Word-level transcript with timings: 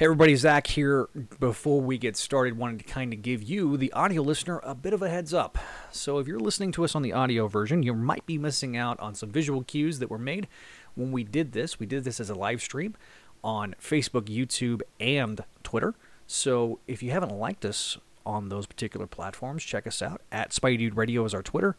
Hey 0.00 0.06
everybody, 0.06 0.34
Zach 0.34 0.66
here. 0.66 1.10
Before 1.40 1.78
we 1.82 1.98
get 1.98 2.16
started, 2.16 2.56
wanted 2.56 2.78
to 2.78 2.84
kind 2.90 3.12
of 3.12 3.20
give 3.20 3.42
you, 3.42 3.76
the 3.76 3.92
audio 3.92 4.22
listener, 4.22 4.58
a 4.64 4.74
bit 4.74 4.94
of 4.94 5.02
a 5.02 5.10
heads 5.10 5.34
up. 5.34 5.58
So 5.92 6.16
if 6.16 6.26
you're 6.26 6.40
listening 6.40 6.72
to 6.72 6.84
us 6.84 6.94
on 6.94 7.02
the 7.02 7.12
audio 7.12 7.48
version, 7.48 7.82
you 7.82 7.92
might 7.92 8.24
be 8.24 8.38
missing 8.38 8.78
out 8.78 8.98
on 8.98 9.14
some 9.14 9.28
visual 9.28 9.62
cues 9.62 9.98
that 9.98 10.08
were 10.08 10.16
made 10.16 10.48
when 10.94 11.12
we 11.12 11.22
did 11.22 11.52
this. 11.52 11.78
We 11.78 11.84
did 11.84 12.04
this 12.04 12.18
as 12.18 12.30
a 12.30 12.34
live 12.34 12.62
stream 12.62 12.96
on 13.44 13.74
Facebook, 13.78 14.22
YouTube, 14.34 14.80
and 14.98 15.44
Twitter. 15.62 15.94
So 16.26 16.78
if 16.86 17.02
you 17.02 17.10
haven't 17.10 17.38
liked 17.38 17.66
us 17.66 17.98
on 18.24 18.48
those 18.48 18.64
particular 18.64 19.06
platforms, 19.06 19.62
check 19.62 19.86
us 19.86 20.00
out. 20.00 20.22
At 20.32 20.52
Spidey 20.52 20.78
Dude 20.78 20.96
Radio 20.96 21.26
is 21.26 21.34
our 21.34 21.42
Twitter. 21.42 21.76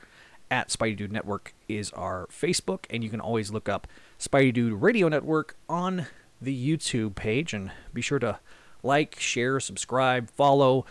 At 0.51 0.69
Spidey 0.69 0.95
Dude 0.95 1.11
Network 1.11 1.55
is 1.67 1.89
our 1.93 2.27
Facebook, 2.27 2.85
and 2.91 3.03
you 3.03 3.09
can 3.09 3.19
always 3.19 3.49
look 3.51 3.67
up 3.67 3.87
Spidey 4.19 4.53
Dude 4.53 4.79
Radio 4.79 5.07
Network 5.07 5.55
on 5.67 6.05
the 6.41 6.77
YouTube 6.77 7.15
page 7.15 7.53
and 7.53 7.71
be 7.93 8.01
sure 8.01 8.19
to 8.19 8.39
like, 8.83 9.19
share, 9.19 9.59
subscribe, 9.59 10.29
follow. 10.31 10.85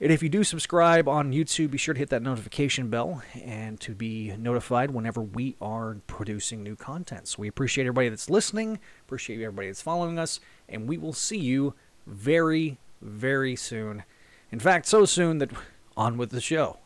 And 0.00 0.10
if 0.10 0.22
you 0.22 0.28
do 0.28 0.42
subscribe 0.42 1.08
on 1.08 1.32
YouTube, 1.32 1.70
be 1.70 1.78
sure 1.78 1.94
to 1.94 1.98
hit 1.98 2.10
that 2.10 2.22
notification 2.22 2.90
bell 2.90 3.22
and 3.42 3.80
to 3.80 3.94
be 3.94 4.34
notified 4.36 4.90
whenever 4.90 5.22
we 5.22 5.56
are 5.60 5.98
producing 6.06 6.62
new 6.62 6.74
content. 6.74 7.28
So 7.28 7.36
we 7.38 7.48
appreciate 7.48 7.84
everybody 7.84 8.08
that's 8.08 8.28
listening, 8.28 8.80
appreciate 9.06 9.40
everybody 9.40 9.68
that's 9.68 9.82
following 9.82 10.18
us, 10.18 10.40
and 10.68 10.88
we 10.88 10.98
will 10.98 11.12
see 11.12 11.38
you 11.38 11.74
very, 12.06 12.78
very 13.00 13.54
soon. 13.54 14.02
In 14.50 14.58
fact, 14.58 14.86
so 14.86 15.04
soon 15.04 15.38
that 15.38 15.50
on 15.96 16.18
with 16.18 16.30
the 16.30 16.40
show. 16.40 16.78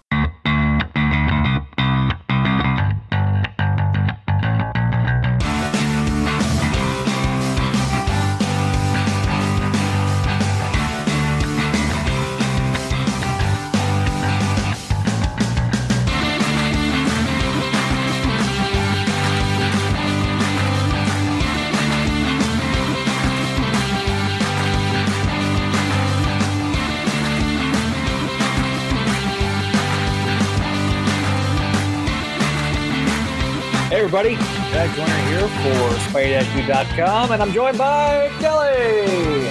Everybody, 34.08 34.36
Jack 34.72 34.96
Joyner 34.96 35.28
here 35.28 35.40
for 35.40 35.98
Spidey-Dude.com, 36.08 37.30
and 37.30 37.42
I'm 37.42 37.52
joined 37.52 37.76
by 37.76 38.30
Kelly. 38.38 39.42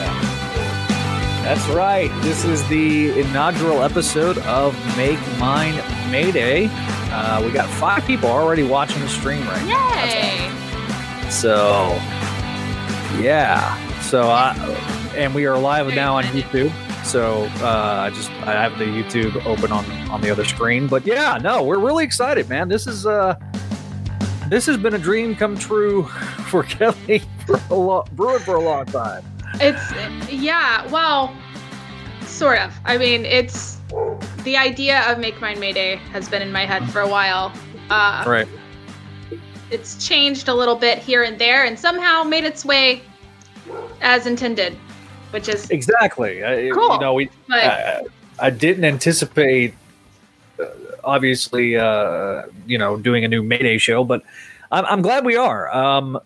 That's 1.44 1.68
right. 1.70 2.10
This 2.24 2.44
is 2.44 2.68
the 2.68 3.20
inaugural 3.20 3.84
episode 3.84 4.40
of 4.40 4.74
Make 4.98 5.20
Mine 5.38 5.76
Mayday. 6.10 6.70
Uh, 6.72 7.44
we 7.46 7.52
got 7.52 7.70
five 7.70 8.04
people 8.08 8.30
already 8.30 8.64
watching 8.64 9.00
the 9.02 9.08
stream 9.10 9.48
right 9.48 9.64
now. 9.68 10.06
Yay! 10.06 11.30
So, 11.30 11.90
yeah. 13.22 13.78
So, 14.02 14.24
I, 14.24 14.56
and 15.16 15.36
we 15.36 15.46
are 15.46 15.60
live 15.60 15.94
now 15.94 16.16
on 16.16 16.24
YouTube. 16.24 16.74
So, 17.06 17.44
uh, 17.62 18.08
I 18.08 18.10
just 18.10 18.32
I 18.42 18.54
have 18.54 18.80
the 18.80 18.86
YouTube 18.86 19.46
open 19.46 19.72
on 19.72 19.86
on 20.10 20.22
the 20.22 20.32
other 20.32 20.46
screen. 20.46 20.88
But 20.88 21.06
yeah, 21.06 21.38
no, 21.40 21.62
we're 21.62 21.78
really 21.78 22.04
excited, 22.04 22.50
man. 22.50 22.70
This 22.70 22.88
is 22.88 23.06
uh, 23.06 23.36
this 24.50 24.66
has 24.66 24.78
been 24.78 24.94
a 24.94 25.00
dream 25.00 25.36
come 25.36 25.58
true 25.58 26.04
for 26.50 26.64
Kelly 26.64 27.22
for 27.46 27.60
a 27.70 27.76
long, 27.76 28.08
brewing 28.14 28.40
for 28.40 28.56
a 28.56 28.62
long 28.62 28.86
time. 28.86 29.24
It's 29.56 30.32
yeah, 30.32 30.86
well, 30.92 31.36
sort 32.22 32.60
of. 32.60 32.74
I 32.86 32.98
mean, 32.98 33.26
it's 33.26 33.80
the 34.44 34.58
idea 34.58 35.10
of 35.12 35.20
Make 35.20 35.42
Mine 35.42 35.60
Mayday 35.60 35.96
has 36.12 36.30
been 36.30 36.42
in 36.42 36.52
my 36.52 36.66
head 36.66 36.90
for 36.92 37.02
a 37.02 37.08
while. 37.08 37.52
Uh, 37.90 38.24
Right. 38.28 38.48
It's 39.70 40.06
changed 40.06 40.48
a 40.48 40.54
little 40.54 40.76
bit 40.76 40.98
here 41.00 41.24
and 41.24 41.38
there, 41.38 41.66
and 41.66 41.78
somehow 41.78 42.24
made 42.24 42.46
its 42.46 42.64
way 42.64 43.02
as 44.02 44.26
intended, 44.26 44.78
which 45.32 45.50
is 45.50 45.70
Exactly. 45.70 46.44
I, 46.44 46.70
Cool. 46.74 46.94
You 46.94 47.00
know, 47.00 47.14
we. 47.14 47.30
But- 47.48 47.64
I, 47.64 48.02
I 48.40 48.50
didn't 48.50 48.86
anticipate, 48.86 49.74
uh, 50.60 50.66
obviously, 51.04 51.76
uh, 51.76 52.44
you 52.66 52.78
know, 52.78 52.98
doing 52.98 53.26
a 53.26 53.28
new 53.28 53.42
Mayday 53.44 53.78
show, 53.78 54.04
but 54.04 54.24
I'm, 54.72 54.86
I'm 54.86 55.02
glad 55.02 55.26
we 55.26 55.36
are. 55.36 55.74
Um, 55.74 56.20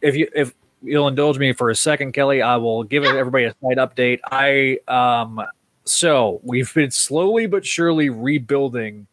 if 0.00 0.14
you 0.14 0.28
if 0.34 0.54
you'll 0.82 1.08
indulge 1.08 1.38
me 1.38 1.52
for 1.52 1.70
a 1.70 1.76
second, 1.76 2.12
Kelly, 2.12 2.42
I 2.42 2.56
will 2.56 2.84
give 2.84 3.04
everybody 3.04 3.44
a 3.44 3.54
slight 3.60 3.78
update. 3.78 4.20
I 4.30 4.78
um, 4.88 5.42
so 5.84 6.40
we've 6.42 6.72
been 6.74 6.90
slowly 6.90 7.46
but 7.46 7.64
surely 7.64 8.10
rebuilding 8.10 9.06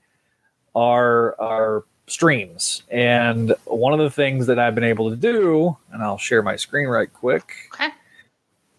our 0.75 1.39
our 1.41 1.85
streams, 2.07 2.83
and 2.89 3.53
one 3.65 3.93
of 3.93 3.99
the 3.99 4.11
things 4.11 4.47
that 4.47 4.59
I've 4.59 4.75
been 4.75 4.83
able 4.83 5.09
to 5.09 5.15
do, 5.15 5.77
and 5.91 6.03
I'll 6.03 6.17
share 6.17 6.41
my 6.41 6.55
screen 6.55 6.87
right 6.87 7.11
quick 7.11 7.51
okay. 7.73 7.89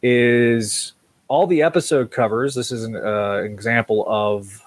is 0.03 0.93
all 1.29 1.47
the 1.47 1.63
episode 1.63 2.11
covers. 2.11 2.55
This 2.55 2.73
is 2.73 2.85
an 2.85 2.97
uh, 2.97 3.43
example 3.45 4.05
of 4.09 4.63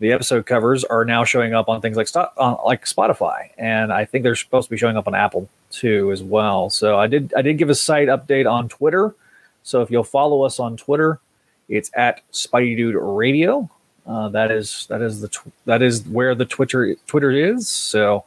the 0.00 0.12
episode 0.12 0.46
covers 0.46 0.84
are 0.84 1.04
now 1.04 1.24
showing 1.24 1.54
up 1.54 1.68
on 1.68 1.80
things 1.80 1.96
like 1.96 2.08
on, 2.36 2.58
like 2.64 2.84
Spotify, 2.84 3.50
and 3.58 3.92
I 3.92 4.04
think 4.04 4.22
they're 4.22 4.36
supposed 4.36 4.68
to 4.68 4.70
be 4.70 4.76
showing 4.76 4.96
up 4.96 5.08
on 5.08 5.14
Apple 5.14 5.48
too 5.70 6.12
as 6.12 6.22
well. 6.22 6.70
So 6.70 6.98
I 6.98 7.06
did 7.06 7.32
I 7.36 7.42
did 7.42 7.58
give 7.58 7.70
a 7.70 7.74
site 7.74 8.08
update 8.08 8.50
on 8.50 8.68
Twitter. 8.68 9.14
So 9.62 9.82
if 9.82 9.90
you'll 9.90 10.04
follow 10.04 10.42
us 10.42 10.60
on 10.60 10.76
Twitter, 10.76 11.20
it's 11.68 11.90
at 11.94 12.22
Spidey 12.32 12.76
Dude 12.76 12.96
Radio. 12.96 13.68
Uh, 14.06 14.28
that 14.30 14.50
is 14.50 14.86
that 14.88 15.02
is 15.02 15.20
the 15.20 15.28
tw- 15.28 15.52
that 15.66 15.82
is 15.82 16.06
where 16.06 16.34
the 16.34 16.46
Twitter 16.46 16.94
Twitter 17.06 17.30
is. 17.30 17.68
So 17.68 18.24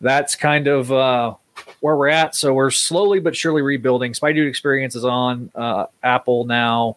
that's 0.00 0.34
kind 0.34 0.66
of 0.66 0.92
uh, 0.92 1.34
where 1.80 1.96
we're 1.96 2.08
at. 2.08 2.34
So 2.34 2.52
we're 2.52 2.70
slowly 2.70 3.20
but 3.20 3.36
surely 3.36 3.62
rebuilding. 3.62 4.12
Spidey 4.12 4.34
Dude 4.34 4.48
Experience 4.48 4.94
is 4.96 5.04
on 5.04 5.50
uh, 5.54 5.86
Apple 6.02 6.44
now. 6.44 6.96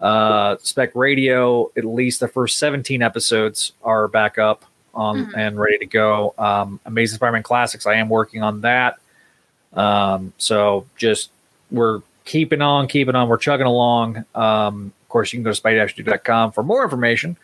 Uh, 0.00 0.56
Spec 0.62 0.92
Radio, 0.94 1.70
at 1.76 1.84
least 1.84 2.20
the 2.20 2.28
first 2.28 2.58
17 2.58 3.02
episodes 3.02 3.72
are 3.84 4.08
back 4.08 4.38
up 4.38 4.64
on 4.94 5.26
Mhm. 5.26 5.36
and 5.36 5.60
ready 5.60 5.78
to 5.78 5.86
go. 5.86 6.34
Um, 6.38 6.80
Amazing 6.86 7.16
Spider-Man 7.16 7.42
Classics, 7.42 7.86
I 7.86 7.94
am 7.94 8.08
working 8.08 8.42
on 8.42 8.62
that. 8.62 8.98
Um, 9.74 10.32
so 10.38 10.86
just 10.96 11.30
we're 11.70 12.00
keeping 12.24 12.62
on, 12.62 12.88
keeping 12.88 13.14
on. 13.14 13.28
We're 13.28 13.36
chugging 13.38 13.66
along. 13.66 14.24
Um, 14.34 14.92
of 15.02 15.08
course, 15.08 15.32
you 15.32 15.38
can 15.38 15.44
go 15.44 15.52
to 15.52 15.60
spidey-dude.com 15.62 16.52
for 16.52 16.62
more 16.62 16.82
information. 16.82 17.36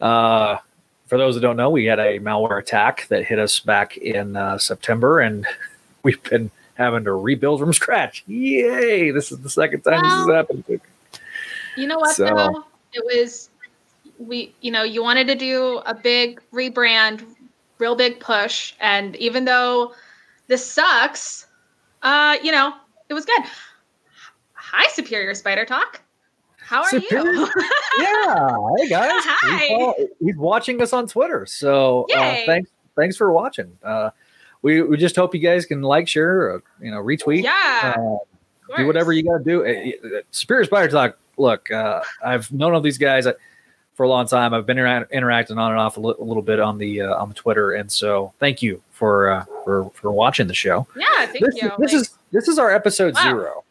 Uh, 0.00 0.58
for 1.06 1.18
those 1.18 1.34
that 1.34 1.42
don't 1.42 1.56
know, 1.56 1.70
we 1.70 1.84
had 1.84 1.98
a 2.00 2.18
malware 2.20 2.58
attack 2.58 3.06
that 3.08 3.24
hit 3.24 3.38
us 3.38 3.60
back 3.60 3.96
in 3.96 4.34
uh, 4.36 4.58
September, 4.58 5.20
and 5.20 5.46
we've 6.02 6.22
been 6.24 6.50
having 6.74 7.04
to 7.04 7.12
rebuild 7.12 7.60
from 7.60 7.72
scratch. 7.72 8.24
Yay! 8.26 9.10
This 9.10 9.30
is 9.30 9.38
the 9.40 9.50
second 9.50 9.82
time 9.82 10.02
this 10.02 10.12
has 10.12 10.26
happened. 10.28 10.64
You 11.76 11.86
know 11.86 11.96
what 11.98 12.14
So- 12.16 12.24
though? 12.26 12.64
It 12.92 13.02
was 13.04 13.48
we 14.18 14.54
you 14.60 14.70
know, 14.70 14.82
you 14.82 15.02
wanted 15.02 15.26
to 15.28 15.34
do 15.34 15.78
a 15.86 15.94
big 15.94 16.40
rebrand, 16.52 17.24
real 17.78 17.96
big 17.96 18.20
push, 18.20 18.74
and 18.80 19.16
even 19.16 19.44
though 19.46 19.94
this 20.48 20.64
sucks, 20.64 21.46
uh, 22.02 22.36
you 22.42 22.52
know, 22.52 22.74
it 23.08 23.14
was 23.14 23.24
good. 23.24 23.42
Hi, 24.54 24.86
Superior 24.92 25.34
Spider 25.34 25.64
Talk. 25.64 26.02
How 26.58 26.82
are 26.82 26.88
Superior- 26.88 27.32
you? 27.32 27.48
yeah, 27.98 28.56
hey 28.78 28.88
guys, 28.88 29.10
Hi. 29.14 29.58
He's, 29.66 29.70
all- 29.80 29.94
he's 30.20 30.36
watching 30.36 30.80
us 30.82 30.92
on 30.92 31.06
Twitter, 31.06 31.44
so 31.46 32.06
uh, 32.14 32.36
thanks, 32.46 32.70
thanks 32.96 33.16
for 33.16 33.32
watching. 33.32 33.76
Uh, 33.82 34.10
we 34.62 34.82
we 34.82 34.96
just 34.96 35.16
hope 35.16 35.34
you 35.34 35.40
guys 35.40 35.66
can 35.66 35.82
like, 35.82 36.06
share, 36.06 36.30
or, 36.42 36.62
you 36.80 36.90
know, 36.90 37.02
retweet. 37.02 37.42
yeah. 37.42 37.94
Uh, 37.98 38.18
do 38.76 38.86
whatever 38.86 39.12
you 39.12 39.22
got 39.22 39.38
to 39.38 39.44
do. 39.44 39.64
Uh, 39.64 40.16
uh, 40.18 40.20
Superior 40.30 40.64
Spider 40.64 40.88
Talk. 40.88 41.18
Look, 41.38 41.70
uh, 41.70 42.02
I've 42.24 42.50
known 42.52 42.74
all 42.74 42.80
these 42.80 42.98
guys 42.98 43.26
uh, 43.26 43.32
for 43.94 44.04
a 44.04 44.08
long 44.08 44.26
time. 44.26 44.52
I've 44.54 44.66
been 44.66 44.76
intera- 44.76 45.10
interacting 45.10 45.58
on 45.58 45.70
and 45.72 45.80
off 45.80 45.96
a, 45.96 46.00
li- 46.00 46.14
a 46.18 46.22
little 46.22 46.42
bit 46.42 46.60
on 46.60 46.78
the 46.78 47.02
uh, 47.02 47.14
on 47.16 47.28
the 47.28 47.34
Twitter, 47.34 47.72
and 47.72 47.90
so 47.90 48.32
thank 48.38 48.62
you 48.62 48.82
for 48.90 49.30
uh, 49.30 49.44
for 49.64 49.90
for 49.94 50.12
watching 50.12 50.46
the 50.46 50.54
show. 50.54 50.86
Yeah, 50.96 51.06
thank 51.26 51.40
this, 51.44 51.54
you. 51.62 51.70
this 51.78 51.92
Like, 51.92 52.02
is 52.02 52.18
this 52.32 52.48
is 52.48 52.58
our 52.58 52.70
episode 52.70 53.14
Wow. 53.14 53.22
zero, 53.22 53.64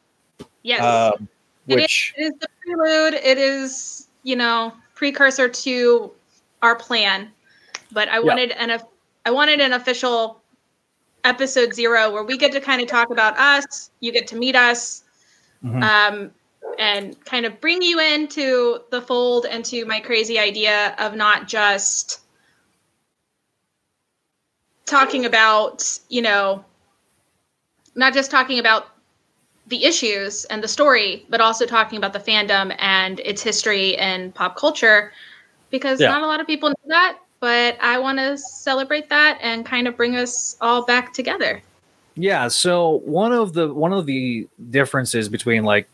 yes. 0.63 0.81
um, 0.81 1.27
It 1.67 1.73
is- 1.73 1.81
which 1.81 2.13
it 2.17 2.21
is 2.23 2.33
the 2.39 2.47
prelude. 2.65 3.13
It 3.13 3.37
is, 3.37 4.07
you 4.23 4.35
know, 4.35 4.73
precursor 4.95 5.47
to 5.47 6.11
our 6.61 6.75
plan. 6.75 7.29
But 7.91 8.09
I 8.09 8.19
wanted 8.19 8.51
an 8.51 8.79
I 9.25 9.31
wanted 9.31 9.59
an 9.59 9.73
official 9.73 10.40
episode 11.23 11.73
zero 11.73 12.11
where 12.11 12.23
we 12.23 12.37
get 12.37 12.51
to 12.53 12.61
kind 12.61 12.81
of 12.81 12.87
talk 12.87 13.09
about 13.09 13.37
us. 13.37 13.91
You 13.99 14.11
get 14.11 14.27
to 14.27 14.35
meet 14.35 14.55
us, 14.55 15.03
Mhm. 15.63 15.83
um, 15.83 16.31
and 16.79 17.23
kind 17.25 17.45
of 17.45 17.59
bring 17.61 17.81
you 17.81 17.99
into 17.99 18.81
the 18.91 19.01
fold 19.01 19.45
and 19.45 19.63
to 19.65 19.85
my 19.85 19.99
crazy 19.99 20.39
idea 20.39 20.95
of 20.97 21.15
not 21.15 21.47
just 21.47 22.21
talking 24.85 25.25
about, 25.25 25.99
you 26.09 26.21
know, 26.21 26.63
not 27.95 28.13
just 28.13 28.31
talking 28.31 28.59
about 28.59 28.87
the 29.67 29.85
issues 29.85 30.45
and 30.45 30.63
the 30.63 30.67
story, 30.67 31.25
but 31.29 31.39
also 31.39 31.65
talking 31.65 31.97
about 31.97 32.13
the 32.13 32.19
fandom 32.19 32.75
and 32.79 33.19
its 33.21 33.41
history 33.41 33.97
and 33.97 34.33
pop 34.33 34.55
culture 34.55 35.13
because 35.69 35.99
Yeah. 35.99 36.09
not 36.09 36.21
a 36.21 36.27
lot 36.27 36.39
of 36.39 36.47
people 36.47 36.69
know 36.69 36.75
that. 36.87 37.17
But 37.41 37.77
I 37.81 37.99
want 37.99 38.19
to 38.19 38.37
celebrate 38.37 39.09
that 39.09 39.37
and 39.41 39.65
kind 39.65 39.87
of 39.87 39.97
bring 39.97 40.15
us 40.15 40.55
all 40.61 40.85
back 40.85 41.11
together. 41.11 41.61
Yeah, 42.15 42.47
so 42.47 43.01
one 43.03 43.33
of 43.33 43.53
the 43.53 43.73
one 43.73 43.91
of 43.91 44.05
the 44.05 44.47
differences 44.69 45.27
between 45.27 45.63
like 45.63 45.87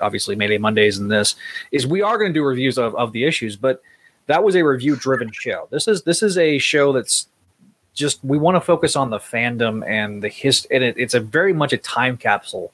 obviously 0.00 0.36
Mayday 0.36 0.58
Mondays 0.58 0.98
and 0.98 1.10
this 1.10 1.36
is 1.70 1.86
we 1.86 2.02
are 2.02 2.18
going 2.18 2.32
to 2.32 2.38
do 2.38 2.44
reviews 2.44 2.76
of, 2.76 2.94
of 2.96 3.12
the 3.12 3.24
issues, 3.24 3.56
but 3.56 3.80
that 4.26 4.42
was 4.42 4.56
a 4.56 4.62
review 4.62 4.96
driven 4.96 5.30
show. 5.32 5.68
This 5.70 5.86
is 5.86 6.02
this 6.02 6.22
is 6.22 6.36
a 6.38 6.58
show 6.58 6.92
that's 6.92 7.28
just 7.94 8.24
we 8.24 8.38
want 8.38 8.56
to 8.56 8.60
focus 8.60 8.96
on 8.96 9.10
the 9.10 9.18
fandom 9.18 9.86
and 9.88 10.22
the 10.22 10.28
hist 10.28 10.66
and 10.70 10.82
it, 10.82 10.98
it's 10.98 11.14
a 11.14 11.20
very 11.20 11.52
much 11.52 11.72
a 11.72 11.78
time 11.78 12.16
capsule 12.16 12.72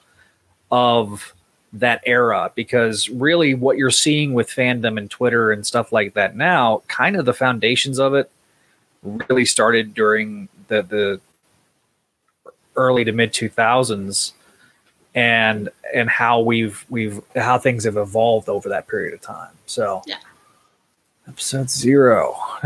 of 0.70 1.34
that 1.72 2.02
era 2.04 2.50
because 2.54 3.08
really 3.08 3.54
what 3.54 3.76
you're 3.76 3.90
seeing 3.90 4.34
with 4.34 4.48
fandom 4.48 4.98
and 4.98 5.10
Twitter 5.10 5.52
and 5.52 5.64
stuff 5.66 5.92
like 5.92 6.14
that 6.14 6.36
now, 6.36 6.82
kind 6.88 7.16
of 7.16 7.24
the 7.24 7.34
foundations 7.34 7.98
of 7.98 8.14
it 8.14 8.30
really 9.02 9.44
started 9.44 9.94
during 9.94 10.48
the 10.68 10.82
the 10.82 11.20
early 12.76 13.04
to 13.04 13.12
mid 13.12 13.32
2000s 13.32 14.32
and 15.14 15.68
and 15.94 16.08
how 16.08 16.40
we've 16.40 16.84
we've 16.88 17.20
how 17.34 17.58
things 17.58 17.84
have 17.84 17.96
evolved 17.96 18.48
over 18.48 18.68
that 18.68 18.86
period 18.86 19.12
of 19.12 19.20
time 19.20 19.50
so 19.66 20.02
Yeah. 20.06 20.18
episode 21.28 21.68
zero 21.68 22.36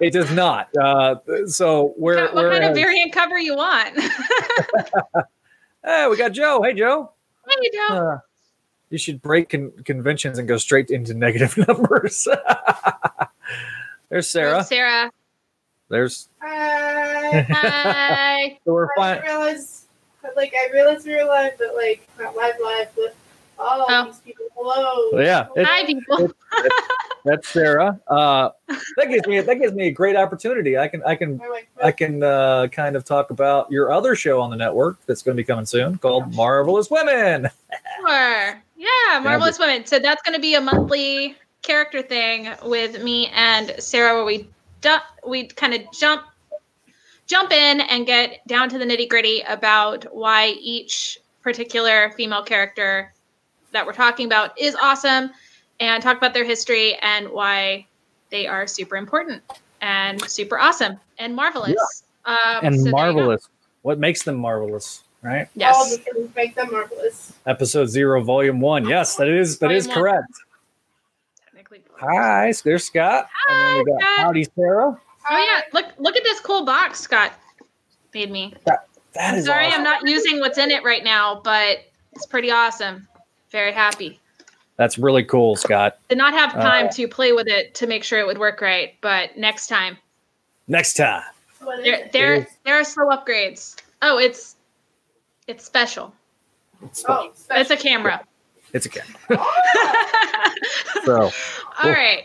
it 0.00 0.12
does 0.12 0.30
not 0.32 0.68
uh 0.76 1.16
so 1.46 1.92
we're 1.96 2.22
what 2.26 2.34
we're 2.34 2.50
kind 2.50 2.64
of 2.64 2.74
variant 2.74 3.12
cover 3.12 3.38
you 3.38 3.56
want? 3.56 3.98
hey 5.84 6.06
we 6.08 6.16
got 6.16 6.32
joe 6.32 6.62
hey 6.62 6.72
joe 6.74 7.10
hey, 7.48 7.70
Joe. 7.72 7.94
uh, 7.94 8.18
you 8.90 8.98
should 8.98 9.20
break 9.22 9.48
con- 9.50 9.72
conventions 9.84 10.38
and 10.38 10.46
go 10.48 10.56
straight 10.56 10.90
into 10.90 11.14
negative 11.14 11.56
numbers 11.68 12.26
there's 14.08 14.28
sarah 14.28 14.52
There's 14.56 14.68
Sarah. 14.68 15.10
there's 15.88 16.28
Hi. 16.40 17.40
Hi. 17.50 18.58
so 18.64 18.72
we're 18.72 18.86
I 18.86 18.88
fine 18.96 19.14
didn't 19.16 19.26
realize, 19.30 19.86
like, 20.36 20.52
I 20.54 20.70
realized 20.72 21.06
we 21.06 21.14
were 21.16 21.24
live, 21.24 21.52
but 21.58 21.74
like 21.74 22.06
not 22.18 22.34
live 22.36 22.54
live 22.62 22.88
with 22.96 23.14
all 23.58 23.86
Oh. 23.88 24.04
these 24.06 24.18
people. 24.20 24.46
Hello. 24.56 25.20
Yeah, 25.20 25.46
it- 25.56 25.66
Hi, 25.66 25.84
people. 25.84 26.32
That's 27.24 27.48
Sarah. 27.48 27.98
Uh, 28.08 28.50
that 28.96 29.08
gives 29.08 29.26
me 29.26 29.40
that 29.40 29.54
gives 29.56 29.72
me 29.74 29.86
a 29.88 29.90
great 29.90 30.16
opportunity. 30.16 30.76
I 30.78 30.88
can 30.88 31.02
I 31.04 31.14
can 31.14 31.40
I'm 31.42 31.86
I 31.86 31.92
can 31.92 32.22
uh, 32.22 32.66
kind 32.68 32.96
of 32.96 33.04
talk 33.04 33.30
about 33.30 33.70
your 33.70 33.92
other 33.92 34.14
show 34.16 34.40
on 34.40 34.50
the 34.50 34.56
network 34.56 34.98
that's 35.06 35.22
going 35.22 35.36
to 35.36 35.40
be 35.40 35.46
coming 35.46 35.66
soon 35.66 35.98
called 35.98 36.34
Marvelous 36.34 36.90
Women. 36.90 37.48
Sure. 38.00 38.62
Yeah, 38.76 39.18
Marvelous 39.22 39.58
Women. 39.58 39.86
So 39.86 39.98
that's 40.00 40.22
going 40.22 40.34
to 40.34 40.40
be 40.40 40.54
a 40.56 40.60
monthly 40.60 41.36
character 41.62 42.02
thing 42.02 42.48
with 42.64 43.02
me 43.02 43.28
and 43.34 43.72
Sarah, 43.78 44.14
where 44.16 44.24
we 44.24 44.48
du- 44.80 45.02
we 45.26 45.46
kind 45.46 45.74
of 45.74 45.82
jump 45.92 46.22
jump 47.26 47.52
in 47.52 47.80
and 47.82 48.04
get 48.04 48.46
down 48.48 48.68
to 48.68 48.78
the 48.78 48.84
nitty 48.84 49.08
gritty 49.08 49.42
about 49.48 50.04
why 50.14 50.48
each 50.60 51.18
particular 51.42 52.10
female 52.16 52.42
character 52.42 53.12
that 53.72 53.84
we're 53.86 53.92
talking 53.92 54.26
about 54.26 54.58
is 54.60 54.74
awesome, 54.76 55.30
and 55.80 56.02
talk 56.02 56.16
about 56.16 56.34
their 56.34 56.44
history 56.44 56.94
and 57.02 57.28
why 57.30 57.86
they 58.30 58.46
are 58.46 58.66
super 58.66 58.96
important 58.96 59.42
and 59.80 60.20
super 60.22 60.58
awesome 60.58 60.98
and 61.18 61.34
marvelous. 61.34 62.04
Um, 62.24 62.36
And 62.62 62.62
so 62.62 62.68
there 62.70 62.76
you 62.78 62.84
go. 62.84 62.90
marvelous. 62.90 63.48
What 63.82 63.98
makes 63.98 64.22
them 64.22 64.36
marvelous, 64.36 65.02
right? 65.22 65.42
all 65.46 65.48
Yes. 65.56 65.96
the 65.96 66.02
things 66.02 66.34
make 66.36 66.54
them 66.54 66.70
marvelous. 66.70 67.32
Episode 67.46 67.86
zero, 67.86 68.22
volume 68.22 68.60
one. 68.60 68.88
Yes, 68.88 69.16
that 69.16 69.28
is 69.28 69.58
that 69.58 69.72
is 69.72 69.86
Volume 69.86 70.02
one. 70.04 70.12
correct. 70.12 70.32
Technically. 71.44 71.82
Hi, 71.98 72.52
there's 72.64 72.84
Scott. 72.84 73.28
and 73.48 73.58
then 73.58 73.78
we 73.78 73.84
got 73.92 74.00
Scott. 74.02 74.18
Howdy 74.18 74.44
Sarah. 74.54 75.00
Oh 75.30 75.36
yeah, 75.38 75.62
look 75.72 75.86
look 75.98 76.16
at 76.16 76.22
this 76.24 76.40
cool 76.40 76.64
box 76.64 77.00
Scott 77.00 77.32
made 78.14 78.30
me. 78.30 78.54
That 78.66 78.86
I'm 79.18 79.42
sorry 79.42 79.66
awesome. 79.66 79.78
I'm 79.78 79.84
not 79.84 80.08
using 80.08 80.38
what's 80.40 80.58
in 80.58 80.70
it 80.70 80.84
right 80.84 81.02
now, 81.04 81.40
but 81.42 81.78
it's 82.12 82.26
pretty 82.26 82.50
awesome. 82.50 83.06
Very 83.52 83.72
happy. 83.72 84.18
That's 84.76 84.98
really 84.98 85.22
cool, 85.22 85.54
Scott. 85.56 85.98
Did 86.08 86.18
not 86.18 86.32
have 86.32 86.52
time 86.54 86.86
Uh, 86.86 86.92
to 86.92 87.06
play 87.06 87.32
with 87.32 87.46
it 87.46 87.74
to 87.74 87.86
make 87.86 88.02
sure 88.02 88.18
it 88.18 88.26
would 88.26 88.38
work 88.38 88.60
right, 88.62 88.94
but 89.02 89.36
next 89.36 89.66
time. 89.68 89.96
Next 90.66 90.94
time. 90.94 91.22
There 91.84 92.08
there 92.12 92.46
there 92.64 92.74
are 92.80 92.84
slow 92.84 93.06
upgrades. 93.10 93.76
Oh, 94.00 94.18
it's 94.18 94.56
it's 95.46 95.64
special. 95.64 96.12
It's, 96.82 97.04
Oh, 97.08 97.30
It's 97.50 97.70
a 97.70 97.76
camera. 97.76 98.22
it's 98.72 98.86
a 98.86 98.88
camera. 98.88 99.16
All 101.08 101.30
So 101.82 101.90
right. 101.90 102.24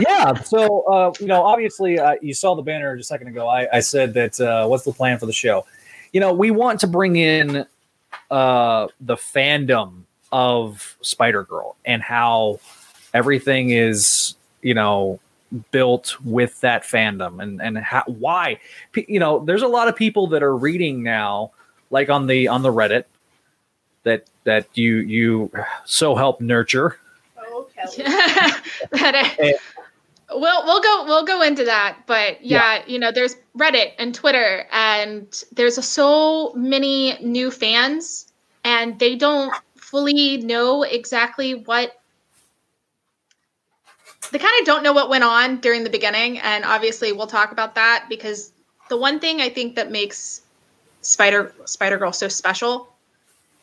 yeah 0.00 0.34
so 0.42 0.82
uh, 0.92 1.12
you 1.20 1.26
know 1.26 1.42
obviously 1.42 1.98
uh, 1.98 2.14
you 2.20 2.34
saw 2.34 2.54
the 2.56 2.62
banner 2.62 2.96
just 2.96 3.08
a 3.08 3.12
second 3.14 3.28
ago 3.28 3.46
i, 3.46 3.68
I 3.76 3.80
said 3.80 4.12
that 4.14 4.40
uh, 4.40 4.66
what's 4.66 4.82
the 4.84 4.92
plan 4.92 5.16
for 5.18 5.26
the 5.26 5.32
show 5.32 5.64
you 6.12 6.18
know 6.20 6.32
we 6.32 6.50
want 6.50 6.80
to 6.80 6.88
bring 6.88 7.14
in 7.16 7.64
uh, 8.32 8.88
the 9.00 9.14
fandom 9.16 10.02
of 10.34 10.96
spider 11.00 11.44
girl 11.44 11.76
and 11.84 12.02
how 12.02 12.58
everything 13.14 13.70
is 13.70 14.34
you 14.62 14.74
know 14.74 15.20
built 15.70 16.16
with 16.24 16.60
that 16.60 16.82
fandom 16.82 17.40
and 17.40 17.62
and 17.62 17.78
how, 17.78 18.02
why 18.06 18.58
P- 18.90 19.06
you 19.08 19.20
know 19.20 19.44
there's 19.44 19.62
a 19.62 19.68
lot 19.68 19.86
of 19.86 19.94
people 19.94 20.26
that 20.26 20.42
are 20.42 20.56
reading 20.56 21.04
now 21.04 21.52
like 21.90 22.10
on 22.10 22.26
the 22.26 22.48
on 22.48 22.62
the 22.62 22.72
reddit 22.72 23.04
that 24.02 24.26
that 24.42 24.66
you 24.74 24.96
you 24.96 25.52
so 25.84 26.16
help 26.16 26.40
nurture 26.40 26.98
Oh, 27.38 27.68
Kelly. 27.72 27.96
That 28.90 29.36
Eh. 29.38 29.52
we'll 30.30 30.64
we'll 30.64 30.80
go 30.82 31.04
we'll 31.06 31.24
go 31.24 31.42
into 31.42 31.64
that, 31.64 31.98
but 32.06 32.44
yeah, 32.44 32.82
you 32.88 32.98
know, 32.98 33.12
there's 33.12 33.36
Reddit 33.56 33.92
and 33.98 34.12
Twitter, 34.12 34.66
and 34.72 35.28
there's 35.52 35.76
so 35.86 36.52
many 36.54 37.16
new 37.22 37.50
fans, 37.52 38.32
and 38.64 38.98
they 38.98 39.14
don't 39.14 39.54
fully 39.94 40.38
know 40.38 40.82
exactly 40.82 41.54
what 41.54 42.00
they 44.32 44.40
kind 44.40 44.52
of 44.58 44.66
don't 44.66 44.82
know 44.82 44.92
what 44.92 45.08
went 45.08 45.22
on 45.22 45.60
during 45.60 45.84
the 45.84 45.90
beginning, 45.90 46.40
and 46.40 46.64
obviously 46.64 47.12
we'll 47.12 47.28
talk 47.28 47.52
about 47.52 47.76
that 47.76 48.06
because 48.08 48.50
the 48.88 48.96
one 48.96 49.20
thing 49.20 49.40
I 49.40 49.48
think 49.48 49.76
that 49.76 49.92
makes 49.92 50.42
Spider 51.02 51.54
Spider 51.66 51.96
Girl 51.96 52.12
so 52.12 52.26
special 52.26 52.92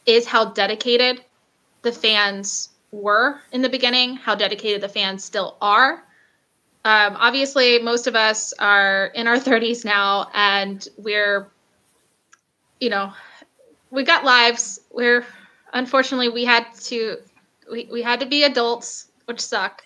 is 0.06 0.26
how 0.26 0.46
dedicated 0.46 1.22
the 1.82 1.92
fans 1.92 2.70
were 2.94 3.42
in 3.52 3.62
the 3.62 3.68
beginning, 3.68 4.16
how 4.16 4.34
dedicated 4.34 4.80
the 4.80 4.88
fans 4.88 5.26
still 5.26 5.58
are. 5.62 6.02
Um, 6.86 7.18
obviously, 7.20 7.80
most 7.80 8.08
of 8.08 8.16
us 8.16 8.54
are 8.54 9.08
in 9.16 9.28
our 9.28 9.36
30s 9.36 9.84
now, 9.84 10.30
and 10.34 10.88
we're, 10.98 11.52
you 12.80 12.90
know, 12.90 13.12
we 13.90 14.06
got 14.06 14.24
lives. 14.24 14.80
We're 14.94 15.26
unfortunately 15.74 16.30
we 16.30 16.46
had 16.46 16.66
to 16.84 17.18
we, 17.72 17.88
we 17.92 18.02
had 18.02 18.20
to 18.20 18.26
be 18.26 18.44
adults, 18.44 19.12
which 19.26 19.40
suck. 19.40 19.84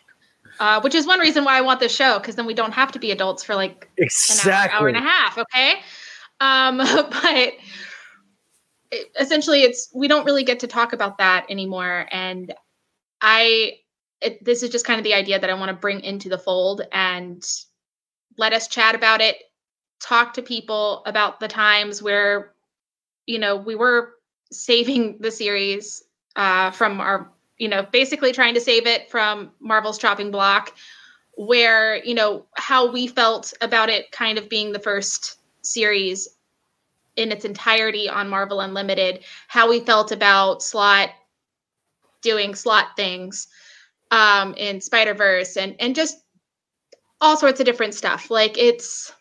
Uh, 0.60 0.80
which 0.80 0.96
is 0.96 1.06
one 1.06 1.20
reason 1.20 1.44
why 1.44 1.58
I 1.58 1.62
want 1.62 1.82
this 1.82 1.94
show, 1.94 2.18
because 2.18 2.36
then 2.36 2.46
we 2.46 2.54
don't 2.54 2.72
have 2.72 2.90
to 2.94 3.00
be 3.00 3.12
adults 3.12 3.44
for 3.44 3.56
like 3.56 3.90
an 3.98 4.08
hour, 4.50 4.70
hour 4.72 4.88
and 4.88 4.96
a 4.96 5.02
half. 5.02 5.38
Okay, 5.38 5.82
um, 6.40 6.78
but 7.12 7.54
it, 8.92 9.12
essentially, 9.20 9.64
it's 9.64 9.90
we 9.94 10.08
don't 10.08 10.26
really 10.26 10.46
get 10.46 10.62
to 10.62 10.68
talk 10.68 10.94
about 10.94 11.18
that 11.18 11.46
anymore, 11.50 12.08
and 12.10 12.54
I 13.20 13.80
it, 14.22 14.44
this 14.44 14.64
is 14.64 14.70
just 14.70 14.86
kind 14.86 14.98
of 14.98 15.04
the 15.04 15.14
idea 15.14 15.40
that 15.40 15.50
I 15.50 15.54
want 15.54 15.70
to 15.70 15.76
bring 15.76 16.00
into 16.02 16.30
the 16.30 16.38
fold 16.38 16.82
and 16.92 17.44
let 18.38 18.54
us 18.54 18.68
chat 18.68 18.96
about 18.96 19.20
it, 19.20 19.38
talk 20.02 20.34
to 20.36 20.42
people 20.42 21.04
about 21.06 21.40
the 21.40 21.48
times 21.50 22.02
where 22.02 22.54
you 23.26 23.40
know 23.40 23.58
we 23.58 23.76
were 23.76 24.14
saving 24.52 25.18
the 25.20 25.32
series 25.32 26.04
uh, 26.36 26.72
from 26.72 27.00
our 27.00 27.32
you 27.58 27.68
know 27.68 27.84
basically 27.92 28.32
trying 28.32 28.54
to 28.54 28.62
save 28.62 28.86
it 28.86 29.10
from 29.10 29.52
Marvel's 29.60 29.98
chopping 29.98 30.32
block 30.32 30.74
where 31.38 32.04
you 32.04 32.14
know 32.14 32.46
how 32.56 32.92
we 32.92 33.08
felt 33.08 33.54
about 33.62 33.90
it 33.90 34.12
kind 34.12 34.38
of 34.38 34.50
being 34.50 34.72
the 34.72 34.80
first 34.80 35.40
series 35.62 36.28
in 37.16 37.32
its 37.32 37.46
entirety 37.46 38.10
on 38.10 38.28
Marvel 38.28 38.60
Unlimited, 38.60 39.24
how 39.48 39.70
we 39.70 39.80
felt 39.80 40.12
about 40.12 40.62
Slott 40.62 41.12
doing 42.22 42.56
Slott 42.56 42.96
things 42.96 43.48
um 44.12 44.54
in 44.56 44.82
Spider-Verse 44.82 45.58
and 45.58 45.76
and 45.80 45.96
just 45.96 46.18
all 47.22 47.38
sorts 47.38 47.60
of 47.60 47.66
different 47.66 47.94
stuff. 47.94 48.30
Like 48.30 48.58
it's 48.58 49.12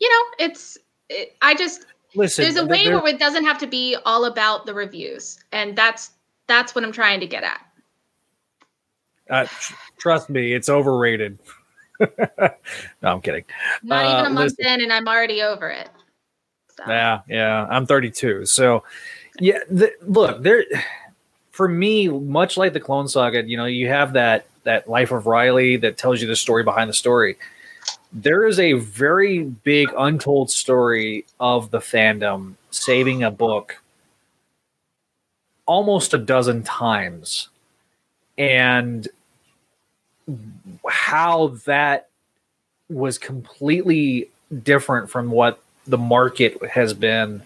you 0.00 0.08
know, 0.10 0.46
it's 0.46 0.76
it, 1.08 1.36
I 1.40 1.54
just 1.54 1.86
Listen, 2.14 2.44
there's 2.44 2.56
a 2.56 2.66
way 2.66 2.84
there- 2.84 2.98
where 3.00 3.12
it 3.14 3.18
doesn't 3.18 3.44
have 3.44 3.58
to 3.58 3.66
be 3.66 3.96
all 4.04 4.24
about 4.26 4.66
the 4.66 4.74
reviews 4.74 5.38
and 5.52 5.76
that's 5.76 6.10
that's 6.46 6.74
what 6.74 6.84
I'm 6.84 6.92
trying 6.92 7.20
to 7.20 7.26
get 7.26 7.42
at. 7.42 7.60
Uh, 9.30 9.46
tr- 9.46 9.74
trust 9.96 10.28
me, 10.28 10.52
it's 10.52 10.68
overrated. 10.68 11.38
no, 12.00 12.08
I'm 13.02 13.20
kidding. 13.22 13.44
Not 13.82 14.04
Uh, 14.04 14.08
even 14.18 14.26
a 14.26 14.34
month 14.34 14.54
listen. 14.58 14.72
in 14.74 14.82
and 14.82 14.92
I'm 14.92 15.08
already 15.08 15.42
over 15.42 15.70
it. 15.70 15.88
So. 16.76 16.84
Yeah, 16.88 17.20
yeah. 17.28 17.66
I'm 17.70 17.86
32. 17.86 18.44
So, 18.46 18.84
yeah, 19.40 19.60
the, 19.70 19.92
look, 20.02 20.42
there 20.42 20.64
for 21.52 21.68
me, 21.68 22.08
much 22.08 22.56
like 22.56 22.72
the 22.72 22.80
Clone 22.80 23.08
Saga, 23.08 23.44
you 23.44 23.56
know, 23.56 23.64
you 23.64 23.88
have 23.88 24.12
that 24.14 24.46
that 24.64 24.88
Life 24.88 25.12
of 25.12 25.26
Reilly 25.26 25.76
that 25.78 25.96
tells 25.96 26.20
you 26.20 26.26
the 26.26 26.36
story 26.36 26.64
behind 26.64 26.90
the 26.90 26.94
story. 26.94 27.36
There 28.12 28.46
is 28.46 28.60
a 28.60 28.74
very 28.74 29.42
big 29.42 29.88
untold 29.96 30.50
story 30.50 31.26
of 31.40 31.70
the 31.70 31.80
fandom 31.80 32.54
saving 32.70 33.22
a 33.22 33.30
book 33.30 33.80
almost 35.66 36.14
a 36.14 36.18
dozen 36.18 36.62
times 36.62 37.48
and 38.36 39.08
how 40.88 41.48
that 41.64 42.08
was 42.88 43.18
completely 43.18 44.28
different 44.62 45.10
from 45.10 45.30
what 45.30 45.62
the 45.86 45.98
market 45.98 46.62
has 46.70 46.94
been 46.94 47.42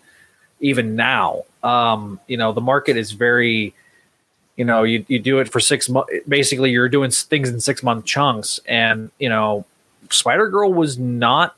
even 0.60 0.96
now. 0.96 1.44
Um, 1.62 2.20
you 2.26 2.36
know, 2.36 2.52
the 2.52 2.60
market 2.60 2.96
is 2.96 3.12
very, 3.12 3.74
you 4.56 4.64
know, 4.64 4.82
you, 4.82 5.04
you 5.08 5.18
do 5.18 5.38
it 5.38 5.50
for 5.50 5.60
six 5.60 5.88
months. 5.88 6.12
Basically, 6.26 6.70
you're 6.70 6.88
doing 6.88 7.10
things 7.10 7.48
in 7.48 7.60
six 7.60 7.82
month 7.82 8.04
chunks. 8.04 8.60
And, 8.66 9.10
you 9.18 9.28
know, 9.28 9.64
Spider 10.10 10.48
Girl 10.48 10.72
was 10.72 10.98
not, 10.98 11.56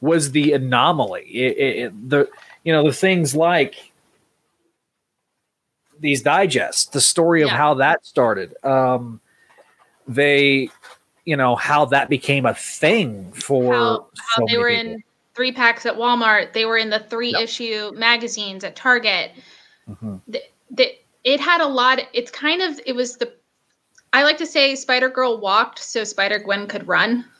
was 0.00 0.30
the 0.32 0.52
anomaly. 0.52 1.22
It, 1.24 1.58
it, 1.58 2.10
the, 2.10 2.28
you 2.64 2.72
know, 2.72 2.84
the 2.84 2.92
things 2.92 3.34
like 3.34 3.92
these 6.00 6.22
digests, 6.22 6.86
the 6.86 7.00
story 7.00 7.42
of 7.42 7.48
Yeah. 7.48 7.56
how 7.56 7.74
that 7.74 8.04
started. 8.04 8.54
Um, 8.64 9.20
they, 10.08 10.68
you 11.24 11.36
know, 11.36 11.54
how 11.54 11.84
that 11.86 12.08
became 12.08 12.44
a 12.46 12.54
thing 12.54 13.30
for 13.32 13.72
how, 13.72 14.06
how 14.16 14.36
so 14.38 14.46
they 14.48 14.58
were 14.58 14.70
people. 14.70 14.94
in 14.94 15.04
three 15.34 15.52
packs 15.52 15.86
at 15.86 15.94
Walmart. 15.94 16.52
They 16.52 16.64
were 16.64 16.76
in 16.76 16.90
the 16.90 16.98
three 16.98 17.30
Yep. 17.32 17.40
issue 17.42 17.92
magazines 17.94 18.64
at 18.64 18.74
Target. 18.74 19.30
Mhm. 19.88 20.20
The, 20.26 20.42
the, 20.72 20.92
it 21.24 21.38
had 21.40 21.60
a 21.60 21.66
lot. 21.66 22.00
It's 22.12 22.30
kind 22.32 22.62
of 22.62 22.80
it 22.84 22.94
was 22.94 23.16
the. 23.16 23.32
I 24.12 24.22
like 24.22 24.36
to 24.38 24.46
say 24.46 24.74
Spider 24.74 25.08
Girl 25.08 25.38
walked 25.40 25.78
so 25.78 26.04
Spider 26.04 26.38
Gwen 26.38 26.66
could 26.66 26.86
run. 26.88 27.24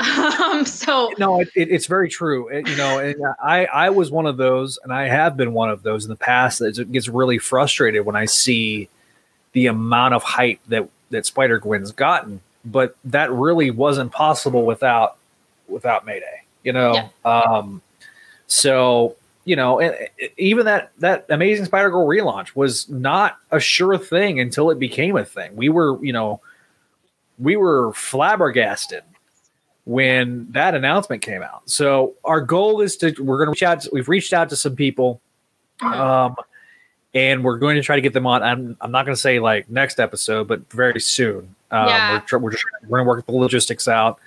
Um. 0.00 0.64
So 0.66 1.12
No, 1.16 1.40
it, 1.40 1.48
it, 1.54 1.70
it's 1.70 1.86
very 1.86 2.08
true. 2.08 2.48
It- 2.48 2.68
you 2.68 2.76
know, 2.76 2.98
and 2.98 3.14
I 3.40 3.66
I 3.66 3.90
was 3.90 4.10
one 4.10 4.26
of 4.26 4.36
those, 4.36 4.78
and 4.82 4.92
I 4.92 5.06
have 5.06 5.36
been 5.36 5.52
one 5.52 5.70
of 5.70 5.84
those 5.84 6.04
in 6.04 6.08
the 6.08 6.16
past 6.16 6.58
that 6.58 6.90
gets 6.90 7.08
really 7.08 7.38
frustrated 7.38 8.04
when 8.04 8.16
I 8.16 8.24
see 8.24 8.88
the 9.52 9.66
amount 9.68 10.14
of 10.14 10.24
hype 10.24 10.58
that 10.68 10.88
that 11.10 11.24
Spider 11.24 11.58
Gwen's 11.60 11.92
gotten. 11.92 12.40
But 12.64 12.96
that 13.04 13.30
really 13.30 13.70
wasn't 13.70 14.10
possible 14.10 14.66
without 14.66 15.18
without 15.68 16.04
Mayday. 16.04 16.42
You 16.64 16.72
know, 16.72 17.08
um, 17.24 17.80
so 18.48 19.14
you 19.46 19.54
know, 19.54 19.80
and 19.80 19.96
even 20.36 20.66
that 20.66 20.90
that 20.98 21.24
Amazing 21.30 21.66
Spider 21.66 21.88
Girl 21.88 22.06
relaunch 22.06 22.54
was 22.56 22.88
not 22.88 23.38
a 23.52 23.60
sure 23.60 23.96
thing 23.96 24.40
until 24.40 24.70
it 24.70 24.78
became 24.78 25.16
a 25.16 25.24
thing. 25.24 25.54
We 25.54 25.68
were, 25.68 26.04
you 26.04 26.12
know, 26.12 26.40
we 27.38 27.54
were 27.56 27.92
flabbergasted 27.92 29.04
when 29.84 30.48
that 30.50 30.74
announcement 30.74 31.22
came 31.22 31.42
out. 31.42 31.62
So 31.70 32.14
our 32.24 32.40
goal 32.40 32.80
is 32.80 32.96
to 32.98 33.14
we're 33.22 33.38
going 33.38 33.46
to 33.46 33.52
reach 33.52 33.62
out. 33.62 33.82
To, 33.82 33.90
we've 33.92 34.08
reached 34.08 34.32
out 34.32 34.48
to 34.48 34.56
some 34.56 34.74
people, 34.74 35.20
um, 35.80 36.34
and 37.14 37.44
we're 37.44 37.58
going 37.58 37.76
to 37.76 37.82
try 37.82 37.94
to 37.94 38.02
get 38.02 38.14
them 38.14 38.26
on. 38.26 38.42
I'm 38.42 38.76
I'm 38.80 38.90
not 38.90 39.06
going 39.06 39.14
to 39.14 39.20
say 39.20 39.38
like 39.38 39.70
next 39.70 40.00
episode, 40.00 40.48
but 40.48 40.68
very 40.72 41.00
soon. 41.00 41.54
Um, 41.70 41.86
Yeah. 41.86 42.20
We're 42.32 42.38
we're 42.40 42.50
just 42.50 42.64
we're 42.88 42.98
going 42.98 43.04
to 43.04 43.08
work 43.08 43.26
the 43.26 43.32
logistics 43.32 43.86
out. 43.86 44.18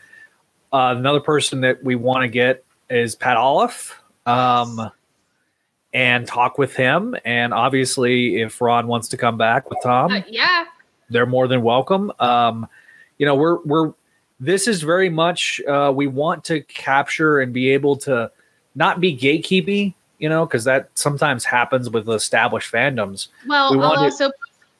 Uh, 0.71 0.95
another 0.97 1.19
person 1.19 1.59
that 1.61 1.83
we 1.83 1.95
want 1.95 2.21
to 2.21 2.29
get 2.29 2.63
is 2.89 3.15
Pat 3.15 3.35
Olliffe. 3.35 3.95
Um, 4.25 4.91
and 5.93 6.27
talk 6.27 6.57
with 6.57 6.75
him. 6.75 7.15
And 7.25 7.53
obviously, 7.53 8.41
if 8.41 8.59
Ron 8.61 8.87
wants 8.87 9.07
to 9.09 9.17
come 9.17 9.37
back 9.37 9.69
with 9.69 9.79
Tom, 9.83 10.11
uh, 10.11 10.21
yeah, 10.27 10.65
they're 11.09 11.25
more 11.25 11.47
than 11.47 11.61
welcome. 11.61 12.11
Um, 12.19 12.67
you 13.17 13.25
know, 13.25 13.35
we're 13.35 13.59
we're 13.63 13.93
this 14.39 14.67
is 14.67 14.81
very 14.81 15.09
much 15.09 15.61
uh, 15.67 15.91
we 15.93 16.07
want 16.07 16.43
to 16.45 16.61
capture 16.61 17.39
and 17.39 17.53
be 17.53 17.69
able 17.69 17.97
to 17.97 18.31
not 18.75 18.99
be 18.99 19.17
gatekeepy, 19.17 19.93
you 20.19 20.29
know, 20.29 20.45
because 20.45 20.63
that 20.63 20.89
sometimes 20.93 21.43
happens 21.43 21.89
with 21.89 22.07
established 22.09 22.71
fandoms. 22.71 23.27
Well, 23.47 23.75
We 23.75 23.83
I'll 23.83 23.97
also 23.97 24.31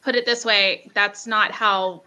put 0.02 0.16
it 0.16 0.26
this 0.26 0.46
way: 0.46 0.90
that's 0.94 1.28
not 1.28 1.52
how. 1.52 2.04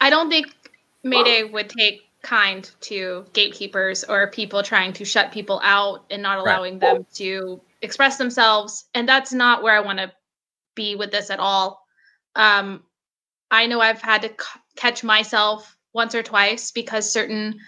I 0.00 0.10
don't 0.10 0.30
think 0.30 0.54
Mayday 1.02 1.42
would 1.42 1.68
take 1.68 2.07
kind 2.28 2.70
to 2.80 3.24
gatekeepers 3.32 4.04
or 4.04 4.30
people 4.30 4.62
trying 4.62 4.92
to 4.92 5.04
shut 5.04 5.32
people 5.32 5.60
out 5.64 6.04
and 6.10 6.22
not 6.22 6.36
allowing 6.36 6.78
them 6.78 7.06
to 7.14 7.58
express 7.80 8.18
themselves, 8.18 8.84
and 8.92 9.08
that's 9.08 9.32
not 9.32 9.62
where 9.62 9.74
I 9.74 9.80
want 9.80 9.98
to 9.98 10.12
be 10.74 10.94
with 10.94 11.10
this 11.10 11.30
at 11.30 11.40
all. 11.40 11.82
Um, 12.36 12.82
I 13.50 13.66
know 13.66 13.80
I've 13.80 14.02
had 14.02 14.22
to 14.22 14.28
c- 14.28 14.60
catch 14.76 15.02
myself 15.02 15.74
once 15.94 16.14
or 16.14 16.22
twice 16.22 16.70
because 16.70 17.10
certain, 17.10 17.58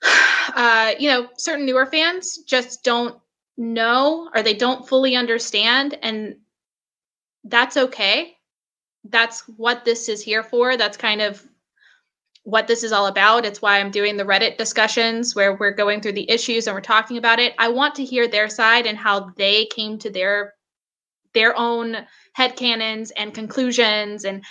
uh, 0.54 0.92
you 1.00 1.10
know, 1.10 1.28
certain 1.36 1.66
newer 1.66 1.86
fans 1.86 2.38
just 2.46 2.84
don't 2.84 3.18
know 3.56 4.30
or 4.32 4.42
they 4.42 4.54
don't 4.54 4.88
fully 4.88 5.16
understand 5.16 5.98
and 6.02 6.36
that's 7.42 7.76
okay. 7.76 8.36
That's 9.04 9.40
what 9.48 9.84
this 9.84 10.08
is 10.08 10.22
here 10.22 10.44
for. 10.44 10.76
That's 10.76 10.96
kind 10.96 11.20
of 11.20 11.44
what 12.44 12.66
this 12.66 12.82
is 12.82 12.92
all 12.92 13.06
about. 13.06 13.44
It's 13.44 13.60
why 13.60 13.80
i'm 13.80 13.90
doing 13.90 14.16
the 14.16 14.24
reddit 14.24 14.56
discussions 14.56 15.34
where 15.34 15.54
we're 15.54 15.72
going 15.72 16.00
through 16.00 16.12
the 16.12 16.30
issues 16.30 16.66
and 16.66 16.74
we're 16.74 16.80
talking 16.80 17.16
about 17.16 17.38
it. 17.38 17.54
I 17.58 17.68
want 17.68 17.94
to 17.96 18.04
hear 18.04 18.26
their 18.26 18.48
side 18.48 18.86
and 18.86 18.96
how 18.96 19.30
they 19.36 19.66
came 19.66 19.98
to 19.98 20.10
their 20.10 20.54
their 21.32 21.56
own 21.56 21.96
headcanons 22.36 23.10
and 23.16 23.34
conclusions 23.34 24.24
and 24.24 24.44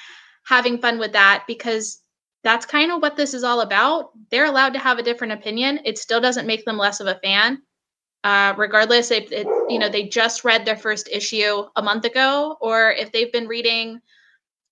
having 0.46 0.80
fun 0.80 0.98
with 0.98 1.12
that 1.14 1.44
because 1.48 2.02
that's 2.44 2.66
kind 2.66 2.92
of 2.92 3.02
what 3.02 3.18
this 3.18 3.34
is 3.34 3.44
all 3.44 3.62
about. 3.62 4.12
They're 4.32 4.46
allowed 4.46 4.74
to 4.74 4.80
have 4.80 4.98
a 4.98 5.04
different 5.04 5.34
opinion. 5.34 5.82
It 5.84 5.98
still 5.98 6.22
doesn't 6.22 6.48
make 6.48 6.64
them 6.64 6.78
less 6.78 7.02
of 7.02 7.08
a 7.08 7.20
fan. 7.22 7.62
Uh, 8.24 8.54
regardless 8.58 9.12
if 9.12 9.32
it, 9.32 9.48
you 9.70 9.80
know 9.80 9.88
they 9.88 10.04
just 10.04 10.44
read 10.44 10.66
their 10.66 10.76
first 10.76 11.08
issue 11.10 11.64
a 11.78 11.82
month 11.82 12.04
ago 12.04 12.58
or 12.60 12.92
if 12.92 13.14
they've 13.14 13.32
been 13.32 13.48
reading 13.48 14.02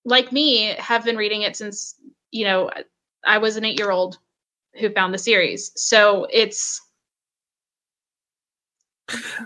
like 0.04 0.32
me 0.32 0.74
have 0.78 1.02
been 1.02 1.16
reading 1.16 1.40
it 1.40 1.56
since 1.56 1.94
you 2.30 2.44
know 2.44 2.70
i 3.24 3.38
was 3.38 3.56
an 3.56 3.64
eight 3.64 3.78
year 3.78 3.90
old 3.90 4.18
who 4.78 4.90
found 4.90 5.12
the 5.12 5.18
series. 5.18 5.72
So 5.76 6.26
it's 6.32 6.80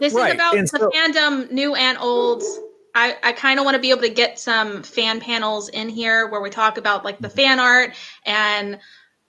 this 0.00 0.12
Right, 0.12 0.28
is 0.30 0.34
about 0.34 0.56
and 0.56 0.68
the 0.68 0.78
so- 0.78 0.90
fandom 0.90 1.50
new 1.50 1.74
and 1.74 1.96
old. 1.98 2.42
I, 2.94 3.16
I 3.22 3.32
kind 3.32 3.58
of 3.58 3.64
want 3.64 3.74
to 3.74 3.80
be 3.80 3.90
able 3.90 4.02
to 4.02 4.10
get 4.10 4.38
some 4.38 4.82
fan 4.82 5.20
panels 5.20 5.70
in 5.70 5.88
here 5.88 6.28
where 6.28 6.42
we 6.42 6.50
talk 6.50 6.76
about 6.76 7.04
like 7.04 7.18
the 7.20 7.30
fan 7.30 7.58
art. 7.58 7.94
And 8.26 8.78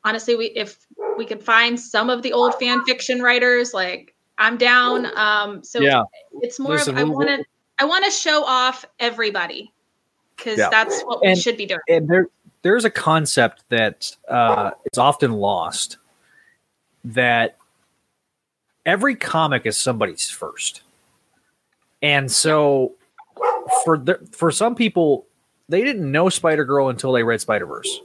honestly 0.03 0.35
we 0.35 0.47
if 0.47 0.85
we 1.17 1.25
could 1.25 1.41
find 1.41 1.79
some 1.79 2.09
of 2.09 2.21
the 2.23 2.33
old 2.33 2.55
fan 2.55 2.83
fiction 2.83 3.21
writers 3.21 3.73
like 3.73 4.13
i'm 4.38 4.57
down. 4.57 5.07
Um 5.17 5.63
so 5.63 5.79
yeah, 5.79 6.03
it's 6.41 6.59
more 6.59 6.73
Listen, 6.73 6.95
of 6.95 7.00
i 7.00 7.03
want 7.05 7.29
to 7.29 7.45
i 7.79 7.85
want 7.85 8.03
to 8.05 8.12
show 8.12 8.43
off 8.43 8.83
everybody 9.00 9.73
because 10.36 10.58
Yeah. 10.60 10.70
that's 10.70 11.02
what 11.04 11.22
we 11.22 11.36
should 11.36 11.58
be 11.58 11.66
doing 11.66 11.80
and 11.88 12.08
there 12.08 12.28
there's 12.62 12.86
a 12.86 12.90
concept 12.90 13.63
that 13.70 14.16
uh, 14.30 14.72
is 14.92 14.98
often 14.98 15.34
lost 15.34 15.98
that 17.04 17.58
every 18.86 19.16
comic 19.16 19.66
is 19.66 19.78
somebody's 19.78 20.30
first, 20.30 20.82
and 22.02 22.32
so 22.32 22.94
for 23.84 23.98
the, 23.98 24.16
for 24.32 24.50
some 24.52 24.75
people 24.75 25.25
they 25.68 25.84
didn't 25.84 26.10
know 26.10 26.30
Spider 26.30 26.63
Girl 26.63 26.88
until 26.90 27.12
they 27.12 27.24
read 27.24 27.42
Spider 27.42 27.66
Verse. 27.66 28.00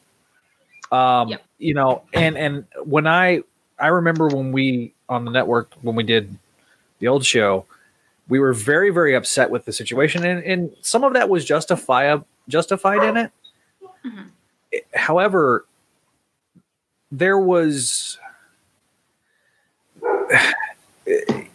Um, 0.91 1.29
Yep. 1.29 1.43
you 1.59 1.75
know, 1.75 2.03
and 2.13 2.37
and 2.37 2.65
when 2.85 3.07
I 3.07 3.43
I 3.79 3.89
remember 3.89 4.27
when 4.27 4.51
we 4.53 4.93
on 5.09 5.25
the 5.25 5.31
network 5.31 5.73
when 5.83 5.95
we 5.95 6.03
did 6.03 6.37
the 6.99 7.07
old 7.07 7.25
show, 7.25 7.65
we 8.29 8.39
were 8.39 8.53
very 8.53 8.91
very 8.91 9.15
upset 9.15 9.51
with 9.51 9.65
the 9.65 9.73
situation, 9.73 10.25
and 10.25 10.43
and 10.45 10.75
some 10.81 11.05
of 11.05 11.13
that 11.15 11.29
was 11.29 11.45
justifiable 11.45 12.27
justified 12.49 13.03
in 13.03 13.17
it. 13.17 13.33
Mhm. 14.05 14.31
However, 14.95 15.67
there 17.11 17.39
was 17.39 18.19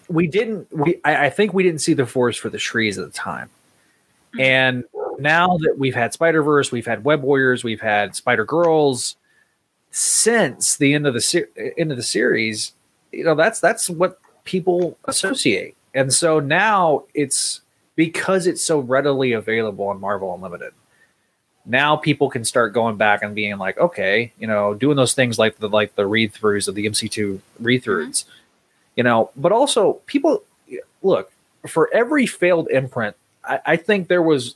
we 0.07 0.27
didn't 0.27 0.67
we 0.75 0.99
I, 1.03 1.25
I 1.25 1.29
think 1.29 1.53
we 1.53 1.63
didn't 1.63 1.81
see 1.81 1.93
the 1.93 2.05
forest 2.05 2.39
for 2.39 2.49
the 2.49 2.57
trees 2.57 2.97
at 2.97 3.05
the 3.05 3.11
time. 3.11 3.49
And 4.39 4.83
now 5.19 5.57
that 5.57 5.75
we've 5.77 5.93
had 5.93 6.11
Spider 6.11 6.41
Verse, 6.41 6.71
we've 6.71 6.87
had 6.87 7.03
Web 7.03 7.21
Warriors, 7.21 7.63
we've 7.63 7.81
had 7.81 8.15
Spider 8.15 8.45
Girls, 8.45 9.15
since 9.91 10.77
the 10.77 10.95
end 10.95 11.05
of 11.05 11.13
the 11.13 11.21
se- 11.21 11.45
end 11.77 11.91
of 11.91 11.97
the 11.97 12.03
series, 12.03 12.73
you 13.11 13.23
know 13.23 13.35
that's 13.35 13.59
that's 13.59 13.89
what 13.91 14.19
people 14.43 14.97
associate, 15.05 15.75
and 15.93 16.13
so 16.13 16.39
now 16.39 17.03
it's 17.13 17.61
because 17.95 18.47
it's 18.47 18.63
so 18.63 18.79
readily 18.79 19.33
available 19.33 19.87
on 19.87 19.99
Marvel 19.99 20.33
Unlimited. 20.33 20.73
now 21.65 21.95
people 21.95 22.29
can 22.29 22.43
start 22.43 22.73
going 22.73 22.97
back 22.97 23.23
and 23.23 23.33
being 23.35 23.57
like, 23.57 23.77
okay, 23.77 24.33
you 24.37 24.47
know, 24.47 24.73
doing 24.73 24.97
those 24.97 25.13
things 25.13 25.39
like 25.39 25.57
the 25.57 25.69
like 25.69 25.95
the 25.95 26.05
read 26.05 26.33
throughs 26.33 26.67
of 26.67 26.75
the 26.75 26.85
MC2 26.85 27.39
read 27.59 27.83
throughs, 27.83 28.23
mm-hmm. 28.23 28.31
you 28.95 29.03
know, 29.03 29.31
but 29.35 29.51
also 29.51 29.93
people 30.05 30.43
look 31.01 31.31
for 31.67 31.89
every 31.93 32.25
failed 32.25 32.67
imprint. 32.69 33.15
I, 33.45 33.59
I 33.65 33.75
think 33.77 34.07
there 34.07 34.21
was 34.21 34.55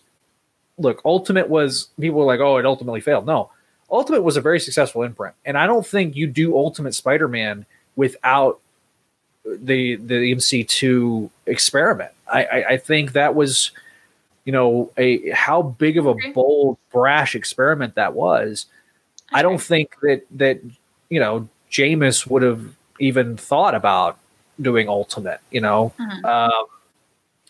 look, 0.78 1.02
Ultimate 1.06 1.50
was 1.50 1.88
people 2.00 2.20
were 2.20 2.26
like, 2.26 2.40
oh, 2.40 2.58
it 2.58 2.66
ultimately 2.66 3.02
failed. 3.02 3.26
No, 3.26 3.50
Ultimate 3.90 4.22
was 4.22 4.38
a 4.38 4.42
very 4.42 4.60
successful 4.60 5.04
imprint, 5.04 5.36
and 5.46 5.58
I 5.58 5.66
don't 5.66 5.86
think 5.86 6.16
you 6.16 6.28
do 6.28 6.58
Ultimate 6.58 6.94
Spider-Man 6.94 7.66
without 7.96 8.60
the 9.62 9.96
the 9.96 10.34
MC2 10.34 11.30
experiment. 11.46 12.12
I, 12.32 12.44
I, 12.44 12.66
I 12.72 12.78
think 12.78 13.14
that 13.14 13.36
was, 13.36 13.72
you 14.46 14.52
know, 14.52 14.92
a 14.98 15.30
how 15.32 15.62
big 15.62 15.98
of 15.98 16.06
a 16.06 16.16
bold, 16.34 16.78
brash 16.92 17.36
experiment 17.36 17.96
that 17.96 18.14
was. 18.14 18.66
I 19.34 19.42
don't 19.42 19.62
think 19.62 19.96
that 20.02 20.24
that 20.32 20.60
you 21.10 21.20
know 21.20 21.48
Jemas 21.70 22.26
would 22.28 22.44
have 22.44 22.62
even 23.00 23.38
thought 23.38 23.76
about 23.76 24.18
doing 24.60 24.90
Ultimate. 24.90 25.40
You 25.52 25.62
know, 25.62 25.94
Mhm. 26.00 26.26
um, 26.26 26.66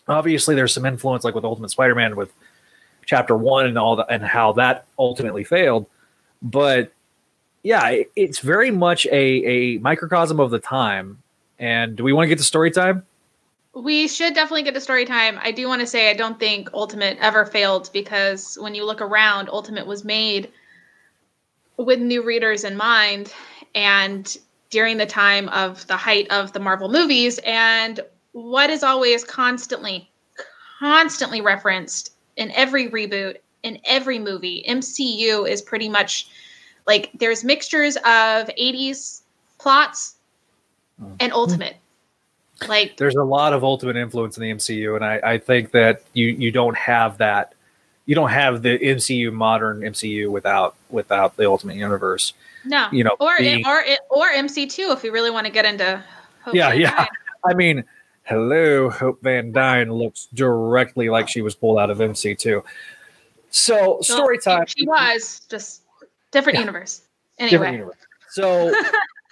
obviously 0.08 0.54
there's 0.54 0.74
some 0.74 0.84
influence 0.86 1.24
like 1.24 1.34
with 1.34 1.44
Ultimate 1.44 1.70
Spider-Man 1.70 2.16
with 2.16 2.32
Chapter 3.06 3.36
One 3.36 3.66
and 3.66 3.78
all 3.78 3.96
that, 3.96 4.06
and 4.10 4.22
how 4.22 4.52
that 4.52 4.84
ultimately 4.98 5.44
failed. 5.44 5.86
But 6.42 6.92
yeah, 7.62 7.88
it, 7.88 8.10
it's 8.16 8.38
very 8.40 8.70
much 8.70 9.06
a 9.06 9.16
a 9.16 9.78
microcosm 9.78 10.38
of 10.40 10.50
the 10.50 10.58
time. 10.58 11.18
And 11.58 11.96
do 11.96 12.04
we 12.04 12.12
want 12.12 12.24
to 12.24 12.28
get 12.28 12.38
to 12.38 12.44
story 12.44 12.70
time? 12.70 13.04
We 13.74 14.08
should 14.08 14.34
definitely 14.34 14.62
get 14.62 14.74
to 14.74 14.80
story 14.80 15.04
time. 15.04 15.38
I 15.42 15.52
do 15.52 15.68
want 15.68 15.80
to 15.80 15.86
say 15.86 16.10
I 16.10 16.14
don't 16.14 16.38
think 16.40 16.68
Ultimate 16.72 17.18
ever 17.20 17.44
failed 17.44 17.90
because 17.92 18.56
when 18.60 18.74
you 18.74 18.84
look 18.84 19.00
around, 19.00 19.48
Ultimate 19.50 19.86
was 19.86 20.04
made 20.04 20.50
with 21.76 22.00
new 22.00 22.24
readers 22.24 22.64
in 22.64 22.76
mind 22.76 23.32
and 23.74 24.36
during 24.70 24.96
the 24.96 25.06
time 25.06 25.48
of 25.50 25.86
the 25.86 25.96
height 25.96 26.26
of 26.30 26.52
the 26.52 26.60
Marvel 26.60 26.88
movies. 26.88 27.38
And 27.44 28.00
what 28.32 28.70
is 28.70 28.82
always 28.82 29.24
constantly, 29.24 30.10
constantly 30.78 31.40
referenced 31.40 32.12
in 32.36 32.50
every 32.52 32.88
reboot, 32.88 33.36
in 33.62 33.78
every 33.84 34.18
movie, 34.18 34.64
MCU 34.68 35.48
is 35.48 35.62
pretty 35.62 35.88
much 35.88 36.28
like 36.86 37.10
there's 37.14 37.44
mixtures 37.44 37.96
of 37.96 38.48
80s 38.58 39.22
plots 39.58 40.16
Mm. 41.02 41.16
and 41.20 41.32
Ultimate. 41.32 41.76
Like, 42.66 42.96
There's 42.96 43.14
a 43.14 43.22
lot 43.22 43.52
of 43.52 43.62
ultimate 43.62 43.94
influence 43.96 44.36
in 44.36 44.42
the 44.42 44.50
MCU, 44.50 44.96
and 44.96 45.04
I, 45.04 45.20
I 45.34 45.38
think 45.38 45.70
that 45.72 46.02
you 46.12 46.26
you 46.26 46.50
don't 46.50 46.76
have 46.76 47.18
that. 47.18 47.54
You 48.06 48.16
don't 48.16 48.30
have 48.30 48.62
the 48.62 48.76
MCU 48.78 49.32
modern 49.32 49.80
MCU 49.82 50.28
without 50.30 50.74
without 50.90 51.36
the 51.36 51.46
Ultimate 51.48 51.76
Universe. 51.76 52.32
No, 52.64 52.88
You 52.90 53.04
know, 53.04 53.14
or 53.20 53.38
being- 53.38 53.64
or 53.64 53.84
or 54.10 54.28
MC 54.30 54.66
two 54.66 54.90
if 54.90 55.02
we 55.04 55.10
really 55.10 55.30
want 55.30 55.46
to 55.46 55.52
get 55.52 55.64
into. 55.66 56.02
Hope 56.42 56.54
Yeah, 56.54 56.70
Van 56.70 56.80
yeah. 56.80 56.90
Dyne. 56.96 57.06
I 57.48 57.54
mean, 57.54 57.84
hello, 58.24 58.90
Hope 58.90 59.22
Van 59.22 59.52
Dyne 59.52 59.92
looks 59.92 60.26
directly 60.34 61.08
like 61.10 61.28
she 61.28 61.42
was 61.42 61.54
pulled 61.54 61.78
out 61.78 61.90
of 61.90 61.98
MC2. 61.98 62.62
So, 63.50 63.98
story 64.02 64.38
Well, 64.44 64.56
time. 64.58 64.66
She, 64.66 64.84
was 64.86 65.42
just 65.48 65.82
different 66.32 66.56
Yeah. 66.56 66.60
universe. 66.62 67.02
different 67.38 67.52
Anyway, 67.52 67.72
universe. 67.72 67.96
So, 68.30 68.74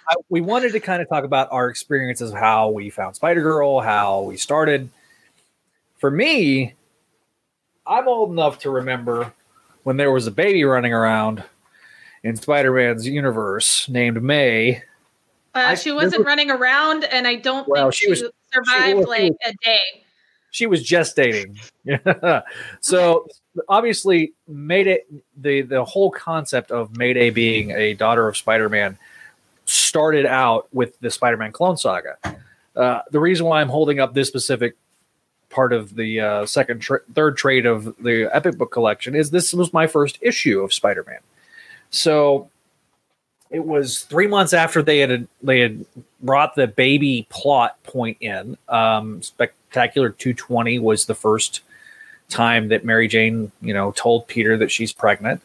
I, 0.09 0.15
we 0.29 0.41
wanted 0.41 0.71
to 0.73 0.79
kind 0.79 1.01
of 1.01 1.09
talk 1.09 1.23
about 1.23 1.49
our 1.51 1.69
experiences 1.69 2.31
of 2.31 2.37
how 2.37 2.69
we 2.69 2.89
found 2.89 3.15
Spider 3.15 3.41
Girl, 3.41 3.79
how 3.81 4.21
we 4.21 4.37
started. 4.37 4.89
For 5.97 6.09
me, 6.11 6.75
I'm 7.85 8.07
old 8.07 8.31
enough 8.31 8.59
to 8.59 8.69
remember 8.69 9.33
when 9.83 9.97
there 9.97 10.11
was 10.11 10.27
a 10.27 10.31
baby 10.31 10.63
running 10.63 10.93
around 10.93 11.43
in 12.23 12.35
Spider 12.35 12.71
Man's 12.73 13.07
universe 13.07 13.87
named 13.89 14.21
May. 14.21 14.83
uh, 15.53 15.75
she 15.75 15.91
wasn't 15.91 16.19
was- 16.19 16.25
running 16.25 16.51
around, 16.51 17.03
and 17.05 17.27
I 17.27 17.35
don't 17.35 17.67
Well, 17.67 17.85
think 17.85 17.93
she 17.95 18.05
she, 18.05 18.09
was- 18.11 18.23
survived 18.53 18.97
was- 18.99 19.05
she 19.17 19.23
like 19.23 19.33
a 19.45 19.53
day. 19.63 20.03
she 20.51 20.67
was 20.67 20.83
gestating. 20.87 21.57
so 22.81 23.27
obviously, 23.69 24.33
Mayday 24.47 25.01
the 25.37 25.61
the 25.61 25.83
whole 25.83 26.11
concept 26.11 26.71
of 26.71 26.95
Mayday 26.97 27.29
being 27.29 27.71
a 27.71 27.93
daughter 27.93 28.27
of 28.27 28.37
Spider-Man 28.37 28.97
started 29.69 30.25
out 30.25 30.67
with 30.73 30.99
the 30.99 31.11
Spider-Man 31.11 31.51
clone 31.51 31.77
saga. 31.77 32.17
Uh, 32.75 33.01
the 33.11 33.19
reason 33.19 33.45
why 33.45 33.61
I'm 33.61 33.69
holding 33.69 33.99
up 33.99 34.13
this 34.13 34.27
specific 34.27 34.75
part 35.49 35.73
of 35.73 35.95
the 35.95 36.19
uh, 36.19 36.45
second, 36.45 36.79
tra- 36.79 37.01
third 37.13 37.37
trade 37.37 37.65
of 37.65 37.95
the 37.99 38.29
Epic 38.33 38.57
Book 38.57 38.71
collection 38.71 39.15
is 39.15 39.31
this 39.31 39.53
was 39.53 39.73
my 39.73 39.87
first 39.87 40.17
issue 40.21 40.61
of 40.61 40.73
Spider-Man. 40.73 41.19
So 41.89 42.49
it 43.49 43.65
was 43.65 44.01
three 44.01 44.27
months 44.27 44.53
after 44.53 44.81
they 44.81 44.99
had 44.99 45.27
they 45.41 45.59
had 45.59 45.85
brought 46.21 46.55
the 46.55 46.67
baby 46.67 47.27
plot 47.29 47.81
point 47.83 48.17
in. 48.19 48.57
Um, 48.67 49.21
Spectacular 49.21 50.09
220 50.09 50.79
was 50.79 51.05
the 51.05 51.15
first 51.15 51.61
time 52.29 52.67
that 52.67 52.83
Mary 52.83 53.07
Jane, 53.07 53.51
you 53.61 53.73
know, 53.73 53.91
told 53.93 54.27
Peter 54.27 54.57
that 54.57 54.71
she's 54.71 54.91
pregnant, 54.91 55.41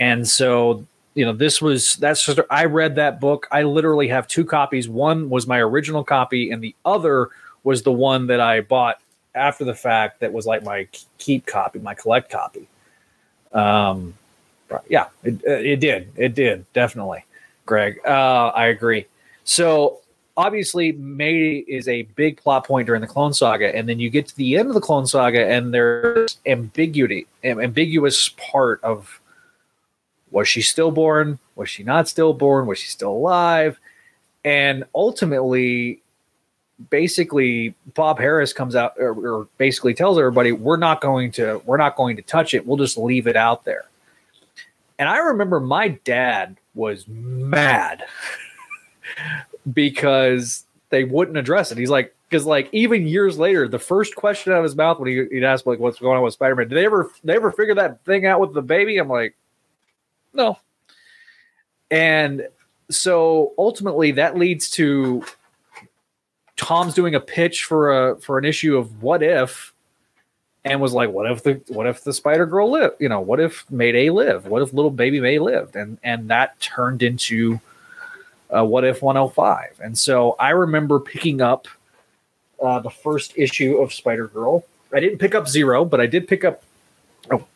and 0.00 0.26
so 0.26 0.84
you 1.16 1.24
know 1.24 1.32
this 1.32 1.60
was 1.62 1.94
that's 1.96 2.24
just 2.24 2.38
I 2.50 2.66
read 2.66 2.94
that 2.96 3.18
book. 3.20 3.48
I 3.50 3.62
literally 3.62 4.06
have 4.08 4.28
two 4.28 4.44
copies. 4.44 4.88
One 4.88 5.30
was 5.30 5.46
my 5.46 5.58
original 5.58 6.04
copy, 6.04 6.50
and 6.50 6.62
the 6.62 6.74
other 6.84 7.30
was 7.64 7.82
the 7.82 7.90
one 7.90 8.26
that 8.28 8.38
I 8.38 8.60
bought 8.60 9.00
after 9.34 9.64
the 9.64 9.74
fact. 9.74 10.20
That 10.20 10.32
was 10.32 10.46
like 10.46 10.62
my 10.62 10.86
keep 11.16 11.46
copy, 11.46 11.78
my 11.78 11.94
collect 11.94 12.30
copy. 12.30 12.68
Um, 13.52 14.14
yeah, 14.88 15.06
it, 15.24 15.42
it 15.44 15.80
did, 15.80 16.12
it 16.16 16.34
did 16.34 16.70
definitely. 16.74 17.24
Greg. 17.64 17.98
Uh, 18.06 18.48
I 18.48 18.66
agree. 18.66 19.06
So 19.44 20.00
obviously, 20.36 20.92
May 20.92 21.64
is 21.66 21.88
a 21.88 22.02
big 22.02 22.36
plot 22.36 22.66
point 22.66 22.86
during 22.86 23.00
the 23.00 23.06
Clone 23.06 23.32
Saga, 23.32 23.74
and 23.74 23.88
then 23.88 23.98
you 23.98 24.10
get 24.10 24.28
to 24.28 24.36
the 24.36 24.58
end 24.58 24.68
of 24.68 24.74
the 24.74 24.82
Clone 24.82 25.06
Saga, 25.06 25.46
and 25.46 25.72
there's 25.72 26.36
ambiguity, 26.44 27.26
am- 27.42 27.58
ambiguous 27.58 28.28
part 28.36 28.84
of 28.84 29.18
was 30.30 30.48
she 30.48 30.62
stillborn? 30.62 31.38
Was 31.54 31.68
she 31.68 31.82
not 31.82 32.08
stillborn? 32.08 32.66
Was 32.66 32.78
she 32.78 32.88
still 32.88 33.12
alive? 33.12 33.78
And 34.44 34.84
ultimately, 34.94 36.02
basically, 36.90 37.74
Bob 37.94 38.18
Harras 38.18 38.54
comes 38.54 38.76
out 38.76 38.94
or, 38.98 39.12
or 39.12 39.48
basically 39.58 39.94
tells 39.94 40.18
everybody, 40.18 40.52
"We're 40.52 40.76
not 40.76 41.00
going 41.00 41.32
to, 41.32 41.60
we're 41.64 41.76
not 41.76 41.96
going 41.96 42.16
to 42.16 42.22
touch 42.22 42.54
it. 42.54 42.66
We'll 42.66 42.76
just 42.76 42.96
leave 42.98 43.26
it 43.26 43.36
out 43.36 43.64
there." 43.64 43.86
And 44.98 45.08
I 45.08 45.18
remember 45.18 45.60
my 45.60 45.88
dad 45.88 46.56
was 46.74 47.06
mad 47.08 48.04
because 49.72 50.64
they 50.90 51.04
wouldn't 51.04 51.36
address 51.36 51.72
it. 51.72 51.78
He's 51.78 51.90
like, 51.90 52.14
because 52.28 52.46
like 52.46 52.68
even 52.72 53.06
years 53.06 53.38
later, 53.38 53.68
the 53.68 53.78
first 53.78 54.16
question 54.16 54.52
out 54.52 54.58
of 54.58 54.64
his 54.64 54.76
mouth 54.76 54.98
when 54.98 55.08
he, 55.08 55.26
he'd 55.30 55.44
ask 55.44 55.66
like, 55.66 55.78
"What's 55.78 55.98
going 55.98 56.16
on 56.16 56.22
with 56.22 56.34
Spider 56.34 56.56
Man?" 56.56 56.68
Did 56.68 56.76
they 56.76 56.84
ever 56.84 57.10
they 57.24 57.34
ever 57.36 57.52
figure 57.52 57.74
that 57.76 58.04
thing 58.04 58.26
out 58.26 58.40
with 58.40 58.52
the 58.52 58.62
baby? 58.62 58.98
I'm 58.98 59.08
like, 59.08 59.34
no. 60.36 60.58
And 61.90 62.48
so 62.90 63.52
ultimately, 63.58 64.12
that 64.12 64.36
leads 64.36 64.70
to 64.70 65.24
Tom's 66.56 66.94
doing 66.94 67.14
a 67.14 67.20
pitch 67.20 67.64
for 67.64 68.10
a 68.10 68.16
for 68.20 68.38
an 68.38 68.44
issue 68.44 68.76
of 68.76 69.02
What 69.02 69.22
If, 69.22 69.72
and 70.64 70.80
was 70.80 70.92
like, 70.92 71.10
"What 71.10 71.30
if 71.30 71.42
the 71.42 71.60
what 71.68 71.86
if 71.86 72.04
the 72.04 72.12
Spider 72.12 72.46
Girl 72.46 72.70
lived? 72.70 72.96
You 73.00 73.08
know, 73.08 73.20
what 73.20 73.40
if 73.40 73.70
Mayday 73.70 74.10
lived? 74.10 74.48
What 74.48 74.62
if 74.62 74.72
little 74.72 74.90
baby 74.90 75.20
May 75.20 75.38
lived?" 75.38 75.76
And 75.76 75.98
and 76.02 76.28
that 76.30 76.58
turned 76.60 77.02
into 77.02 77.60
uh, 78.54 78.64
What 78.64 78.84
If 78.84 79.02
105. 79.02 79.80
And 79.82 79.96
so 79.96 80.36
I 80.38 80.50
remember 80.50 81.00
picking 81.00 81.40
up 81.40 81.68
uh, 82.62 82.80
the 82.80 82.90
first 82.90 83.32
issue 83.36 83.76
of 83.76 83.92
Spider 83.92 84.28
Girl. 84.28 84.64
I 84.92 85.00
didn't 85.00 85.18
pick 85.18 85.34
up 85.34 85.48
Zero, 85.48 85.84
but 85.84 86.00
I 86.00 86.06
did 86.06 86.28
pick 86.28 86.44
up 86.44 86.62
oh 87.30 87.46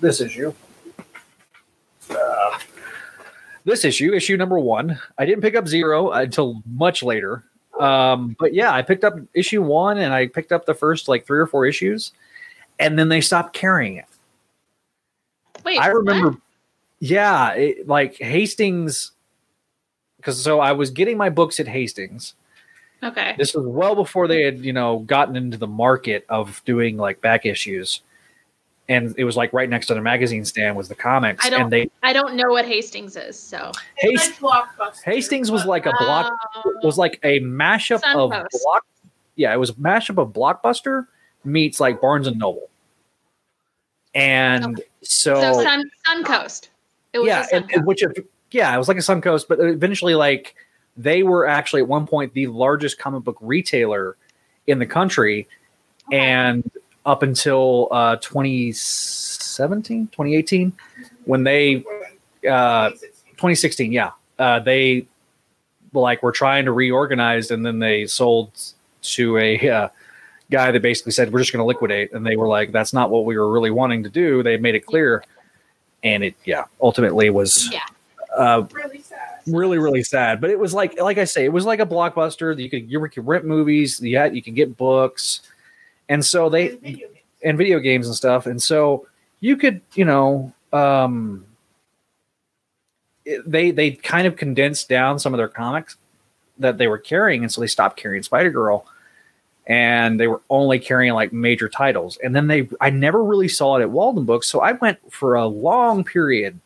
this 0.00 0.20
issue. 0.20 0.52
Uh, 2.10 2.58
this 3.64 3.84
issue, 3.84 4.14
issue 4.14 4.36
number 4.36 4.58
one. 4.58 4.98
I 5.18 5.26
didn't 5.26 5.42
pick 5.42 5.54
up 5.56 5.68
Zero 5.68 6.10
until 6.12 6.62
much 6.66 7.02
later. 7.02 7.44
Um, 7.78 8.34
but 8.38 8.54
yeah, 8.54 8.72
I 8.72 8.82
picked 8.82 9.04
up 9.04 9.14
issue 9.34 9.62
one 9.62 9.98
and 9.98 10.12
I 10.12 10.26
picked 10.26 10.52
up 10.52 10.66
the 10.66 10.74
first 10.74 11.06
like 11.06 11.26
three 11.26 11.38
or 11.38 11.46
four 11.46 11.64
issues, 11.64 12.12
and 12.78 12.98
then 12.98 13.08
they 13.08 13.20
stopped 13.20 13.52
carrying 13.52 13.96
it. 13.96 14.06
Wait, 15.64 15.78
I 15.78 15.88
what? 15.88 15.96
remember, 15.98 16.38
yeah, 16.98 17.52
it, 17.52 17.86
like 17.86 18.16
Hastings, 18.16 19.12
because 20.16 20.42
so 20.42 20.60
I 20.60 20.72
was 20.72 20.90
getting 20.90 21.16
my 21.16 21.30
books 21.30 21.60
at 21.60 21.68
Hastings. 21.68 22.34
Okay. 23.02 23.36
This 23.38 23.54
was 23.54 23.64
well 23.64 23.94
before 23.94 24.26
they 24.26 24.42
had, 24.42 24.58
you 24.58 24.72
know, 24.72 25.00
gotten 25.00 25.36
into 25.36 25.56
the 25.56 25.68
market 25.68 26.24
of 26.28 26.60
doing 26.64 26.96
like 26.96 27.20
back 27.20 27.46
issues, 27.46 28.00
and 28.88 29.14
it 29.18 29.24
was 29.24 29.36
like 29.36 29.52
right 29.52 29.68
next 29.68 29.86
to 29.88 29.94
the 29.94 30.00
magazine 30.00 30.44
stand 30.44 30.76
was 30.76 30.88
the 30.88 30.94
comics, 30.94 31.44
I 31.44 31.50
don't- 31.50 31.62
and 31.62 31.72
they 31.72 31.90
I 32.02 32.12
don't 32.12 32.34
know 32.36 32.48
what 32.48 32.64
Hastings 32.66 33.16
is, 33.16 33.38
so. 33.38 33.70
Hast- 33.98 34.40
Hastings 35.04 35.50
was 35.50 35.64
like 35.66 35.86
a 35.86 35.92
block 35.98 36.32
Oh. 36.56 36.72
was 36.82 36.96
like 36.98 37.20
a 37.22 37.40
mashup 37.40 37.96
of 38.14 38.30
Suncoast. 38.30 38.46
block. 38.62 38.86
Yeah, 39.36 39.52
it 39.52 39.58
was 39.58 39.70
a 39.70 39.74
mashup 39.74 40.18
of 40.20 40.32
Blockbuster 40.32 41.06
meets 41.44 41.78
like 41.80 42.00
Barnes 42.00 42.26
and 42.26 42.38
Noble. 42.38 42.68
and 44.14 44.82
so, 45.02 45.34
So 45.40 45.62
Sun 45.62 45.90
Suncoast. 46.06 46.68
It 47.12 47.18
was 47.20 47.28
yeah, 47.28 47.46
a 47.52 47.56
and, 47.56 47.64
Suncoast. 47.66 47.74
and 47.76 47.86
which 47.86 48.02
if, 48.02 48.12
yeah, 48.50 48.74
it 48.74 48.78
was 48.78 48.88
like 48.88 48.96
a 48.96 49.00
Suncoast, 49.00 49.46
but 49.48 49.60
eventually, 49.60 50.14
like 50.14 50.54
they 50.96 51.22
were 51.22 51.46
actually 51.46 51.82
at 51.82 51.88
one 51.88 52.06
point 52.06 52.32
the 52.34 52.46
largest 52.48 52.98
comic 52.98 53.22
book 53.24 53.36
retailer 53.40 54.16
in 54.66 54.78
the 54.78 54.86
country, 54.86 55.46
Okay. 56.08 56.18
and 56.18 56.70
up 57.08 57.22
until 57.22 57.88
uh, 57.90 58.16
2017, 58.16 60.08
2018, 60.08 60.72
when 61.24 61.42
they 61.42 61.82
uh, 62.48 62.90
2016, 62.90 63.90
yeah, 63.92 64.10
uh, 64.38 64.58
they 64.60 65.06
like 65.94 66.22
were 66.22 66.32
trying 66.32 66.66
to 66.66 66.72
reorganize, 66.72 67.50
and 67.50 67.64
then 67.64 67.78
they 67.78 68.06
sold 68.06 68.50
to 69.00 69.38
a 69.38 69.70
uh, 69.70 69.88
guy 70.50 70.70
that 70.70 70.82
basically 70.82 71.12
said 71.12 71.32
we're 71.32 71.38
just 71.38 71.50
going 71.50 71.62
to 71.62 71.66
liquidate, 71.66 72.12
and 72.12 72.26
they 72.26 72.36
were 72.36 72.46
like, 72.46 72.72
that's 72.72 72.92
not 72.92 73.10
what 73.10 73.24
we 73.24 73.38
were 73.38 73.50
really 73.50 73.70
wanting 73.70 74.02
to 74.02 74.10
do. 74.10 74.42
They 74.42 74.58
made 74.58 74.74
it 74.74 74.84
clear, 74.84 75.24
and 76.04 76.22
it 76.22 76.34
yeah, 76.44 76.64
ultimately 76.82 77.30
was 77.30 77.72
Yeah. 77.72 77.80
uh, 78.36 78.66
really 78.70 79.00
sad. 79.00 79.40
really 79.46 79.78
really 79.78 80.02
sad. 80.02 80.42
But 80.42 80.50
it 80.50 80.58
was 80.58 80.74
like 80.74 81.00
like 81.00 81.16
I 81.16 81.24
say, 81.24 81.46
it 81.46 81.52
was 81.54 81.64
like 81.64 81.80
a 81.80 81.86
blockbuster. 81.86 82.56
You 82.58 82.68
could 82.68 82.90
you 82.90 83.00
could 83.08 83.26
rent 83.26 83.46
movies, 83.46 83.98
you 83.98 84.18
had 84.18 84.36
you 84.36 84.42
could 84.42 84.54
get 84.54 84.76
books, 84.76 85.40
and 86.08 86.24
so 86.24 86.48
they 86.48 86.70
And 86.70 86.80
video 86.82 87.08
games. 87.08 87.20
and 87.44 87.58
video 87.58 87.78
games 87.78 88.06
and 88.06 88.16
stuff. 88.16 88.46
And 88.46 88.62
so 88.62 89.06
you 89.40 89.56
could, 89.56 89.80
you 89.94 90.04
know, 90.04 90.52
um, 90.72 91.44
they 93.46 93.70
they 93.70 93.92
kind 93.92 94.26
of 94.26 94.36
condensed 94.36 94.88
down 94.88 95.18
some 95.18 95.34
of 95.34 95.38
their 95.38 95.48
comics 95.48 95.96
that 96.58 96.78
they 96.78 96.88
were 96.88 96.98
carrying, 96.98 97.42
and 97.42 97.52
so 97.52 97.60
they 97.60 97.66
stopped 97.66 97.96
carrying 97.96 98.22
Spider 98.22 98.50
Girl, 98.50 98.86
and 99.66 100.18
they 100.18 100.26
were 100.26 100.40
only 100.50 100.78
carrying 100.78 101.12
like 101.12 101.32
major 101.32 101.68
titles. 101.68 102.18
And 102.22 102.34
then 102.34 102.46
they, 102.46 102.68
I 102.80 102.90
never 102.90 103.22
really 103.22 103.48
saw 103.48 103.76
it 103.76 103.82
at 103.82 103.90
Walden 103.90 104.24
Books, 104.24 104.48
so 104.48 104.60
I 104.60 104.72
went 104.72 104.98
for 105.12 105.34
a 105.34 105.46
long 105.46 106.04
period 106.04 106.58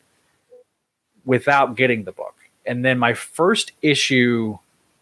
without 1.25 1.77
getting 1.77 2.05
the 2.05 2.13
book. 2.13 2.35
And 2.65 2.85
then 2.85 2.99
my 2.99 3.13
first 3.15 3.73
issue 3.83 4.59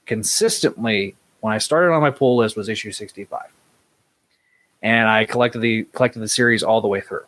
consistently 0.07 1.15
when 1.41 1.53
I 1.53 1.59
started 1.59 1.93
on 1.93 2.01
my 2.01 2.11
pull 2.11 2.37
list 2.37 2.57
was 2.57 2.69
issue 2.69 2.93
65 2.93 3.43
and 4.83 5.09
I 5.09 5.25
collected 5.25 5.61
the 5.61 5.85
collected 5.93 6.21
the 6.21 6.29
series 6.29 6.63
all 6.63 6.81
the 6.81 6.89
way 6.89 7.01
through. 7.01 7.25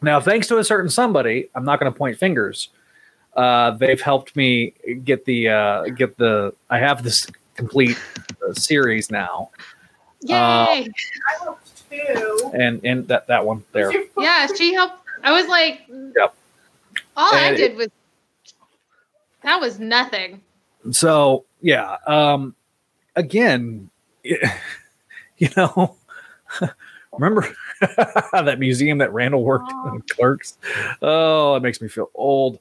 Now, 0.00 0.20
thanks 0.20 0.48
to 0.48 0.58
a 0.58 0.64
certain 0.64 0.90
somebody, 0.90 1.48
I'm 1.54 1.64
not 1.64 1.78
going 1.80 1.92
to 1.92 1.96
point 1.96 2.18
fingers. 2.18 2.68
Uh, 3.36 3.70
they've 3.70 4.00
helped 4.00 4.34
me 4.36 4.74
get 5.04 5.24
the 5.24 5.48
uh, 5.48 5.84
get 5.84 6.16
the. 6.18 6.52
I 6.68 6.78
have 6.78 7.02
this 7.02 7.26
complete 7.54 7.96
uh, 8.46 8.52
series 8.52 9.10
now, 9.10 9.50
Yay! 10.22 10.34
I 10.36 10.88
helped 11.40 11.90
too. 11.90 12.50
and 12.54 12.80
and 12.84 13.06
that 13.08 13.26
that 13.28 13.44
one 13.46 13.64
there. 13.72 13.92
yeah, 14.18 14.46
she 14.54 14.74
helped. 14.74 14.98
I 15.22 15.32
was 15.32 15.46
like, 15.48 15.82
Yep. 15.88 16.34
all 17.16 17.32
I 17.34 17.48
And 17.48 17.56
did 17.56 17.76
was 17.76 17.88
that 19.42 19.60
was 19.60 19.78
nothing. 19.78 20.40
So 20.90 21.44
yeah, 21.60 21.96
um, 22.06 22.54
again, 23.16 23.88
you 24.24 25.48
know, 25.56 25.96
remember 27.12 27.46
that 28.32 28.56
museum 28.58 28.98
that 28.98 29.12
Randall 29.12 29.44
worked 29.44 29.70
Oh. 29.72 29.94
in 29.94 30.02
Clerks? 30.02 30.56
Oh, 31.02 31.54
it 31.56 31.62
makes 31.62 31.80
me 31.80 31.88
feel 31.88 32.10
old. 32.14 32.58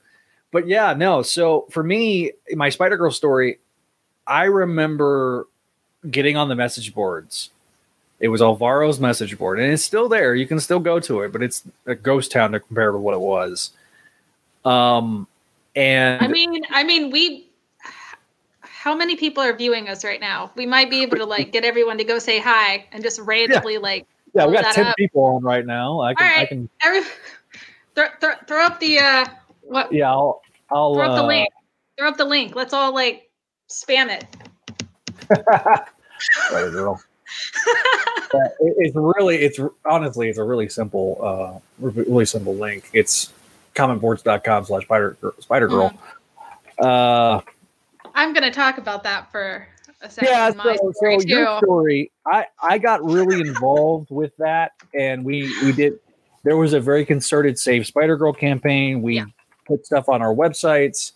But 0.51 0.67
yeah, 0.67 0.93
no. 0.93 1.21
So 1.21 1.65
for 1.69 1.82
me, 1.84 2.32
my 2.54 2.69
Spider 2.69 2.97
Girl 2.97 3.12
story, 3.12 3.60
I 4.27 4.45
remember 4.45 5.47
getting 6.10 6.36
on 6.38 6.49
the 6.49 6.56
message 6.56 6.93
boards. 6.93 7.51
It 8.19 8.27
was 8.27 8.41
Alvaro's 8.41 8.99
message 8.99 9.38
board, 9.38 9.60
and 9.60 9.71
it's 9.71 9.84
still 9.84 10.08
there. 10.10 10.36
You 10.36 10.45
can 10.45 10.60
still 10.60 10.80
go 10.80 10.99
to 10.99 11.21
it, 11.21 11.32
but 11.32 11.41
it's 11.41 11.63
a 11.88 11.95
ghost 11.95 12.32
town 12.32 12.51
to 12.51 12.60
compare 12.60 12.91
to 12.91 12.97
what 12.97 13.13
it 13.15 13.19
was. 13.19 13.71
Um, 14.63 15.25
and 15.75 16.21
I 16.23 16.27
mean, 16.27 16.62
I 16.69 16.84
mean, 16.84 17.10
we. 17.12 17.47
How 18.82 18.96
many 18.96 19.15
people 19.15 19.44
are 19.44 19.54
viewing 19.56 19.89
us 19.89 20.04
right 20.04 20.20
now? 20.20 20.50
We 20.56 20.65
might 20.65 20.89
be 20.89 21.04
able 21.04 21.17
to 21.17 21.26
like 21.26 21.52
get 21.52 21.63
everyone 21.63 22.00
to 22.00 22.04
go 22.04 22.17
say 22.17 22.39
hi 22.39 22.84
and 22.91 23.04
just 23.04 23.20
randomly 23.20 23.78
like 23.78 24.08
Yeah, 24.34 24.48
we 24.48 24.54
got 24.54 24.74
ten 24.74 24.88
up. 24.88 24.96
people 24.96 25.24
on 25.24 25.44
right 25.44 25.63
now. 25.63 26.02
I 26.02 26.15
can, 26.15 26.26
All 26.34 26.39
I 26.41 26.46
can, 26.48 26.70
every 26.84 27.02
throw, 27.96 28.08
throw, 28.20 28.34
throw 28.48 28.65
up 28.65 28.80
the 28.80 28.98
uh 28.98 29.26
what 29.62 29.94
yeah, 29.94 30.10
I'll, 30.10 30.41
I'll. 30.72 30.96
throw 30.96 31.04
up 31.12 31.15
the 31.15 31.22
uh, 31.24 31.28
link. 31.28 31.50
Throw 32.00 32.08
up 32.08 32.17
the 32.17 32.26
link. 32.26 32.56
Let's 32.56 32.74
all 32.74 32.91
like 32.91 33.30
spam 33.70 34.10
it. 34.10 34.26
Spider 36.48 36.72
Girl. 36.72 37.00
Yeah, 38.34 38.46
it- 38.62 38.76
it's 38.80 38.96
really, 38.96 39.38
it's 39.38 39.60
honestly, 39.86 40.28
it's 40.28 40.39
a 40.39 40.44
really 40.44 40.70
simple, 40.70 41.20
uh, 41.22 41.60
really 41.80 42.26
simple 42.26 42.56
link. 42.56 42.89
It's 42.94 43.32
comicboards.com 43.76 44.65
slash 44.65 44.84
Spider 44.86 45.17
Spider 45.39 45.67
Girl. 45.67 45.94
Uh, 46.80 47.41
I'm 48.15 48.34
gonna 48.34 48.52
talk 48.52 48.78
about 48.78 49.04
that 49.04 49.32
for 49.32 49.67
a 50.02 50.10
second. 50.10 50.30
yeah. 50.30 50.52
So, 50.52 50.76
so 50.76 50.91
story, 50.93 51.17
your 51.26 51.58
story, 51.60 52.12
I, 52.26 52.45
I 52.62 52.78
got 52.78 53.04
really 53.04 53.39
involved 53.41 54.10
with 54.12 54.36
that, 54.38 54.71
and 54.93 55.24
we, 55.24 55.54
we 55.63 55.71
did. 55.71 56.00
There 56.43 56.58
was 56.58 56.74
a 56.74 56.80
very 56.80 57.06
concerted 57.06 57.60
Save 57.60 57.86
Spider 57.86 58.17
Girl 58.17 58.34
campaign. 58.34 59.02
We 59.02 59.17
Yeah. 59.17 59.26
put 59.65 59.86
stuff 59.86 60.10
on 60.10 60.21
our 60.21 60.34
websites. 60.34 61.12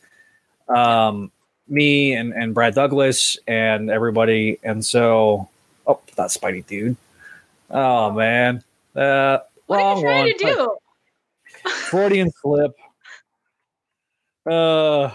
Um, 0.68 1.32
me 1.68 2.14
and 2.14 2.32
and 2.34 2.54
Brad 2.54 2.76
Douglas 2.76 3.38
and 3.48 3.90
everybody, 3.90 4.60
and 4.64 4.86
so 4.86 5.50
oh, 5.88 6.00
that 6.16 6.30
Spidey 6.30 6.66
dude. 6.66 6.96
Oh 7.72 8.12
man, 8.12 8.64
uh, 8.96 9.40
What 9.66 9.80
are 9.80 9.96
you 9.96 10.02
trying 10.04 10.26
one. 10.26 10.38
to 10.38 10.38
do? 10.38 10.78
Freudian 11.72 12.32
slip. 12.42 12.72
Uh, 14.48 15.10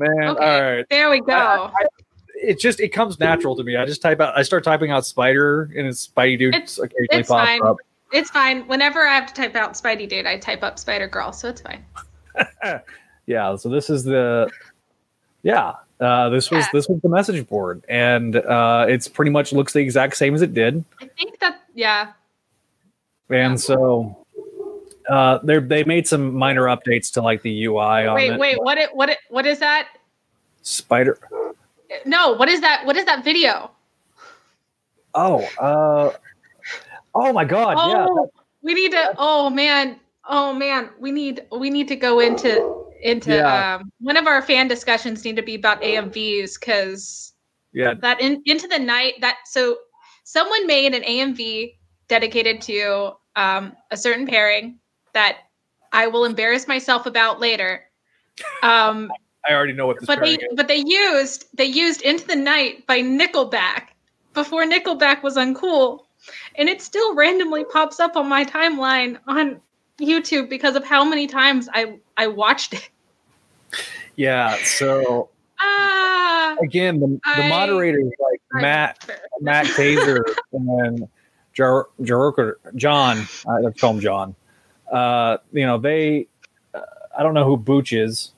man. 0.00 0.28
Okay. 0.30 0.44
All 0.44 0.62
right. 0.76 0.86
There 0.90 1.08
we 1.10 1.20
go. 1.20 1.32
I- 1.32 1.70
I- 1.72 1.86
it 2.42 2.58
just 2.58 2.80
it 2.80 2.88
comes 2.88 3.20
natural 3.20 3.54
to 3.54 3.62
me. 3.62 3.76
I 3.76 3.84
just 3.84 4.00
type 4.00 4.18
out. 4.18 4.36
I 4.36 4.42
start 4.42 4.64
typing 4.64 4.90
out 4.90 5.04
spider, 5.04 5.70
and 5.76 5.86
it's 5.86 6.08
Spidey 6.08 6.38
dude 6.38 6.54
It's- 6.54 6.78
occasionally 6.78 7.06
it's 7.20 7.28
pops 7.28 7.46
fine. 7.46 7.62
up. 7.62 7.76
it's 8.12 8.30
fine. 8.30 8.66
Whenever 8.66 9.06
I 9.06 9.14
have 9.14 9.26
to 9.26 9.34
type 9.34 9.54
out 9.56 9.74
Spidey 9.74 10.08
Dude, 10.08 10.24
I 10.26 10.38
type 10.38 10.62
up 10.62 10.78
Spider 10.78 11.06
Girl, 11.06 11.32
so 11.32 11.48
it's 11.50 11.60
fine. 11.60 11.84
Yeah. 13.26 13.54
So 13.56 13.68
this 13.68 13.90
is 13.90 14.02
the. 14.04 14.50
Yeah. 15.42 15.74
Uh, 16.00 16.30
this 16.30 16.50
was 16.50 16.64
Yeah. 16.64 16.68
this 16.72 16.88
was 16.88 17.00
the 17.02 17.08
message 17.10 17.46
board, 17.46 17.84
and 17.88 18.34
uh, 18.36 18.86
it's 18.88 19.06
pretty 19.06 19.30
much 19.30 19.52
looks 19.52 19.74
the 19.74 19.80
exact 19.80 20.16
same 20.16 20.34
as 20.34 20.40
it 20.42 20.54
did. 20.54 20.82
I 21.00 21.06
think 21.18 21.38
that 21.40 21.60
yeah. 21.74 22.12
And 23.28 23.60
so 23.60 24.19
uh, 25.10 25.40
they 25.42 25.58
they 25.58 25.84
made 25.84 26.06
some 26.06 26.34
minor 26.34 26.64
updates 26.64 27.12
to 27.12 27.20
like 27.20 27.42
the 27.42 27.64
UI 27.64 28.06
on 28.06 28.14
Wait, 28.14 28.30
it. 28.30 28.38
wait, 28.38 28.62
what 28.62 28.78
it 28.78 28.94
what 28.94 29.08
it 29.08 29.18
what 29.28 29.44
is 29.44 29.58
that? 29.58 29.88
Spider. 30.62 31.18
No, 32.06 32.32
what 32.32 32.48
is 32.48 32.60
that? 32.60 32.86
What 32.86 32.96
is 32.96 33.04
that 33.06 33.24
video? 33.24 33.72
Oh, 35.14 35.42
uh, 35.60 36.12
oh 37.14 37.32
my 37.32 37.44
God! 37.44 37.72
yeah, 37.72 38.06
oh, 38.08 38.30
we 38.62 38.74
need 38.74 38.92
to. 38.92 39.14
Oh 39.18 39.50
man, 39.50 39.98
oh 40.28 40.52
man, 40.52 40.90
we 41.00 41.10
need 41.10 41.44
we 41.50 41.70
need 41.70 41.88
to 41.88 41.96
go 41.96 42.20
into 42.20 42.84
into 43.02 43.34
Yeah. 43.34 43.76
um, 43.76 43.90
one 44.00 44.16
of 44.16 44.26
our 44.26 44.42
fan 44.42 44.68
discussions 44.68 45.24
need 45.24 45.36
to 45.36 45.42
be 45.42 45.56
about 45.56 45.82
AMVs 45.82 46.60
because 46.60 47.32
yeah, 47.72 47.94
that 47.94 48.20
in, 48.20 48.42
into 48.44 48.68
the 48.68 48.78
night 48.78 49.14
that 49.20 49.38
so 49.46 49.76
someone 50.24 50.66
made 50.66 50.94
an 50.94 51.02
AMV 51.02 51.74
dedicated 52.08 52.60
to 52.62 53.12
um, 53.36 53.74
a 53.90 53.96
certain 53.96 54.26
pairing 54.26 54.79
that 55.14 55.38
I 55.92 56.06
will 56.06 56.24
embarrass 56.24 56.68
myself 56.68 57.06
about 57.06 57.40
later. 57.40 57.82
Um, 58.62 59.10
I 59.48 59.54
already 59.54 59.72
know 59.72 59.86
what 59.86 59.98
this. 60.00 60.06
but 60.06 60.20
they 60.20 60.34
is. 60.34 60.38
but 60.54 60.68
they 60.68 60.82
used 60.86 61.46
they 61.54 61.64
used 61.64 62.02
into 62.02 62.26
the 62.26 62.36
night 62.36 62.86
by 62.86 63.00
Nickelback 63.00 63.88
before 64.34 64.64
Nickelback 64.64 65.22
was 65.22 65.36
uncool, 65.36 66.00
and 66.56 66.68
it 66.68 66.82
still 66.82 67.14
randomly 67.14 67.64
pops 67.64 68.00
up 68.00 68.16
on 68.16 68.28
my 68.28 68.44
timeline 68.44 69.18
on 69.26 69.60
YouTube 69.98 70.48
because 70.50 70.76
of 70.76 70.84
how 70.84 71.04
many 71.04 71.26
times 71.26 71.68
I 71.72 71.98
I 72.18 72.26
watched 72.26 72.74
it. 72.74 72.88
Yeah. 74.16 74.56
So 74.64 75.30
Ah, 75.62 76.56
again, 76.62 77.00
the, 77.00 77.06
the 77.36 77.44
I- 77.44 77.48
moderators 77.50 78.10
like 78.18 78.40
Matt, 78.62 79.10
Matt 79.40 79.66
Taser, 79.66 80.22
and 80.52 81.06
Jar- 81.52 81.88
Jaroka, 82.00 82.54
John. 82.76 83.26
I 83.46 83.58
let's 83.60 83.78
call 83.78 83.92
him 83.94 84.00
John. 84.00 84.34
Uh, 84.90 85.38
you 85.52 85.66
know, 85.66 85.78
they. 85.78 86.26
Uh, 86.74 86.80
I 87.16 87.22
don't 87.22 87.34
know 87.34 87.44
who 87.44 87.56
Booch 87.56 87.92
is, 87.92 88.32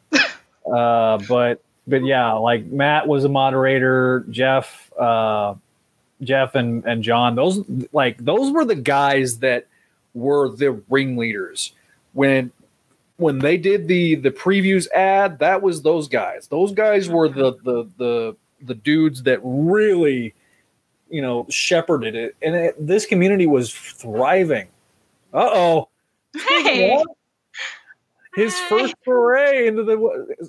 uh, 0.12 1.18
but 1.28 1.62
but 1.86 2.04
yeah, 2.04 2.32
like 2.32 2.66
Matt 2.66 3.06
was 3.06 3.24
a 3.24 3.28
moderator. 3.28 4.24
Jeff, 4.30 4.92
uh, 4.98 5.54
Jeff, 6.22 6.54
and 6.54 6.84
and 6.84 7.02
John. 7.02 7.34
Those 7.34 7.64
like 7.92 8.18
those 8.18 8.52
were 8.52 8.64
the 8.64 8.74
guys 8.74 9.38
that 9.38 9.66
were 10.14 10.48
the 10.48 10.82
ringleaders 10.88 11.72
when 12.12 12.50
when 13.16 13.38
they 13.38 13.56
did 13.56 13.88
the 13.88 14.16
the 14.16 14.30
previews 14.30 14.90
ad. 14.90 15.38
That 15.38 15.62
was 15.62 15.82
those 15.82 16.08
guys. 16.08 16.48
Those 16.48 16.72
guys 16.72 17.08
were 17.08 17.28
the 17.28 17.52
the 17.62 17.88
the 17.96 18.36
the 18.62 18.74
dudes 18.74 19.22
that 19.24 19.40
really 19.42 20.34
you 21.08 21.22
know 21.22 21.46
shepherded 21.48 22.14
it 22.14 22.36
and 22.42 22.54
it, 22.54 22.86
this 22.86 23.06
community 23.06 23.46
was 23.46 23.72
thriving 23.72 24.66
Uh 25.36 25.50
oh. 25.52 25.88
Hey. 26.48 27.02
His 28.34 28.54
Hi. 28.58 28.68
first 28.68 28.94
foray 29.04 29.66
into 29.68 29.82
the 29.84 29.96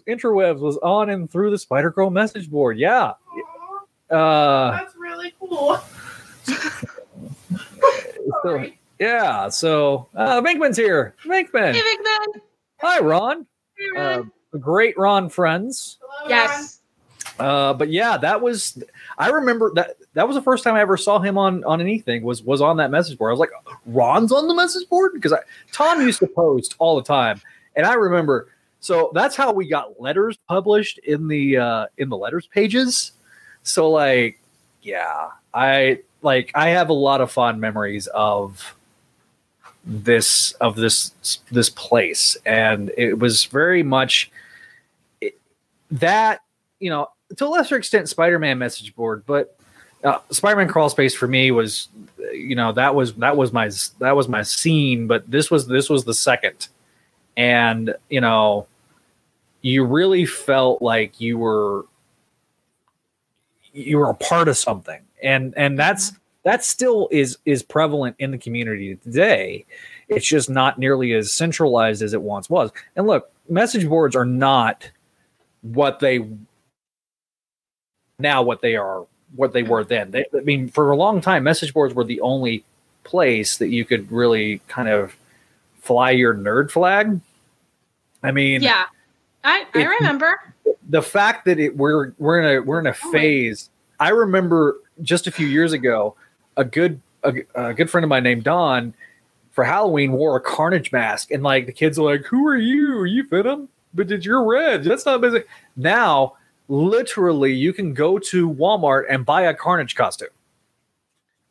interwebs 0.07 0.59
was 0.59 0.77
on 0.77 1.09
and 1.09 1.29
through 1.31 1.51
the 1.51 1.57
Spider 1.57 1.91
Girl 1.91 2.09
message 2.09 2.49
board. 2.49 2.77
Yeah. 2.79 3.13
Uh, 4.09 4.71
that's 4.71 4.95
really 4.97 5.33
cool. 5.39 5.77
so, 8.43 8.65
yeah. 8.99 9.49
So 9.49 10.07
uh, 10.15 10.41
Minkman's 10.41 10.77
here. 10.77 11.15
Minkman. 11.25 11.73
Hey, 11.73 11.81
Big 11.81 11.99
Ben. 12.03 12.41
Hi, 12.81 12.99
Ron. 12.99 13.45
Hey, 13.77 13.99
Uh, 13.99 14.01
Ron. 14.19 14.31
the 14.51 14.59
great 14.59 14.97
Ron 14.97 15.29
friends. 15.29 15.97
Hello, 16.01 16.29
Ron. 16.29 16.65
Uh, 17.39 17.73
but 17.73 17.89
yeah, 17.89 18.17
that 18.17 18.41
was. 18.41 18.81
I 19.17 19.29
remember 19.29 19.71
that 19.75 19.97
that 20.13 20.27
was 20.27 20.35
the 20.35 20.41
first 20.41 20.63
time 20.63 20.75
I 20.75 20.81
ever 20.81 20.97
saw 20.97 21.19
him 21.19 21.37
on 21.37 21.63
on 21.63 21.81
anything. 21.81 22.23
Was 22.23 22.41
was 22.43 22.61
on 22.61 22.77
that 22.77 22.91
message 22.91 23.17
board. 23.17 23.29
I 23.29 23.33
was 23.33 23.39
like, 23.39 23.51
Ron's 23.85 24.31
on 24.31 24.47
the 24.47 24.55
message 24.55 24.87
board 24.89 25.13
because 25.13 25.33
I 25.33 25.39
Tom 25.71 26.01
used 26.01 26.19
to 26.19 26.27
post 26.27 26.75
all 26.79 26.95
the 26.95 27.03
time, 27.03 27.41
and 27.75 27.85
I 27.85 27.93
remember. 27.93 28.49
So 28.79 29.11
that's 29.13 29.35
how 29.35 29.51
we 29.51 29.67
got 29.67 29.99
letters 29.99 30.37
published 30.47 30.99
in 30.99 31.27
the 31.27 31.57
uh, 31.57 31.85
in 31.97 32.09
the 32.09 32.17
letters 32.17 32.47
pages. 32.47 33.11
So 33.63 33.89
like, 33.89 34.39
yeah, 34.81 35.29
I 35.53 35.99
like 36.21 36.51
I 36.55 36.69
have 36.69 36.89
a 36.89 36.93
lot 36.93 37.21
of 37.21 37.31
fond 37.31 37.59
memories 37.59 38.07
of 38.07 38.75
this 39.85 40.51
of 40.53 40.75
this 40.75 41.11
this 41.51 41.69
place, 41.69 42.35
and 42.45 42.91
it 42.97 43.19
was 43.19 43.45
very 43.45 43.83
much 43.83 44.31
it, 45.21 45.39
that 45.91 46.41
you 46.79 46.89
know 46.89 47.09
to 47.35 47.45
a 47.45 47.47
lesser 47.47 47.75
extent 47.75 48.09
Spider-Man 48.09 48.57
message 48.57 48.95
board, 48.95 49.23
but 49.25 49.57
uh, 50.03 50.19
Spider-Man 50.31 50.67
crawl 50.67 50.89
space 50.89 51.13
for 51.13 51.27
me 51.27 51.51
was 51.51 51.89
you 52.31 52.55
know 52.55 52.71
that 52.73 52.95
was 52.95 53.13
that 53.15 53.35
was 53.35 53.51
my 53.51 53.69
that 53.99 54.15
was 54.15 54.27
my 54.27 54.43
scene, 54.43 55.07
but 55.07 55.29
this 55.29 55.51
was 55.51 55.67
this 55.67 55.89
was 55.89 56.05
the 56.05 56.13
second, 56.13 56.67
and 57.35 57.93
you 58.09 58.21
know 58.21 58.67
you 59.61 59.83
really 59.83 60.25
felt 60.25 60.81
like 60.81 61.19
you 61.19 61.37
were 61.37 61.85
you 63.73 63.97
were 63.97 64.09
a 64.09 64.15
part 64.15 64.47
of 64.47 64.57
something, 64.57 65.01
and 65.21 65.53
and 65.57 65.77
that's 65.77 66.13
that 66.43 66.63
still 66.63 67.09
is 67.11 67.37
is 67.45 67.61
prevalent 67.63 68.15
in 68.19 68.31
the 68.31 68.37
community 68.37 68.95
today. 68.95 69.65
It's 70.07 70.25
just 70.25 70.49
not 70.49 70.79
nearly 70.79 71.11
as 71.13 71.33
centralized 71.33 72.01
as 72.01 72.13
it 72.13 72.21
once 72.21 72.49
was. 72.49 72.71
And 72.95 73.05
look, 73.05 73.29
message 73.49 73.87
boards 73.87 74.15
are 74.15 74.25
not 74.25 74.89
what 75.61 75.99
they 75.99 76.25
now 78.19 78.41
what 78.41 78.61
they 78.61 78.75
are 78.75 79.05
what 79.35 79.53
they 79.53 79.63
were 79.63 79.83
then. 79.83 80.11
They, 80.11 80.25
I 80.35 80.39
mean, 80.41 80.69
for 80.69 80.91
a 80.91 80.95
long 80.95 81.19
time, 81.21 81.43
message 81.43 81.73
boards 81.73 81.93
were 81.93 82.05
the 82.05 82.21
only 82.21 82.63
place 83.03 83.57
that 83.57 83.67
you 83.67 83.83
could 83.85 84.09
really 84.11 84.61
kind 84.67 84.87
of 84.87 85.15
fly 85.81 86.11
your 86.11 86.33
nerd 86.33 86.71
flag. 86.71 87.19
I 88.23 88.31
mean, 88.31 88.61
Yeah. 88.61 88.85
I, 89.43 89.65
I 89.75 89.79
It- 89.81 89.85
remember. 89.87 90.39
the 90.89 91.01
fact 91.01 91.45
that 91.45 91.59
it 91.59 91.75
we're 91.77 92.13
we're 92.17 92.39
in 92.39 92.57
a 92.57 92.61
we're 92.61 92.79
in 92.79 92.87
a 92.87 92.95
Oh, 93.03 93.11
phase. 93.11 93.69
I 93.99 94.09
remember 94.09 94.77
just 95.01 95.27
a 95.27 95.31
few 95.31 95.47
years 95.47 95.73
ago, 95.73 96.15
a 96.55 96.63
good 96.65 97.01
a, 97.23 97.33
a 97.55 97.73
good 97.73 97.89
friend 97.89 98.03
of 98.03 98.09
mine 98.09 98.23
named 98.23 98.43
Don 98.43 98.93
for 99.51 99.63
Halloween 99.63 100.13
wore 100.13 100.35
a 100.37 100.41
Carnage 100.41 100.91
mask, 100.91 101.31
and 101.31 101.43
like 101.43 101.65
the 101.65 101.71
kids 101.73 101.99
are 101.99 102.03
like, 102.03 102.25
"Who 102.25 102.47
are 102.47 102.55
you? 102.57 102.97
Are 102.99 103.05
you 103.05 103.27
Venom? 103.27 103.69
But 103.93 104.07
did 104.07 104.25
you're 104.25 104.43
red? 104.43 104.83
That's 104.83 105.05
not 105.05 105.21
busy." 105.21 105.43
Now, 105.75 106.33
literally, 106.67 107.53
you 107.53 107.73
can 107.73 107.93
go 107.93 108.19
to 108.19 108.49
Walmart 108.49 109.05
and 109.09 109.25
buy 109.25 109.43
a 109.43 109.53
Carnage 109.53 109.95
costume. 109.95 110.29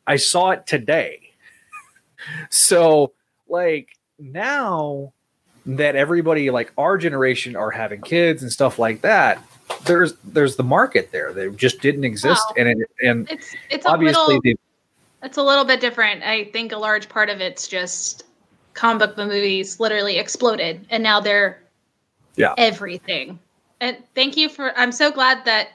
I 0.05 0.15
saw 0.17 0.51
it 0.51 0.65
today. 0.67 1.31
so, 2.49 3.13
like 3.47 3.89
now 4.19 5.13
that 5.65 5.95
everybody 5.95 6.49
like 6.49 6.71
our 6.77 6.97
generation 6.97 7.55
are 7.55 7.71
having 7.71 8.01
kids 8.01 8.41
and 8.41 8.51
stuff 8.51 8.79
like 8.79 9.01
that 9.01 9.41
there's 9.85 10.13
there's 10.23 10.55
the 10.55 10.63
market 10.63 11.11
there 11.11 11.33
they 11.33 11.49
just 11.51 11.81
didn't 11.81 12.05
exist 12.05 12.41
Wow. 12.49 12.53
and 12.57 12.81
it, 12.81 12.89
and 13.01 13.29
It's 13.29 13.53
it's 13.69 13.85
a 13.85 13.89
obviously 13.89 14.35
little 14.35 14.41
the, 14.41 14.57
it's 15.23 15.37
a 15.37 15.43
little 15.43 15.65
bit 15.65 15.81
different. 15.81 16.23
I 16.23 16.45
think 16.45 16.71
a 16.71 16.77
large 16.77 17.09
part 17.09 17.29
of 17.29 17.41
it's 17.41 17.67
just 17.67 18.23
comic 18.75 19.15
book 19.15 19.27
movies 19.27 19.79
literally 19.79 20.17
exploded 20.17 20.85
and 20.89 21.03
now 21.03 21.19
they're 21.19 21.61
Yeah. 22.37 22.53
everything. 22.57 23.37
And 23.81 23.97
thank 24.15 24.35
you 24.37 24.49
for 24.49 24.77
I'm 24.77 24.91
so 24.91 25.11
glad 25.11 25.45
that 25.45 25.69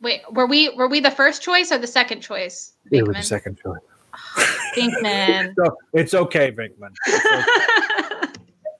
wait, 0.00 0.20
were 0.32 0.46
we 0.46 0.68
were 0.70 0.88
we 0.88 1.00
the 1.00 1.10
first 1.10 1.42
choice 1.42 1.72
or 1.72 1.78
the 1.78 1.86
second 1.86 2.20
choice? 2.20 2.72
it 2.92 3.06
was 3.06 3.16
the 3.16 3.20
Binkman? 3.20 3.24
second 3.24 3.58
choice 3.60 3.80
Binkman. 4.76 5.54
so 5.56 5.76
it's 5.92 6.14
okay 6.14 6.52
Vinkman 6.52 6.92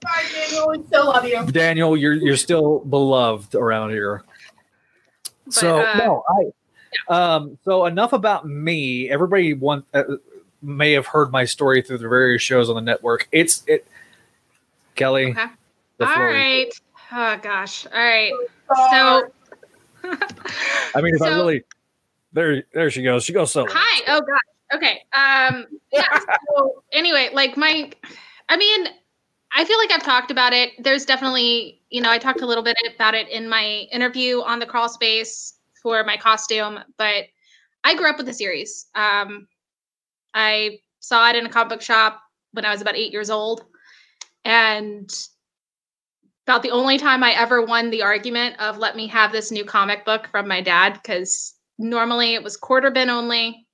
Sorry, 0.03 0.25
Daniel. 0.33 0.69
We 0.71 0.85
still 0.87 1.07
love 1.07 1.25
you. 1.27 1.45
daniel 1.47 1.97
you're 1.97 2.13
you're 2.15 2.37
still 2.37 2.79
beloved 2.81 3.55
around 3.57 3.91
here 3.91 4.23
so 5.51 5.81
uh, 5.81 5.95
no 5.99 6.23
i 6.29 7.15
um 7.35 7.59
so 7.65 7.87
enough 7.87 8.13
about 8.13 8.47
me 8.47 9.11
everybody 9.11 9.53
want 9.55 9.85
uh, 9.95 10.05
may 10.63 10.93
have 10.93 11.07
heard 11.07 11.33
my 11.33 11.45
story 11.45 11.83
through 11.83 11.99
the 11.99 12.09
various 12.09 12.41
shows 12.43 12.69
on 12.69 12.77
the 12.77 12.81
network 12.81 13.27
it's 13.33 13.65
it 13.67 13.87
kelly 14.95 15.31
Okay. 15.33 15.47
the 15.99 16.07
All 16.07 16.15
floor 16.15 16.31
is- 16.31 16.35
right. 16.37 16.73
Oh 17.13 17.39
gosh. 17.43 17.87
All 17.87 17.93
right. 17.93 18.33
So 18.91 19.31
i 20.95 21.01
mean 21.01 21.15
if 21.15 21.23
i 21.23 21.29
really 21.29 21.65
there 22.33 22.63
there 22.73 22.91
she 22.91 23.03
goes 23.03 23.25
she 23.25 23.33
goes 23.33 23.51
solo 23.51 23.67
Hi. 23.73 24.03
Oh 24.09 24.21
gosh. 24.21 24.75
Okay. 24.75 25.03
Um 25.13 25.67
yeah. 25.93 26.19
So 26.55 26.83
anyway, 26.93 27.31
like 27.33 27.57
my 27.57 27.91
I 28.49 28.57
mean, 28.57 28.89
I 29.53 29.65
feel 29.65 29.79
like 29.79 29.91
I've 29.91 30.03
talked 30.03 30.31
about 30.31 30.53
it. 30.53 30.73
There's 30.79 31.05
definitely, 31.05 31.81
you 31.91 32.01
know, 32.01 32.11
I 32.11 32.19
talked 32.19 32.41
a 32.43 32.47
little 32.47 32.63
bit 32.63 32.77
about 32.95 33.15
it 33.15 33.29
in 33.29 33.49
my 33.49 33.87
interview 33.91 34.43
on 34.43 34.59
the 34.59 34.67
crawl 34.67 34.89
space 34.89 35.55
for 35.83 36.05
my 36.05 36.17
costume, 36.17 36.79
but 36.99 37.25
I 37.85 37.95
grew 37.95 38.09
up 38.09 38.17
with 38.17 38.27
the 38.27 38.35
series. 38.35 38.87
Um 38.95 39.49
I 40.35 40.79
saw 41.01 41.29
it 41.31 41.37
in 41.37 41.47
a 41.47 41.49
comic 41.49 41.71
book 41.71 41.83
shop 41.83 42.21
when 42.53 42.65
I 42.65 42.71
was 42.71 42.81
about 42.81 42.97
8 42.97 43.13
years 43.13 43.31
old 43.31 43.65
and 44.45 45.11
about 46.47 46.63
the 46.63 46.71
only 46.71 46.97
time 46.97 47.25
I 47.25 47.33
ever 47.33 47.61
won 47.61 47.91
the 47.91 48.03
argument 48.03 48.61
of 48.61 48.79
let 48.79 48.95
me 48.95 49.09
have 49.09 49.33
this 49.33 49.51
new 49.51 49.65
comic 49.65 50.05
book 50.05 50.29
from 50.29 50.47
my 50.47 50.61
dad 50.61 51.01
cuz 51.03 51.55
normally 51.79 52.35
it 52.35 52.43
was 52.43 52.57
quarter 52.57 52.91
bin 52.91 53.11
only. 53.11 53.67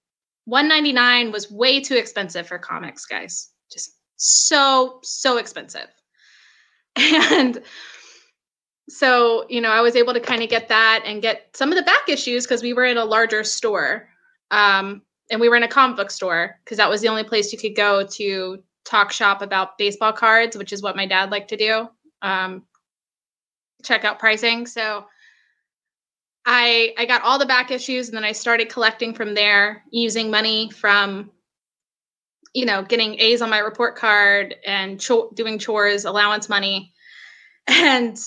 199 0.46 1.30
was 1.30 1.50
way 1.50 1.80
too 1.80 1.96
expensive 1.96 2.48
for 2.48 2.58
comics 2.58 3.04
guys. 3.04 3.50
Just 3.70 3.98
so 4.16 5.00
so 5.02 5.36
expensive. 5.36 5.88
And 6.96 7.62
so 8.88 9.46
you 9.48 9.60
know 9.60 9.70
i 9.70 9.80
was 9.80 9.96
able 9.96 10.12
to 10.12 10.20
kind 10.20 10.42
of 10.42 10.48
get 10.48 10.68
that 10.68 11.02
and 11.04 11.22
get 11.22 11.48
some 11.54 11.70
of 11.70 11.76
the 11.76 11.82
back 11.82 12.08
issues 12.08 12.44
because 12.44 12.62
we 12.62 12.72
were 12.72 12.84
in 12.84 12.98
a 12.98 13.04
larger 13.04 13.44
store 13.44 14.08
um, 14.50 15.02
and 15.30 15.40
we 15.40 15.48
were 15.48 15.56
in 15.56 15.62
a 15.62 15.68
comic 15.68 15.96
book 15.96 16.10
store 16.10 16.58
because 16.64 16.76
that 16.76 16.90
was 16.90 17.00
the 17.00 17.08
only 17.08 17.24
place 17.24 17.52
you 17.52 17.58
could 17.58 17.74
go 17.74 18.06
to 18.06 18.62
talk 18.84 19.12
shop 19.12 19.40
about 19.40 19.78
baseball 19.78 20.12
cards 20.12 20.56
which 20.56 20.72
is 20.72 20.82
what 20.82 20.96
my 20.96 21.06
dad 21.06 21.30
liked 21.30 21.48
to 21.48 21.56
do 21.56 21.88
um, 22.22 22.62
check 23.82 24.04
out 24.04 24.18
pricing. 24.18 24.66
So 24.66 25.04
I 26.44 26.94
I 26.98 27.06
got 27.06 27.22
all 27.22 27.38
the 27.38 27.46
back 27.46 27.70
issues 27.70 28.08
and 28.08 28.16
then 28.16 28.24
I 28.24 28.32
started 28.32 28.68
collecting 28.68 29.14
from 29.14 29.34
there 29.34 29.84
using 29.90 30.30
money 30.30 30.70
from 30.70 31.30
you 32.54 32.66
know 32.66 32.82
getting 32.82 33.18
A's 33.20 33.42
on 33.42 33.50
my 33.50 33.58
report 33.58 33.96
card 33.96 34.54
and 34.66 35.00
cho- 35.00 35.30
doing 35.34 35.58
chores 35.58 36.04
allowance 36.04 36.48
money. 36.48 36.92
And 37.68 38.18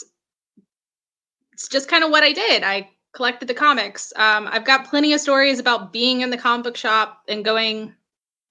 it's 1.52 1.68
just 1.70 1.90
kind 1.90 2.06
of 2.06 2.10
what 2.10 2.24
I 2.24 2.32
did. 2.32 2.64
I 2.64 2.90
collected 3.14 3.50
the 3.50 3.54
comics. 3.54 4.14
Um, 4.16 4.48
I've 4.50 4.64
got 4.64 4.88
plenty 4.90 5.12
of 5.12 5.20
stories 5.20 5.60
about 5.60 5.92
being 5.92 6.22
in 6.22 6.30
the 6.30 6.38
comic 6.38 6.64
book 6.64 6.78
shop 6.78 7.22
and 7.28 7.44
going 7.44 7.94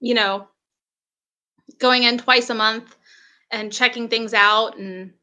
you 0.00 0.12
know 0.12 0.46
going 1.78 2.02
in 2.02 2.18
twice 2.18 2.50
a 2.50 2.54
month 2.54 2.94
and 3.50 3.72
checking 3.72 4.08
things 4.08 4.34
out 4.34 4.76
and 4.76 5.14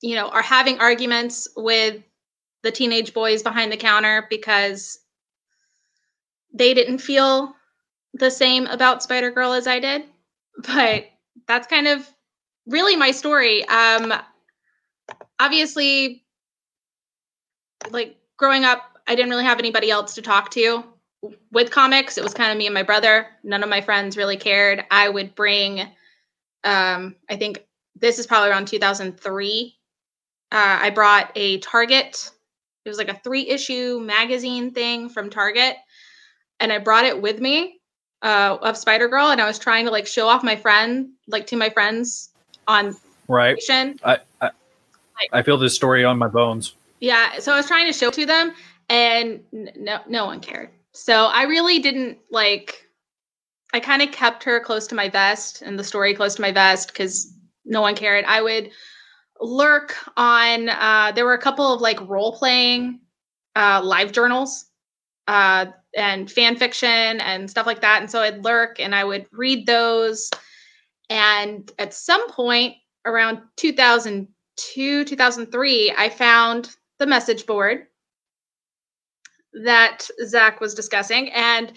you 0.00 0.14
know 0.14 0.28
are 0.28 0.42
having 0.42 0.78
arguments 0.78 1.48
with 1.56 2.02
the 2.62 2.70
teenage 2.70 3.14
boys 3.14 3.42
behind 3.42 3.72
the 3.72 3.76
counter 3.76 4.26
because 4.30 4.98
they 6.52 6.74
didn't 6.74 6.98
feel 6.98 7.54
the 8.14 8.30
same 8.30 8.66
about 8.66 9.02
Spider 9.02 9.30
Girl 9.30 9.52
as 9.52 9.66
I 9.66 9.78
did. 9.78 10.04
But 10.66 11.06
that's 11.46 11.68
kind 11.68 11.86
of 11.86 12.04
really 12.66 12.96
my 12.96 13.12
story. 13.12 13.64
Um 13.68 14.12
obviously 15.38 16.24
like 17.90 18.16
growing 18.36 18.64
up 18.64 18.98
I 19.06 19.14
didn't 19.14 19.30
really 19.30 19.44
have 19.44 19.60
anybody 19.60 19.88
else 19.88 20.16
to 20.16 20.22
talk 20.22 20.50
to 20.52 20.84
with 21.52 21.70
comics. 21.70 22.18
It 22.18 22.24
was 22.24 22.34
kind 22.34 22.50
of 22.50 22.58
me 22.58 22.66
and 22.66 22.74
my 22.74 22.82
brother. 22.82 23.28
None 23.44 23.62
of 23.62 23.68
my 23.68 23.80
friends 23.80 24.16
really 24.16 24.36
cared. 24.36 24.84
I 24.90 25.08
would 25.08 25.36
bring 25.36 25.80
um 26.64 27.14
I 27.30 27.36
think 27.36 27.64
this 27.94 28.18
is 28.18 28.26
probably 28.26 28.50
around 28.50 28.66
2003. 28.66 29.77
Uh, 30.50 30.78
I 30.82 30.90
brought 30.90 31.30
a 31.34 31.58
Target 31.58 32.30
it 32.84 32.88
was 32.88 32.98
like 32.98 33.10
a 33.10 33.20
three 33.22 33.46
issue 33.46 34.00
magazine 34.00 34.70
thing 34.72 35.10
from 35.10 35.28
Target. 35.28 35.76
And 36.58 36.72
I 36.72 36.78
brought 36.78 37.04
it 37.04 37.20
with 37.20 37.38
me. 37.38 37.78
uh, 38.22 38.58
of 38.62 38.76
Spider 38.76 39.08
Girl, 39.08 39.30
and 39.30 39.40
I 39.40 39.46
was 39.46 39.58
trying 39.58 39.84
to 39.84 39.90
like 39.90 40.06
show 40.06 40.26
off 40.26 40.42
my 40.42 40.56
friend, 40.56 41.10
like 41.28 41.46
to 41.48 41.56
my 41.56 41.70
friends 41.70 42.30
on 42.66 42.96
Right. 43.28 43.62
I, 43.70 44.18
I 44.40 44.50
I 45.32 45.42
feel 45.42 45.58
this 45.58 45.74
story 45.74 46.04
on 46.04 46.18
my 46.18 46.28
bones. 46.28 46.74
Yeah, 47.00 47.38
so 47.38 47.52
I 47.52 47.56
was 47.56 47.66
trying 47.66 47.86
to 47.86 47.96
show 47.96 48.10
to 48.10 48.26
them, 48.26 48.54
and 48.88 49.42
no, 49.52 50.00
no 50.08 50.26
one 50.26 50.40
cared. 50.40 50.70
So 50.92 51.26
I 51.26 51.44
really 51.44 51.78
didn't 51.78 52.18
like. 52.30 52.86
I 53.74 53.80
kind 53.80 54.00
of 54.00 54.10
kept 54.12 54.44
her 54.44 54.60
close 54.60 54.86
to 54.88 54.94
my 54.94 55.10
vest 55.10 55.62
and 55.62 55.78
the 55.78 55.84
story 55.84 56.14
close 56.14 56.36
to 56.36 56.42
my 56.42 56.52
vest 56.52 56.88
because 56.88 57.32
no 57.66 57.82
one 57.82 57.94
cared. 57.94 58.24
I 58.24 58.40
would 58.40 58.70
lurk 59.40 59.96
on. 60.16 60.68
Uh, 60.68 61.12
there 61.14 61.24
were 61.24 61.34
a 61.34 61.40
couple 61.40 61.72
of 61.72 61.80
like 61.80 62.00
role 62.08 62.36
playing 62.36 63.00
uh, 63.56 63.80
live 63.82 64.12
journals 64.12 64.66
uh, 65.26 65.66
and 65.96 66.30
fan 66.30 66.56
fiction 66.56 67.20
and 67.20 67.50
stuff 67.50 67.66
like 67.66 67.80
that, 67.80 68.00
and 68.00 68.10
so 68.10 68.20
I'd 68.20 68.44
lurk 68.44 68.80
and 68.80 68.94
I 68.94 69.04
would 69.04 69.26
read 69.32 69.66
those. 69.66 70.30
And 71.10 71.70
at 71.78 71.94
some 71.94 72.28
point 72.30 72.74
around 73.04 73.40
2002, 73.56 75.04
2003, 75.04 75.94
I 75.96 76.08
found 76.08 76.76
the 76.98 77.06
message 77.06 77.46
board 77.46 77.86
that 79.64 80.06
Zach 80.26 80.60
was 80.60 80.74
discussing 80.74 81.30
and 81.30 81.72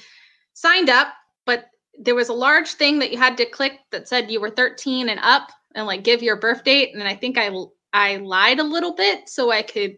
signed 0.54 0.90
up, 0.90 1.08
but 1.46 1.70
there 1.98 2.16
was 2.16 2.30
a 2.30 2.34
large 2.34 2.70
thing 2.70 3.00
that 3.00 3.12
you 3.12 3.18
had 3.18 3.38
to 3.38 3.46
click 3.46 3.80
that 3.92 4.08
said 4.08 4.30
you 4.30 4.42
were 4.42 4.50
13 4.50 5.10
and 5.10 5.20
up 5.24 5.52
and 5.76 5.86
like 5.86 6.04
give 6.04 6.24
your 6.24 6.36
birth 6.36 6.64
date. 6.64 6.94
And 6.94 7.04
I 7.04 7.16
think 7.16 7.38
I 7.38 7.52
I 7.94 8.18
lied 8.18 8.60
a 8.60 8.64
little 8.64 8.94
bit 8.94 9.30
so 9.30 9.52
I 9.52 9.62
could 9.62 9.98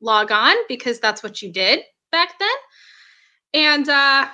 log 0.00 0.30
on 0.30 0.54
because 0.68 1.00
that's 1.00 1.22
what 1.22 1.42
you 1.42 1.52
did 1.52 1.80
back 2.12 2.38
then. 2.38 2.48
And 3.54 3.88
uh 3.88 4.26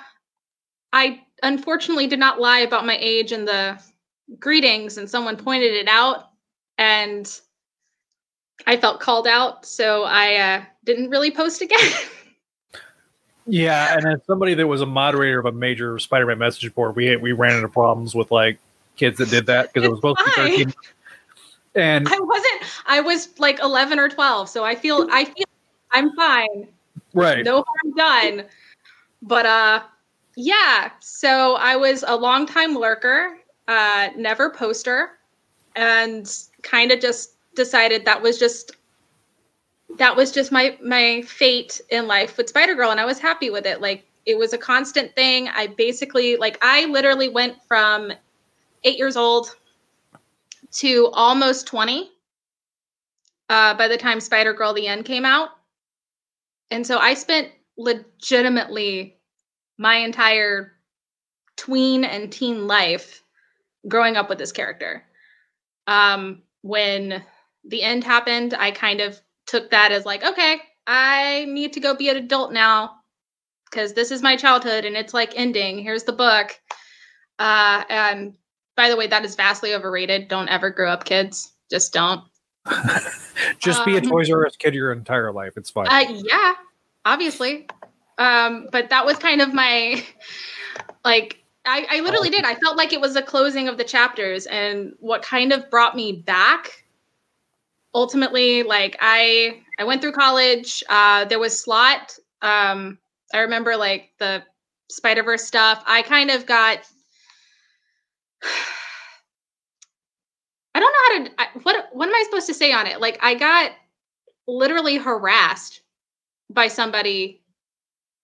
I 0.91 1.21
unfortunately 1.41 2.07
did 2.07 2.19
not 2.19 2.39
lie 2.39 2.59
about 2.59 2.85
my 2.85 2.97
age 2.99 3.31
in 3.31 3.45
the 3.45 3.79
greetings 4.39 4.97
and 4.97 5.09
someone 5.09 5.37
pointed 5.37 5.73
it 5.73 5.87
out 5.87 6.29
and 6.77 7.39
I 8.65 8.77
felt 8.77 8.99
called 8.99 9.27
out, 9.27 9.65
so 9.65 10.03
I 10.03 10.35
uh, 10.35 10.63
didn't 10.85 11.09
really 11.09 11.31
post 11.31 11.61
again. 11.61 11.79
Yeah, 13.45 13.97
and 13.97 14.07
as 14.07 14.25
somebody 14.25 14.53
that 14.53 14.67
was 14.67 14.81
a 14.81 14.85
moderator 14.85 15.37
of 15.37 15.45
a 15.45 15.51
major 15.51 15.99
Spider-Man 15.99 16.37
message 16.37 16.73
board, 16.73 16.95
we 16.95 17.15
we 17.17 17.33
ran 17.33 17.57
into 17.57 17.67
problems 17.67 18.15
with 18.15 18.31
like 18.31 18.57
kids 18.95 19.17
that 19.17 19.29
did 19.29 19.45
that 19.47 19.73
because 19.73 19.85
it 19.85 19.89
was 19.91 19.99
supposed 19.99 20.19
to 20.19 20.25
be 20.25 20.31
thirteen. 20.31 20.73
And 21.75 22.07
I 22.07 22.19
wasn't. 22.19 22.61
I 22.85 23.01
was 23.01 23.39
like 23.39 23.59
eleven 23.59 23.99
or 23.99 24.09
twelve, 24.09 24.49
so 24.49 24.63
I 24.63 24.75
feel 24.75 25.07
I 25.11 25.25
feel 25.25 25.45
I'm 25.91 26.15
fine. 26.15 26.67
right, 27.13 27.43
No 27.43 27.63
harm 27.67 27.95
done. 27.95 28.45
But 29.21 29.45
uh, 29.45 29.83
yeah. 30.35 30.91
So 30.99 31.55
I 31.55 31.75
was 31.75 32.03
a 32.07 32.15
long 32.15 32.45
time 32.45 32.75
lurker, 32.75 33.39
uh, 33.67 34.09
never 34.15 34.49
poster, 34.49 35.17
and 35.75 36.31
kind 36.61 36.91
of 36.91 36.99
just 36.99 37.35
decided 37.55 38.05
that 38.05 38.21
was 38.21 38.37
just 38.37 38.75
that 39.97 40.15
was 40.15 40.31
just 40.31 40.51
my 40.51 40.77
my 40.83 41.23
fate 41.25 41.81
in 41.89 42.07
life 42.07 42.37
with 42.37 42.49
Spider 42.49 42.75
Girl, 42.75 42.91
and 42.91 42.99
I 42.99 43.05
was 43.05 43.19
happy 43.19 43.49
with 43.49 43.65
it. 43.65 43.81
Like 43.81 44.05
it 44.25 44.37
was 44.37 44.53
a 44.53 44.57
constant 44.57 45.15
thing. 45.15 45.49
I 45.49 45.67
basically 45.67 46.35
like 46.35 46.57
I 46.61 46.85
literally 46.85 47.29
went 47.29 47.61
from 47.67 48.13
eight 48.83 48.97
years 48.97 49.17
old 49.17 49.55
to 50.73 51.09
almost 51.13 51.67
twenty 51.67 52.09
uh, 53.49 53.73
by 53.75 53.87
the 53.87 53.97
time 53.97 54.19
Spider 54.19 54.53
Girl 54.53 54.73
the 54.73 54.87
End 54.87 55.05
came 55.05 55.25
out, 55.25 55.49
and 56.71 56.85
so 56.85 56.97
I 56.97 57.13
spent 57.13 57.49
legitimately 57.77 59.17
my 59.77 59.95
entire 59.95 60.73
tween 61.55 62.03
and 62.03 62.31
teen 62.31 62.67
life 62.67 63.23
growing 63.87 64.15
up 64.15 64.29
with 64.29 64.37
this 64.37 64.51
character. 64.51 65.03
Um, 65.87 66.43
when 66.61 67.23
the 67.65 67.81
end 67.81 68.03
happened, 68.03 68.53
I 68.57 68.71
kind 68.71 69.01
of 69.01 69.19
took 69.45 69.71
that 69.71 69.91
as 69.91 70.05
like, 70.05 70.23
okay, 70.23 70.57
I 70.87 71.45
need 71.49 71.73
to 71.73 71.79
go 71.79 71.95
be 71.95 72.09
an 72.09 72.17
adult 72.17 72.53
now 72.53 72.95
because 73.69 73.93
this 73.93 74.11
is 74.11 74.21
my 74.21 74.35
childhood 74.35 74.85
and 74.85 74.95
it's 74.95 75.13
like 75.13 75.33
ending. 75.35 75.79
Here's 75.79 76.03
the 76.03 76.13
book. 76.13 76.59
Uh, 77.39 77.83
and 77.89 78.33
by 78.75 78.89
the 78.89 78.95
way, 78.95 79.07
that 79.07 79.23
is 79.25 79.35
vastly 79.35 79.73
overrated. 79.73 80.27
Don't 80.27 80.49
ever 80.49 80.69
grow 80.69 80.89
up, 80.89 81.05
kids. 81.05 81.53
Just 81.69 81.93
don't. 81.93 82.23
just 83.59 83.85
be 83.85 83.95
a 83.95 83.99
Um, 83.99 84.03
Toys 84.03 84.31
R 84.31 84.45
Us 84.45 84.55
kid 84.55 84.73
your 84.73 84.91
entire 84.91 85.31
life. 85.31 85.53
It's 85.57 85.69
fine. 85.69 85.87
Uh, 85.87 86.05
yeah, 86.09 86.53
obviously. 87.05 87.67
Um, 88.17 88.67
but 88.71 88.89
that 88.89 89.05
was 89.05 89.17
kind 89.17 89.41
of 89.41 89.53
my 89.53 90.03
like. 91.05 91.39
I, 91.65 91.87
I 91.89 91.99
literally 92.01 92.29
did. 92.29 92.43
I 92.43 92.55
felt 92.55 92.75
like 92.75 92.91
it 92.91 92.99
was 92.99 93.15
a 93.15 93.21
closing 93.21 93.69
of 93.69 93.77
the 93.77 93.85
chapters, 93.85 94.45
and 94.47 94.93
what 94.99 95.21
kind 95.21 95.53
of 95.53 95.69
brought 95.69 95.95
me 95.95 96.11
back. 96.11 96.83
Ultimately, 97.95 98.63
like 98.63 98.97
I, 98.99 99.61
I 99.79 99.85
went 99.85 100.01
through 100.01 100.11
college. 100.11 100.83
Uh, 100.89 101.23
there 101.25 101.39
was 101.39 101.57
Slott. 101.57 102.17
Um, 102.41 102.97
I 103.33 103.39
remember 103.39 103.77
like 103.77 104.09
the 104.19 104.43
Spider 104.89 105.23
Verse 105.23 105.43
stuff. 105.45 105.81
I 105.87 106.01
kind 106.01 106.31
of 106.31 106.45
got. 106.45 106.79
I 110.75 110.79
don't 110.79 110.91
know 110.91 110.99
how 111.07 111.23
to. 111.23 111.31
I, 111.37 111.47
what 111.63 111.89
what 111.93 112.07
am 112.07 112.15
I 112.15 112.23
supposed 112.25 112.47
to 112.47 112.53
say 112.53 112.71
on 112.71 112.87
it? 112.87 112.99
Like 112.99 113.19
I 113.21 113.35
got 113.35 113.71
literally 114.47 114.97
harassed 114.97 115.81
by 116.49 116.67
somebody 116.67 117.41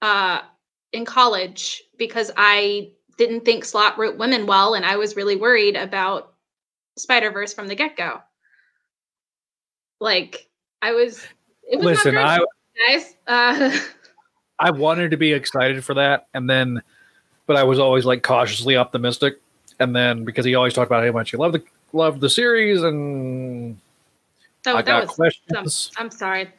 uh, 0.02 0.42
in 0.94 1.06
college 1.06 1.84
because 1.98 2.32
I 2.38 2.92
didn't 3.18 3.46
think 3.46 3.66
Slott 3.66 3.98
wrote 3.98 4.18
women 4.18 4.48
well, 4.48 4.74
and 4.74 4.86
I 4.86 4.98
was 4.98 5.16
really 5.16 5.36
worried 5.36 5.76
about 5.76 6.34
Spider 6.98 7.32
Verse 7.32 7.54
from 7.54 7.68
the 7.68 7.76
get 7.76 7.98
go. 7.98 8.22
Like 10.00 10.48
I 10.82 10.94
was, 10.94 11.24
it 11.70 11.78
was 11.78 11.86
Listen, 11.86 12.18
I 12.18 12.38
not 12.38 12.48
very 12.76 13.00
guys. 13.00 13.16
Uh, 13.28 13.78
I 14.60 14.72
wanted 14.72 15.12
to 15.12 15.18
be 15.18 15.34
excited 15.34 15.84
for 15.84 15.94
that, 15.96 16.28
and 16.34 16.50
then, 16.50 16.82
but 17.46 17.58
I 17.58 17.64
was 17.64 17.80
always 17.80 18.06
like 18.06 18.24
cautiously 18.24 18.78
optimistic, 18.78 19.42
and 19.80 19.96
then 19.96 20.26
because 20.26 20.46
he 20.46 20.56
always 20.56 20.74
talked 20.74 20.90
about 20.90 21.06
how 21.06 21.12
much 21.12 21.32
he 21.32 21.38
loved 21.38 21.56
the 21.56 21.64
loved 21.94 22.22
the 22.22 22.30
series, 22.30 22.84
and 22.84 23.80
that, 24.64 24.76
I 24.76 24.82
that 24.82 24.86
got 24.86 25.08
was 25.08 25.16
questions. 25.16 25.92
I'm 25.98 26.12
sorry. 26.12 26.50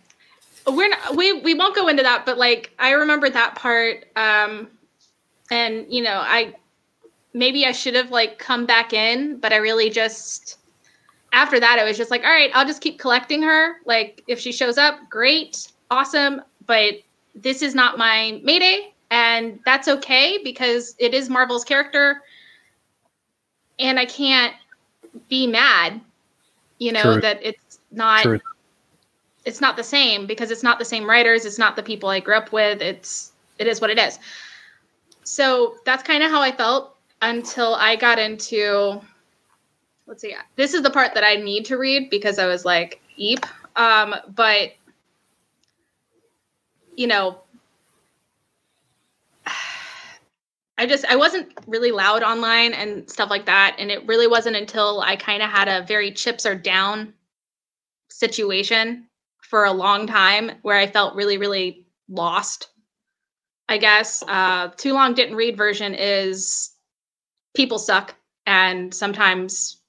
We're 0.66 0.88
not, 0.88 1.16
we 1.16 1.40
we 1.40 1.54
won't 1.54 1.74
go 1.74 1.88
into 1.88 2.02
that, 2.02 2.26
but 2.26 2.38
like 2.38 2.72
I 2.78 2.90
remember 2.90 3.30
that 3.30 3.54
part. 3.54 4.06
Um, 4.16 4.68
and 5.50 5.87
you 5.88 6.02
know, 6.02 6.22
I 6.24 6.54
maybe 7.33 7.66
I 7.66 7.72
should 7.72 7.94
have 7.94 8.11
like 8.11 8.38
come 8.38 8.66
back 8.66 8.92
in, 8.92 9.38
but 9.38 9.52
I 9.52 9.56
really 9.56 9.90
just 9.90 10.59
after 11.33 11.61
that 11.61 11.78
it 11.78 11.85
was 11.85 11.96
just 11.96 12.11
like, 12.11 12.24
all 12.24 12.30
right, 12.30 12.50
I'll 12.54 12.66
just 12.66 12.80
keep 12.80 12.98
collecting 12.98 13.42
her. 13.42 13.76
Like 13.85 14.22
if 14.26 14.38
she 14.38 14.52
shows 14.52 14.78
up, 14.78 14.96
great, 15.09 15.70
awesome. 15.90 16.42
But 16.66 16.94
this 17.35 17.62
is 17.62 17.74
not 17.74 17.98
my 17.98 18.40
Mayday, 18.42 18.92
and 19.11 19.59
that's 19.64 19.88
okay 19.88 20.38
because 20.42 20.94
it 20.98 21.14
is 21.14 21.30
Marvel's 21.30 21.64
character, 21.64 22.22
and 23.80 23.98
I 23.98 24.04
can't 24.04 24.54
be 25.28 25.46
mad. 25.46 26.00
You 26.78 26.92
know 26.92 27.14
True. 27.14 27.20
that 27.20 27.40
it's 27.42 27.80
not 27.90 28.22
Truth. 28.22 28.42
it's 29.44 29.60
not 29.60 29.76
the 29.76 29.82
same 29.82 30.26
because 30.26 30.50
it's 30.50 30.62
not 30.62 30.78
the 30.78 30.84
same 30.84 31.08
writers 31.08 31.44
it's 31.44 31.58
not 31.58 31.76
the 31.76 31.82
people 31.82 32.08
i 32.08 32.20
grew 32.20 32.34
up 32.34 32.52
with 32.52 32.80
it's 32.80 33.32
it 33.58 33.66
is 33.66 33.80
what 33.82 33.90
it 33.90 33.98
is 33.98 34.18
so 35.24 35.74
that's 35.84 36.02
kind 36.02 36.22
of 36.22 36.30
how 36.30 36.40
i 36.40 36.50
felt 36.50 36.96
until 37.20 37.74
i 37.74 37.96
got 37.96 38.18
into 38.18 38.98
let's 40.06 40.22
see 40.22 40.34
this 40.56 40.72
is 40.72 40.82
the 40.82 40.90
part 40.90 41.12
that 41.12 41.24
i 41.24 41.34
need 41.34 41.66
to 41.66 41.76
read 41.76 42.08
because 42.08 42.38
i 42.38 42.46
was 42.46 42.64
like 42.64 43.00
eep 43.16 43.44
um 43.76 44.14
but 44.34 44.72
you 46.96 47.06
know 47.06 47.40
i 50.80 50.86
just 50.86 51.04
i 51.04 51.14
wasn't 51.14 51.52
really 51.66 51.92
loud 51.92 52.22
online 52.22 52.72
and 52.72 53.08
stuff 53.08 53.30
like 53.30 53.46
that 53.46 53.76
and 53.78 53.90
it 53.90 54.04
really 54.06 54.26
wasn't 54.26 54.56
until 54.56 55.00
i 55.02 55.14
kind 55.14 55.42
of 55.42 55.50
had 55.50 55.68
a 55.68 55.86
very 55.86 56.10
chips 56.10 56.44
are 56.44 56.54
down 56.56 57.12
situation 58.10 59.06
for 59.50 59.64
a 59.64 59.72
long 59.72 60.06
time 60.06 60.52
where 60.62 60.76
I 60.76 60.87
felt 60.87 61.16
really, 61.16 61.38
really 61.38 61.87
lost. 62.08 62.68
I 63.68 63.78
guess 63.78 64.22
uh, 64.26 64.68
too 64.76 64.92
long 64.92 65.14
didn't 65.14 65.37
read 65.37 65.56
version 65.56 65.94
is 65.94 66.70
people 67.54 67.78
suck, 67.78 68.14
and 68.46 68.92
sometimes 68.92 69.81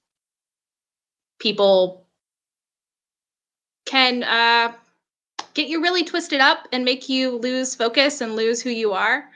people 1.40 2.08
can 3.86 4.24
uh, 4.24 4.74
get 5.54 5.68
you 5.68 5.82
really 5.82 6.04
twisted 6.04 6.42
up 6.42 6.68
and 6.72 6.86
make 6.86 7.10
you 7.10 7.38
lose 7.38 7.76
focus 7.76 8.22
and 8.22 8.36
lose 8.36 8.62
who 8.62 8.70
you 8.70 8.94
are. 8.94 9.30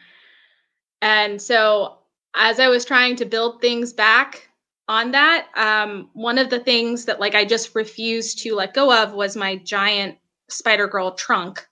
And 1.01 1.41
so, 1.41 1.97
as 2.35 2.59
I 2.59 2.67
was 2.67 2.85
trying 2.85 3.15
to 3.17 3.25
build 3.25 3.61
things 3.61 3.93
back 3.93 4.49
on 4.87 5.11
that, 5.11 5.47
um, 5.55 6.09
one 6.13 6.37
of 6.37 6.49
the 6.49 6.59
things 6.59 7.05
that 7.05 7.19
like 7.19 7.35
I 7.35 7.45
just 7.45 7.75
refused 7.75 8.39
to 8.39 8.55
let 8.55 8.73
go 8.73 8.91
of 8.93 9.13
was 9.13 9.35
my 9.35 9.57
giant 9.57 10.17
Spider 10.49 10.87
Girl 10.87 11.11
trunk 11.11 11.67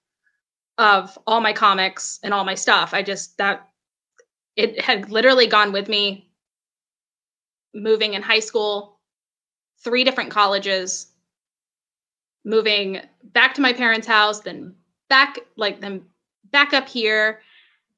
of 0.78 1.18
all 1.28 1.42
my 1.42 1.54
comics 1.54 2.20
and 2.24 2.34
all 2.34 2.46
my 2.46 2.56
stuff. 2.56 2.94
I 2.94 3.04
just 3.04 3.38
that 3.38 3.70
it 4.56 4.82
had 4.82 5.10
literally 5.12 5.48
gone 5.48 5.72
with 5.72 5.90
me 5.90 6.30
moving 7.74 8.14
in 8.14 8.22
high 8.22 8.40
school, 8.40 9.00
three 9.84 10.04
different 10.04 10.32
colleges, 10.32 11.08
moving 12.46 13.02
back 13.24 13.56
to 13.56 13.62
my 13.62 13.74
parents' 13.74 14.08
house, 14.08 14.42
then 14.42 14.76
back 15.10 15.40
like 15.56 15.82
then 15.82 16.06
back 16.52 16.74
up 16.74 16.88
here 16.88 17.42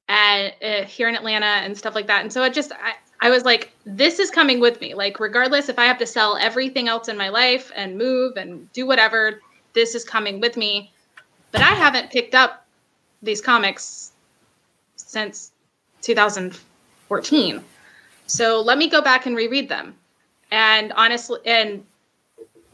and 0.08 0.52
uh, 0.62 0.82
here 0.84 1.08
in 1.08 1.14
Atlanta 1.14 1.46
and 1.46 1.76
stuff 1.76 1.94
like 1.94 2.06
that. 2.06 2.22
And 2.22 2.32
so 2.32 2.42
it 2.44 2.54
just 2.54 2.72
I, 2.72 2.94
I 3.20 3.30
was 3.30 3.44
like, 3.44 3.72
this 3.84 4.18
is 4.18 4.30
coming 4.30 4.60
with 4.60 4.80
me. 4.80 4.94
Like 4.94 5.20
regardless 5.20 5.68
if 5.68 5.78
I 5.78 5.86
have 5.86 5.98
to 5.98 6.06
sell 6.06 6.36
everything 6.36 6.88
else 6.88 7.08
in 7.08 7.16
my 7.16 7.28
life 7.28 7.72
and 7.74 7.98
move 7.98 8.36
and 8.36 8.70
do 8.72 8.86
whatever, 8.86 9.40
this 9.72 9.94
is 9.94 10.04
coming 10.04 10.40
with 10.40 10.56
me. 10.56 10.92
But 11.52 11.62
I 11.62 11.74
haven't 11.74 12.10
picked 12.10 12.34
up 12.34 12.66
these 13.22 13.40
comics 13.40 14.12
since 14.96 15.52
2014. 16.02 17.64
So 18.26 18.60
let 18.60 18.78
me 18.78 18.88
go 18.88 19.00
back 19.00 19.26
and 19.26 19.36
reread 19.36 19.68
them. 19.68 19.94
And 20.50 20.92
honestly, 20.92 21.40
and 21.44 21.84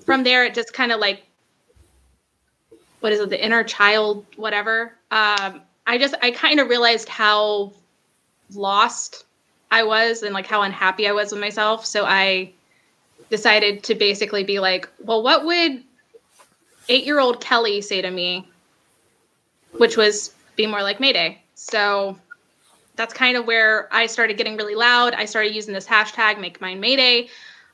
from 0.04 0.24
there, 0.24 0.44
it 0.44 0.54
just 0.54 0.72
kind 0.72 0.92
of 0.92 1.00
like, 1.00 1.22
what 3.00 3.12
is 3.12 3.20
it, 3.20 3.30
the 3.30 3.42
inner 3.42 3.64
child, 3.64 4.24
whatever. 4.36 4.94
Um, 5.10 5.62
I 5.86 5.98
just, 5.98 6.14
I 6.22 6.30
kind 6.30 6.60
of 6.60 6.68
realized 6.68 7.08
how 7.08 7.72
lost 8.54 9.24
I 9.70 9.84
was 9.84 10.22
and 10.22 10.34
like 10.34 10.46
how 10.46 10.62
unhappy 10.62 11.08
I 11.08 11.12
was 11.12 11.32
with 11.32 11.40
myself. 11.40 11.86
So 11.86 12.04
I 12.04 12.52
decided 13.30 13.82
to 13.84 13.94
basically 13.94 14.44
be 14.44 14.60
like, 14.60 14.88
well, 15.00 15.22
what 15.22 15.44
would 15.44 15.82
eight 16.88 17.04
year 17.04 17.18
old 17.18 17.40
Kelly 17.40 17.80
say 17.80 18.02
to 18.02 18.10
me? 18.10 18.46
Which 19.78 19.96
was 19.96 20.34
be 20.56 20.66
more 20.66 20.82
like 20.82 21.00
Mayday. 21.00 21.42
So 21.54 22.18
that's 22.96 23.14
kind 23.14 23.36
of 23.36 23.46
where 23.46 23.88
I 23.92 24.06
started 24.06 24.36
getting 24.36 24.56
really 24.56 24.74
loud. 24.74 25.14
I 25.14 25.24
started 25.24 25.54
using 25.54 25.72
this 25.72 25.86
hashtag 25.86 26.38
Make 26.38 26.60
Mine 26.60 26.80
Mayday 26.80 27.28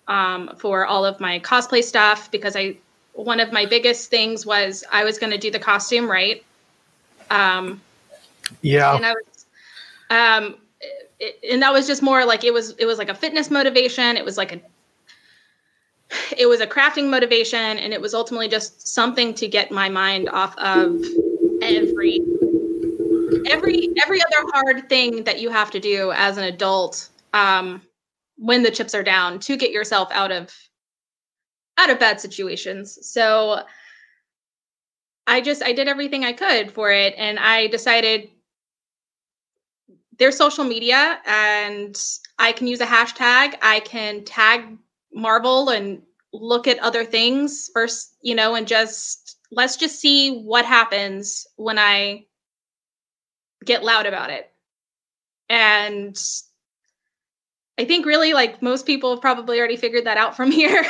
um, 0.06 0.54
for 0.58 0.86
all 0.86 1.04
of 1.04 1.18
my 1.18 1.40
cosplay 1.40 1.82
stuff 1.82 2.30
because 2.30 2.54
I 2.54 2.76
one 3.14 3.40
of 3.40 3.52
my 3.52 3.66
biggest 3.66 4.10
things 4.10 4.46
was 4.46 4.84
I 4.92 5.02
was 5.02 5.18
going 5.18 5.32
to 5.32 5.38
do 5.38 5.50
the 5.50 5.58
costume 5.58 6.08
right. 6.08 6.44
Um, 7.30 7.80
yeah, 8.62 8.96
and 8.96 9.06
I 9.06 9.12
was, 9.12 9.46
um, 10.10 10.56
it, 11.20 11.38
and 11.50 11.62
that 11.62 11.72
was 11.72 11.86
just 11.86 12.02
more 12.02 12.24
like 12.24 12.44
it 12.44 12.52
was 12.52 12.70
it 12.78 12.86
was 12.86 12.98
like 12.98 13.08
a 13.08 13.14
fitness 13.14 13.50
motivation. 13.50 14.16
It 14.16 14.24
was 14.24 14.36
like 14.36 14.52
a 14.52 14.60
it 16.36 16.46
was 16.46 16.60
a 16.60 16.66
crafting 16.66 17.10
motivation, 17.10 17.78
and 17.78 17.92
it 17.92 18.00
was 18.00 18.14
ultimately 18.14 18.48
just 18.48 18.88
something 18.88 19.34
to 19.34 19.48
get 19.48 19.70
my 19.70 19.88
mind 19.88 20.28
off 20.28 20.56
of 20.58 21.04
every 21.62 22.20
every 23.50 23.90
every 24.02 24.20
other 24.22 24.50
hard 24.52 24.88
thing 24.88 25.24
that 25.24 25.40
you 25.40 25.50
have 25.50 25.70
to 25.70 25.80
do 25.80 26.12
as 26.12 26.36
an 26.36 26.44
adult 26.44 27.08
um, 27.34 27.82
when 28.36 28.62
the 28.62 28.70
chips 28.70 28.94
are 28.94 29.02
down 29.02 29.38
to 29.40 29.56
get 29.56 29.70
yourself 29.70 30.08
out 30.12 30.32
of 30.32 30.54
out 31.76 31.90
of 31.90 31.98
bad 31.98 32.20
situations. 32.20 32.98
So 33.02 33.62
I 35.26 35.40
just 35.40 35.62
I 35.62 35.72
did 35.72 35.88
everything 35.88 36.24
I 36.24 36.32
could 36.32 36.72
for 36.72 36.90
it 36.90 37.14
and 37.16 37.38
I 37.38 37.66
decided 37.68 38.30
there's 40.18 40.36
social 40.36 40.64
media 40.64 41.20
and 41.26 41.96
I 42.38 42.52
can 42.52 42.66
use 42.66 42.80
a 42.80 42.86
hashtag. 42.86 43.54
I 43.62 43.80
can 43.84 44.24
tag 44.24 44.76
Marvel 45.12 45.70
and 45.70 46.02
look 46.32 46.66
at 46.66 46.78
other 46.80 47.04
things 47.04 47.70
first, 47.72 48.14
you 48.20 48.34
know, 48.34 48.54
and 48.54 48.66
just 48.66 49.36
let's 49.50 49.76
just 49.76 50.00
see 50.00 50.40
what 50.40 50.64
happens 50.64 51.46
when 51.56 51.78
I 51.78 52.26
get 53.64 53.84
loud 53.84 54.06
about 54.06 54.30
it. 54.30 54.50
And 55.48 56.18
I 57.78 57.84
think 57.84 58.04
really 58.04 58.32
like 58.32 58.60
most 58.60 58.86
people 58.86 59.10
have 59.10 59.20
probably 59.20 59.58
already 59.58 59.76
figured 59.76 60.04
that 60.04 60.18
out 60.18 60.36
from 60.36 60.50
here. 60.50 60.84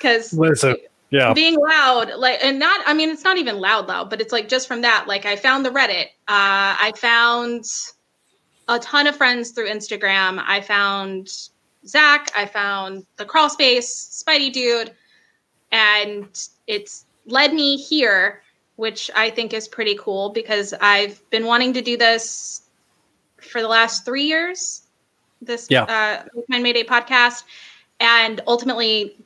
Cause 0.00 0.32
listen, 0.32 0.76
yeah. 1.10 1.32
Being 1.32 1.56
loud, 1.56 2.10
like 2.16 2.40
and 2.44 2.58
not 2.58 2.80
I 2.86 2.92
mean 2.92 3.08
it's 3.08 3.24
not 3.24 3.38
even 3.38 3.58
loud 3.58 3.88
loud, 3.88 4.10
but 4.10 4.20
it's 4.20 4.32
like 4.32 4.48
just 4.48 4.68
from 4.68 4.82
that. 4.82 5.06
Like 5.08 5.24
I 5.24 5.36
found 5.36 5.64
the 5.64 5.70
Reddit. 5.70 6.06
Uh 6.28 6.76
I 6.78 6.92
found 6.96 7.64
a 8.68 8.78
ton 8.78 9.06
of 9.06 9.16
friends 9.16 9.50
through 9.50 9.68
Instagram. 9.68 10.42
I 10.46 10.60
found 10.60 11.48
Zach, 11.86 12.30
I 12.36 12.46
found 12.46 13.06
the 13.16 13.24
crawl 13.24 13.48
space, 13.48 14.22
Spidey 14.26 14.52
dude, 14.52 14.92
and 15.72 16.48
it's 16.66 17.06
led 17.26 17.52
me 17.52 17.76
here 17.76 18.42
which 18.76 19.10
I 19.16 19.30
think 19.30 19.52
is 19.52 19.66
pretty 19.66 19.96
cool 19.98 20.30
because 20.30 20.74
I've 20.80 21.28
been 21.30 21.46
wanting 21.46 21.72
to 21.74 21.82
do 21.82 21.96
this 21.96 22.62
for 23.38 23.60
the 23.60 23.68
last 23.68 24.04
three 24.04 24.24
years. 24.24 24.82
This 25.42 25.66
yeah. 25.70 25.84
uh, 25.84 26.24
My 26.48 26.58
Mayday 26.58 26.84
podcast, 26.84 27.44
and 28.00 28.40
ultimately 28.46 29.16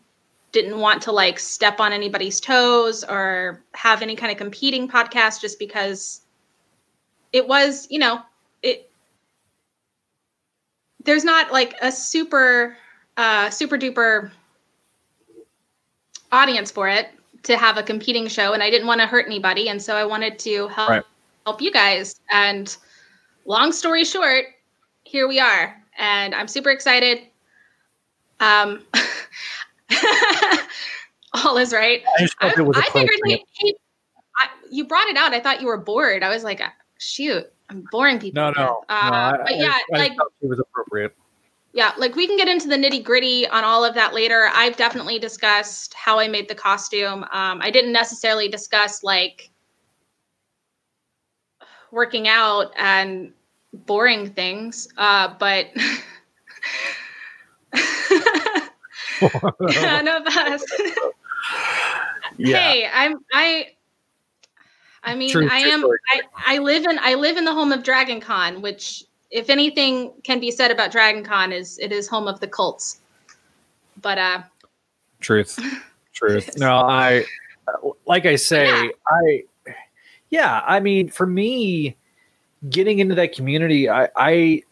didn't 0.52 0.78
want 0.78 1.02
to 1.02 1.12
like 1.12 1.38
step 1.38 1.78
on 1.78 1.92
anybody's 1.92 2.40
toes 2.40 3.04
or 3.04 3.62
have 3.74 4.02
any 4.02 4.16
kind 4.16 4.32
of 4.32 4.38
competing 4.38 4.88
podcast 4.88 5.40
just 5.40 5.58
because 5.58 6.22
it 7.32 7.46
was, 7.46 7.86
you 7.90 7.98
know. 7.98 8.20
There's 11.04 11.24
not 11.24 11.52
like 11.52 11.74
a 11.80 11.90
super, 11.90 12.76
uh, 13.16 13.50
super 13.50 13.78
duper 13.78 14.30
audience 16.32 16.70
for 16.70 16.88
it 16.88 17.10
to 17.42 17.56
have 17.56 17.76
a 17.78 17.82
competing 17.82 18.28
show 18.28 18.52
and 18.52 18.62
I 18.62 18.70
didn't 18.70 18.86
want 18.86 19.00
to 19.00 19.06
hurt 19.06 19.26
anybody 19.26 19.68
and 19.68 19.80
so 19.80 19.96
I 19.96 20.04
wanted 20.04 20.38
to 20.40 20.68
help 20.68 20.90
right. 20.90 21.02
help 21.46 21.60
you 21.62 21.72
guys. 21.72 22.20
And 22.30 22.76
long 23.46 23.72
story 23.72 24.04
short 24.04 24.44
here 25.04 25.26
we 25.26 25.40
are 25.40 25.76
and 25.98 26.34
I'm 26.34 26.48
super 26.48 26.70
excited. 26.70 27.22
Um 28.40 28.82
all 31.44 31.56
is 31.56 31.72
right. 31.72 32.02
I, 32.18 32.28
I, 32.40 32.48
I 32.48 32.90
figured 32.90 33.20
like 33.26 33.44
hey, 33.58 33.74
I, 34.38 34.48
you 34.70 34.84
brought 34.84 35.08
it 35.08 35.16
out. 35.16 35.32
I 35.32 35.40
thought 35.40 35.60
you 35.60 35.66
were 35.66 35.78
bored. 35.78 36.22
I 36.22 36.28
was 36.28 36.44
like 36.44 36.62
shoot 36.98 37.50
I'm 37.70 37.86
boring 37.90 38.18
people 38.18 38.42
no 38.42 38.50
no, 38.50 38.84
uh, 38.88 39.32
no 39.32 39.44
but 39.44 39.56
yeah 39.56 39.78
like 39.92 40.12
it 40.42 40.48
was 40.48 40.58
appropriate 40.58 41.14
yeah, 41.72 41.92
like 41.96 42.16
we 42.16 42.26
can 42.26 42.36
get 42.36 42.48
into 42.48 42.66
the 42.66 42.74
nitty 42.76 43.04
gritty 43.04 43.46
on 43.46 43.62
all 43.62 43.84
of 43.84 43.94
that 43.94 44.12
later. 44.12 44.50
I've 44.52 44.76
definitely 44.76 45.20
discussed 45.20 45.94
how 45.94 46.18
I 46.18 46.26
made 46.26 46.48
the 46.48 46.54
costume. 46.54 47.22
Um, 47.32 47.62
I 47.62 47.70
didn't 47.70 47.92
necessarily 47.92 48.48
discuss 48.48 49.04
like 49.04 49.50
working 51.92 52.26
out 52.26 52.72
and 52.76 53.32
boring 53.72 54.32
things, 54.32 54.88
uh, 54.96 55.32
but 55.38 55.68
none 59.60 60.08
of 60.08 60.26
us. 60.26 60.64
yeah. 62.36 62.58
Hey, 62.58 62.88
I'm 62.92 63.24
I. 63.32 63.68
I 65.02 65.14
mean, 65.14 65.30
true, 65.30 65.48
I 65.50 65.58
am. 65.58 65.84
I, 65.84 66.20
I 66.34 66.58
live 66.58 66.84
in 66.84 66.98
I 67.00 67.14
live 67.14 67.36
in 67.36 67.44
the 67.44 67.54
home 67.54 67.72
of 67.72 67.82
Dragon 67.82 68.20
Con, 68.20 68.60
which 68.60 69.04
if 69.30 69.48
anything 69.48 70.12
can 70.24 70.40
be 70.40 70.50
said 70.50 70.70
about 70.70 70.90
Dragon 70.90 71.24
Con 71.24 71.52
is 71.52 71.78
it 71.78 71.92
is 71.92 72.08
home 72.08 72.28
of 72.28 72.40
the 72.40 72.48
cults. 72.48 73.00
But 74.00 74.18
uh 74.18 74.42
truth. 75.20 75.58
Truth. 76.12 76.58
no, 76.58 76.76
I 76.76 77.24
like 78.06 78.26
I 78.26 78.36
say, 78.36 78.66
yeah. 78.66 78.88
I 79.08 79.44
yeah, 80.28 80.62
I 80.66 80.80
mean 80.80 81.08
for 81.08 81.24
me 81.24 81.96
getting 82.68 82.98
into 82.98 83.14
that 83.14 83.34
community, 83.34 83.88
I 83.88 84.08
I 84.16 84.62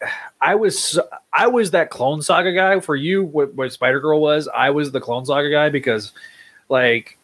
I 0.41 0.55
was 0.55 0.99
I 1.33 1.47
was 1.47 1.71
that 1.71 1.89
clone 1.89 2.21
saga 2.21 2.53
guy 2.53 2.79
for 2.79 2.95
you 2.95 3.23
what, 3.23 3.53
what 3.55 3.71
Spider 3.71 3.99
Girl 3.99 4.21
was. 4.21 4.47
I 4.53 4.69
was 4.69 4.91
the 4.91 5.01
clone 5.01 5.25
saga 5.25 5.49
guy 5.49 5.69
because 5.69 6.11
like 6.67 7.17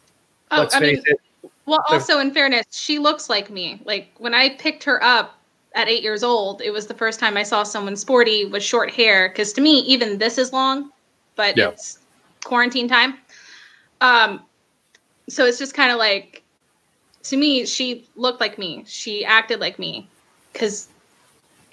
oh, 0.50 0.60
let's 0.60 0.74
I 0.74 0.80
face 0.80 0.98
mean, 0.98 1.04
it. 1.08 1.20
Well, 1.66 1.84
also 1.90 2.20
in 2.20 2.32
fairness, 2.32 2.66
she 2.72 3.00
looks 3.00 3.30
like 3.30 3.50
me. 3.50 3.82
Like 3.86 4.12
when 4.18 4.34
I 4.34 4.50
picked 4.50 4.84
her 4.84 5.04
up, 5.04 5.40
at 5.76 5.90
eight 5.90 6.02
years 6.02 6.24
old, 6.24 6.62
it 6.62 6.72
was 6.72 6.88
the 6.88 6.94
first 6.94 7.20
time 7.20 7.38
I 7.38 7.44
saw 7.44 7.64
someone 7.64 7.96
sporty 7.98 8.46
with 8.46 8.64
short 8.64 8.90
hair. 8.90 9.30
Because 9.30 9.54
to 9.54 9.62
me, 9.62 9.80
even 9.82 10.18
this 10.18 10.38
is 10.38 10.54
long, 10.54 10.90
but 11.36 11.56
yeah. 11.58 11.70
it's 11.70 12.00
quarantine 12.44 12.88
time. 12.88 13.16
Um, 14.02 14.42
so 15.28 15.46
it's 15.46 15.60
just 15.60 15.74
kind 15.74 15.92
of 15.92 15.98
like, 15.98 16.44
to 17.24 17.38
me, 17.38 17.66
she 17.66 18.08
looked 18.16 18.40
like 18.40 18.58
me. 18.58 18.84
She 18.88 19.26
acted 19.26 19.60
like 19.60 19.78
me. 19.78 20.08
Because 20.54 20.88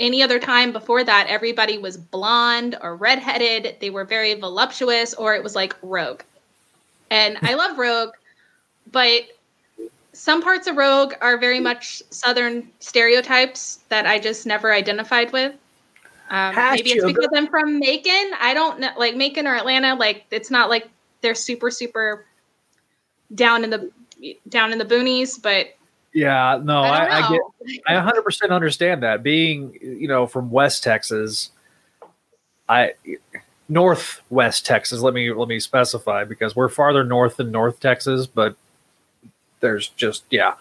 any 0.01 0.21
other 0.21 0.41
time 0.41 0.73
before 0.73 1.05
that, 1.05 1.29
everybody 1.29 1.79
was 1.79 1.97
blonde 1.97 2.77
or 2.83 2.97
redheaded. 2.97 3.77
They 3.81 3.91
were 3.91 4.05
very 4.05 4.35
voluptuous, 4.35 5.15
or 5.15 5.35
it 5.35 5.45
was 5.45 5.55
like 5.55 5.77
Rogue. 5.81 6.23
And 7.11 7.39
I 7.43 7.55
love 7.55 7.79
Rogue, 7.79 8.15
but 8.91 9.23
some 10.23 10.41
parts 10.41 10.69
of 10.69 10.77
Rogue 10.77 11.15
are 11.21 11.37
very 11.37 11.59
much 11.59 12.01
Southern 12.11 12.71
stereotypes 12.79 13.81
that 13.89 14.07
I 14.07 14.21
just 14.21 14.47
never 14.47 14.73
identified 14.73 15.33
with. 15.33 15.53
Um, 16.31 16.55
maybe 16.55 16.91
it's 16.91 17.05
because 17.05 17.27
I'm 17.35 17.49
from 17.49 17.81
Macon. 17.81 18.31
I 18.41 18.55
don't 18.55 18.79
know, 18.79 18.91
like 18.97 19.17
Macon 19.17 19.49
or 19.49 19.57
Atlanta. 19.57 19.97
Like 19.97 20.27
it's 20.31 20.49
not 20.49 20.71
like 20.71 20.89
they're 21.23 21.35
super 21.35 21.73
super 21.73 22.25
down 23.35 23.65
in 23.65 23.71
the 23.71 23.91
down 24.49 24.71
in 24.71 24.79
the 24.79 24.85
boonies, 24.85 25.43
but 25.43 25.75
Yeah, 26.15 26.61
no, 26.63 26.83
I, 26.83 27.05
I, 27.05 27.27
I, 27.27 27.29
get. 27.29 27.81
I 27.89 27.95
100% 27.95 28.51
understand 28.51 29.03
that. 29.03 29.25
Being, 29.25 29.77
you 29.83 30.07
know, 30.07 30.29
from 30.29 30.53
West 30.53 30.85
Texas, 30.85 31.51
I 32.69 32.93
northwest 33.69 34.65
Texas. 34.65 35.01
Let 35.01 35.15
me 35.15 35.33
let 35.33 35.49
me 35.49 35.59
specify 35.59 36.23
because 36.23 36.55
we're 36.55 36.69
farther 36.69 37.03
north 37.03 37.39
than 37.39 37.51
North 37.51 37.81
Texas, 37.81 38.29
but 38.29 38.57
there's 39.63 39.89
just 39.89 40.25
yeah. 40.31 40.55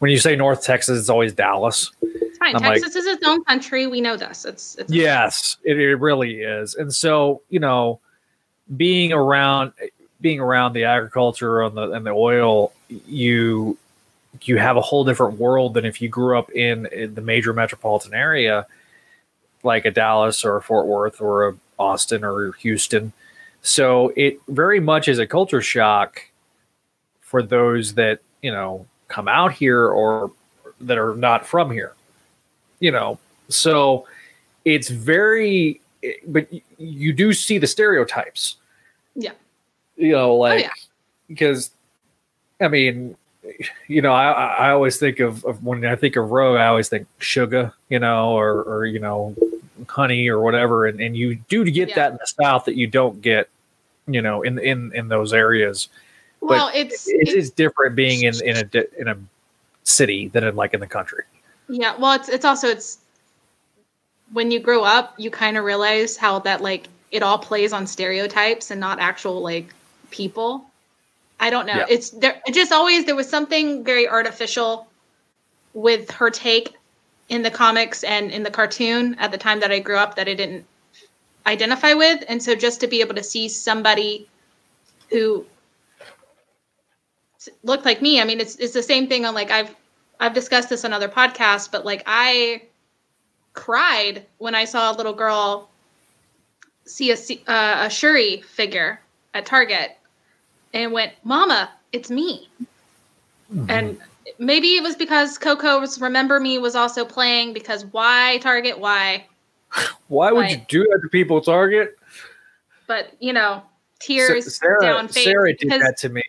When 0.00 0.10
you 0.10 0.18
say 0.18 0.36
North 0.36 0.62
Texas, 0.62 0.98
it's 0.98 1.08
always 1.08 1.32
Dallas. 1.32 1.90
It's 2.02 2.38
fine. 2.38 2.56
I'm 2.56 2.62
like- 2.62 2.82
Texas 2.82 2.96
is 2.96 3.06
its 3.06 3.26
own 3.26 3.44
country. 3.44 3.86
We 3.86 4.00
know 4.00 4.16
this. 4.16 4.44
It's, 4.44 4.76
it's 4.76 4.92
Yes, 4.92 5.56
it, 5.62 5.78
it 5.78 5.96
really 5.96 6.40
is. 6.40 6.74
And 6.74 6.94
so, 6.94 7.42
you 7.50 7.60
know, 7.60 8.00
being 8.76 9.12
around 9.12 9.72
being 10.20 10.40
around 10.40 10.74
the 10.74 10.84
agriculture 10.84 11.62
and 11.62 11.76
the 11.76 11.92
and 11.92 12.04
the 12.04 12.10
oil, 12.10 12.72
you 12.88 13.78
you 14.42 14.58
have 14.58 14.76
a 14.76 14.80
whole 14.80 15.04
different 15.04 15.38
world 15.38 15.74
than 15.74 15.84
if 15.84 16.00
you 16.00 16.08
grew 16.08 16.38
up 16.38 16.50
in, 16.52 16.86
in 16.86 17.14
the 17.14 17.20
major 17.20 17.52
metropolitan 17.52 18.14
area 18.14 18.66
like 19.62 19.84
a 19.84 19.90
Dallas 19.90 20.44
or 20.44 20.56
a 20.56 20.62
Fort 20.62 20.86
Worth 20.86 21.20
or 21.20 21.48
a 21.48 21.54
Austin 21.78 22.24
or 22.24 22.52
Houston. 22.52 23.12
So 23.62 24.12
it 24.16 24.40
very 24.48 24.80
much 24.80 25.08
is 25.08 25.18
a 25.18 25.26
culture 25.26 25.60
shock 25.60 26.22
for 27.20 27.42
those 27.42 27.94
that, 27.94 28.20
you 28.42 28.50
know, 28.50 28.86
come 29.08 29.28
out 29.28 29.52
here 29.52 29.86
or 29.86 30.32
that 30.80 30.98
are 30.98 31.14
not 31.14 31.46
from 31.46 31.70
here. 31.70 31.94
You 32.78 32.90
know, 32.90 33.18
so 33.48 34.06
it's 34.64 34.88
very 34.88 35.80
but 36.26 36.48
you 36.78 37.12
do 37.12 37.32
see 37.32 37.58
the 37.58 37.66
stereotypes. 37.66 38.56
Yeah. 39.14 39.32
You 39.96 40.12
know, 40.12 40.30
oh, 40.30 40.36
like 40.36 40.62
yeah. 40.62 40.70
because 41.28 41.70
I 42.60 42.68
mean, 42.68 43.16
you 43.88 44.02
know, 44.02 44.12
I, 44.12 44.30
I 44.30 44.70
always 44.70 44.98
think 44.98 45.20
of, 45.20 45.44
of 45.44 45.64
when 45.64 45.84
I 45.84 45.96
think 45.96 46.16
of 46.16 46.30
rogue, 46.30 46.58
I 46.58 46.66
always 46.66 46.88
think 46.88 47.06
sugar, 47.18 47.72
you 47.88 47.98
know, 47.98 48.32
or, 48.32 48.62
or 48.62 48.86
you 48.86 48.98
know, 48.98 49.34
honey 49.88 50.28
or 50.28 50.40
whatever. 50.40 50.86
And, 50.86 51.00
and 51.00 51.16
you 51.16 51.36
do 51.48 51.64
get 51.64 51.90
Yeah. 51.90 51.94
that 51.96 52.12
in 52.12 52.18
the 52.18 52.26
South 52.42 52.66
that 52.66 52.76
you 52.76 52.86
don't 52.86 53.20
get, 53.22 53.48
you 54.06 54.20
know, 54.20 54.42
in, 54.42 54.58
in, 54.58 54.94
in 54.94 55.08
those 55.08 55.32
areas. 55.32 55.88
Well, 56.40 56.70
it's, 56.74 57.08
It 57.08 57.16
it's 57.20 57.32
is 57.32 57.50
different 57.50 57.94
being 57.94 58.22
in, 58.22 58.34
in 58.44 58.56
a, 58.56 59.00
in 59.00 59.08
a 59.08 59.16
city 59.84 60.28
than 60.28 60.44
in 60.44 60.56
like 60.56 60.74
in 60.74 60.80
the 60.80 60.86
country. 60.86 61.24
Yeah, 61.68 61.96
well, 61.96 62.12
it's 62.12 62.28
it's 62.28 62.44
also 62.44 62.68
it's 62.68 62.98
when 64.32 64.50
you 64.50 64.60
grow 64.60 64.82
up, 64.82 65.14
you 65.18 65.30
kind 65.30 65.56
of 65.56 65.64
realize 65.64 66.16
how 66.16 66.38
that 66.40 66.60
like 66.60 66.88
it 67.10 67.22
all 67.22 67.38
plays 67.38 67.72
on 67.72 67.86
stereotypes 67.86 68.70
and 68.70 68.80
not 68.80 68.98
actual 68.98 69.40
like 69.40 69.72
people. 70.10 70.64
I 71.38 71.50
don't 71.50 71.66
know. 71.66 71.76
Yeah. 71.76 71.86
It's 71.88 72.10
there. 72.10 72.40
It 72.46 72.54
just 72.54 72.72
always 72.72 73.04
there 73.06 73.16
was 73.16 73.28
something 73.28 73.84
very 73.84 74.08
artificial 74.08 74.86
with 75.74 76.10
her 76.10 76.30
take 76.30 76.74
in 77.28 77.42
the 77.42 77.50
comics 77.50 78.02
and 78.02 78.30
in 78.30 78.42
the 78.42 78.50
cartoon 78.50 79.14
at 79.18 79.30
the 79.30 79.38
time 79.38 79.60
that 79.60 79.70
I 79.70 79.78
grew 79.78 79.96
up 79.96 80.16
that 80.16 80.28
I 80.28 80.34
didn't 80.34 80.64
identify 81.46 81.94
with, 81.94 82.24
and 82.28 82.42
so 82.42 82.54
just 82.54 82.80
to 82.80 82.86
be 82.86 83.00
able 83.00 83.14
to 83.14 83.22
see 83.22 83.48
somebody 83.48 84.28
who 85.10 85.46
looked 87.62 87.84
like 87.84 88.02
me. 88.02 88.20
I 88.20 88.24
mean, 88.24 88.40
it's 88.40 88.56
it's 88.56 88.74
the 88.74 88.82
same 88.82 89.06
thing 89.06 89.24
on 89.24 89.34
like 89.34 89.50
I've 89.50 89.74
I've 90.18 90.34
discussed 90.34 90.68
this 90.68 90.84
on 90.84 90.92
other 90.92 91.08
podcasts, 91.08 91.70
but 91.70 91.84
like 91.84 92.02
I 92.06 92.62
cried 93.52 94.26
when 94.38 94.54
I 94.54 94.64
saw 94.64 94.92
a 94.92 94.94
little 94.94 95.12
girl 95.12 95.70
see 96.84 97.10
a 97.10 97.14
uh, 97.50 97.86
a 97.86 97.90
Shuri 97.90 98.42
figure 98.42 99.00
at 99.34 99.46
Target 99.46 99.96
and 100.74 100.92
went, 100.92 101.12
"Mama, 101.24 101.70
it's 101.92 102.10
me." 102.10 102.48
And 103.68 103.98
maybe 104.38 104.76
it 104.76 104.82
was 104.82 104.96
because 104.96 105.38
Coco's 105.38 106.00
"Remember 106.00 106.38
Me" 106.40 106.58
was 106.58 106.74
also 106.74 107.04
playing. 107.04 107.52
Because 107.52 107.84
why 107.86 108.38
Target? 108.42 108.78
Why? 108.78 109.26
Why 110.08 110.32
would 110.32 110.50
you 110.50 110.60
do 110.68 110.84
that 110.84 111.00
to 111.02 111.08
people 111.08 111.40
Target? 111.40 111.96
But 112.86 113.12
you 113.20 113.32
know, 113.32 113.62
tears 114.00 114.56
Sarah, 114.56 114.80
down 114.80 115.08
face. 115.08 115.24
Sarah 115.24 115.56
did 115.56 115.70
that 115.70 115.96
to 115.98 116.08
me. 116.08 116.24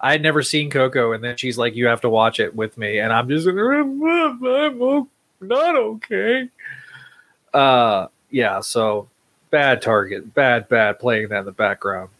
I 0.00 0.12
had 0.12 0.22
never 0.22 0.42
seen 0.42 0.70
Coco, 0.70 1.12
and 1.12 1.22
then 1.22 1.36
she's 1.36 1.58
like, 1.58 1.74
"You 1.76 1.86
have 1.86 2.00
to 2.02 2.08
watch 2.10 2.40
it 2.40 2.54
with 2.54 2.78
me," 2.78 2.98
and 2.98 3.12
I'm 3.12 3.28
just 3.28 3.46
like, 3.46 3.56
"I'm, 3.56 4.02
I'm 4.02 5.08
not 5.40 5.76
okay." 5.76 6.48
Uh, 7.52 8.06
yeah. 8.30 8.60
So 8.60 9.08
bad 9.50 9.82
target, 9.82 10.32
bad, 10.34 10.68
bad 10.68 10.98
playing 10.98 11.28
that 11.28 11.40
in 11.40 11.44
the 11.44 11.52
background. 11.52 12.10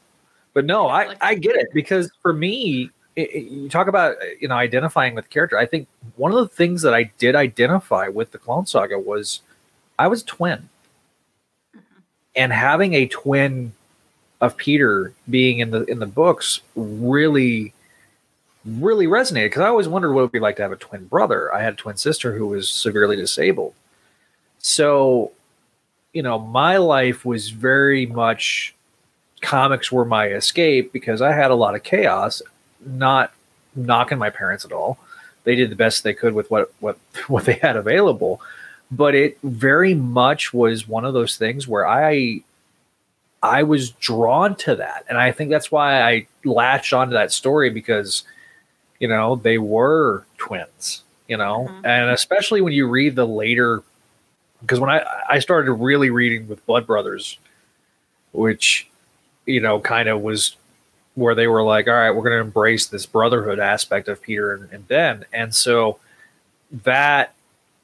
But 0.52 0.64
no, 0.64 0.88
I 0.88 1.14
I 1.20 1.34
get 1.36 1.56
it 1.56 1.68
because 1.72 2.10
for 2.22 2.32
me, 2.32 2.90
it, 3.16 3.30
it- 3.34 3.44
you 3.50 3.68
talk 3.68 3.86
about 3.88 4.16
you 4.40 4.48
know 4.48 4.56
identifying 4.56 5.14
with 5.14 5.30
character. 5.30 5.56
I 5.58 5.66
think 5.66 5.86
one 6.16 6.32
of 6.32 6.38
the 6.38 6.48
things 6.48 6.82
that 6.82 6.94
I 6.94 7.04
did 7.18 7.34
identify 7.36 8.08
with 8.08 8.32
the 8.32 8.38
Clone 8.38 8.66
Saga 8.66 8.98
was 8.98 9.40
I 9.98 10.08
was 10.08 10.22
a 10.22 10.26
twin, 10.26 10.68
and 12.34 12.52
having 12.52 12.94
a 12.94 13.06
twin 13.06 13.72
of 14.40 14.56
Peter 14.56 15.12
being 15.28 15.58
in 15.58 15.70
the 15.70 15.84
in 15.84 15.98
the 15.98 16.06
books 16.06 16.60
really 16.74 17.72
really 18.64 19.06
resonated 19.06 19.46
because 19.46 19.62
I 19.62 19.68
always 19.68 19.88
wondered 19.88 20.12
what 20.12 20.20
it 20.20 20.24
would 20.24 20.32
be 20.32 20.40
like 20.40 20.56
to 20.56 20.62
have 20.62 20.72
a 20.72 20.76
twin 20.76 21.06
brother. 21.06 21.52
I 21.54 21.62
had 21.62 21.74
a 21.74 21.76
twin 21.76 21.96
sister 21.96 22.36
who 22.36 22.46
was 22.46 22.68
severely 22.68 23.16
disabled. 23.16 23.74
So, 24.58 25.32
you 26.12 26.22
know, 26.22 26.38
my 26.38 26.76
life 26.76 27.24
was 27.24 27.48
very 27.50 28.04
much 28.06 28.74
comics 29.40 29.90
were 29.90 30.04
my 30.04 30.28
escape 30.28 30.92
because 30.92 31.22
I 31.22 31.32
had 31.32 31.50
a 31.50 31.54
lot 31.54 31.74
of 31.74 31.82
chaos, 31.82 32.42
not 32.84 33.32
knocking 33.74 34.18
my 34.18 34.30
parents 34.30 34.64
at 34.64 34.72
all. 34.72 34.98
They 35.44 35.54
did 35.54 35.70
the 35.70 35.76
best 35.76 36.04
they 36.04 36.14
could 36.14 36.34
with 36.34 36.50
what 36.50 36.72
what 36.80 36.98
what 37.28 37.44
they 37.44 37.54
had 37.54 37.76
available, 37.76 38.40
but 38.90 39.14
it 39.14 39.38
very 39.42 39.94
much 39.94 40.52
was 40.52 40.86
one 40.86 41.04
of 41.04 41.14
those 41.14 41.36
things 41.36 41.66
where 41.66 41.86
I 41.88 42.42
I 43.42 43.62
was 43.62 43.90
drawn 43.92 44.54
to 44.56 44.76
that. 44.76 45.04
And 45.08 45.16
I 45.18 45.32
think 45.32 45.50
that's 45.50 45.72
why 45.72 46.02
I 46.02 46.26
latched 46.44 46.92
onto 46.92 47.14
that 47.14 47.32
story 47.32 47.70
because, 47.70 48.24
you 48.98 49.08
know, 49.08 49.36
they 49.36 49.56
were 49.58 50.24
twins, 50.36 51.02
you 51.26 51.36
know, 51.36 51.66
Mhm. 51.70 51.86
and 51.86 52.10
especially 52.10 52.60
when 52.60 52.72
you 52.74 52.86
read 52.86 53.16
the 53.16 53.26
later, 53.26 53.82
because 54.60 54.78
when 54.78 54.90
I, 54.90 55.04
I 55.28 55.38
started 55.38 55.72
really 55.72 56.10
reading 56.10 56.48
with 56.48 56.64
Blood 56.66 56.86
Brothers, 56.86 57.38
which, 58.32 58.88
you 59.46 59.60
know, 59.60 59.80
kind 59.80 60.08
of 60.08 60.20
was 60.20 60.56
where 61.14 61.34
they 61.34 61.46
were 61.46 61.62
like, 61.62 61.88
all 61.88 61.94
right, 61.94 62.10
we're 62.10 62.22
going 62.22 62.36
to 62.36 62.40
embrace 62.40 62.86
this 62.86 63.06
brotherhood 63.06 63.58
aspect 63.58 64.06
of 64.08 64.22
Peter 64.22 64.52
and, 64.52 64.70
and 64.70 64.86
Ben. 64.86 65.24
And 65.32 65.54
so 65.54 65.98
that 66.70 67.34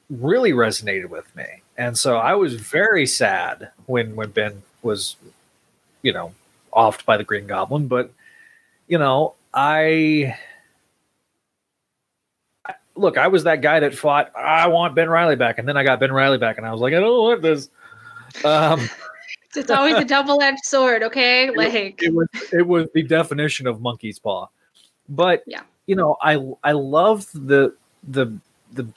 really 0.09 0.53
resonated 0.53 1.09
with 1.09 1.35
me. 1.35 1.61
And 1.77 1.97
so 1.97 2.17
I 2.17 2.35
was 2.35 2.53
very 2.55 3.05
sad 3.05 3.69
when, 3.85 4.15
when 4.15 4.29
Ben 4.31 4.63
was 4.81 5.15
you 6.07 6.13
know, 6.13 6.33
offed 6.73 7.03
by 7.03 7.17
the 7.17 7.25
Green 7.25 7.47
Goblin. 7.47 7.89
But 7.89 8.13
you 8.87 8.97
know, 8.97 9.35
I 9.53 10.37
look, 12.95 13.17
I 13.17 13.27
was 13.27 13.43
that 13.43 13.61
guy 13.61 13.81
that 13.81 13.93
fought. 13.93 14.31
I 14.33 14.67
want 14.67 14.95
Ben 14.95 15.09
Reilly 15.09 15.35
back, 15.35 15.59
and 15.59 15.67
then 15.67 15.75
I 15.75 15.83
got 15.83 15.99
Ben 15.99 16.13
Reilly 16.13 16.37
back, 16.37 16.57
and 16.57 16.65
I 16.65 16.71
was 16.71 16.79
like, 16.79 16.93
I 16.93 17.01
don't 17.01 17.23
want 17.23 17.41
this. 17.41 17.69
Um, 18.45 18.89
It's 19.55 19.71
always 19.71 19.95
a 19.95 20.05
double-edged 20.05 20.63
sword, 20.63 21.01
okay? 21.01 21.49
Like 21.49 22.03
it 22.03 22.13
was 22.13 22.27
it 22.53 22.67
was 22.67 22.87
the 22.93 23.01
definition 23.01 23.65
of 23.65 23.81
monkey's 23.81 24.19
paw. 24.19 24.49
But 25.09 25.43
Yeah. 25.47 25.61
you 25.87 25.95
know, 25.95 26.15
I 26.21 26.37
I 26.63 26.73
love 26.73 27.25
the 27.33 27.73
the 28.07 28.31
the 28.73 28.87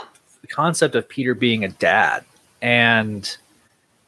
concept 0.51 0.97
of 0.97 1.09
Peter 1.09 1.35
being 1.35 1.65
a 1.65 1.69
dad 1.69 2.25
and 2.61 3.39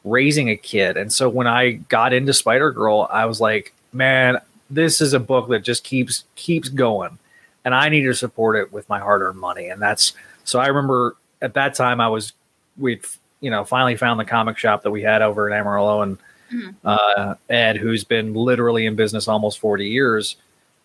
raising 0.03 0.49
a 0.49 0.55
kid. 0.57 0.97
And 0.97 1.11
so 1.11 1.29
when 1.29 1.47
I 1.47 1.73
got 1.89 2.13
into 2.13 2.33
Spider 2.33 2.71
Girl, 2.71 3.07
I 3.11 3.25
was 3.25 3.39
like, 3.39 3.73
man, 3.93 4.37
this 4.69 5.01
is 5.01 5.13
a 5.13 5.19
book 5.19 5.49
that 5.49 5.63
just 5.63 5.83
keeps 5.83 6.23
keeps 6.35 6.69
going. 6.69 7.17
And 7.65 7.73
I 7.73 7.89
need 7.89 8.03
to 8.03 8.13
support 8.13 8.55
it 8.57 8.73
with 8.73 8.87
my 8.89 8.99
hard-earned 8.99 9.39
money. 9.39 9.67
And 9.69 9.81
that's 9.81 10.13
so 10.43 10.59
I 10.59 10.67
remember 10.67 11.15
at 11.41 11.53
that 11.53 11.75
time 11.75 12.01
I 12.01 12.07
was 12.09 12.33
we'd 12.77 13.05
you 13.41 13.49
know 13.51 13.63
finally 13.63 13.95
found 13.95 14.19
the 14.19 14.25
comic 14.25 14.57
shop 14.57 14.83
that 14.83 14.91
we 14.91 15.01
had 15.01 15.21
over 15.21 15.47
in 15.47 15.53
Amarillo 15.53 16.01
and 16.01 16.17
Mhm. 16.51 16.75
uh, 16.85 17.35
Ed, 17.49 17.77
who's 17.77 18.03
been 18.03 18.33
literally 18.35 18.85
in 18.85 18.95
business 18.95 19.27
almost 19.27 19.57
40 19.59 19.87
years. 19.89 20.35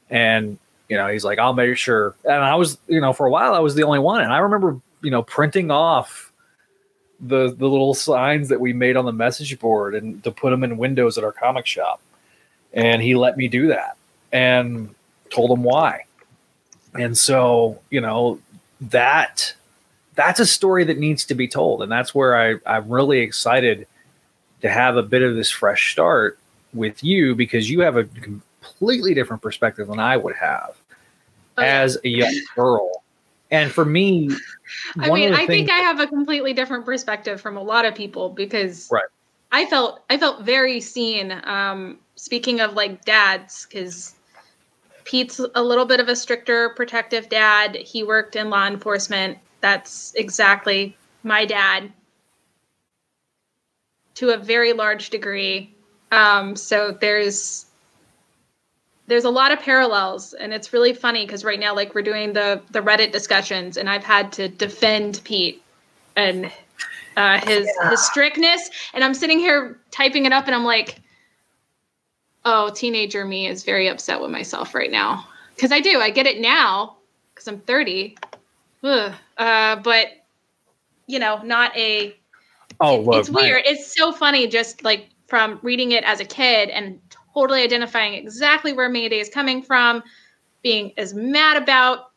And, 0.09 0.57
you 0.89 0.97
know, 0.97 1.09
he's 1.09 1.25
like, 1.25 1.39
I'll 1.39 1.53
make 1.53 1.77
sure. 1.77 2.15
And 2.25 2.43
I 2.43 2.55
was, 2.55 2.79
you 2.89 3.01
know, 3.03 3.13
for 3.13 3.27
a 3.27 3.31
while, 3.31 3.55
I 3.55 3.59
was 3.59 3.75
the 3.75 3.83
only 3.83 3.99
one. 3.99 4.23
And 4.23 4.33
I 4.33 4.39
remember, 4.39 4.81
you 5.03 5.11
know, 5.11 5.23
printing 5.23 5.71
off 5.71 6.28
the, 7.21 7.55
the 7.55 7.69
little 7.69 7.95
signs 7.95 8.49
that 8.49 8.61
we 8.61 8.73
made 8.73 8.97
on 8.97 9.05
the 9.05 9.13
message 9.13 9.59
board 9.59 9.95
and 9.95 10.23
to 10.25 10.31
put 10.31 10.51
them 10.51 10.65
in 10.65 10.77
windows 10.77 11.19
at 11.19 11.25
our 11.25 11.33
comic 11.33 11.67
shop. 11.67 12.01
And 12.73 13.03
he 13.03 13.15
let 13.15 13.37
me 13.37 13.49
do 13.49 13.69
that 13.69 13.97
and 14.33 14.95
told 15.31 15.51
him 15.51 15.63
why. 15.63 16.05
And 16.95 17.17
so, 17.17 17.81
you 17.91 18.01
know, 18.01 18.41
that 18.81 19.55
that's 20.15 20.41
a 20.41 20.47
story 20.47 20.85
that 20.85 20.99
needs 20.99 21.25
to 21.27 21.35
be 21.35 21.49
told. 21.49 21.83
And 21.83 21.91
that's 21.91 22.15
where 22.15 22.37
I, 22.37 22.57
I'm 22.67 22.89
really 22.89 23.21
excited 23.21 23.87
to 24.63 24.69
have 24.69 24.97
a 24.97 25.03
bit 25.03 25.23
of 25.23 25.35
this 25.37 25.51
fresh 25.51 25.93
start 25.93 26.39
with 26.75 27.03
you 27.03 27.35
because 27.35 27.71
you 27.71 27.81
have 27.81 27.97
a 27.97 28.05
completely 28.05 29.15
different 29.15 29.43
perspective 29.43 29.89
than 29.89 30.01
I 30.01 30.17
would 30.17 30.37
have 30.37 30.77
Oh, 31.59 31.63
as 31.63 31.99
a 32.05 32.09
young 32.09 32.41
girl 32.55 32.98
And 33.51 33.71
for 33.71 33.85
me, 33.85 34.31
I 34.99 35.11
mean, 35.11 35.33
I 35.33 35.47
think 35.47 35.71
I 35.71 35.79
have 35.79 36.01
a 36.01 36.07
completely 36.07 36.53
different 36.53 36.85
perspective 36.85 37.41
from 37.41 37.57
a 37.57 37.63
lot 37.63 37.85
of 37.85 37.95
people 37.95 38.29
because 38.29 38.89
right. 38.91 39.05
I 39.53 39.67
felt 39.67 40.05
I 40.11 40.19
felt 40.19 40.43
very 40.43 40.81
seen. 40.81 41.33
Um, 41.45 41.99
speaking 42.17 42.61
of 42.61 42.75
like 42.75 43.05
dads, 43.05 43.67
because 43.67 44.15
Pete's 45.05 45.41
a 45.55 45.63
little 45.63 45.87
bit 45.87 46.01
of 46.01 46.09
a 46.09 46.17
stricter, 46.17 46.71
protective 46.71 47.31
dad. 47.31 47.77
He 47.77 48.03
worked 48.03 48.37
in 48.37 48.51
law 48.51 48.67
enforcement. 48.67 49.39
That's 49.61 50.15
exactly 50.15 50.97
my 51.23 51.47
dad 51.47 51.91
to 54.17 54.31
a 54.31 54.37
very 54.37 54.73
large 54.73 55.11
degree. 55.11 55.75
Um, 56.11 56.57
so 56.57 56.97
there's 57.01 57.67
there's 59.09 59.25
a 59.25 59.31
lot 59.31 59.51
of 59.51 59.59
parallels 59.59 60.35
and 60.35 60.53
it's 60.53 60.73
really 60.73 60.93
funny 60.93 61.25
because 61.27 61.45
right 61.45 61.59
now 61.59 61.75
like 61.75 61.95
we're 61.95 62.03
doing 62.03 62.35
the 62.35 62.61
the 62.71 62.81
reddit 62.81 63.11
discussions 63.11 63.77
and 63.77 63.91
i've 63.91 64.05
had 64.05 64.31
to 64.31 64.49
defend 64.49 65.21
pete 65.25 65.63
and 66.15 66.53
uh, 67.17 67.41
his 67.41 67.69
yeah. 67.81 67.91
his 67.91 68.07
strictness 68.07 68.71
and 68.95 69.03
i'm 69.03 69.15
sitting 69.15 69.39
here 69.39 69.77
typing 69.91 70.25
it 70.27 70.33
up 70.33 70.47
and 70.47 70.55
i'm 70.55 70.65
like 70.65 71.01
oh 72.45 72.71
teenager 72.71 73.25
me 73.25 73.49
is 73.49 73.65
very 73.65 73.89
upset 73.89 74.21
with 74.21 74.31
myself 74.31 74.75
right 74.75 74.93
now 74.93 75.27
because 75.57 75.73
i 75.73 75.81
do 75.81 75.99
i 76.01 76.11
get 76.11 76.27
it 76.27 76.41
now 76.41 76.97
because 77.35 77.49
i'm 77.49 77.59
30 77.61 78.17
Ugh. 78.85 79.13
Uh, 79.39 79.77
but 79.77 80.09
you 81.09 81.19
know 81.19 81.43
not 81.43 81.77
a 81.77 82.15
oh 82.81 83.01
it, 83.01 83.07
look, 83.07 83.21
it's 83.21 83.31
weird 83.31 83.65
my... 83.65 83.71
it's 83.73 83.93
so 83.97 84.13
funny 84.13 84.47
just 84.47 84.85
like 84.85 85.09
from 85.27 85.59
reading 85.63 85.93
it 85.93 86.05
as 86.05 86.21
a 86.21 86.25
kid 86.25 86.69
and 86.71 87.01
totally 87.39 87.63
identifying 87.63 88.15
exactly 88.15 88.73
where 88.73 88.89
Mayday 88.89 89.21
is 89.21 89.29
coming 89.29 89.63
from, 89.63 90.03
being 90.63 90.93
as 90.97 91.15
mad 91.15 91.57
about 91.57 92.11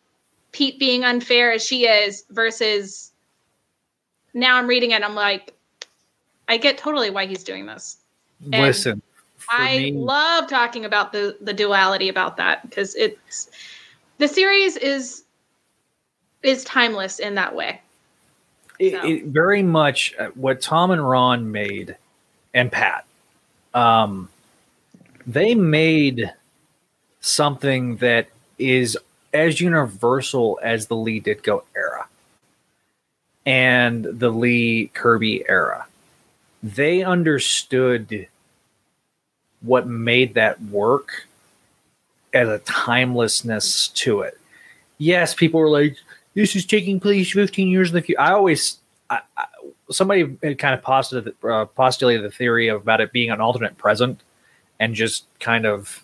Pete 0.51 0.79
being 0.79 1.03
unfair 1.03 1.51
as 1.51 1.63
she 1.63 1.85
is, 1.85 2.23
versus 2.31 3.11
now 4.33 4.57
I'm 4.57 4.67
reading 4.67 4.91
it, 4.91 5.03
I'm 5.03 5.13
like, 5.13 5.53
I 6.47 6.57
get 6.57 6.77
totally 6.77 7.11
why 7.11 7.27
he's 7.27 7.43
doing 7.43 7.67
this. 7.67 7.97
And 8.51 8.63
Listen, 8.63 9.01
I 9.49 9.77
me, 9.77 9.91
love 9.93 10.49
talking 10.49 10.85
about 10.85 11.11
the 11.11 11.37
the 11.41 11.53
duality 11.53 12.09
about 12.09 12.37
that 12.37 12.67
because 12.67 12.95
it's 12.95 13.49
the 14.17 14.27
series 14.27 14.77
is 14.77 15.23
is 16.41 16.63
timeless 16.63 17.19
in 17.19 17.35
that 17.35 17.55
way. 17.55 17.79
It, 18.79 18.93
so. 18.93 19.07
it 19.07 19.25
very 19.25 19.61
much 19.61 20.15
uh, 20.17 20.29
what 20.33 20.61
Tom 20.61 20.89
and 20.89 21.07
Ron 21.07 21.51
made, 21.51 21.95
and 22.55 22.71
Pat. 22.71 23.05
Um, 23.75 24.27
they 25.25 25.55
made 25.55 26.31
something 27.19 27.97
that 27.97 28.27
is 28.57 28.97
as 29.33 29.61
universal 29.61 30.59
as 30.61 30.87
the 30.87 30.95
Lee 30.95 31.21
Ditko 31.21 31.63
era 31.75 32.07
and 33.45 34.03
the 34.05 34.29
Lee 34.29 34.91
Kirby 34.93 35.47
era. 35.47 35.85
They 36.61 37.03
understood 37.03 38.27
what 39.61 39.87
made 39.87 40.33
that 40.35 40.61
work 40.63 41.27
as 42.33 42.47
a 42.47 42.59
timelessness 42.59 43.89
to 43.89 44.21
it. 44.21 44.39
Yes, 44.97 45.33
people 45.33 45.59
were 45.59 45.69
like, 45.69 45.97
"This 46.33 46.55
is 46.55 46.65
taking 46.65 46.99
place 46.99 47.31
15 47.31 47.67
years 47.67 47.89
in 47.89 47.95
the 47.95 48.01
future." 48.01 48.21
I 48.21 48.31
always, 48.31 48.77
I, 49.09 49.21
I, 49.35 49.45
somebody 49.89 50.37
had 50.43 50.59
kind 50.59 50.75
of 50.75 50.83
postulated, 50.83 51.35
uh, 51.43 51.65
postulated 51.65 52.23
the 52.23 52.31
theory 52.31 52.67
about 52.67 53.01
it 53.01 53.11
being 53.11 53.31
an 53.31 53.41
alternate 53.41 53.77
present 53.77 54.21
and 54.81 54.95
just 54.95 55.25
kind 55.39 55.65
of 55.65 56.03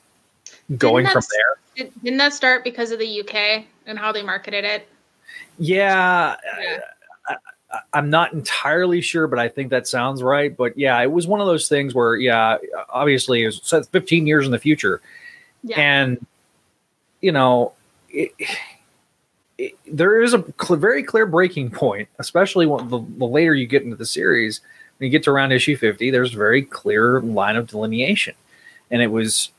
going 0.78 1.08
from 1.08 1.24
there. 1.32 1.90
Didn't 2.04 2.18
that 2.20 2.32
start 2.32 2.64
because 2.64 2.92
of 2.92 3.00
the 3.00 3.22
UK 3.22 3.66
and 3.88 3.98
how 3.98 4.12
they 4.12 4.22
marketed 4.22 4.64
it? 4.64 4.88
Yeah, 5.58 6.36
yeah. 6.62 6.80
I, 7.94 8.00
am 8.00 8.10
not 8.12 8.34
entirely 8.34 9.02
sure, 9.02 9.28
but 9.28 9.40
I 9.40 9.50
think 9.50 9.72
that 9.72 9.88
sounds 9.88 10.22
right. 10.22 10.56
But 10.56 10.78
yeah, 10.78 11.02
it 11.02 11.12
was 11.12 11.28
one 11.28 11.42
of 11.42 11.48
those 11.48 11.68
things 11.68 11.96
where, 11.96 12.16
yeah, 12.16 12.58
obviously 12.90 13.44
it 13.44 13.48
was 13.48 13.88
15 13.92 14.28
years 14.28 14.46
in 14.46 14.52
the 14.52 14.60
future. 14.60 15.02
Yeah. 15.64 15.80
And, 15.80 16.26
you 17.22 17.32
know, 17.32 17.74
it, 18.10 18.32
it, 19.58 19.74
there 19.88 20.22
is 20.22 20.36
a 20.36 20.46
cl- 20.62 20.80
very 20.80 21.02
clear 21.02 21.26
breaking 21.26 21.72
point, 21.72 22.08
especially 22.20 22.68
when 22.68 22.90
the, 22.90 23.00
the 23.18 23.26
later 23.26 23.56
you 23.56 23.66
get 23.66 23.82
into 23.82 23.96
the 23.96 24.06
series. 24.06 24.62
When 24.98 25.08
you 25.08 25.12
get 25.12 25.24
to 25.24 25.32
around 25.32 25.52
issue 25.52 25.78
50, 25.78 26.12
there's 26.12 26.34
a 26.34 26.38
very 26.38 26.62
clear 26.62 27.22
line 27.22 27.56
of 27.56 27.68
delineation 27.68 28.36
and 28.92 29.02
it 29.02 29.12
was 29.12 29.52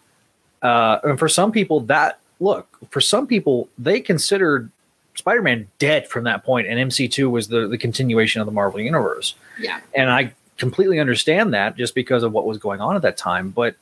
uh, 0.62 0.98
and 1.04 1.18
for 1.18 1.28
some 1.28 1.52
people 1.52 1.80
that 1.80 2.20
look 2.40 2.78
for 2.90 3.00
some 3.00 3.26
people 3.26 3.68
they 3.78 4.00
considered 4.00 4.70
spider-man 5.14 5.66
dead 5.78 6.08
from 6.08 6.24
that 6.24 6.44
point 6.44 6.66
and 6.66 6.90
mc2 6.90 7.30
was 7.30 7.48
the, 7.48 7.66
the 7.66 7.78
continuation 7.78 8.40
of 8.40 8.46
the 8.46 8.52
marvel 8.52 8.80
universe. 8.80 9.34
Yeah. 9.58 9.80
And 9.94 10.10
i 10.10 10.32
completely 10.56 10.98
understand 10.98 11.54
that 11.54 11.76
just 11.76 11.94
because 11.94 12.22
of 12.22 12.32
what 12.32 12.46
was 12.46 12.58
going 12.58 12.80
on 12.80 12.96
at 12.96 13.02
that 13.02 13.16
time 13.16 13.50
but 13.50 13.76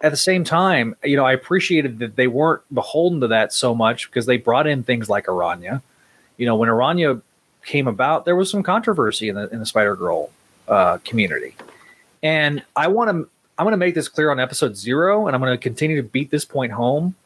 at 0.00 0.10
the 0.10 0.16
same 0.16 0.44
time 0.44 0.94
you 1.04 1.16
know 1.16 1.24
i 1.24 1.32
appreciated 1.32 1.98
that 1.98 2.16
they 2.16 2.26
weren't 2.26 2.62
beholden 2.72 3.20
to 3.20 3.28
that 3.28 3.52
so 3.52 3.74
much 3.74 4.08
because 4.08 4.26
they 4.26 4.36
brought 4.36 4.66
in 4.66 4.82
things 4.82 5.08
like 5.08 5.26
Araña. 5.26 5.82
You 6.36 6.46
know 6.46 6.56
when 6.56 6.68
Araña 6.68 7.20
came 7.64 7.88
about 7.88 8.24
there 8.24 8.36
was 8.36 8.50
some 8.50 8.62
controversy 8.62 9.28
in 9.28 9.34
the 9.34 9.48
in 9.50 9.58
the 9.58 9.66
spider 9.66 9.96
girl 9.96 10.30
uh, 10.68 10.98
community. 11.04 11.56
And 12.22 12.62
i 12.76 12.88
want 12.88 13.10
to 13.10 13.28
I'm 13.58 13.64
going 13.64 13.72
to 13.72 13.78
make 13.78 13.94
this 13.94 14.08
clear 14.08 14.30
on 14.30 14.38
episode 14.38 14.76
zero, 14.76 15.26
and 15.26 15.34
I'm 15.34 15.40
going 15.40 15.52
to 15.52 15.58
continue 15.58 15.96
to 15.96 16.08
beat 16.08 16.30
this 16.30 16.44
point 16.44 16.70
home. 16.70 17.16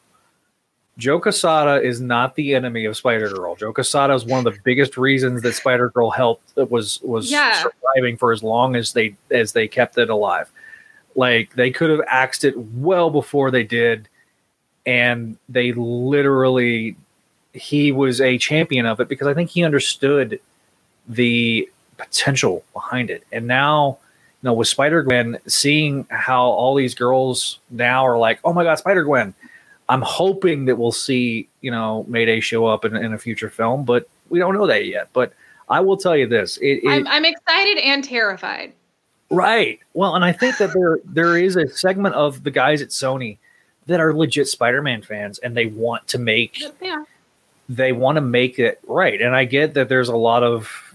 Joe 0.97 1.19
Quesada 1.19 1.81
is 1.81 2.01
not 2.01 2.35
the 2.35 2.55
enemy 2.55 2.85
of 2.85 2.97
Spider 2.97 3.29
Girl. 3.29 3.55
Joe 3.55 3.71
Quesada 3.71 4.13
is 4.13 4.25
one 4.25 4.45
of 4.45 4.53
the 4.53 4.59
biggest 4.63 4.97
reasons 4.97 5.41
that 5.43 5.53
Spider 5.53 5.89
Girl 5.89 6.09
helped 6.11 6.55
was 6.55 7.01
was 7.01 7.31
yeah. 7.31 7.63
surviving 7.63 8.17
for 8.17 8.31
as 8.31 8.43
long 8.43 8.75
as 8.75 8.93
they 8.93 9.15
as 9.31 9.53
they 9.53 9.67
kept 9.67 9.97
it 9.97 10.09
alive. 10.09 10.51
Like 11.15 11.53
they 11.53 11.71
could 11.71 11.89
have 11.89 12.01
axed 12.07 12.43
it 12.43 12.57
well 12.57 13.09
before 13.09 13.49
they 13.49 13.63
did, 13.63 14.07
and 14.85 15.37
they 15.49 15.71
literally 15.73 16.95
he 17.53 17.91
was 17.91 18.21
a 18.21 18.37
champion 18.37 18.85
of 18.85 18.99
it 18.99 19.07
because 19.07 19.27
I 19.27 19.33
think 19.33 19.49
he 19.49 19.63
understood 19.63 20.39
the 21.07 21.69
potential 21.97 22.63
behind 22.73 23.09
it. 23.09 23.23
And 23.31 23.47
now 23.47 23.99
know, 24.43 24.53
with 24.53 24.67
Spider 24.67 25.03
Gwen, 25.03 25.39
seeing 25.47 26.05
how 26.09 26.43
all 26.43 26.75
these 26.75 26.95
girls 26.95 27.59
now 27.69 28.05
are 28.05 28.17
like, 28.17 28.39
oh 28.43 28.53
my 28.53 28.63
God, 28.63 28.75
Spider 28.75 29.03
Gwen. 29.03 29.33
I'm 29.89 30.01
hoping 30.01 30.65
that 30.65 30.77
we'll 30.77 30.93
see, 30.93 31.49
you 31.61 31.69
know, 31.69 32.05
Mayday 32.07 32.39
show 32.39 32.65
up 32.65 32.85
in, 32.85 32.95
in 32.95 33.13
a 33.13 33.17
future 33.17 33.49
film, 33.49 33.83
but 33.83 34.07
we 34.29 34.39
don't 34.39 34.55
know 34.55 34.67
that 34.67 34.85
yet. 34.85 35.09
But 35.13 35.33
I 35.69 35.81
will 35.81 35.97
tell 35.97 36.15
you 36.15 36.27
this: 36.27 36.57
it, 36.57 36.83
it, 36.83 36.89
I'm, 36.89 37.07
I'm 37.07 37.25
excited 37.25 37.77
and 37.79 38.03
terrified. 38.03 38.73
Right. 39.29 39.79
Well, 39.93 40.15
and 40.15 40.23
I 40.23 40.31
think 40.31 40.57
that 40.57 40.73
there 40.73 40.99
there 41.05 41.37
is 41.37 41.55
a 41.55 41.67
segment 41.67 42.15
of 42.15 42.43
the 42.43 42.51
guys 42.51 42.81
at 42.81 42.89
Sony 42.89 43.37
that 43.87 43.99
are 43.99 44.13
legit 44.13 44.47
Spider-Man 44.47 45.01
fans, 45.01 45.39
and 45.39 45.55
they 45.55 45.65
want 45.65 46.07
to 46.09 46.19
make 46.19 46.61
yeah. 46.81 47.03
they 47.67 47.91
want 47.91 48.15
to 48.15 48.21
make 48.21 48.59
it 48.59 48.79
right. 48.87 49.21
And 49.21 49.35
I 49.35 49.45
get 49.45 49.73
that 49.73 49.89
there's 49.89 50.09
a 50.09 50.15
lot 50.15 50.43
of 50.43 50.92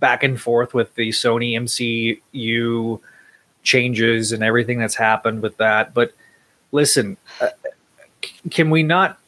back 0.00 0.22
and 0.22 0.40
forth 0.40 0.74
with 0.74 0.94
the 0.94 1.10
Sony 1.10 1.54
MCU 1.54 3.00
changes 3.62 4.32
and 4.32 4.42
everything 4.42 4.78
that's 4.78 4.94
happened 4.94 5.42
with 5.42 5.56
that. 5.58 5.94
But 5.94 6.12
listen, 6.72 7.16
uh, 7.40 7.48
can 8.50 8.70
we 8.70 8.82
not? 8.82 9.18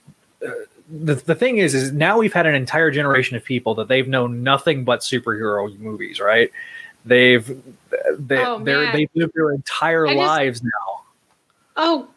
Uh, 0.44 0.50
the, 0.88 1.14
the 1.14 1.34
thing 1.34 1.58
is, 1.58 1.74
is 1.74 1.92
now 1.92 2.18
we've 2.18 2.32
had 2.32 2.46
an 2.46 2.54
entire 2.54 2.90
generation 2.90 3.36
of 3.36 3.44
people 3.44 3.74
that 3.76 3.88
they've 3.88 4.08
known 4.08 4.42
nothing 4.42 4.84
but 4.84 5.00
superhero 5.00 5.76
movies, 5.78 6.20
right? 6.20 6.50
They've 7.04 7.46
they, 8.18 8.44
oh, 8.44 8.58
they're 8.58 8.92
they've 8.92 9.10
lived 9.14 9.32
their 9.34 9.52
entire 9.52 10.06
I 10.06 10.14
lives 10.14 10.60
just, 10.60 10.64
now. 10.64 11.02
Oh, 11.76 12.08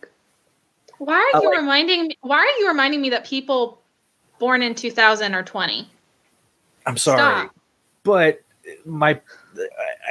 why 0.97 1.31
are 1.33 1.41
you 1.41 1.49
like, 1.49 1.59
reminding 1.59 2.07
me? 2.07 2.17
Why 2.21 2.39
are 2.39 2.59
you 2.59 2.67
reminding 2.67 3.01
me 3.01 3.09
that 3.11 3.25
people 3.25 3.79
born 4.39 4.61
in 4.61 4.75
2000 4.75 5.33
or 5.33 5.43
20? 5.43 5.87
I'm 6.85 6.97
sorry. 6.97 7.17
Stop 7.17 7.55
but 8.03 8.41
my 8.86 9.20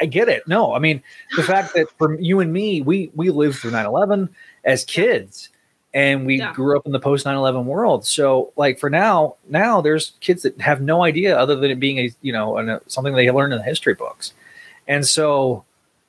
I 0.01 0.07
get 0.07 0.29
it. 0.29 0.47
No, 0.47 0.75
I 0.75 0.79
mean 0.79 1.03
the 1.37 1.43
fact 1.43 1.75
that 1.75 1.87
for 1.99 2.19
you 2.21 2.41
and 2.41 2.53
me, 2.53 2.83
we 2.83 3.11
we 3.15 3.31
lived 3.31 3.59
through 3.59 3.73
9/11 3.73 4.29
as 4.65 4.85
kids 4.85 5.49
and 5.95 6.25
we 6.27 6.39
yeah. 6.39 6.53
grew 6.53 6.77
up 6.77 6.87
in 6.87 6.93
the 6.93 7.01
post 7.01 7.27
9/11 7.27 7.65
world. 7.65 8.07
So 8.07 8.53
like 8.57 8.79
for 8.79 8.91
now, 8.91 9.37
now 9.49 9.81
there's 9.81 10.13
kids 10.21 10.43
that 10.43 10.61
have 10.61 10.81
no 10.81 11.05
idea 11.05 11.39
other 11.39 11.57
than 11.57 11.71
it 11.71 11.81
being 11.81 11.99
a, 11.99 12.11
you 12.23 12.33
know, 12.33 12.57
an, 12.59 12.81
something 12.87 13.15
they 13.15 13.31
learned 13.31 13.53
in 13.53 13.59
the 13.59 13.65
history 13.65 13.95
books. 13.95 14.33
And 14.89 15.07
so 15.07 15.65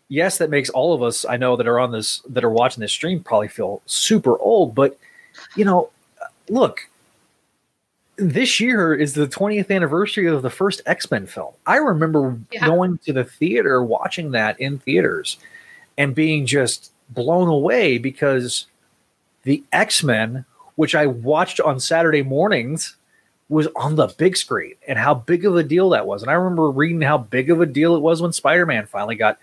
yes, 0.08 0.38
that 0.38 0.50
makes 0.50 0.70
all 0.70 0.94
of 0.94 1.02
us 1.02 1.26
I 1.26 1.38
know 1.38 1.56
that 1.56 1.68
are 1.68 1.80
on 1.80 1.91
this 1.91 2.22
that 2.30 2.44
are 2.44 2.50
watching 2.50 2.82
this 2.82 2.91
stream 2.91 3.24
probably 3.24 3.48
feel 3.48 3.82
super 3.86 4.38
old, 4.39 4.76
but 4.76 4.98
you 5.56 5.66
know, 5.66 5.89
look, 6.50 6.82
this 8.16 8.59
year 8.59 8.93
is 8.93 9.14
the 9.14 9.28
20th 9.28 9.72
anniversary 9.72 10.28
of 10.28 10.41
the 10.41 10.49
first 10.49 10.82
X-Men 10.86 11.26
film. 11.26 11.53
I 11.66 11.78
remember 11.78 12.39
yeah. 12.51 12.68
going 12.68 12.99
to 12.99 13.14
the 13.14 13.24
theater 13.24 13.84
watching 13.84 14.32
that 14.32 14.59
in 14.59 14.80
theaters 14.80 15.38
and 15.97 16.14
being 16.14 16.45
just 16.45 16.91
blown 17.09 17.47
away 17.47 17.97
because 17.97 18.68
the 19.43 19.64
X-Men, 19.72 20.45
which 20.76 20.95
I 20.95 21.07
watched 21.07 21.59
on 21.59 21.80
Saturday 21.80 22.24
mornings 22.24 22.95
was 23.49 23.68
on 23.76 23.95
the 23.95 24.07
big 24.07 24.38
screen 24.38 24.76
and 24.88 24.97
how 24.97 25.14
big 25.14 25.45
of 25.45 25.55
a 25.55 25.64
deal 25.64 25.89
that 25.89 26.07
was. 26.07 26.22
And 26.22 26.32
I 26.32 26.36
remember 26.36 26.70
reading 26.70 27.01
how 27.01 27.18
big 27.18 27.49
of 27.49 27.61
a 27.61 27.66
deal 27.66 27.95
it 27.95 27.99
was 27.99 28.22
when 28.22 28.34
Spider 28.34 28.66
Man 28.66 28.86
finally 28.86 29.16
got 29.16 29.38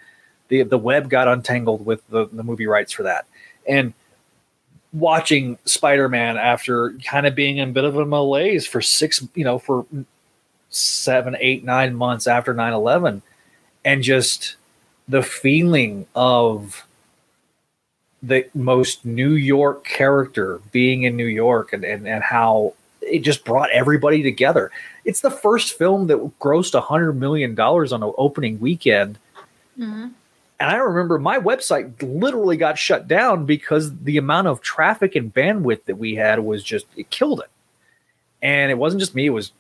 the 0.49 0.63
the 0.63 0.79
web 0.79 1.09
got 1.09 1.29
untangled 1.29 1.85
with 1.85 2.07
the, 2.09 2.29
the 2.33 2.43
movie 2.43 2.67
rights 2.67 2.93
for 2.93 3.05
that. 3.05 3.27
And 3.69 3.95
watching 4.93 5.59
Spider 5.65 6.09
Man 6.09 6.37
after 6.37 6.93
kind 7.05 7.27
of 7.27 7.35
being 7.35 7.59
in 7.59 7.71
a 7.71 7.73
bit 7.73 7.85
of 7.85 7.97
a 7.97 8.05
malaise 8.05 8.67
for 8.67 8.81
six, 8.81 9.27
you 9.35 9.45
know, 9.45 9.59
for 9.59 9.87
seven, 10.71 11.37
eight, 11.41 11.65
nine 11.65 11.95
months 11.95 12.27
after 12.27 12.55
9 12.55 12.73
11, 12.73 13.23
and 13.85 14.03
just 14.03 14.57
the 15.09 15.23
feeling 15.23 16.07
of 16.15 16.87
the 18.23 18.49
most 18.55 19.05
New 19.05 19.33
York 19.33 19.85
character 19.85 20.61
being 20.73 21.05
in 21.05 21.17
New 21.17 21.27
York 21.27 21.73
and, 21.73 21.85
and, 21.85 22.07
and 22.07 22.23
how 22.23 22.75
it 23.01 23.21
just 23.21 23.45
brought 23.45 23.71
everybody 23.71 24.23
together. 24.23 24.71
It's 25.05 25.21
the 25.21 25.31
first 25.31 25.77
film 25.79 26.07
that 26.09 26.19
grossed 26.39 26.75
a 26.75 26.81
hundred 26.81 27.15
million 27.15 27.55
dollars 27.55 27.93
on 27.93 28.03
an 28.03 28.13
opening 28.19 28.61
weekend. 28.61 29.19
Mm-hmm. 29.79 30.09
And 30.61 30.71
I 30.71 30.77
remember 30.77 31.19
my 31.19 31.39
website 31.39 31.95
literally 32.03 32.59
got 32.59 32.79
shut 32.79 33.09
down 33.09 33.47
because 33.47 33.97
the 33.97 34.19
amount 34.19 34.47
of 34.47 34.61
traffic 34.61 35.17
and 35.17 35.33
bandwidth 35.33 35.87
that 35.87 35.97
we 35.97 36.15
had 36.15 36.41
was 36.41 36.63
just 36.63 36.85
it 36.97 37.09
killed 37.09 37.41
it. 37.41 37.51
And 38.43 38.71
it 38.71 38.77
wasn't 38.77 39.01
just 39.01 39.15
me, 39.15 39.27
it 39.27 39.31
was 39.31 39.53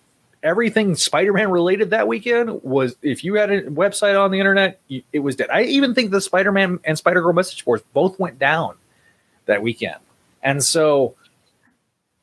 everything 0.43 0.95
Spider-Man 0.95 1.51
related 1.51 1.91
that 1.91 2.07
weekend 2.07 2.63
was 2.63 2.97
if 3.03 3.25
you 3.25 3.35
had 3.35 3.51
a 3.51 3.63
website 3.63 4.23
on 4.23 4.31
the 4.31 4.39
internet, 4.39 4.81
it 4.89 5.21
was 5.21 5.37
dead. 5.37 5.49
I 5.51 5.63
even 5.63 5.95
think 5.95 6.11
the 6.11 6.21
Spider-Man 6.21 6.81
and 6.85 6.99
Spider-Girl 6.99 7.33
message 7.33 7.65
boards 7.65 7.83
both 7.95 8.19
went 8.19 8.39
down 8.39 8.75
that 9.47 9.63
weekend. 9.63 9.99
And 10.43 10.63
so 10.63 11.15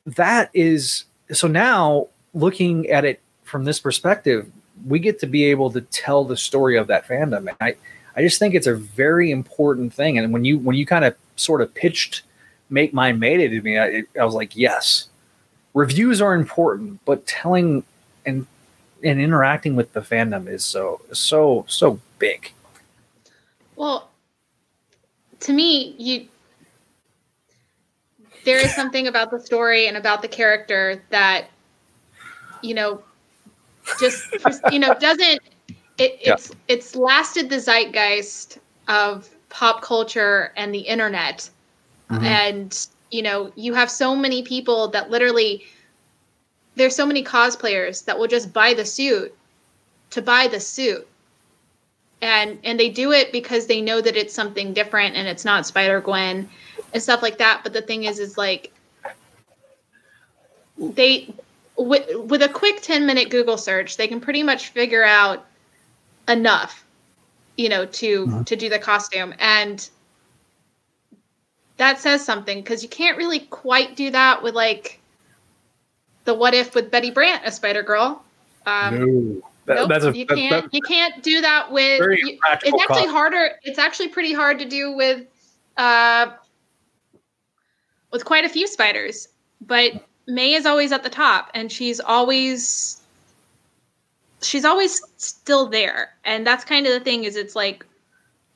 that 0.05 0.49
is 0.53 1.05
so 1.31 1.47
now 1.47 2.07
looking 2.33 2.87
at 2.89 3.05
it 3.05 3.21
from 3.43 3.65
this 3.65 3.79
perspective, 3.79 4.51
we 4.85 4.99
get 4.99 5.19
to 5.19 5.27
be 5.27 5.45
able 5.45 5.71
to 5.71 5.81
tell 5.81 6.23
the 6.23 6.37
story 6.37 6.77
of 6.77 6.87
that 6.87 7.07
fandom. 7.07 7.49
And 7.49 7.57
I, 7.59 7.75
I 8.17 8.21
just 8.21 8.39
think 8.39 8.55
it's 8.55 8.67
a 8.67 8.73
very 8.73 9.29
important 9.29 9.93
thing. 9.93 10.17
And 10.17 10.33
when 10.33 10.43
you 10.43 10.57
when 10.57 10.75
you 10.75 10.87
kind 10.87 11.05
of 11.05 11.15
sort 11.35 11.61
of 11.61 11.73
pitched 11.75 12.23
"Make 12.71 12.91
Made 12.93 13.39
It" 13.39 13.49
to 13.49 13.61
me, 13.61 13.77
I, 13.77 14.03
I 14.19 14.25
was 14.25 14.33
like, 14.33 14.55
yes, 14.55 15.07
reviews 15.75 16.19
are 16.19 16.33
important, 16.33 16.99
but 17.05 17.25
telling 17.27 17.83
and 18.25 18.47
and 19.03 19.21
interacting 19.21 19.75
with 19.75 19.93
the 19.93 20.01
fandom 20.01 20.47
is 20.47 20.65
so 20.65 20.99
so 21.13 21.63
so 21.67 21.99
big. 22.17 22.51
Well, 23.75 24.09
to 25.41 25.53
me, 25.53 25.95
you 25.99 26.27
there 28.45 28.57
is 28.57 28.73
something 28.73 29.05
about 29.05 29.29
the 29.29 29.39
story 29.39 29.87
and 29.87 29.95
about 29.95 30.23
the 30.23 30.27
character 30.27 31.03
that 31.11 31.49
you 32.63 32.73
know 32.73 33.03
just 33.99 34.25
you 34.71 34.79
know 34.79 34.95
doesn't 34.95 35.39
it, 35.97 36.19
it's 36.21 36.49
yeah. 36.49 36.55
it's 36.67 36.95
lasted 36.95 37.49
the 37.49 37.59
zeitgeist 37.59 38.59
of 38.87 39.29
pop 39.49 39.81
culture 39.81 40.53
and 40.55 40.73
the 40.73 40.79
internet 40.79 41.49
mm-hmm. 42.09 42.23
and 42.23 42.87
you 43.11 43.21
know 43.21 43.51
you 43.55 43.73
have 43.73 43.89
so 43.89 44.15
many 44.15 44.43
people 44.43 44.87
that 44.89 45.09
literally 45.09 45.65
there's 46.75 46.95
so 46.95 47.05
many 47.05 47.23
cosplayers 47.23 48.05
that 48.05 48.17
will 48.17 48.27
just 48.27 48.53
buy 48.53 48.73
the 48.73 48.85
suit 48.85 49.35
to 50.11 50.21
buy 50.21 50.47
the 50.47 50.59
suit 50.59 51.07
and 52.21 52.59
and 52.63 52.79
they 52.79 52.89
do 52.89 53.11
it 53.11 53.31
because 53.31 53.67
they 53.67 53.81
know 53.81 54.01
that 54.01 54.15
it's 54.15 54.33
something 54.33 54.73
different 54.73 55.15
and 55.15 55.27
it's 55.27 55.45
not 55.45 55.65
spider 55.65 56.01
gwen 56.01 56.47
and 56.93 57.01
stuff 57.01 57.21
like 57.21 57.37
that 57.37 57.61
but 57.63 57.73
the 57.73 57.81
thing 57.81 58.03
is 58.03 58.19
is 58.19 58.37
like 58.37 58.71
they 60.77 61.33
with, 61.77 62.07
with 62.25 62.41
a 62.41 62.49
quick 62.49 62.81
10 62.81 63.05
minute 63.05 63.29
google 63.29 63.57
search 63.57 63.97
they 63.97 64.07
can 64.07 64.19
pretty 64.19 64.43
much 64.43 64.69
figure 64.69 65.03
out 65.03 65.45
enough 66.27 66.85
you 67.57 67.69
know 67.69 67.85
to 67.85 68.25
mm-hmm. 68.25 68.43
to 68.43 68.55
do 68.55 68.69
the 68.69 68.79
costume 68.79 69.33
and 69.39 69.89
that 71.77 71.99
says 71.99 72.23
something 72.23 72.59
because 72.61 72.81
you 72.83 72.89
can't 72.89 73.17
really 73.17 73.39
quite 73.39 73.95
do 73.95 74.09
that 74.11 74.41
with 74.41 74.53
like 74.53 74.99
the 76.25 76.33
what 76.33 76.53
if 76.53 76.75
with 76.75 76.91
betty 76.91 77.11
brant 77.11 77.41
a 77.45 77.51
spider 77.51 77.83
girl 77.83 78.23
um 78.65 78.99
no. 78.99 79.41
That, 79.65 79.75
nope, 79.75 79.89
that's 79.89 80.05
a, 80.05 80.17
you 80.17 80.25
can't 80.25 80.63
that, 80.63 80.73
you 80.73 80.81
can't 80.81 81.21
do 81.21 81.41
that 81.41 81.69
with 81.73 81.99
you, 81.99 82.39
it's 82.41 82.81
actually 82.81 83.01
cost. 83.01 83.09
harder 83.09 83.49
it's 83.63 83.77
actually 83.77 84.07
pretty 84.07 84.33
hard 84.33 84.59
to 84.59 84.65
do 84.65 84.93
with 84.93 85.25
uh 85.75 86.27
with 88.13 88.23
quite 88.23 88.45
a 88.45 88.49
few 88.49 88.65
spiders 88.65 89.27
but 89.59 90.05
may 90.25 90.53
is 90.53 90.65
always 90.65 90.93
at 90.93 91.03
the 91.03 91.09
top 91.09 91.49
and 91.53 91.69
she's 91.69 91.99
always 91.99 92.96
she's 94.41 94.65
always 94.65 95.01
still 95.17 95.67
there 95.67 96.13
and 96.25 96.45
that's 96.45 96.63
kind 96.63 96.85
of 96.85 96.93
the 96.93 96.99
thing 96.99 97.23
is 97.23 97.35
it's 97.35 97.55
like 97.55 97.85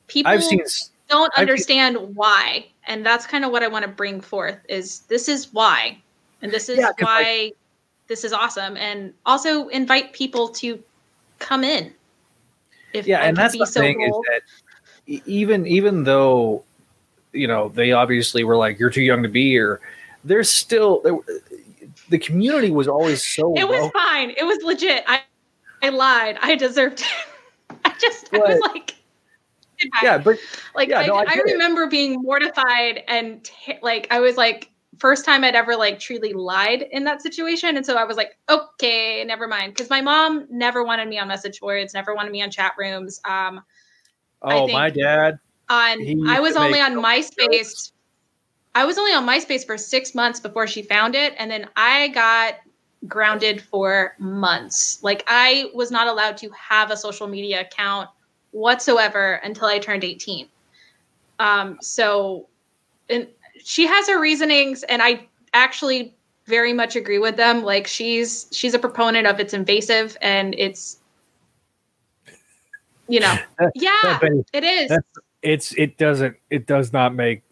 people 0.08 0.32
I've 0.32 0.44
seen, 0.44 0.62
don't 1.08 1.34
understand 1.36 1.98
I've, 1.98 2.10
why 2.10 2.66
and 2.88 3.06
that's 3.06 3.26
kind 3.26 3.44
of 3.44 3.52
what 3.52 3.64
i 3.64 3.68
want 3.68 3.84
to 3.84 3.92
bring 3.92 4.22
forth 4.22 4.58
is 4.70 5.02
this 5.02 5.28
is 5.28 5.52
why 5.54 5.98
and 6.42 6.52
this 6.52 6.70
is 6.70 6.80
yeah, 6.80 6.92
why 7.00 7.24
like, 7.24 7.58
this 8.08 8.24
is 8.24 8.34
awesome 8.34 8.78
and 8.78 9.14
also 9.26 9.68
invite 9.70 10.14
people 10.14 10.50
to 10.50 10.82
come 11.42 11.64
in. 11.64 11.94
If 12.94 13.08
yeah, 13.08 13.20
and 13.22 13.36
that's 13.36 13.58
the 13.58 13.66
so 13.66 13.82
thing 13.82 14.02
is 14.02 14.14
that 14.30 15.22
even 15.26 15.66
even 15.66 16.04
though 16.04 16.64
you 17.34 17.48
know 17.48 17.70
they 17.70 17.92
obviously 17.92 18.44
were 18.44 18.56
like 18.56 18.80
you're 18.80 18.90
too 18.90 19.02
young 19.02 19.24
to 19.24 19.30
be 19.30 19.50
here, 19.50 19.82
there's 20.24 20.50
still 20.50 21.02
there, 21.02 21.18
the 22.10 22.20
community 22.20 22.70
was 22.70 22.88
always 22.88 23.26
so. 23.26 23.54
It 23.56 23.68
was 23.68 23.82
well- 23.82 23.92
fine. 23.92 24.32
It 24.32 24.44
was 24.44 24.62
legit. 24.64 25.04
I 25.08 25.22
I 25.82 25.90
lied. 25.90 26.38
I 26.42 26.56
deserved 26.56 27.02
it. 27.02 27.78
I 27.86 27.94
just 28.00 28.34
I 28.34 28.38
was 28.40 28.60
like. 28.60 28.96
Yeah, 30.04 30.20
but 30.20 30.38
like 30.76 30.90
yeah, 30.90 31.00
I, 31.00 31.08
no, 31.08 31.16
I, 31.16 31.26
I 31.28 31.42
remember 31.44 31.84
it. 31.84 31.90
being 31.90 32.22
mortified 32.22 33.04
and 33.08 33.44
t- 33.44 33.80
like 33.82 34.06
I 34.12 34.20
was 34.20 34.38
like 34.38 34.72
first 35.00 35.26
time 35.26 35.44
I'd 35.44 35.56
ever 35.56 35.76
like 35.76 36.00
truly 36.00 36.34
lied 36.34 36.84
in 36.92 37.04
that 37.06 37.24
situation. 37.24 37.76
And 37.76 37.86
so 37.86 37.96
I 37.96 38.04
was 38.04 38.18
like, 38.18 38.38
okay, 38.50 39.24
never 39.26 39.48
mind. 39.48 39.76
Cause 39.76 39.90
my 39.90 40.02
mom 40.02 40.46
never 40.52 40.84
wanted 40.84 41.08
me 41.08 41.18
on 41.18 41.28
message 41.28 41.60
boards, 41.60 41.96
never 41.96 42.14
wanted 42.14 42.32
me 42.32 42.44
on 42.44 42.52
chat 42.52 42.74
rooms. 42.78 43.20
Um, 43.28 43.64
oh, 44.44 44.68
my 44.68 44.92
dad. 44.92 45.40
On, 45.70 46.28
I 46.28 46.40
was 46.40 46.56
only 46.56 46.80
on 46.80 46.94
MySpace. 46.94 47.52
Jokes. 47.52 47.94
I 48.76 48.86
was 48.86 48.98
only 48.98 49.14
on 49.14 49.26
MySpace 49.26 49.66
for 49.66 49.78
six 49.78 50.14
months 50.14 50.40
before 50.40 50.68
she 50.68 50.84
found 50.84 51.16
it. 51.16 51.34
And 51.38 51.50
then 51.50 51.68
I 51.76 52.10
got 52.10 52.56
grounded 53.08 53.62
for 53.62 54.16
months. 54.20 55.00
Like 55.04 55.24
I 55.28 55.70
was 55.74 55.92
not 55.92 56.08
allowed 56.08 56.38
to 56.38 56.50
have 56.50 56.92
a 56.92 56.98
social 56.98 57.28
media 57.28 57.62
account 57.62 58.10
whatsoever 58.52 59.36
until 59.44 59.68
I 59.68 59.80
turned 59.80 60.04
18. 60.04 60.48
Um, 61.40 61.78
so, 61.82 62.48
and 63.10 63.28
she 63.64 63.88
has 63.88 64.08
her 64.08 64.20
reasonings, 64.20 64.84
and 64.84 65.02
I 65.02 65.28
actually 65.54 66.14
very 66.46 66.74
much 66.74 66.96
agree 66.96 67.20
with 67.20 67.38
them. 67.38 67.64
Like 67.64 67.88
she's 67.88 68.48
she's 68.52 68.74
a 68.74 68.80
proponent 68.80 69.28
of 69.28 69.40
it's 69.40 69.54
invasive 69.54 70.18
and 70.22 70.54
it's 70.58 70.98
you 73.08 73.20
know 73.20 73.36
yeah 73.76 74.20
it 74.54 74.64
is 74.64 74.92
it's 75.42 75.74
it 75.78 75.98
doesn't 75.98 76.36
it 76.50 76.66
does 76.68 76.94
not 76.94 77.14
make 77.16 77.44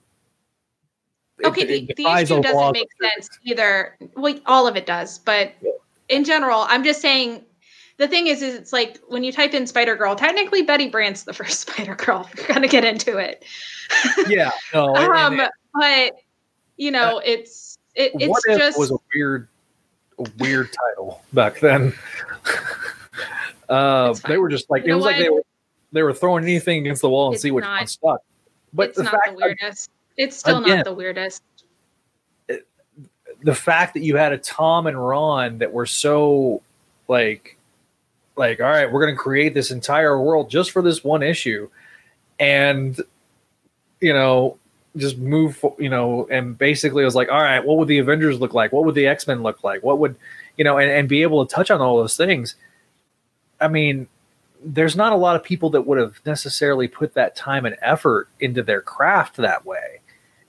okay 1.46 1.62
it, 1.62 1.96
the, 1.96 2.04
the 2.04 2.10
issue 2.10 2.42
doesn't 2.42 2.74
make 2.74 2.90
sense 3.02 3.30
either 3.44 3.98
well 4.16 4.38
all 4.46 4.68
of 4.68 4.76
it 4.76 4.86
does 4.86 5.20
but 5.20 5.54
in 6.10 6.24
general 6.24 6.66
i'm 6.68 6.84
just 6.84 7.02
saying 7.02 7.44
the 7.98 8.08
thing 8.08 8.28
is 8.28 8.42
is 8.42 8.56
it's 8.56 8.74
like 8.74 9.00
when 9.08 9.24
you 9.24 9.32
type 9.32 9.54
in 9.54 9.68
spider 9.68 9.96
girl 9.96 10.16
technically 10.16 10.62
betty 10.62 10.90
brant's 10.90 11.24
the 11.24 11.34
first 11.40 11.62
spider 11.62 11.96
girl 11.96 12.30
you're 12.38 12.48
gonna 12.48 12.68
get 12.68 12.84
into 12.84 13.18
it 13.18 13.44
yeah 14.28 14.52
no 14.74 14.96
um, 14.96 15.42
but 15.74 16.14
you 16.80 16.92
know, 16.92 17.18
uh, 17.18 17.22
it's 17.26 17.78
it, 17.94 18.14
it's 18.16 18.30
what 18.30 18.42
just 18.48 18.80
was 18.80 18.90
a 18.90 18.98
weird, 19.14 19.50
a 20.18 20.26
weird 20.40 20.70
title 20.72 21.22
back 21.34 21.60
then. 21.60 21.94
uh, 23.70 24.14
they 24.28 24.38
were 24.38 24.50
just 24.50 24.70
like 24.70 24.86
you 24.86 24.94
it 24.94 24.96
was 24.96 25.04
what? 25.04 25.12
like 25.12 25.22
they 25.22 25.30
were 25.30 25.44
they 25.92 26.04
were 26.04 26.14
throwing 26.14 26.46
anything 26.46 26.80
against 26.80 27.02
the 27.02 27.10
wall 27.10 27.28
and 27.28 27.36
it's 27.36 27.44
see 27.44 27.52
which 27.52 27.64
not, 27.64 27.82
one 27.82 27.88
stuck. 27.88 28.22
But 28.74 28.90
it's 28.90 29.00
not 29.00 29.14
the 29.28 29.34
weirdest. 29.36 29.92
It's 30.20 30.38
still 30.38 30.62
again, 30.64 30.78
not 30.78 30.86
the 30.86 30.94
weirdest. 30.94 31.42
It, 32.48 32.68
the 33.42 33.56
fact 33.56 33.96
that 33.96 34.02
you 34.02 34.16
had 34.16 34.34
a 34.34 34.38
Tom 34.38 34.86
and 34.86 35.04
Ron 35.04 35.58
that 35.60 35.74
were 35.74 35.86
so 35.86 36.62
like 37.08 37.58
like 38.36 38.60
all 38.62 38.70
right 38.70 38.92
we're 38.92 39.02
going 39.02 39.16
to 39.16 39.20
create 39.20 39.54
this 39.54 39.72
entire 39.72 40.22
world 40.22 40.50
just 40.50 40.72
for 40.72 40.82
this 40.82 41.04
one 41.04 41.24
issue 41.24 41.70
and 42.40 43.02
you 44.00 44.14
know 44.14 44.58
just 44.98 45.18
move, 45.18 45.64
you 45.78 45.90
know, 45.90 46.28
and 46.30 46.58
basically 46.58 47.04
it 47.04 47.06
was 47.06 47.16
like, 47.16 47.30
all 47.30 47.42
right, 47.42 47.64
what 47.64 47.78
would 47.78 47.88
the 47.88 48.00
Avengers 48.00 48.40
look 48.40 48.54
like? 48.54 48.72
What 48.72 48.86
would 48.86 48.96
the 48.96 49.08
X 49.08 49.28
Men 49.28 49.44
look 49.44 49.64
like? 49.64 49.84
What 49.84 50.00
would, 50.00 50.16
you 50.58 50.64
know, 50.64 50.78
and, 50.78 50.92
and 50.92 51.08
be 51.08 51.22
able 51.22 51.46
to 51.46 51.54
touch 51.54 51.72
on 51.72 51.82
all 51.82 51.98
those 51.98 52.18
things. 52.18 52.56
I 53.62 53.68
mean, 53.68 54.08
there's 54.64 54.96
not 54.96 55.14
a 55.14 55.18
lot 55.18 55.36
of 55.36 55.44
people 55.44 55.70
that 55.72 55.82
would 55.84 55.98
have 55.98 56.20
necessarily 56.26 56.88
put 56.88 57.14
that 57.14 57.36
time 57.36 57.66
and 57.66 57.78
effort 57.82 58.28
into 58.40 58.64
their 58.64 58.82
craft 58.82 59.38
that 59.38 59.66
way. 59.66 60.02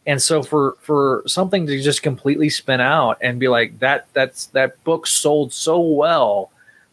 And 0.06 0.20
so 0.20 0.42
for 0.42 0.76
for 0.80 1.22
something 1.26 1.66
to 1.66 1.80
just 1.80 2.02
completely 2.02 2.48
spin 2.50 2.80
out 2.80 3.18
and 3.20 3.38
be 3.38 3.48
like 3.48 3.78
that 3.80 4.06
that's 4.12 4.46
that 4.46 4.82
book 4.84 5.06
sold 5.06 5.52
so 5.52 5.80
well 5.80 6.50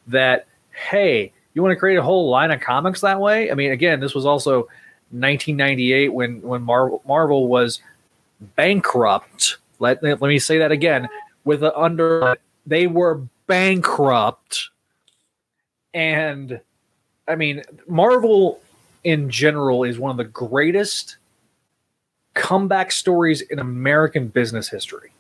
that 0.07 0.47
hey, 0.71 1.31
you 1.53 1.63
want 1.63 1.71
to 1.71 1.79
create 1.79 1.97
a 1.97 2.03
whole 2.03 2.29
line 2.29 2.51
of 2.51 2.61
comics 2.61 3.01
that 3.01 3.19
way? 3.19 3.49
I 3.49 3.55
mean, 3.55 3.71
again, 3.71 3.99
this 3.99 4.13
was 4.13 4.25
also 4.25 4.67
1998 5.11 6.09
when 6.13 6.41
when 6.41 6.61
Marvel 6.61 7.01
Marvel 7.07 7.47
was 7.47 7.81
bankrupt. 8.55 9.57
Let 9.79 10.03
let 10.03 10.21
me 10.21 10.39
say 10.39 10.59
that 10.59 10.71
again 10.71 11.07
with 11.45 11.61
the 11.61 11.75
under 11.77 12.37
they 12.65 12.87
were 12.87 13.21
bankrupt 13.47 14.69
and 15.93 16.59
I 17.27 17.35
mean, 17.35 17.63
Marvel 17.87 18.61
in 19.03 19.29
general 19.29 19.83
is 19.83 19.97
one 19.99 20.11
of 20.11 20.17
the 20.17 20.23
greatest 20.25 21.17
comeback 22.37 22.91
stories 22.91 23.41
in 23.41 23.59
American 23.59 24.27
business 24.27 24.69
history. 24.69 25.11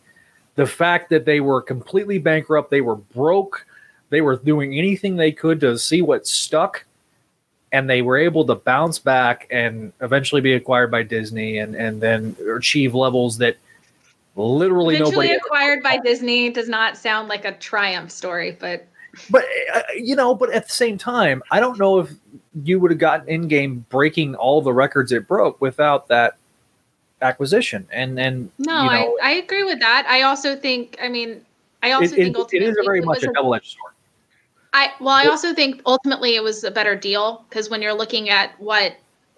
The 0.55 0.67
fact 0.67 1.09
that 1.09 1.25
they 1.25 1.39
were 1.39 1.61
completely 1.61 2.19
bankrupt, 2.19 2.71
they 2.71 2.81
were 2.81 2.95
broke, 2.95 3.65
they 4.09 4.21
were 4.21 4.37
doing 4.37 4.77
anything 4.77 5.15
they 5.15 5.31
could 5.31 5.59
to 5.61 5.77
see 5.77 6.01
what 6.01 6.27
stuck, 6.27 6.85
and 7.71 7.89
they 7.89 8.01
were 8.01 8.17
able 8.17 8.45
to 8.45 8.55
bounce 8.55 8.99
back 8.99 9.47
and 9.51 9.91
eventually 10.01 10.41
be 10.41 10.53
acquired 10.53 10.89
by 10.89 11.03
Disney 11.03 11.57
and, 11.57 11.75
and 11.75 12.01
then 12.01 12.35
achieve 12.55 12.95
levels 12.95 13.37
that 13.39 13.57
literally 14.35 14.95
Eventually 14.95 15.27
nobody 15.27 15.33
acquired 15.33 15.83
by 15.83 15.97
Disney 15.97 16.49
does 16.49 16.69
not 16.69 16.95
sound 16.95 17.27
like 17.27 17.43
a 17.43 17.53
triumph 17.53 18.11
story, 18.11 18.55
but 18.59 18.87
But 19.29 19.45
uh, 19.73 19.81
you 19.95 20.15
know, 20.15 20.35
but 20.35 20.51
at 20.53 20.67
the 20.67 20.73
same 20.73 20.97
time, 20.97 21.41
I 21.51 21.59
don't 21.59 21.79
know 21.79 21.99
if 21.99 22.11
you 22.63 22.79
would 22.79 22.91
have 22.91 22.99
gotten 22.99 23.27
Endgame 23.27 23.83
breaking 23.89 24.35
all 24.35 24.61
the 24.61 24.73
records 24.73 25.11
it 25.11 25.27
broke 25.27 25.59
without 25.59 26.07
that 26.09 26.37
acquisition. 27.21 27.87
And 27.91 28.19
and 28.19 28.51
no, 28.59 28.83
you 28.83 28.89
know, 28.89 29.17
I, 29.21 29.29
I 29.29 29.31
agree 29.31 29.63
with 29.63 29.79
that. 29.79 30.05
I 30.07 30.23
also 30.23 30.55
think, 30.55 30.97
I 31.01 31.09
mean, 31.09 31.41
I 31.83 31.91
also 31.91 32.15
it, 32.15 32.33
think 32.33 32.37
it, 32.37 32.53
it 32.53 32.63
is 32.63 32.77
a 32.77 32.83
very 32.83 33.01
much 33.01 33.23
a 33.23 33.31
double 33.31 33.53
edged 33.55 33.77
sword. 33.77 33.93
I 34.73 34.91
well, 34.99 35.15
I 35.15 35.25
also 35.25 35.53
think 35.53 35.81
ultimately 35.85 36.35
it 36.35 36.43
was 36.43 36.63
a 36.63 36.71
better 36.71 36.95
deal 36.95 37.45
because 37.49 37.69
when 37.69 37.81
you're 37.81 37.93
looking 37.93 38.29
at 38.29 38.59
what 38.61 38.95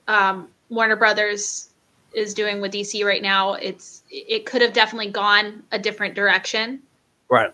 um, 0.08 0.48
Warner 0.70 0.96
Brothers 0.96 1.70
is 2.14 2.34
doing 2.34 2.60
with 2.60 2.74
DC 2.74 3.06
right 3.06 3.22
now, 3.22 3.54
it's 3.54 4.04
it 4.10 4.46
could 4.46 4.62
have 4.62 4.74
definitely 4.74 5.12
gone 5.12 5.64
a 5.72 5.80
different 5.80 6.16
direction. 6.16 6.82
Right. 7.30 7.54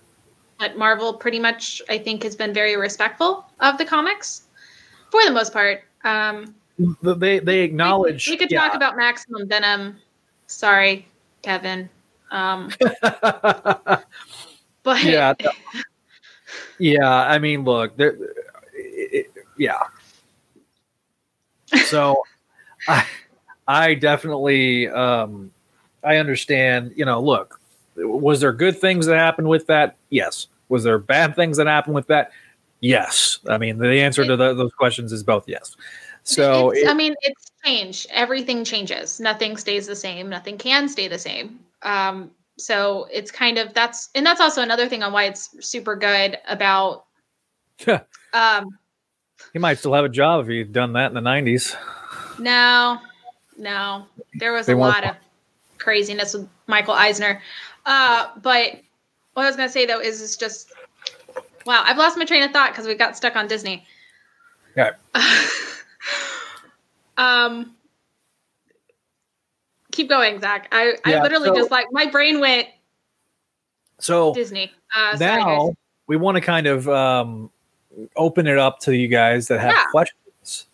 But 0.57 0.77
Marvel 0.77 1.13
pretty 1.13 1.39
much, 1.39 1.81
I 1.89 1.97
think, 1.97 2.23
has 2.23 2.35
been 2.35 2.53
very 2.53 2.77
respectful 2.77 3.45
of 3.59 3.77
the 3.77 3.83
comics 3.83 4.43
for 5.11 5.21
the 5.25 5.31
most 5.31 5.51
part. 5.51 5.83
Um, 6.05 6.55
They 7.01 7.39
they 7.39 7.59
we- 7.59 7.63
acknowledge. 7.63 8.27
we, 8.29 8.37
could 8.37 8.51
yeah. 8.51 8.61
talk 8.61 8.75
about 8.75 8.95
Maximum 8.95 9.47
Venom. 9.47 9.97
Sorry, 10.47 11.07
Kevin. 11.41 11.89
Um, 12.31 12.71
but 13.01 14.03
yeah. 15.03 15.33
Yeah, 16.79 17.09
I 17.09 17.39
mean, 17.39 17.63
look, 17.63 17.95
there. 17.97 18.17
It, 18.73 19.31
yeah. 19.57 19.79
So, 21.85 22.21
I 22.87 23.05
I 23.67 23.93
definitely 23.95 24.87
um, 24.89 25.51
I 26.03 26.17
understand. 26.17 26.93
You 26.95 27.05
know, 27.05 27.21
look, 27.21 27.59
was 27.95 28.41
there 28.41 28.53
good 28.53 28.79
things 28.79 29.05
that 29.05 29.17
happened 29.17 29.47
with 29.47 29.67
that? 29.67 29.95
Yes. 30.09 30.47
Was 30.69 30.83
there 30.83 30.97
bad 30.99 31.35
things 31.35 31.57
that 31.57 31.67
happened 31.67 31.95
with 31.95 32.07
that? 32.07 32.31
Yes. 32.81 33.39
I 33.47 33.57
mean, 33.57 33.77
the 33.77 34.01
answer 34.01 34.25
to 34.25 34.35
tho- 34.35 34.53
those 34.55 34.73
questions 34.73 35.11
is 35.13 35.23
both 35.23 35.47
yes. 35.47 35.75
So, 36.23 36.71
it- 36.71 36.87
I 36.87 36.93
mean, 36.93 37.15
it's 37.21 37.51
change. 37.65 38.07
Everything 38.11 38.63
changes. 38.63 39.19
Nothing 39.19 39.57
stays 39.57 39.87
the 39.87 39.95
same. 39.95 40.29
Nothing 40.29 40.57
can 40.57 40.87
stay 40.87 41.07
the 41.07 41.19
same. 41.19 41.59
Um, 41.81 42.31
so 42.57 43.07
it's 43.11 43.31
kind 43.31 43.57
of 43.57 43.73
that's 43.73 44.09
and 44.15 44.25
that's 44.25 44.39
also 44.39 44.61
another 44.61 44.87
thing 44.87 45.03
on 45.03 45.11
why 45.11 45.25
it's 45.25 45.49
super 45.65 45.95
good 45.95 46.37
about. 46.47 47.05
um, 48.33 48.77
he 49.51 49.59
might 49.59 49.77
still 49.77 49.93
have 49.93 50.05
a 50.05 50.09
job 50.09 50.41
if 50.41 50.47
he'd 50.47 50.73
done 50.73 50.93
that 50.93 51.07
in 51.07 51.13
the 51.13 51.21
'90s. 51.21 51.75
no, 52.39 52.99
no, 53.57 54.05
there 54.35 54.53
was 54.53 54.67
They 54.67 54.73
a 54.73 54.77
lot 54.77 55.03
of 55.03 55.15
craziness 55.77 56.33
with 56.33 56.47
Michael 56.67 56.93
Eisner. 56.93 57.41
Uh, 57.85 58.29
but 58.41 58.79
what 59.33 59.43
I 59.43 59.47
was 59.47 59.55
gonna 59.57 59.69
say 59.69 59.85
though 59.85 59.99
is 59.99 60.21
it's 60.21 60.37
just 60.37 60.71
wow. 61.65 61.83
I've 61.85 61.97
lost 61.97 62.17
my 62.17 62.25
train 62.25 62.43
of 62.43 62.51
thought 62.51 62.71
because 62.71 62.87
we 62.87 62.95
got 62.95 63.17
stuck 63.17 63.35
on 63.35 63.47
Disney. 63.47 63.85
Yeah. 64.77 64.91
um 67.17 67.75
keep 69.91 70.09
going 70.09 70.39
zach 70.41 70.67
i 70.71 70.93
i 71.05 71.11
Yeah, 71.11 71.21
literally 71.23 71.49
so- 71.49 71.55
just 71.55 71.71
like 71.71 71.85
my 71.91 72.05
brain 72.09 72.39
went 72.39 72.67
So 73.99 74.33
disney 74.33 74.71
uh 74.95 75.15
now 75.19 75.67
guys. 75.67 75.75
we 76.07 76.17
want 76.17 76.35
to 76.35 76.41
kind 76.41 76.67
of 76.67 76.87
um, 76.89 77.49
open 78.15 78.45
it 78.47 78.57
up 78.57 78.79
to 78.81 78.95
you 78.95 79.07
guys 79.07 79.47
that 79.47 79.59
have 79.61 79.71
Yeah. 79.71 79.85
questions, 79.89 80.65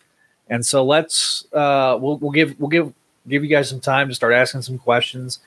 and 0.48 0.66
so 0.66 0.84
let's 0.84 1.46
uh, 1.52 1.96
we'll 2.00 2.18
we'll 2.18 2.32
give 2.32 2.58
we'll 2.60 2.68
give 2.68 2.92
give 3.28 3.42
you 3.44 3.48
guys 3.48 3.68
some 3.68 3.80
time 3.80 4.08
to 4.08 4.14
start 4.14 4.34
asking 4.34 4.62
some 4.62 4.76
questions, 4.78 5.38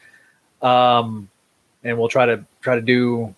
um, 0.62 1.30
and 1.84 1.98
we'll 2.00 2.08
try 2.08 2.26
to 2.26 2.44
try 2.62 2.76
to 2.76 2.82
do 2.82 3.36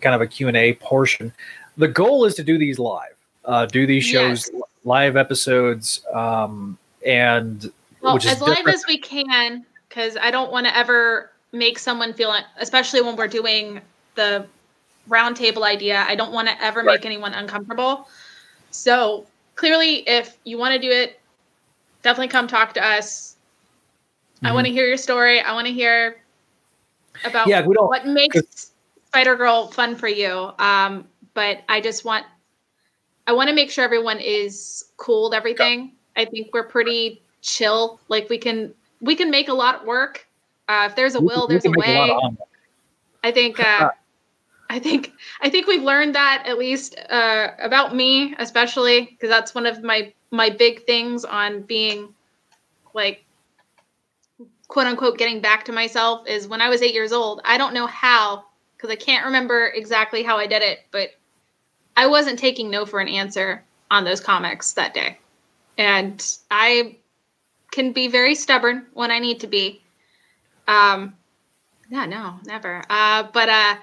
kind 0.00 0.14
of 0.14 0.22
a 0.22 0.26
Q 0.26 0.48
and 0.48 0.56
A 0.56 0.72
portion. 0.74 1.32
The 1.76 1.86
goal 1.88 2.24
is 2.24 2.34
to 2.36 2.42
do 2.42 2.56
these 2.58 2.78
live, 2.78 3.14
uh, 3.44 3.66
do 3.66 3.86
these 3.86 4.02
shows 4.04 4.50
Yes. 4.52 4.62
live 4.84 5.16
episodes, 5.16 6.00
um, 6.14 6.78
and 7.06 7.72
well 8.02 8.14
which 8.14 8.24
is 8.26 8.32
as 8.32 8.40
live 8.40 8.56
different. 8.56 8.76
as 8.78 8.84
we 8.86 8.98
can 8.98 9.64
because 9.88 10.16
i 10.18 10.30
don't 10.30 10.52
want 10.52 10.66
to 10.66 10.76
ever 10.76 11.30
make 11.52 11.78
someone 11.78 12.12
feel 12.12 12.34
especially 12.58 13.00
when 13.00 13.16
we're 13.16 13.28
doing 13.28 13.80
the 14.16 14.46
roundtable 15.08 15.62
idea 15.62 16.04
i 16.08 16.14
don't 16.14 16.32
want 16.32 16.48
to 16.48 16.62
ever 16.62 16.82
Right. 16.82 16.96
make 16.98 17.06
anyone 17.06 17.32
uncomfortable 17.32 18.08
so 18.70 19.26
clearly 19.54 20.06
if 20.08 20.36
you 20.44 20.58
want 20.58 20.74
to 20.74 20.78
do 20.80 20.90
it 20.90 21.20
definitely 22.02 22.28
come 22.28 22.46
talk 22.46 22.74
to 22.74 22.84
us 22.84 23.36
i 24.44 24.50
Mhm. 24.50 24.54
want 24.54 24.66
to 24.66 24.72
hear 24.72 24.86
your 24.86 24.96
story 24.98 25.40
i 25.40 25.52
want 25.52 25.66
to 25.66 25.72
hear 25.72 26.16
about 27.24 27.48
yeah, 27.48 27.66
we 27.66 27.74
don't. 27.74 27.88
what 27.88 28.06
makes 28.06 28.72
Spider 29.06 29.36
Girl 29.36 29.68
fun 29.68 29.96
for 29.96 30.08
you. 30.08 30.52
Um, 30.58 31.08
but 31.32 31.62
I 31.68 31.80
just 31.80 32.04
want 32.04 32.26
I 33.26 33.32
want 33.32 33.48
to 33.48 33.54
make 33.54 33.70
sure 33.70 33.84
everyone 33.84 34.18
is 34.18 34.84
cool 34.98 35.24
with 35.30 35.34
everything. 35.34 35.95
I 36.16 36.24
think 36.24 36.48
we're 36.52 36.68
pretty 36.68 37.22
chill. 37.42 38.00
Like 38.08 38.28
we 38.28 38.38
can 38.38 38.74
we 39.00 39.14
can 39.14 39.30
make 39.30 39.48
a 39.48 39.54
lot 39.54 39.86
work. 39.86 40.26
Uh, 40.68 40.88
if 40.90 40.96
there's 40.96 41.14
a 41.14 41.20
will, 41.20 41.46
there's 41.46 41.64
a 41.64 41.70
can 41.70 41.78
make 41.78 41.96
lot 41.96 42.08
way. 42.08 42.10
omelets. 42.10 42.42
I 43.22 43.32
think 43.32 43.60
uh, 43.60 43.90
I 44.70 44.78
think 44.78 45.12
I 45.40 45.50
think 45.50 45.66
we've 45.66 45.82
learned 45.82 46.14
that 46.14 46.44
at 46.46 46.58
least 46.58 46.96
uh, 47.08 47.48
about 47.60 47.94
me, 47.94 48.34
especially 48.38 49.02
because 49.04 49.28
that's 49.28 49.54
one 49.54 49.66
of 49.66 49.82
my 49.82 50.12
my 50.30 50.50
big 50.50 50.84
things 50.86 51.24
on 51.24 51.62
being 51.62 52.12
like 52.94 53.24
quote 54.68 54.86
unquote 54.86 55.18
getting 55.18 55.40
back 55.40 55.64
to 55.64 55.72
myself 55.72 56.26
is 56.26 56.48
when 56.48 56.60
I 56.60 56.68
was 56.68 56.82
eight 56.82 56.94
years 56.94 57.12
old. 57.12 57.40
I 57.44 57.58
don't 57.58 57.74
know 57.74 57.86
how 57.86 58.44
because 58.76 58.90
I 58.90 58.96
can't 58.96 59.24
remember 59.24 59.68
exactly 59.68 60.22
how 60.22 60.36
I 60.36 60.46
did 60.46 60.62
it, 60.62 60.80
but 60.90 61.10
I 61.96 62.06
wasn't 62.06 62.38
taking 62.38 62.70
no 62.70 62.84
for 62.84 63.00
an 63.00 63.08
answer 63.08 63.64
on 63.90 64.04
those 64.04 64.20
comics 64.20 64.72
that 64.72 64.92
day, 64.92 65.18
and 65.78 66.24
I 66.50 66.96
can 67.70 67.92
be 67.92 68.08
very 68.08 68.34
stubborn 68.34 68.86
when 68.94 69.10
I 69.10 69.18
need 69.18 69.40
to 69.40 69.46
be. 69.46 69.82
Um, 70.66 71.14
yeah, 71.88 72.06
no, 72.06 72.38
never. 72.44 72.82
Uh, 72.88 73.24
but 73.32 73.48
uh, 73.48 73.76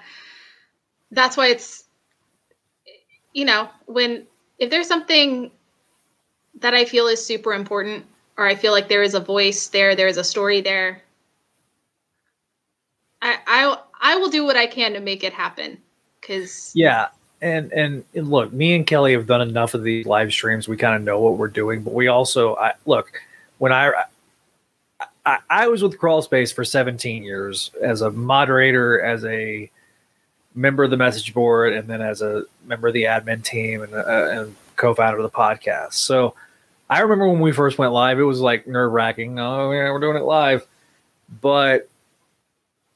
that's 1.10 1.36
why 1.36 1.48
it's, 1.48 1.84
you 3.32 3.44
know, 3.44 3.68
when 3.86 4.26
if 4.58 4.70
there's 4.70 4.88
something 4.88 5.50
that 6.60 6.74
I 6.74 6.84
feel 6.84 7.06
is 7.08 7.24
super 7.24 7.52
important, 7.52 8.04
or 8.36 8.46
I 8.46 8.54
feel 8.54 8.72
like 8.72 8.88
there 8.88 9.02
is 9.02 9.14
a 9.14 9.20
voice 9.20 9.68
there, 9.68 9.94
there 9.94 10.08
is 10.08 10.16
a 10.16 10.24
story 10.24 10.60
there, 10.60 11.02
I 13.24 13.38
I 13.46 13.78
I 14.00 14.16
will 14.16 14.28
do 14.28 14.44
what 14.44 14.56
I 14.56 14.66
can 14.66 14.92
to 14.92 15.00
make 15.00 15.24
it 15.24 15.32
happen. 15.32 15.78
Because 16.20 16.72
Yeah, 16.74 17.08
and, 17.44 18.04
and 18.14 18.30
look, 18.30 18.52
me 18.52 18.74
and 18.74 18.86
Kelly 18.86 19.12
have 19.12 19.26
done 19.26 19.42
enough 19.42 19.74
of 19.74 19.82
these 19.82 20.06
live 20.06 20.32
streams. 20.32 20.66
We 20.66 20.78
kind 20.78 20.96
of 20.96 21.02
know 21.02 21.20
what 21.20 21.36
we're 21.36 21.48
doing, 21.48 21.82
but 21.82 21.92
we 21.92 22.08
also, 22.08 22.56
I 22.56 22.72
look 22.86 23.20
when 23.58 23.70
I, 23.70 23.92
I 25.26 25.38
I 25.50 25.68
was 25.68 25.82
with 25.82 25.98
Crawl 25.98 26.22
Space 26.22 26.52
for 26.52 26.64
17 26.64 27.22
years 27.22 27.70
as 27.82 28.00
a 28.00 28.10
moderator, 28.10 29.00
as 29.00 29.24
a 29.26 29.70
member 30.54 30.84
of 30.84 30.90
the 30.90 30.96
message 30.96 31.34
board, 31.34 31.74
and 31.74 31.86
then 31.86 32.00
as 32.00 32.22
a 32.22 32.44
member 32.64 32.88
of 32.88 32.94
the 32.94 33.04
admin 33.04 33.44
team 33.44 33.82
and, 33.82 33.94
uh, 33.94 34.28
and 34.30 34.56
co-founder 34.76 35.18
of 35.18 35.22
the 35.22 35.36
podcast. 35.36 35.94
So 35.94 36.34
I 36.88 37.00
remember 37.00 37.28
when 37.28 37.40
we 37.40 37.52
first 37.52 37.76
went 37.76 37.92
live, 37.92 38.18
it 38.18 38.22
was 38.22 38.40
like 38.40 38.66
nerve 38.66 38.92
wracking. 38.92 39.38
Oh 39.38 39.70
yeah, 39.72 39.90
we're 39.90 40.00
doing 40.00 40.16
it 40.16 40.24
live, 40.24 40.66
but 41.42 41.88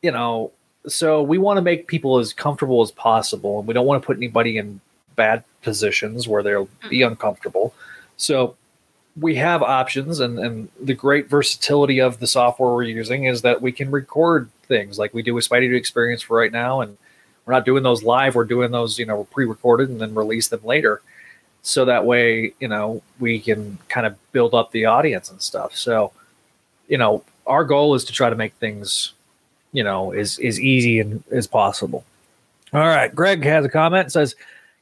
you 0.00 0.10
know, 0.10 0.52
so 0.88 1.22
we 1.22 1.38
want 1.38 1.56
to 1.56 1.62
make 1.62 1.86
people 1.86 2.18
as 2.18 2.32
comfortable 2.32 2.82
as 2.82 2.90
possible 2.90 3.58
and 3.58 3.68
we 3.68 3.74
don't 3.74 3.86
want 3.86 4.02
to 4.02 4.06
put 4.06 4.16
anybody 4.16 4.58
in 4.58 4.80
bad 5.16 5.44
positions 5.62 6.26
where 6.28 6.42
they'll 6.42 6.68
be 6.88 7.00
mm. 7.00 7.06
uncomfortable 7.06 7.74
so 8.16 8.56
we 9.20 9.34
have 9.36 9.62
options 9.62 10.20
and, 10.20 10.38
and 10.38 10.68
the 10.80 10.94
great 10.94 11.28
versatility 11.28 12.00
of 12.00 12.20
the 12.20 12.26
software 12.26 12.72
we're 12.72 12.82
using 12.84 13.24
is 13.24 13.42
that 13.42 13.60
we 13.60 13.72
can 13.72 13.90
record 13.90 14.50
things 14.66 14.98
like 14.98 15.14
we 15.14 15.22
do 15.22 15.34
with 15.34 15.48
Spidey 15.48 15.74
Experience 15.74 16.22
for 16.22 16.36
right 16.36 16.52
now. 16.52 16.80
And 16.80 16.96
we're 17.44 17.54
not 17.54 17.64
doing 17.64 17.82
those 17.82 18.02
live. 18.02 18.34
We're 18.34 18.44
doing 18.44 18.70
those, 18.70 18.98
you 18.98 19.06
know, 19.06 19.24
pre-recorded 19.24 19.88
and 19.88 20.00
then 20.00 20.14
release 20.14 20.48
them 20.48 20.64
later. 20.64 21.00
So 21.62 21.84
that 21.86 22.04
way, 22.04 22.52
you 22.60 22.68
know, 22.68 23.02
we 23.18 23.40
can 23.40 23.78
kind 23.88 24.06
of 24.06 24.16
build 24.32 24.54
up 24.54 24.70
the 24.70 24.84
audience 24.84 25.30
and 25.30 25.42
stuff. 25.42 25.74
So, 25.74 26.12
you 26.86 26.98
know, 26.98 27.24
our 27.46 27.64
goal 27.64 27.94
is 27.94 28.04
to 28.04 28.12
try 28.12 28.30
to 28.30 28.36
make 28.36 28.54
things, 28.54 29.14
you 29.72 29.84
know, 29.84 30.12
as, 30.12 30.38
as 30.38 30.60
easy 30.60 31.00
and 31.00 31.22
as 31.30 31.46
possible. 31.46 32.04
All 32.72 32.80
right. 32.80 33.14
Greg 33.14 33.44
has 33.44 33.64
a 33.64 33.68
comment 33.68 34.12
says, 34.12 34.34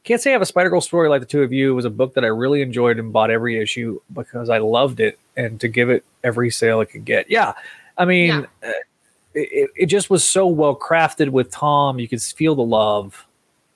can't 0.05 0.21
say 0.21 0.31
I 0.31 0.33
have 0.35 0.43
a 0.43 0.47
Spider 0.47 0.71
Girl 0.71 0.81
story 0.81 1.09
like 1.09 1.21
the 1.21 1.27
two 1.27 1.43
of 1.43 1.53
you. 1.53 1.73
It 1.73 1.75
was 1.75 1.85
a 1.85 1.91
book 1.91 2.15
that 2.15 2.25
I 2.25 2.29
really 2.29 2.63
enjoyed 2.63 2.99
and 2.99 3.13
bought 3.13 3.31
every 3.31 3.59
issue 3.59 4.01
because 4.13 4.49
I 4.49 4.59
loved 4.59 5.01
it 5.01 5.19
and 5.37 5.61
to 5.61 5.69
give 5.69 5.91
it 5.91 6.05
every 6.23 6.51
sale 6.51 6.81
it 6.81 6.87
could 6.87 7.05
get. 7.05 7.29
Yeah. 7.29 7.55
I 7.99 8.05
mean, 8.05 8.47
yeah. 8.63 8.69
Uh, 8.69 8.73
it, 9.35 9.71
it 9.77 9.87
just 9.87 10.09
was 10.09 10.25
so 10.25 10.47
well 10.47 10.75
crafted 10.75 11.29
with 11.29 11.51
Tom. 11.51 11.99
You 11.99 12.09
could 12.09 12.23
feel 12.23 12.55
the 12.55 12.63
love 12.63 13.27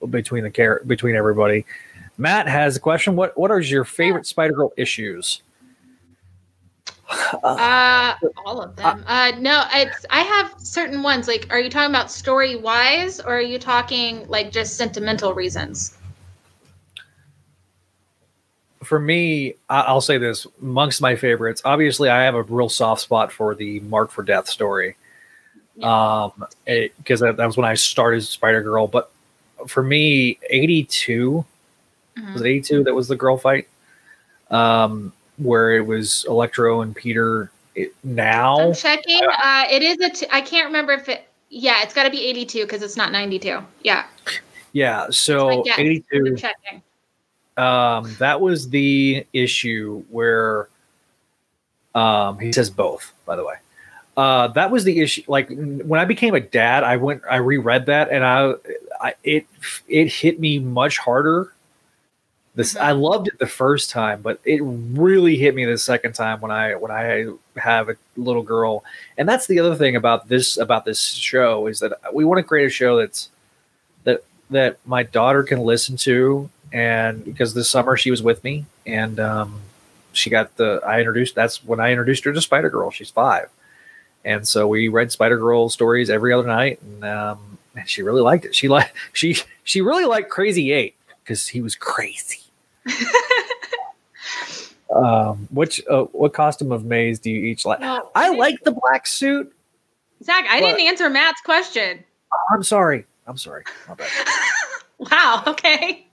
between 0.09 0.43
the 0.43 0.49
care 0.49 0.81
between 0.87 1.15
everybody. 1.15 1.65
Matt 2.17 2.47
has 2.47 2.75
a 2.75 2.79
question. 2.79 3.15
What 3.15 3.37
what 3.37 3.51
are 3.51 3.59
your 3.59 3.85
favorite 3.85 4.25
Spider 4.25 4.53
Girl 4.53 4.73
issues? 4.75 5.41
Uh, 7.43 8.15
all 8.45 8.61
of 8.61 8.75
them. 8.75 9.03
Uh, 9.07 9.31
no, 9.39 9.63
it's 9.73 10.05
I 10.09 10.21
have 10.21 10.53
certain 10.57 11.03
ones. 11.03 11.27
Like, 11.27 11.47
are 11.49 11.59
you 11.59 11.69
talking 11.69 11.89
about 11.89 12.11
story 12.11 12.55
wise, 12.55 13.19
or 13.19 13.37
are 13.37 13.41
you 13.41 13.59
talking 13.59 14.27
like 14.27 14.51
just 14.51 14.77
sentimental 14.77 15.33
reasons? 15.33 15.97
For 18.83 18.99
me, 18.99 19.55
I'll 19.69 20.01
say 20.01 20.17
this: 20.17 20.47
amongst 20.61 21.01
my 21.01 21.15
favorites, 21.15 21.61
obviously, 21.65 22.09
I 22.09 22.23
have 22.23 22.35
a 22.35 22.43
real 22.43 22.69
soft 22.69 23.01
spot 23.01 23.31
for 23.31 23.55
the 23.55 23.79
Mark 23.81 24.11
for 24.11 24.23
Death 24.23 24.47
story 24.47 24.95
um, 25.83 26.45
because 26.65 27.19
that, 27.19 27.37
that 27.37 27.45
was 27.45 27.57
when 27.57 27.65
I 27.65 27.73
started 27.75 28.23
Spider 28.23 28.61
Girl. 28.61 28.87
But 28.87 29.11
for 29.67 29.83
me, 29.83 30.37
82 30.49 31.45
mm-hmm. 32.17 32.33
was 32.33 32.41
it 32.41 32.47
82 32.47 32.83
that 32.83 32.93
was 32.93 33.07
the 33.07 33.15
girl 33.15 33.37
fight, 33.37 33.67
um, 34.49 35.13
where 35.41 35.71
it 35.71 35.85
was 35.85 36.25
Electro 36.27 36.81
and 36.81 36.95
Peter. 36.95 37.51
It, 37.75 37.93
now 38.03 38.59
I'm 38.59 38.73
checking. 38.73 39.21
Uh, 39.23 39.65
it 39.69 39.81
is 39.81 39.99
a. 39.99 40.09
T- 40.09 40.27
I 40.31 40.41
can't 40.41 40.65
remember 40.65 40.93
if 40.93 41.09
it. 41.09 41.27
Yeah, 41.49 41.81
it's 41.83 41.93
got 41.93 42.03
to 42.03 42.09
be 42.09 42.25
82 42.25 42.63
because 42.63 42.81
it's 42.81 42.95
not 42.95 43.11
92. 43.11 43.59
Yeah. 43.83 44.05
Yeah. 44.71 45.07
So 45.09 45.63
82. 45.77 46.37
Um, 47.57 48.15
that 48.19 48.39
was 48.39 48.69
the 48.69 49.25
issue 49.33 50.03
where. 50.09 50.69
Um, 51.93 52.39
he 52.39 52.53
says 52.53 52.69
both, 52.69 53.11
by 53.25 53.35
the 53.35 53.45
way 53.45 53.55
uh, 54.17 54.47
that 54.49 54.71
was 54.71 54.83
the 54.83 54.99
issue. 54.99 55.23
Like 55.27 55.49
when 55.49 55.99
I 55.99 56.05
became 56.05 56.35
a 56.35 56.39
dad, 56.39 56.83
I 56.83 56.97
went, 56.97 57.21
I 57.29 57.37
reread 57.37 57.85
that, 57.87 58.09
and 58.11 58.23
I, 58.23 58.53
I 58.99 59.13
it 59.23 59.47
it 59.87 60.07
hit 60.07 60.39
me 60.39 60.59
much 60.59 60.97
harder. 60.97 61.53
This 62.53 62.75
I 62.75 62.91
loved 62.91 63.29
it 63.29 63.39
the 63.39 63.47
first 63.47 63.89
time, 63.89 64.21
but 64.21 64.39
it 64.43 64.61
really 64.61 65.37
hit 65.37 65.55
me 65.55 65.63
the 65.63 65.77
second 65.77 66.13
time 66.13 66.41
when 66.41 66.51
I 66.51 66.75
when 66.75 66.91
I 66.91 67.27
have 67.55 67.89
a 67.89 67.95
little 68.17 68.43
girl. 68.43 68.83
And 69.17 69.27
that's 69.27 69.47
the 69.47 69.59
other 69.59 69.75
thing 69.75 69.95
about 69.95 70.27
this 70.27 70.57
about 70.57 70.83
this 70.83 71.01
show 71.01 71.67
is 71.67 71.79
that 71.79 71.93
we 72.13 72.25
want 72.25 72.39
to 72.39 72.43
create 72.43 72.65
a 72.65 72.69
show 72.69 72.97
that's 72.97 73.29
that 74.03 74.23
that 74.49 74.79
my 74.85 75.03
daughter 75.03 75.43
can 75.43 75.59
listen 75.59 75.95
to, 75.97 76.49
and 76.73 77.23
because 77.23 77.53
this 77.53 77.69
summer 77.69 77.95
she 77.95 78.11
was 78.11 78.21
with 78.21 78.43
me, 78.43 78.65
and 78.85 79.19
um, 79.19 79.61
she 80.11 80.29
got 80.29 80.57
the 80.57 80.81
I 80.85 80.99
introduced 80.99 81.35
that's 81.35 81.63
when 81.63 81.79
I 81.79 81.91
introduced 81.91 82.25
her 82.25 82.33
to 82.33 82.41
Spider 82.41 82.69
Girl. 82.69 82.91
She's 82.91 83.09
five 83.09 83.49
and 84.23 84.47
so 84.47 84.67
we 84.67 84.87
read 84.87 85.11
Spider 85.11 85.37
Girl 85.37 85.69
stories 85.69 86.09
every 86.09 86.33
other 86.33 86.47
night, 86.47 86.81
and, 86.81 87.03
um, 87.03 87.57
and 87.75 87.87
she 87.89 88.03
really 88.03 88.21
liked 88.21 88.45
it. 88.45 88.55
She 88.55 88.67
like 88.67 88.93
she 89.13 89.37
she 89.63 89.81
really 89.81 90.05
liked 90.05 90.29
Crazy 90.29 90.71
Eight 90.71 90.95
because 91.23 91.47
he 91.47 91.61
was 91.61 91.75
crazy. 91.75 92.40
Um, 94.95 95.47
which 95.51 95.81
uh, 95.89 96.03
what 96.05 96.33
costume 96.33 96.71
of 96.71 96.85
May's 96.85 97.19
do 97.19 97.29
you 97.29 97.43
each 97.45 97.65
like? 97.65 97.79
No, 97.79 98.09
I 98.15 98.29
like 98.29 98.63
the 98.63 98.71
black 98.71 99.07
suit. 99.07 99.53
Zach, 100.23 100.45
I 100.49 100.59
didn't 100.59 100.81
answer 100.81 101.09
Matt's 101.09 101.41
question. 101.41 102.03
I'm 102.53 102.63
sorry. 102.63 103.05
I'm 103.27 103.37
sorry. 103.37 103.63
My 103.87 103.95
bad. 103.95 104.09
wow. 104.97 105.43
Okay. 105.47 106.07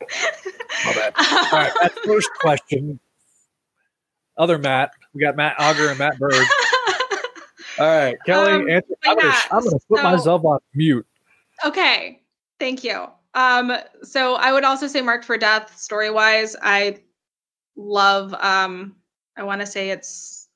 My 0.00 0.92
bad. 0.92 1.14
All 1.16 1.58
right. 1.58 1.72
That 1.82 1.92
first 2.04 2.30
question. 2.40 3.00
Other 4.36 4.58
Matt. 4.58 4.92
We 5.14 5.20
got 5.20 5.36
Matt 5.36 5.56
Auger 5.58 5.88
and 5.88 5.98
Matt 5.98 6.18
Bird. 6.18 6.34
All 7.78 7.86
right, 7.86 8.16
Kelly, 8.24 8.52
um, 8.52 8.70
answer, 8.70 8.94
I'm, 9.04 9.18
gonna, 9.18 9.34
I'm, 9.50 9.64
gonna, 9.64 9.78
put 9.86 9.98
so, 9.98 10.02
myself 10.02 10.44
on 10.46 10.60
mute. 10.74 11.06
Okay, 11.62 12.22
thank 12.58 12.82
you. 12.82 13.06
Um, 13.36 13.72
so 14.02 14.34
I 14.34 14.52
would 14.52 14.64
also 14.64 14.88
say 14.88 15.00
Marked 15.00 15.24
for 15.24 15.38
Death, 15.38 15.78
story 15.78 16.10
wise, 16.10 16.56
I 16.60 16.98
love. 17.76 18.34
Um, 18.34 18.96
I 19.36 19.44
want 19.44 19.60
to 19.60 19.66
say 19.66 19.90
it's. 19.90 20.48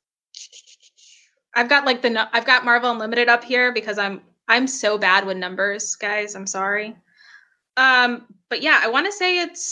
I've 1.55 1.69
got 1.69 1.85
like 1.85 2.03
the 2.03 2.29
I've 2.33 2.47
got 2.47 2.65
Marvel 2.65 2.91
Unlimited 2.91 3.29
up 3.29 3.45
here 3.45 3.73
because 3.73 3.99
I'm 3.99 4.23
I'm 4.49 4.67
so 4.67 4.99
bad 4.99 5.27
with 5.27 5.37
numbers, 5.37 5.95
guys. 5.95 6.35
I'm 6.35 6.47
sorry. 6.47 6.97
Um, 7.77 8.27
but 8.49 8.63
yeah, 8.63 8.81
I 8.83 8.89
want 8.89 9.07
to 9.07 9.13
say 9.13 9.41
it's 9.41 9.63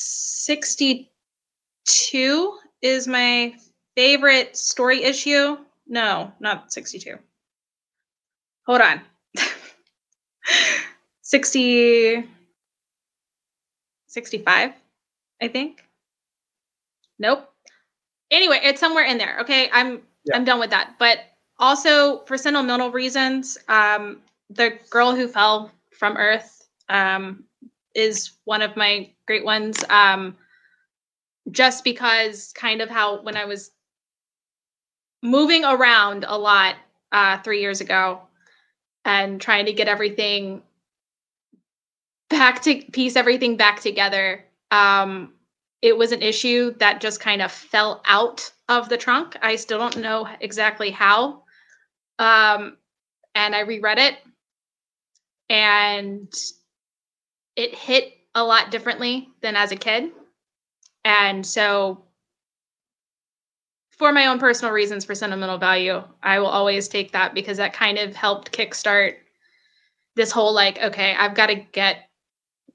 62 0.47 2.59
is 2.83 3.09
my 3.09 3.55
favorite 3.97 4.57
story 4.57 5.03
issue. 5.03 5.57
No, 5.89 6.33
not 6.41 6.73
62 6.73 7.19
hold 8.69 8.83
on 8.83 9.01
60 11.23 12.29
65 14.09 14.73
i 15.41 15.49
think. 15.49 15.85
Nope. 17.19 17.49
Anyway 18.31 18.61
it's 18.63 18.81
somewhere 18.81 19.05
in 19.05 19.19
there 19.19 19.41
okay? 19.41 19.71
I'm 19.73 20.03
yeah. 20.25 20.37
i'm 20.37 20.45
done 20.45 20.61
with 20.61 20.71
that. 20.71 20.95
But 20.99 21.19
also 21.59 22.25
for 22.25 22.37
sentimental 22.39 22.91
reasons 22.91 23.59
um 23.69 24.21
the 24.51 24.79
girl 24.91 25.15
who 25.15 25.29
fell 25.29 25.71
from 25.93 26.17
earth 26.17 26.69
um 26.89 27.45
is 27.95 28.33
one 28.45 28.63
of 28.63 28.77
my 28.77 29.11
great 29.27 29.45
ones 29.45 29.85
um 29.91 30.37
just 31.51 31.83
because 31.85 32.53
kind 32.53 32.81
of 32.81 32.89
how 32.89 33.23
when 33.23 33.37
i 33.37 33.45
was 33.45 33.71
moving 35.23 35.65
around 35.65 36.25
a 36.29 36.39
lot 36.39 36.77
uh 37.13 37.39
3 37.39 37.61
years 37.61 37.81
ago 37.81 38.21
and 39.05 39.41
trying 39.41 39.67
to 39.67 39.73
get 39.73 39.89
everything 39.89 40.63
back 42.31 42.63
to 42.63 42.83
piece 42.93 43.17
everything 43.17 43.57
back 43.57 43.81
together. 43.81 44.45
Um, 44.71 45.35
it 45.81 45.97
was 45.97 46.13
an 46.13 46.23
issue 46.23 46.75
that 46.79 47.01
just 47.01 47.21
kind 47.21 47.41
of 47.41 47.53
fell 47.53 48.03
out 48.05 48.51
of 48.69 48.89
the 48.89 48.97
trunk. 48.97 49.37
I 49.43 49.57
still 49.57 49.79
don't 49.79 49.99
know 49.99 50.29
exactly 50.41 50.91
how. 50.91 51.43
Um, 52.19 52.77
and 53.35 53.55
I 53.55 53.61
reread 53.61 53.99
it 53.99 54.17
and 55.49 56.33
it 57.57 57.75
hit 57.75 58.15
a 58.35 58.45
lot 58.45 58.71
differently 58.71 59.29
than 59.41 59.57
as 59.57 59.73
a 59.73 59.77
kid. 59.77 60.11
And 61.05 61.47
so 61.47 62.05
for 63.91 64.13
my 64.13 64.27
own 64.27 64.39
personal 64.39 64.73
reasons 64.73 65.05
for 65.05 65.15
sentimental 65.15 65.59
value, 65.59 66.03
I 66.23 66.39
will 66.39 66.47
always 66.47 66.89
take 66.89 67.13
that 67.13 67.35
because 67.35 67.57
that 67.57 67.73
kind 67.73 67.99
of 67.99 68.15
helped 68.15 68.53
kickstart 68.53 69.17
this 70.15 70.31
whole 70.31 70.53
like, 70.53 70.79
okay, 70.81 71.15
I've 71.17 71.35
got 71.35 71.47
to 71.47 71.57
get 71.57 72.08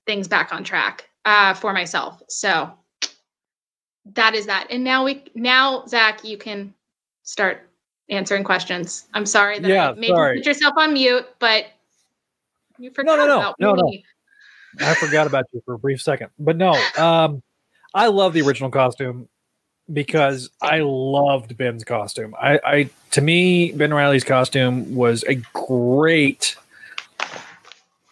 things 0.06 0.28
back 0.28 0.54
on 0.54 0.64
track 0.64 1.10
uh, 1.26 1.54
for 1.54 1.74
myself. 1.74 2.22
So 2.30 2.72
that 4.14 4.36
is 4.36 4.46
that. 4.48 4.68
And 4.70 4.84
now 4.84 5.06
we 5.06 5.24
now 5.36 5.86
Zach, 5.86 6.24
you 6.24 6.38
can 6.38 6.74
start 7.24 7.70
answering 8.10 8.44
questions. 8.44 9.08
I'm 9.14 9.26
sorry 9.26 9.60
that 9.60 9.68
yeah, 9.68 9.92
I 9.92 9.94
made 9.94 10.08
sorry. 10.08 10.38
you 10.38 10.42
put 10.42 10.48
yourself 10.48 10.74
on 10.78 10.94
mute, 10.94 11.26
but 11.40 11.66
you 12.78 12.92
forgot 12.92 13.18
no, 13.18 13.26
no, 13.26 13.28
no, 13.28 13.40
about 13.40 13.78
no, 13.78 13.84
me. 13.84 14.04
No. 14.80 14.88
I 14.88 14.94
forgot 14.96 15.28
about 15.28 15.46
you 15.54 15.62
for 15.66 15.76
a 15.76 15.80
brief 15.80 16.02
second. 16.02 16.30
But 16.40 16.58
no, 16.58 16.72
um, 16.98 17.44
I 17.94 18.08
love 18.08 18.34
the 18.34 18.42
original 18.42 18.72
costume 18.72 19.30
because 19.92 20.50
I 20.62 20.80
loved 20.80 21.56
Ben's 21.58 21.84
costume. 21.84 22.34
I, 22.40 22.60
I 22.66 22.90
to 23.12 23.22
me, 23.22 23.72
Ben 23.74 23.94
Reilly's 23.94 24.24
costume 24.24 24.96
was 24.96 25.24
a 25.24 25.36
great 25.54 26.56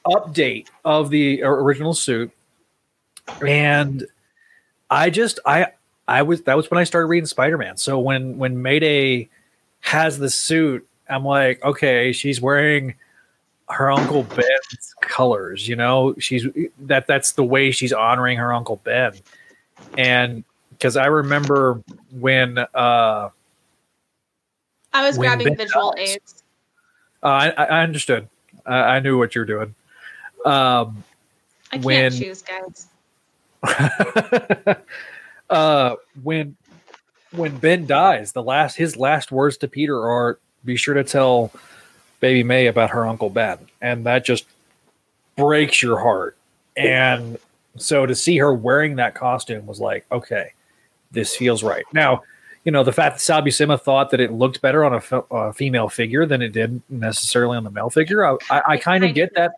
update 0.05 0.67
of 0.85 1.09
the 1.09 1.43
original 1.43 1.93
suit, 1.93 2.31
and 3.45 4.05
I 4.89 5.09
just 5.09 5.39
I 5.45 5.67
I 6.07 6.23
was 6.23 6.41
that 6.43 6.55
was 6.55 6.69
when 6.69 6.79
I 6.79 6.83
started 6.83 7.07
reading 7.07 7.27
Spider 7.27 7.57
Man. 7.57 7.77
So 7.77 7.99
when 7.99 8.37
when 8.37 8.61
Mayday 8.61 9.29
has 9.81 10.17
the 10.17 10.29
suit, 10.29 10.87
I'm 11.09 11.25
like, 11.25 11.63
okay, 11.63 12.11
she's 12.11 12.41
wearing 12.41 12.95
her 13.69 13.89
uncle 13.91 14.23
Ben's 14.23 14.95
colors. 15.01 15.67
You 15.67 15.75
know, 15.75 16.15
she's 16.19 16.45
that 16.79 17.07
that's 17.07 17.33
the 17.33 17.43
way 17.43 17.71
she's 17.71 17.93
honoring 17.93 18.37
her 18.37 18.53
uncle 18.53 18.81
Ben, 18.83 19.13
and 19.97 20.43
because 20.71 20.97
I 20.97 21.05
remember 21.05 21.81
when 22.11 22.57
uh, 22.57 23.29
I 24.93 25.07
was 25.07 25.17
grabbing 25.17 25.47
Ben 25.47 25.57
visual 25.57 25.93
aids. 25.97 26.43
uh, 27.23 27.27
I, 27.27 27.49
I 27.49 27.83
understood. 27.83 28.27
I, 28.65 28.77
I 28.77 28.99
knew 28.99 29.17
what 29.17 29.35
you're 29.35 29.45
doing. 29.45 29.75
Um, 30.45 31.03
I 31.71 31.77
can't 31.77 31.85
when- 31.85 32.11
choose, 32.11 32.41
guys. 32.41 32.87
uh, 35.49 35.95
when 36.23 36.55
when 37.31 37.57
Ben 37.57 37.85
dies, 37.85 38.31
the 38.31 38.43
last 38.43 38.75
his 38.75 38.97
last 38.97 39.31
words 39.31 39.57
to 39.57 39.67
Peter 39.67 39.97
are, 39.99 40.39
"Be 40.65 40.75
sure 40.75 40.95
to 40.95 41.03
tell 41.03 41.51
Baby 42.19 42.43
May 42.43 42.67
about 42.67 42.89
her 42.89 43.05
uncle 43.05 43.29
Ben," 43.29 43.59
and 43.81 44.05
that 44.05 44.25
just 44.25 44.45
breaks 45.35 45.81
your 45.81 45.99
heart. 45.99 46.37
And 46.75 47.37
so 47.77 48.05
to 48.05 48.15
see 48.15 48.37
her 48.37 48.53
wearing 48.53 48.95
that 48.97 49.15
costume 49.15 49.65
was 49.65 49.79
like, 49.79 50.05
okay, 50.11 50.53
this 51.11 51.35
feels 51.35 51.63
right. 51.63 51.85
Now, 51.93 52.23
you 52.63 52.71
know, 52.71 52.83
the 52.83 52.93
fact 52.93 53.15
that 53.15 53.21
Sal 53.21 53.41
Buscema 53.41 53.79
thought 53.79 54.11
that 54.11 54.19
it 54.19 54.31
looked 54.31 54.61
better 54.61 54.83
on 54.85 54.93
a, 54.93 55.01
fe- 55.01 55.21
a 55.31 55.53
female 55.53 55.89
figure 55.89 56.25
than 56.25 56.41
it 56.41 56.49
did 56.49 56.81
necessarily 56.89 57.57
on 57.57 57.63
the 57.63 57.71
male 57.71 57.89
figure, 57.89 58.25
I, 58.25 58.37
I, 58.49 58.61
I 58.67 58.77
kind 58.77 59.03
of 59.03 59.13
get 59.13 59.33
that. 59.35 59.53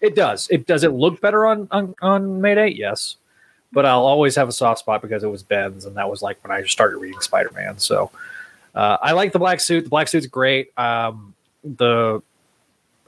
It 0.00 0.14
does. 0.14 0.48
It 0.50 0.66
does. 0.66 0.84
It 0.84 0.92
look 0.92 1.20
better 1.20 1.46
on 1.46 1.68
on, 1.70 1.94
on 2.02 2.40
Mayday, 2.40 2.68
yes, 2.68 3.16
but 3.72 3.86
I'll 3.86 4.06
always 4.06 4.36
have 4.36 4.48
a 4.48 4.52
soft 4.52 4.80
spot 4.80 5.02
because 5.02 5.24
it 5.24 5.28
was 5.28 5.42
Ben's, 5.42 5.86
and 5.86 5.96
that 5.96 6.08
was 6.10 6.22
like 6.22 6.42
when 6.44 6.50
I 6.50 6.64
started 6.64 6.98
reading 6.98 7.20
Spider 7.20 7.50
Man. 7.54 7.78
So 7.78 8.10
uh, 8.74 8.98
I 9.00 9.12
like 9.12 9.32
the 9.32 9.38
black 9.38 9.60
suit. 9.60 9.84
The 9.84 9.90
black 9.90 10.08
suit's 10.08 10.26
great. 10.26 10.76
Um, 10.78 11.34
the 11.64 12.22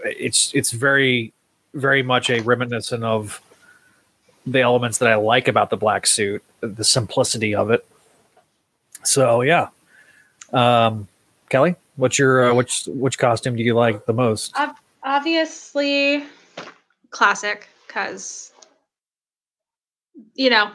it's 0.04 0.52
it's 0.54 0.70
very 0.70 1.32
very 1.74 2.02
much 2.02 2.30
a 2.30 2.40
reminiscent 2.40 3.04
of 3.04 3.40
the 4.46 4.60
elements 4.60 4.98
that 4.98 5.08
I 5.08 5.14
like 5.16 5.48
about 5.48 5.70
the 5.70 5.76
black 5.76 6.06
suit, 6.06 6.42
the 6.60 6.84
simplicity 6.84 7.54
of 7.54 7.70
it. 7.70 7.86
So 9.02 9.40
yeah, 9.42 9.68
um, 10.52 11.08
Kelly, 11.48 11.76
what's 11.96 12.18
your 12.18 12.50
uh, 12.50 12.54
which 12.54 12.86
which 12.86 13.18
costume 13.18 13.56
do 13.56 13.62
you 13.62 13.74
like 13.74 14.06
the 14.06 14.12
most? 14.12 14.54
Obviously, 15.02 16.24
classic, 17.14 17.68
because 17.86 18.52
you 20.34 20.50
know, 20.50 20.70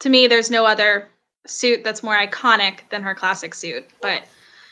to 0.00 0.08
me, 0.08 0.26
there's 0.26 0.50
no 0.50 0.66
other 0.66 1.08
suit 1.46 1.82
that's 1.84 2.02
more 2.02 2.16
iconic 2.16 2.80
than 2.90 3.02
her 3.02 3.14
classic 3.14 3.54
suit. 3.54 3.88
But 4.02 4.24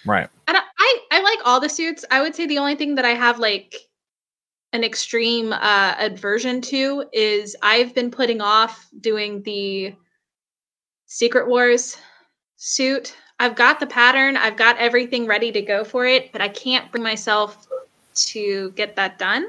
Right. 0.05 0.29
I 0.47 0.61
I 0.79 0.99
I 1.11 1.23
like 1.23 1.39
all 1.45 1.61
the 1.61 1.69
suits. 1.69 2.05
I 2.11 2.21
would 2.21 2.35
say 2.35 2.47
the 2.47 2.59
only 2.59 2.75
thing 2.75 2.95
that 2.97 3.05
I 3.05 3.15
have 3.15 3.39
like 3.39 3.75
an 4.73 4.85
extreme 4.85 5.53
uh 5.53 5.95
aversion 5.99 6.61
to 6.63 7.05
is 7.13 7.57
I've 7.63 7.95
been 7.95 8.11
putting 8.11 8.41
off 8.41 8.89
doing 9.01 9.43
the 9.43 9.95
Secret 11.07 11.49
Wars 11.49 11.97
suit. 12.57 13.17
I've 13.41 13.55
got 13.55 13.79
the 13.81 13.87
pattern, 13.87 14.37
I've 14.37 14.57
got 14.57 14.77
everything 14.79 15.27
ready 15.27 15.53
to 15.53 15.63
go 15.63 15.85
for 15.85 16.07
it, 16.07 16.33
but 16.33 16.41
I 16.41 16.49
can't 16.49 16.91
bring 16.91 17.05
myself 17.05 17.67
to 18.15 18.73
get 18.73 18.97
that 18.97 19.19
done 19.19 19.47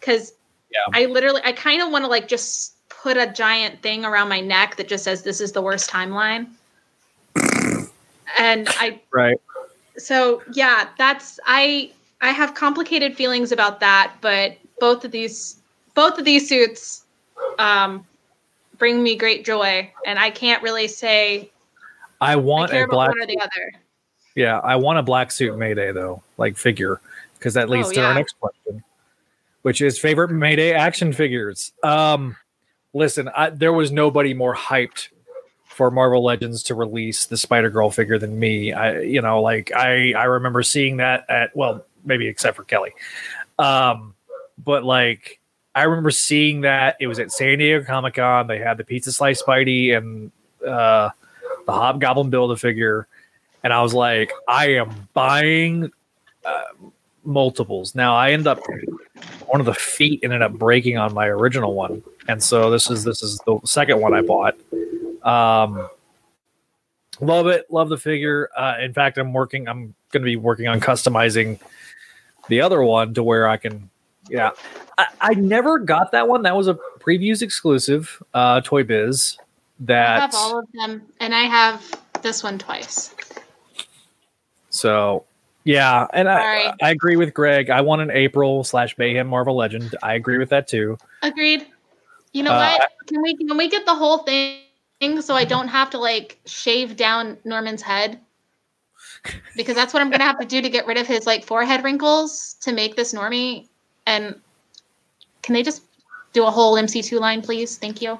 cuz 0.00 0.32
Yeah. 0.70 0.78
I 0.92 1.06
literally 1.06 1.40
I 1.44 1.52
kind 1.52 1.82
of 1.82 1.90
want 1.90 2.04
to 2.04 2.08
like 2.08 2.28
just 2.28 2.74
put 2.88 3.16
a 3.16 3.26
giant 3.30 3.80
thing 3.82 4.04
around 4.04 4.28
my 4.28 4.40
neck 4.40 4.76
that 4.76 4.88
just 4.88 5.04
says 5.04 5.22
this 5.22 5.40
is 5.40 5.52
the 5.52 5.62
worst 5.62 5.88
timeline. 5.90 6.48
and 8.38 8.68
I 8.70 9.00
Right. 9.12 9.40
so 9.96 10.42
yeah 10.52 10.88
that's 10.98 11.40
i 11.46 11.90
i 12.20 12.30
have 12.30 12.54
complicated 12.54 13.16
feelings 13.16 13.52
about 13.52 13.80
that 13.80 14.12
but 14.20 14.56
both 14.80 15.04
of 15.04 15.10
these 15.10 15.56
both 15.94 16.18
of 16.18 16.24
these 16.24 16.48
suits 16.48 17.04
um 17.58 18.04
bring 18.76 19.02
me 19.02 19.16
great 19.16 19.44
joy 19.44 19.90
and 20.06 20.18
i 20.18 20.30
can't 20.30 20.62
really 20.62 20.88
say 20.88 21.50
I 22.20 22.36
want 22.36 22.72
a 22.72 22.86
black. 22.86 23.10
one 23.10 23.20
or 23.20 23.26
the 23.26 23.38
other 23.40 23.72
Yeah, 24.34 24.58
I 24.58 24.76
want 24.76 24.98
a 24.98 25.02
black 25.02 25.30
suit 25.30 25.56
Mayday 25.56 25.92
though, 25.92 26.22
like 26.36 26.56
figure, 26.56 27.00
because 27.38 27.54
that 27.54 27.68
leads 27.70 27.88
Oh, 27.88 27.92
to 27.92 28.04
our 28.04 28.14
next 28.14 28.38
question, 28.40 28.82
which 29.62 29.80
is 29.80 29.98
favorite 29.98 30.30
Mayday 30.30 30.72
action 30.72 31.12
figures. 31.12 31.72
Um, 31.82 32.36
listen, 32.92 33.28
I, 33.34 33.50
there 33.50 33.72
was 33.72 33.90
nobody 33.90 34.34
more 34.34 34.54
hyped 34.54 35.08
for 35.66 35.90
Marvel 35.90 36.24
Legends 36.24 36.62
to 36.64 36.74
release 36.74 37.26
the 37.26 37.36
Spider 37.36 37.70
Girl 37.70 37.90
figure 37.90 38.18
than 38.18 38.38
me. 38.38 38.72
I, 38.72 39.00
you 39.00 39.22
know, 39.22 39.40
like 39.42 39.72
I, 39.72 40.12
I 40.12 40.24
remember 40.24 40.62
seeing 40.62 40.98
that 40.98 41.28
at 41.28 41.54
well, 41.56 41.84
maybe 42.04 42.26
except 42.26 42.56
for 42.56 42.64
Kelly, 42.64 42.92
um, 43.58 44.14
but 44.62 44.84
like 44.84 45.38
I 45.74 45.84
remember 45.84 46.10
seeing 46.10 46.62
that 46.62 46.96
it 47.00 47.06
was 47.06 47.18
at 47.18 47.30
San 47.30 47.58
Diego 47.58 47.84
Comic 47.84 48.14
Con. 48.14 48.46
They 48.46 48.58
had 48.58 48.76
the 48.76 48.84
Pizza 48.84 49.12
Slice 49.12 49.42
Spidey 49.42 49.96
and 49.96 50.32
uh, 50.66 51.10
the 51.66 51.72
Hobgoblin 51.72 52.30
Build 52.30 52.50
a 52.50 52.56
figure 52.56 53.06
and 53.62 53.72
I 53.72 53.82
was 53.82 53.94
like, 53.94 54.32
I 54.46 54.74
am 54.74 55.08
buying 55.12 55.90
uh, 56.44 56.62
multiples. 57.28 57.94
Now 57.94 58.16
I 58.16 58.32
end 58.32 58.46
up 58.46 58.58
one 59.46 59.60
of 59.60 59.66
the 59.66 59.74
feet 59.74 60.20
ended 60.24 60.42
up 60.42 60.52
breaking 60.52 60.96
on 60.96 61.14
my 61.14 61.26
original 61.26 61.74
one, 61.74 62.02
and 62.26 62.42
so 62.42 62.70
this 62.70 62.90
is 62.90 63.04
this 63.04 63.22
is 63.22 63.38
the 63.46 63.60
second 63.64 64.00
one 64.00 64.14
I 64.14 64.22
bought. 64.22 64.56
Um, 65.22 65.88
love 67.20 67.46
it, 67.46 67.70
love 67.70 67.90
the 67.90 67.98
figure. 67.98 68.48
Uh, 68.56 68.76
in 68.80 68.92
fact, 68.92 69.18
I'm 69.18 69.32
working. 69.32 69.68
I'm 69.68 69.94
going 70.10 70.22
to 70.22 70.26
be 70.26 70.36
working 70.36 70.66
on 70.66 70.80
customizing 70.80 71.60
the 72.48 72.62
other 72.62 72.82
one 72.82 73.14
to 73.14 73.22
where 73.22 73.46
I 73.46 73.58
can. 73.58 73.90
Yeah, 74.30 74.50
I, 74.96 75.06
I 75.20 75.34
never 75.34 75.78
got 75.78 76.12
that 76.12 76.28
one. 76.28 76.42
That 76.42 76.56
was 76.56 76.66
a 76.66 76.74
previews 76.98 77.42
exclusive, 77.42 78.22
uh, 78.34 78.60
Toy 78.62 78.84
Biz. 78.84 79.36
i 79.38 79.44
That 79.80 80.20
have 80.20 80.34
all 80.34 80.58
of 80.58 80.66
them 80.74 81.02
and 81.20 81.34
i 81.34 81.42
have 81.42 81.82
this 82.22 82.42
one 82.42 82.58
twice 82.58 83.14
So 84.70 85.24
yeah, 85.64 86.06
and 86.12 86.28
I. 86.28 86.74
I 86.82 86.90
agree 86.90 87.16
with 87.16 87.34
Greg. 87.34 87.70
I 87.70 87.80
want 87.80 88.02
an 88.02 88.10
April 88.10 88.64
slash 88.64 88.96
Mayhem 88.98 89.26
Marvel 89.26 89.56
Legend. 89.56 89.94
I 90.02 90.14
agree 90.14 90.38
with 90.38 90.48
that 90.50 90.66
too. 90.68 90.96
agreed 91.22 91.66
you 92.32 92.42
know 92.42 92.52
Uh, 92.52 92.74
what 92.78 92.90
can 93.06 93.22
we 93.22 93.36
can 93.36 93.56
we 93.56 93.68
get 93.68 93.86
the 93.86 93.94
whole 93.94 94.18
thing 94.18 94.60
so 95.20 95.34
i 95.34 95.44
don't 95.44 95.68
have 95.68 95.90
to 95.90 95.98
like 95.98 96.38
shave 96.44 96.96
down 96.96 97.38
norman's 97.44 97.82
head 97.82 98.20
because 99.56 99.74
that's 99.74 99.94
what 99.94 100.02
i'm 100.02 100.10
gonna 100.10 100.24
have 100.24 100.38
to 100.38 100.46
do 100.46 100.60
to 100.60 100.68
get 100.68 100.86
rid 100.86 100.96
of 100.98 101.06
his 101.06 101.26
like 101.26 101.44
forehead 101.44 101.82
wrinkles 101.84 102.56
to 102.60 102.72
make 102.72 102.96
this 102.96 103.14
normie 103.14 103.66
and 104.06 104.34
can 105.42 105.54
they 105.54 105.62
just 105.62 105.82
do 106.32 106.44
a 106.44 106.50
whole 106.50 106.74
mc2 106.76 107.18
line 107.18 107.40
please 107.40 107.78
thank 107.78 108.02
you 108.02 108.18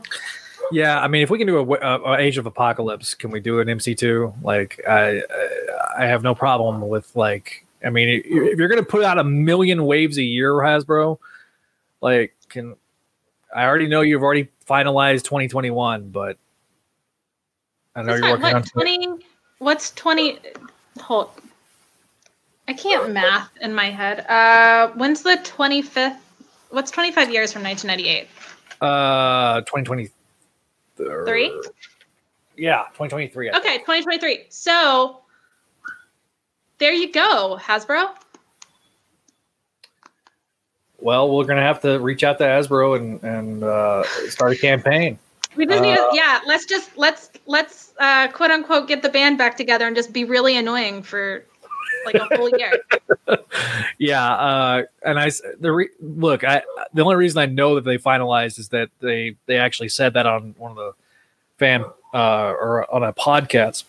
Yeah, 0.72 1.00
I 1.00 1.08
mean, 1.08 1.22
if 1.22 1.30
we 1.30 1.38
can 1.38 1.46
do 1.46 1.58
a, 1.58 1.74
a, 1.76 2.12
a 2.12 2.18
Age 2.18 2.38
of 2.38 2.46
Apocalypse, 2.46 3.14
can 3.14 3.30
we 3.30 3.40
do 3.40 3.60
an 3.60 3.68
MC 3.68 3.94
two? 3.94 4.32
Like, 4.42 4.80
I 4.88 5.22
I 5.98 6.06
have 6.06 6.22
no 6.22 6.34
problem 6.34 6.88
with 6.88 7.14
like. 7.16 7.64
I 7.84 7.90
mean, 7.90 8.08
if 8.24 8.58
you're 8.58 8.68
gonna 8.68 8.82
put 8.82 9.04
out 9.04 9.18
a 9.18 9.24
million 9.24 9.86
waves 9.86 10.18
a 10.18 10.22
year, 10.22 10.52
Hasbro, 10.54 11.18
like, 12.00 12.34
can 12.48 12.74
I 13.54 13.64
already 13.64 13.86
know 13.86 14.00
you've 14.00 14.22
already 14.22 14.48
finalized 14.68 15.22
2021, 15.24 16.08
but 16.10 16.36
I 17.94 18.02
know 18.02 18.14
you're 18.14 18.30
working 18.30 18.42
what, 18.42 18.54
on 18.54 18.62
20 18.62 19.08
what's 19.58 19.90
20 19.92 20.38
hold 21.00 21.30
i 22.68 22.72
can't 22.72 23.12
math 23.12 23.50
in 23.61 23.74
my 23.74 23.86
head 23.86 24.20
uh 24.28 24.88
when's 24.95 25.22
the 25.22 25.36
25th 25.45 26.16
what's 26.70 26.90
25 26.90 27.32
years 27.32 27.53
from 27.53 27.62
1998 27.62 28.28
uh 28.80 29.61
2023. 29.62 30.12
Three? 31.26 31.49
Yeah, 32.57 32.84
2023. 32.95 33.50
I 33.50 33.53
think. 33.53 33.64
okay 33.64 33.79
2023 33.79 34.46
so 34.49 35.20
there 36.79 36.92
you 36.92 37.12
go 37.12 37.58
hasbro 37.61 38.11
Well, 41.00 41.30
we're 41.30 41.45
gonna 41.45 41.62
have 41.62 41.80
to 41.83 41.99
reach 42.00 42.25
out 42.25 42.38
to 42.38 42.45
Hasbro 42.45 42.96
and 42.96 43.22
and 43.22 43.62
uh, 43.64 44.03
start 44.29 44.53
a 44.53 44.57
campaign. 44.57 45.16
we 45.57 45.64
just 45.66 45.80
need 45.83 45.96
Uh, 45.96 46.11
to 46.11 46.16
yeah 46.16 46.41
let's 46.46 46.66
just 46.66 46.96
let's 46.99 47.30
let's 47.46 47.92
uh 47.99 48.26
quote 48.29 48.50
unquote 48.50 48.88
get 48.88 49.03
the 49.03 49.08
band 49.08 49.38
back 49.38 49.57
together 49.57 49.87
and 49.87 49.95
just 49.95 50.12
be 50.12 50.25
really 50.25 50.57
annoying 50.57 51.03
for 51.03 51.45
like 52.04 52.18
a 52.18 52.25
whole 52.26 52.49
year 52.49 52.84
yeah, 53.99 54.33
uh, 54.34 54.83
and 55.04 55.18
I 55.18 55.30
the 55.61 55.72
re- 55.72 55.91
look. 56.00 56.45
I 56.45 56.62
the 56.95 57.03
only 57.03 57.16
reason 57.16 57.38
I 57.38 57.46
know 57.46 57.75
that 57.75 57.84
they 57.84 57.99
finalized 57.99 58.58
is 58.58 58.68
that 58.70 58.91
they 59.00 59.37
they 59.46 59.57
actually 59.58 59.91
said 59.91 60.14
that 60.14 60.26
on 60.26 60.54
one 60.58 60.70
of 60.70 60.76
the 60.76 60.92
fan 61.58 61.84
uh, 62.14 62.50
or 62.50 62.91
on 62.92 63.03
a 63.03 63.12
podcast 63.12 63.84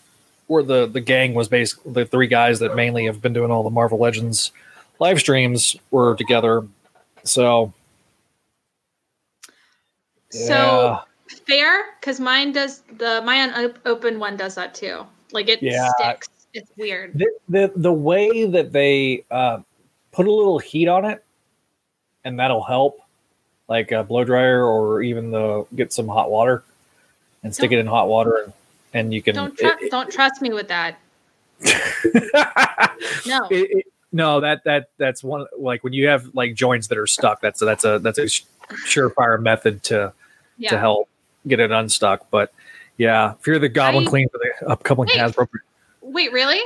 where 0.48 0.64
the 0.64 0.88
the 0.88 1.02
gang 1.02 1.34
was 1.34 1.48
basically 1.48 1.94
the 1.94 2.06
three 2.06 2.28
guys 2.28 2.60
that 2.60 2.76
mainly 2.76 3.06
have 3.06 3.22
been 3.22 3.34
doing 3.34 3.52
all 3.52 3.64
the 3.64 3.70
Marvel 3.70 3.98
Legends 4.00 4.52
live 5.00 5.20
streams 5.20 5.76
were 5.92 6.16
together. 6.16 6.68
So 7.24 7.74
so 10.32 11.00
fair 11.48 11.86
because 12.00 12.20
mine 12.20 12.52
does 12.52 12.82
the 12.98 13.22
my 13.26 13.36
unopened 13.36 14.20
one 14.20 14.36
does 14.38 14.56
that 14.56 14.74
too 14.74 15.06
like 15.32 15.48
it 15.50 15.64
Yeah. 15.64 15.90
sticks 15.94 16.30
it's 16.54 16.72
weird 16.78 17.14
the 17.14 17.28
the, 17.48 17.72
the 17.76 17.94
way 17.94 18.46
that 18.46 18.72
they 18.72 19.24
uh, 19.30 19.60
put 20.12 20.28
a 20.28 20.32
little 20.32 20.60
heat 20.60 20.88
on 20.88 21.06
it, 21.06 21.24
and 22.24 22.40
that'll 22.40 22.64
help, 22.64 23.00
like 23.68 23.92
a 23.92 24.04
blow 24.04 24.24
dryer 24.24 24.64
or 24.64 25.02
even 25.02 25.32
the 25.32 25.66
get 25.76 25.94
some 25.94 26.08
hot 26.08 26.30
water 26.32 26.64
and 27.44 27.54
stick 27.54 27.72
it 27.72 27.80
in 27.80 27.88
hot 27.88 28.08
water 28.08 28.44
and 28.44 28.54
and 28.94 29.14
you 29.14 29.22
can. 29.22 29.36
Don't 29.36 29.58
tr- 29.58 29.88
don't 29.90 30.12
trust 30.12 30.42
me 30.42 30.52
with 30.52 30.68
that. 30.70 31.00
no. 33.26 33.48
It, 33.50 33.72
it, 33.72 33.86
no, 34.12 34.40
that 34.40 34.64
that 34.64 34.90
that's 34.98 35.24
one 35.24 35.46
like 35.58 35.84
when 35.84 35.94
you 35.94 36.08
have 36.08 36.34
like 36.34 36.56
joints 36.56 36.88
that 36.88 36.98
are 36.98 37.08
stuck. 37.08 37.42
That's 37.42 37.62
a, 37.62 37.66
that's 37.66 37.86
a 37.86 38.00
that's 38.00 38.18
a 38.18 38.26
surefire 38.88 39.40
method 39.40 39.84
to 39.84 40.14
yeah. 40.58 40.72
to 40.72 40.80
help 40.80 41.10
get 41.48 41.60
it 41.60 41.72
unstuck. 41.72 42.28
But 42.32 42.52
yeah, 42.98 43.34
Fear 43.42 43.60
the 43.60 43.70
Goblin 43.70 44.08
I, 44.08 44.10
Queen 44.10 44.30
for 44.30 44.40
the 44.40 44.70
upcoming 44.70 45.08
wait, 45.08 45.18
Hasbro. 45.20 45.48
Wait, 46.10 46.32
really? 46.32 46.62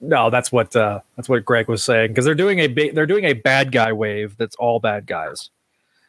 No, 0.00 0.30
that's 0.30 0.50
what 0.50 0.74
uh, 0.74 1.00
that's 1.16 1.28
what 1.28 1.44
Greg 1.44 1.68
was 1.68 1.84
saying 1.84 2.08
because 2.08 2.24
they're 2.24 2.34
doing 2.34 2.60
a 2.60 2.68
ba- 2.68 2.90
they're 2.92 3.06
doing 3.06 3.24
a 3.24 3.34
bad 3.34 3.70
guy 3.70 3.92
wave 3.92 4.36
that's 4.38 4.56
all 4.56 4.80
bad 4.80 5.06
guys. 5.06 5.50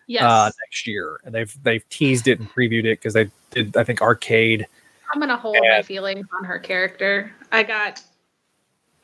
Yes. 0.08 0.24
Uh, 0.24 0.50
next 0.66 0.88
year, 0.88 1.20
and 1.26 1.36
they've 1.36 1.56
they've 1.64 1.88
teased 1.90 2.28
it 2.28 2.40
and 2.40 2.50
previewed 2.50 2.86
it 2.86 3.00
because 3.00 3.14
they 3.14 3.30
did 3.50 3.76
I 3.76 3.84
think 3.84 4.02
arcade. 4.02 4.66
I'm 5.14 5.20
gonna 5.20 5.36
hold 5.36 5.58
and, 5.58 5.68
my 5.70 5.82
feelings 5.82 6.26
on 6.38 6.46
her 6.46 6.58
character. 6.58 7.34
I 7.52 7.64
got 7.64 8.02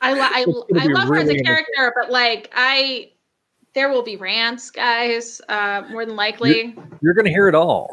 I, 0.00 0.12
I, 0.18 0.44
I 0.78 0.84
love 0.86 1.08
really 1.10 1.26
her 1.26 1.34
as 1.34 1.40
a 1.40 1.42
character, 1.42 1.92
but 2.00 2.10
like 2.10 2.50
I, 2.54 3.10
there 3.74 3.90
will 3.90 4.02
be 4.02 4.16
rants, 4.16 4.70
guys. 4.70 5.40
Uh, 5.48 5.82
more 5.90 6.06
than 6.06 6.16
likely, 6.16 6.74
you're, 6.76 6.88
you're 7.02 7.14
gonna 7.14 7.30
hear 7.30 7.48
it 7.48 7.54
all. 7.54 7.90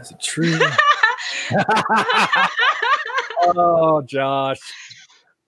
Is 0.00 0.10
it 0.10 0.20
true? 0.20 0.58
oh, 3.56 4.02
Josh. 4.06 4.58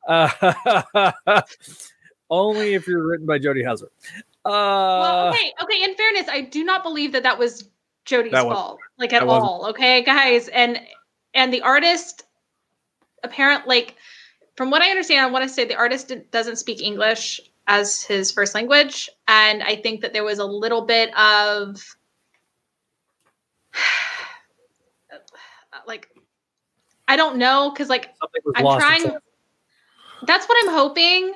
Uh, 0.07 1.13
only 2.31 2.75
if 2.75 2.87
you're 2.87 3.07
written 3.07 3.27
by 3.27 3.39
Jody 3.39 3.63
Houser. 3.63 3.91
Uh, 4.45 4.51
well, 4.51 5.29
okay, 5.29 5.53
okay. 5.63 5.83
In 5.83 5.95
fairness, 5.95 6.29
I 6.29 6.43
do 6.43 6.65
not 6.65 6.83
believe 6.83 7.13
that 7.13 7.23
that 7.23 7.39
was 7.39 7.69
Jody's 8.05 8.33
that 8.33 8.43
fault, 8.43 8.79
like 8.99 9.13
at 9.13 9.23
all. 9.23 9.67
Okay, 9.71 10.03
guys, 10.03 10.49
and 10.49 10.79
and 11.33 11.53
the 11.53 11.63
artist, 11.63 12.25
apparent 13.23 13.67
like 13.67 13.97
from 14.57 14.71
what 14.71 14.83
I 14.83 14.91
understand, 14.91 15.21
I 15.21 15.31
want 15.31 15.45
to 15.45 15.49
say 15.49 15.65
the 15.65 15.77
artist 15.77 16.13
doesn't 16.31 16.57
speak 16.57 16.83
English 16.83 17.41
as 17.67 18.03
his 18.03 18.31
first 18.31 18.55
language, 18.55 19.09
and 19.27 19.63
I 19.63 19.77
think 19.77 20.03
that 20.03 20.13
there 20.13 20.25
was 20.25 20.39
a 20.39 20.45
little 20.45 20.83
bit 20.83 21.17
of 21.17 21.97
like 25.87 26.09
I 27.09 27.17
don't 27.17 27.37
know 27.37 27.71
because 27.71 27.89
like 27.89 28.15
I'm 28.57 28.79
trying. 28.79 29.17
That's 30.27 30.49
what 30.49 30.57
I'm 30.65 30.75
hoping. 30.75 31.35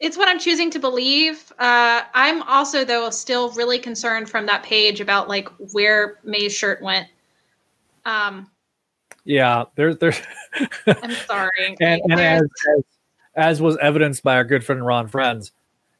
It's 0.00 0.16
what 0.16 0.28
I'm 0.28 0.38
choosing 0.38 0.70
to 0.70 0.78
believe. 0.78 1.52
Uh, 1.58 2.02
I'm 2.14 2.42
also 2.42 2.84
though 2.84 3.10
still 3.10 3.50
really 3.52 3.80
concerned 3.80 4.30
from 4.30 4.46
that 4.46 4.62
page 4.62 5.00
about 5.00 5.28
like 5.28 5.48
where 5.72 6.18
May's 6.22 6.54
shirt 6.54 6.80
went. 6.80 7.08
Um, 8.04 8.48
yeah, 9.24 9.64
there's 9.74 9.98
there's. 9.98 10.20
I'm 10.86 11.10
sorry. 11.26 11.76
and 11.80 12.00
and 12.04 12.20
as, 12.20 12.42
as, 12.42 12.84
as 13.34 13.62
was 13.62 13.76
evidenced 13.78 14.22
by 14.22 14.36
our 14.36 14.44
good 14.44 14.64
friend 14.64 14.84
Ron 14.86 15.08
Frenz, 15.08 15.50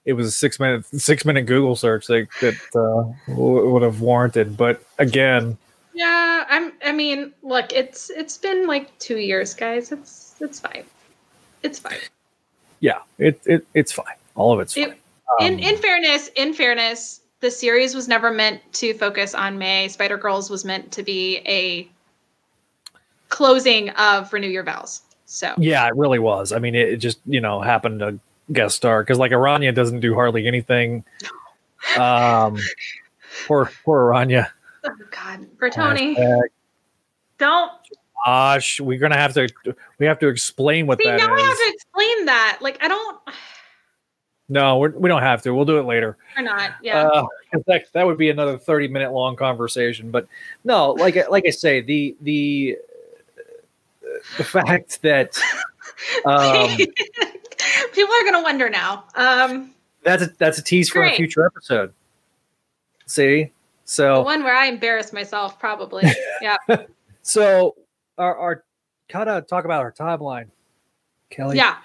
it 0.05 0.13
was 0.13 0.27
a 0.27 0.31
six 0.31 0.61
minute 0.61 0.87
six 0.87 1.25
minute 1.25 1.43
Google 1.43 1.75
search 1.75 2.07
that 2.07 2.29
that 2.41 2.55
uh, 2.75 3.33
would 3.35 3.83
have 3.83 4.01
warranted. 4.01 4.57
But 4.57 4.83
again, 4.99 5.59
yeah, 5.99 6.45
I'm. 6.49 6.73
I 6.85 6.93
mean, 6.93 7.33
look, 7.43 7.73
it's 7.73 8.09
it's 8.11 8.39
been 8.39 8.69
like 8.69 8.97
two 9.01 9.19
years, 9.19 9.53
guys. 9.53 9.91
It's 9.91 10.37
it's 10.41 10.61
fine. 10.61 10.85
It's 11.65 11.81
fine. 11.81 11.99
Yeah, 12.79 13.01
it, 13.19 13.41
it 13.47 13.67
it's 13.75 13.91
fine. 13.91 14.15
All 14.37 14.53
of 14.53 14.61
it's 14.61 14.75
fine. 14.75 14.91
It, 14.91 14.91
um, 15.41 15.47
in 15.47 15.59
in 15.59 15.77
fairness, 15.77 16.31
in 16.37 16.55
fairness, 16.55 17.23
the 17.41 17.51
series 17.51 17.97
was 17.97 18.07
never 18.07 18.31
meant 18.31 18.61
to 18.75 18.95
focus 18.95 19.35
on 19.35 19.59
May. 19.59 19.89
Spider 19.89 20.17
Girls 20.17 20.49
was 20.51 20.65
meant 20.65 20.93
to 20.93 21.03
be 21.03 21.39
a 21.39 21.89
closing 23.29 23.91
of 23.91 24.33
Renew 24.33 24.47
Your 24.47 24.63
Vows. 24.63 25.03
So 25.27 25.53
yeah, 25.59 25.85
it 25.89 25.97
really 25.97 26.21
was. 26.21 26.53
I 26.53 26.61
mean, 26.61 26.77
it, 26.77 26.91
it 26.91 26.97
just 26.99 27.19
you 27.27 27.41
know 27.41 27.61
happened 27.61 27.99
to 27.99 28.21
guest 28.53 28.77
star 28.77 29.03
because 29.03 29.19
like 29.19 29.33
Araña 29.33 29.75
doesn't 29.75 29.99
do 29.99 30.15
hardly 30.15 30.47
anything. 30.47 31.05
Um, 31.99 32.57
poor 33.49 33.69
poor 33.85 34.13
Araña. 34.13 34.51
Oh 34.85 34.91
God, 35.11 35.47
Bertoni. 35.57 36.41
Don't. 37.39 37.73
Gosh, 38.25 38.81
we're 38.81 38.99
gonna 38.99 39.17
have 39.17 39.35
to 39.35 39.49
we 39.99 40.07
have 40.07 40.19
to 40.19 40.29
explain 40.29 40.87
what 40.87 40.99
See, 40.99 41.09
that 41.09 41.19
now 41.19 41.35
is. 41.35 41.41
I 41.41 41.47
have 41.47 41.57
to 41.57 41.73
explain 41.73 42.25
that. 42.27 42.59
Like 42.61 42.83
I 42.83 42.89
don't. 42.89 43.21
No, 44.51 44.79
we're, 44.79 44.91
we 44.91 45.09
don't 45.09 45.23
have 45.23 45.43
to. 45.43 45.55
We'll 45.55 45.67
do 45.67 45.79
it 45.79 45.85
later. 45.85 46.17
Or 46.37 46.43
not, 46.43 46.73
yeah. 46.83 47.07
Uh, 47.07 47.27
that, 47.67 47.85
that 47.93 48.07
would 48.07 48.17
be 48.17 48.31
another 48.31 48.59
thirty 48.59 48.89
minute 48.89 49.13
long 49.13 49.37
conversation. 49.37 50.11
But 50.11 50.27
no, 50.65 50.93
like 50.93 51.17
like 51.31 51.47
I 51.47 51.51
say, 51.51 51.81
the 51.81 52.17
the 52.23 52.79
the 54.37 54.45
fact 54.45 55.03
that 55.03 55.39
um, 56.25 56.77
people 57.93 58.15
are 58.15 58.23
going 58.23 58.35
to 58.35 58.43
wonder 58.43 58.69
now. 58.69 59.05
Um, 59.15 59.75
that's 60.03 60.23
a, 60.23 60.27
that's 60.39 60.59
a 60.59 60.63
tease 60.63 60.89
for 60.89 61.01
great. 61.01 61.15
a 61.15 61.17
future 61.17 61.45
episode. 61.47 61.93
See, 63.07 63.51
so 63.89 64.17
the 64.17 64.23
one 64.23 64.45
where 64.45 64.55
I 64.55 64.67
embarrass 64.67 65.15
myself, 65.15 65.59
probably. 65.59 66.05
Yeah. 66.43 66.57
so 67.23 67.75
our, 68.19 68.37
our 68.37 68.65
kind 69.09 69.31
of 69.31 69.47
talk 69.47 69.65
about 69.65 69.81
our 69.81 69.91
timeline, 69.91 70.51
Kelly. 71.31 71.57
Yeah. 71.57 71.77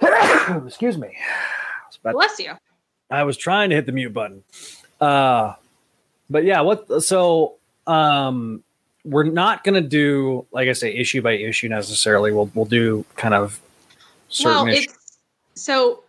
Excuse 0.66 0.98
me. 0.98 1.16
Bless 2.02 2.40
you. 2.40 2.52
I 3.08 3.22
was 3.22 3.36
trying 3.36 3.70
to 3.70 3.76
hit 3.76 3.86
the 3.86 3.92
mute 3.92 4.12
button. 4.12 4.42
Uh, 5.00 5.54
but 6.28 6.42
yeah, 6.42 6.60
what 6.62 7.02
so 7.04 7.54
um 7.86 8.64
we're 9.04 9.22
not 9.22 9.62
going 9.62 9.80
to 9.80 9.88
do 9.88 10.44
like 10.50 10.68
I 10.68 10.72
say 10.72 10.92
issue 10.92 11.22
by 11.22 11.32
issue 11.32 11.68
necessarily. 11.68 12.32
We'll 12.32 12.50
we'll 12.52 12.64
do 12.64 13.04
kind 13.14 13.32
of 13.32 13.60
certain 14.28 14.66
well, 14.66 14.74
it's, 14.74 15.18
so 15.54 16.02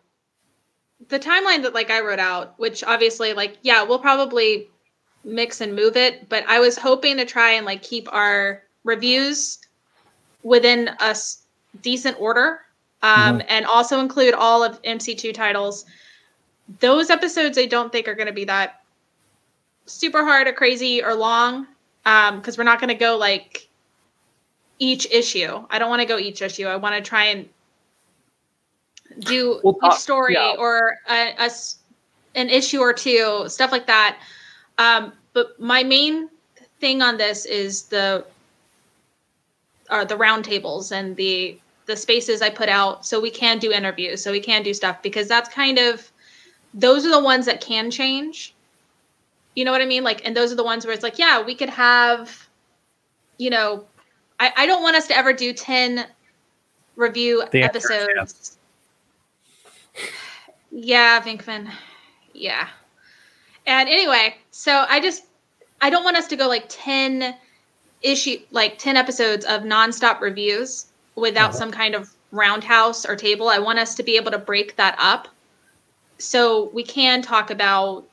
the 1.08 1.20
timeline 1.20 1.62
that 1.62 1.76
like 1.76 1.92
I 1.92 2.02
wrote 2.02 2.20
out, 2.20 2.60
which 2.60 2.84
obviously 2.84 3.34
like 3.34 3.60
yeah, 3.62 3.84
we'll 3.84 4.00
probably 4.00 4.68
mix 5.24 5.62
and 5.62 5.76
move 5.76 5.98
it, 5.98 6.30
but 6.30 6.44
I 6.48 6.60
was 6.60 6.78
hoping 6.78 7.18
to 7.18 7.26
try 7.26 7.52
and 7.52 7.66
like 7.66 7.82
keep 7.82 8.12
our 8.14 8.64
reviews 8.84 9.60
within 10.44 10.90
a 11.00 11.10
s- 11.10 11.44
decent 11.82 12.20
order 12.20 12.62
um, 13.02 13.40
mm-hmm. 13.40 13.48
and 13.50 13.66
also 13.66 14.00
include 14.00 14.34
all 14.34 14.64
of 14.64 14.82
MC2 14.84 15.34
titles. 15.34 15.86
Those 16.80 17.10
episodes 17.10 17.58
I 17.58 17.66
don't 17.66 17.92
think 17.92 18.08
are 18.08 18.16
going 18.16 18.28
to 18.28 18.34
be 18.34 18.46
that 18.46 18.82
super 19.86 20.24
hard 20.24 20.48
or 20.48 20.54
crazy 20.54 21.02
or 21.02 21.16
long 21.16 21.66
Um 22.06 22.38
because 22.38 22.56
um, 22.56 22.60
we're 22.60 22.70
not 22.70 22.80
going 22.80 22.90
to 22.90 22.96
go 22.96 23.18
like 23.18 23.68
each 24.80 25.08
issue. 25.12 25.66
I 25.70 25.80
don't 25.80 25.90
want 25.90 26.02
to 26.02 26.08
go 26.08 26.18
each 26.18 26.42
issue. 26.42 26.66
I 26.68 26.76
want 26.76 26.96
to 26.96 27.02
try 27.02 27.26
and 27.26 27.50
do 29.20 29.60
we'll 29.64 29.74
talk, 29.76 29.94
each 29.94 30.00
story 30.00 30.34
yeah. 30.34 30.56
or 30.58 30.98
a, 31.10 31.34
a, 31.40 31.50
an 32.36 32.50
issue 32.50 32.80
or 32.80 32.94
two, 32.94 33.46
stuff 33.48 33.72
like 33.72 33.88
that. 33.88 34.20
Um, 34.78 35.14
but 35.34 35.60
my 35.60 35.84
main 35.84 36.30
thing 36.80 37.02
on 37.02 37.18
this 37.18 37.46
is 37.46 37.84
the 37.84 38.26
are 39.90 40.06
the 40.06 40.16
roundtables 40.16 40.92
and 40.92 41.16
the 41.16 41.60
the 41.86 41.96
spaces 41.96 42.42
I 42.42 42.50
put 42.50 42.68
out 42.68 43.06
so 43.06 43.20
we 43.20 43.32
can 43.32 43.60
do 43.60 43.72
interviews, 43.72 44.22
so 44.22 44.32
we 44.32 44.42
can 44.42 44.62
do 44.62 44.74
stuff 44.74 45.02
because 45.02 45.28
that's 45.28 45.50
kind 45.50 45.78
of 45.78 46.12
those 46.74 47.06
are 47.06 47.12
the 47.12 47.24
ones 47.24 47.46
that 47.46 47.62
can 47.62 47.90
change 47.90 48.54
you 49.58 49.66
know 49.66 49.72
what 49.72 49.82
I 49.82 49.86
mean? 49.86 50.04
Like, 50.04 50.24
and 50.24 50.38
those 50.38 50.52
are 50.52 50.56
the 50.56 50.64
ones 50.64 50.86
where 50.86 50.94
it's 50.94 51.02
like, 51.02 51.18
yeah, 51.18 51.42
we 51.42 51.56
could 51.56 51.72
have, 51.72 52.48
you 53.40 53.50
know, 53.50 53.86
I, 54.40 54.54
I 54.56 54.66
don't 54.68 54.84
want 54.84 54.96
us 54.96 55.08
to 55.08 55.18
ever 55.18 55.34
do 55.34 55.52
10 55.52 56.06
review 56.96 57.44
the 57.52 57.64
episodes. 57.64 58.60
Yeah, 60.70 61.20
Venkman. 61.22 61.72
Yeah. 62.34 62.68
And 63.68 63.88
anyway, 63.88 64.36
so 64.52 64.86
I 64.90 65.00
just, 65.00 65.26
I 65.82 65.90
don't 65.90 66.04
want 66.04 66.18
us 66.18 66.28
to 66.28 66.36
go 66.36 66.48
like 66.48 66.66
10 66.70 67.36
issue, 68.02 68.38
like 68.52 68.80
10 68.80 68.98
episodes 68.98 69.46
of 69.46 69.62
nonstop 69.62 70.22
reviews 70.22 70.88
without 71.16 71.50
uh-huh. 71.50 71.60
some 71.60 71.72
kind 71.72 71.94
of 71.94 72.12
roundhouse 72.32 73.06
or 73.06 73.16
table. 73.16 73.50
I 73.50 73.60
want 73.60 73.78
us 73.78 73.94
to 73.96 74.04
be 74.04 74.16
able 74.16 74.32
to 74.32 74.40
break 74.40 74.78
that 74.78 74.96
up 74.98 75.28
so 76.18 76.70
we 76.74 76.84
can 76.84 77.22
talk 77.22 77.52
about 77.52 78.06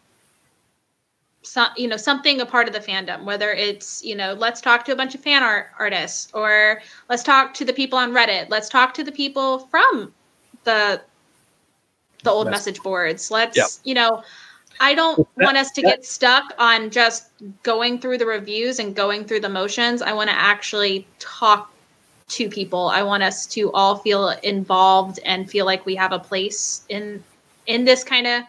some 1.42 1.68
you 1.76 1.86
know 1.86 1.96
something 1.96 2.40
a 2.40 2.46
part 2.46 2.68
of 2.68 2.72
the 2.72 2.80
fandom 2.80 3.24
whether 3.24 3.50
it's 3.50 4.02
you 4.02 4.16
know 4.16 4.32
let's 4.32 4.62
talk 4.62 4.82
to 4.84 4.92
a 4.92 4.96
bunch 4.96 5.14
of 5.14 5.20
fan 5.20 5.42
art 5.42 5.66
artists 5.78 6.28
or 6.32 6.80
let's 7.10 7.22
talk 7.22 7.52
to 7.52 7.66
the 7.66 7.72
people 7.72 7.98
on 7.98 8.12
reddit 8.12 8.48
let's 8.48 8.68
talk 8.68 8.94
to 8.94 9.04
the 9.04 9.12
people 9.12 9.58
from 9.58 10.12
the 10.64 11.00
the 12.22 12.30
old 12.30 12.48
message 12.50 12.82
boards 12.82 13.30
let's 13.30 13.58
yep. 13.58 13.68
you 13.84 13.92
know 13.92 14.22
i 14.84 14.94
don't 14.94 15.26
want 15.36 15.56
us 15.56 15.70
to 15.70 15.82
get 15.82 16.04
stuck 16.04 16.52
on 16.58 16.90
just 16.90 17.30
going 17.62 17.98
through 17.98 18.18
the 18.18 18.26
reviews 18.26 18.78
and 18.78 18.94
going 18.94 19.24
through 19.24 19.40
the 19.40 19.48
motions 19.48 20.02
i 20.02 20.12
want 20.12 20.28
to 20.28 20.36
actually 20.36 21.06
talk 21.18 21.72
to 22.28 22.48
people 22.48 22.88
i 22.88 23.02
want 23.02 23.22
us 23.22 23.46
to 23.46 23.70
all 23.72 23.96
feel 23.96 24.28
involved 24.42 25.18
and 25.24 25.50
feel 25.50 25.66
like 25.66 25.84
we 25.86 25.94
have 25.94 26.12
a 26.12 26.18
place 26.18 26.84
in 26.88 27.22
in 27.66 27.84
this 27.84 28.04
kind 28.04 28.26
of 28.26 28.42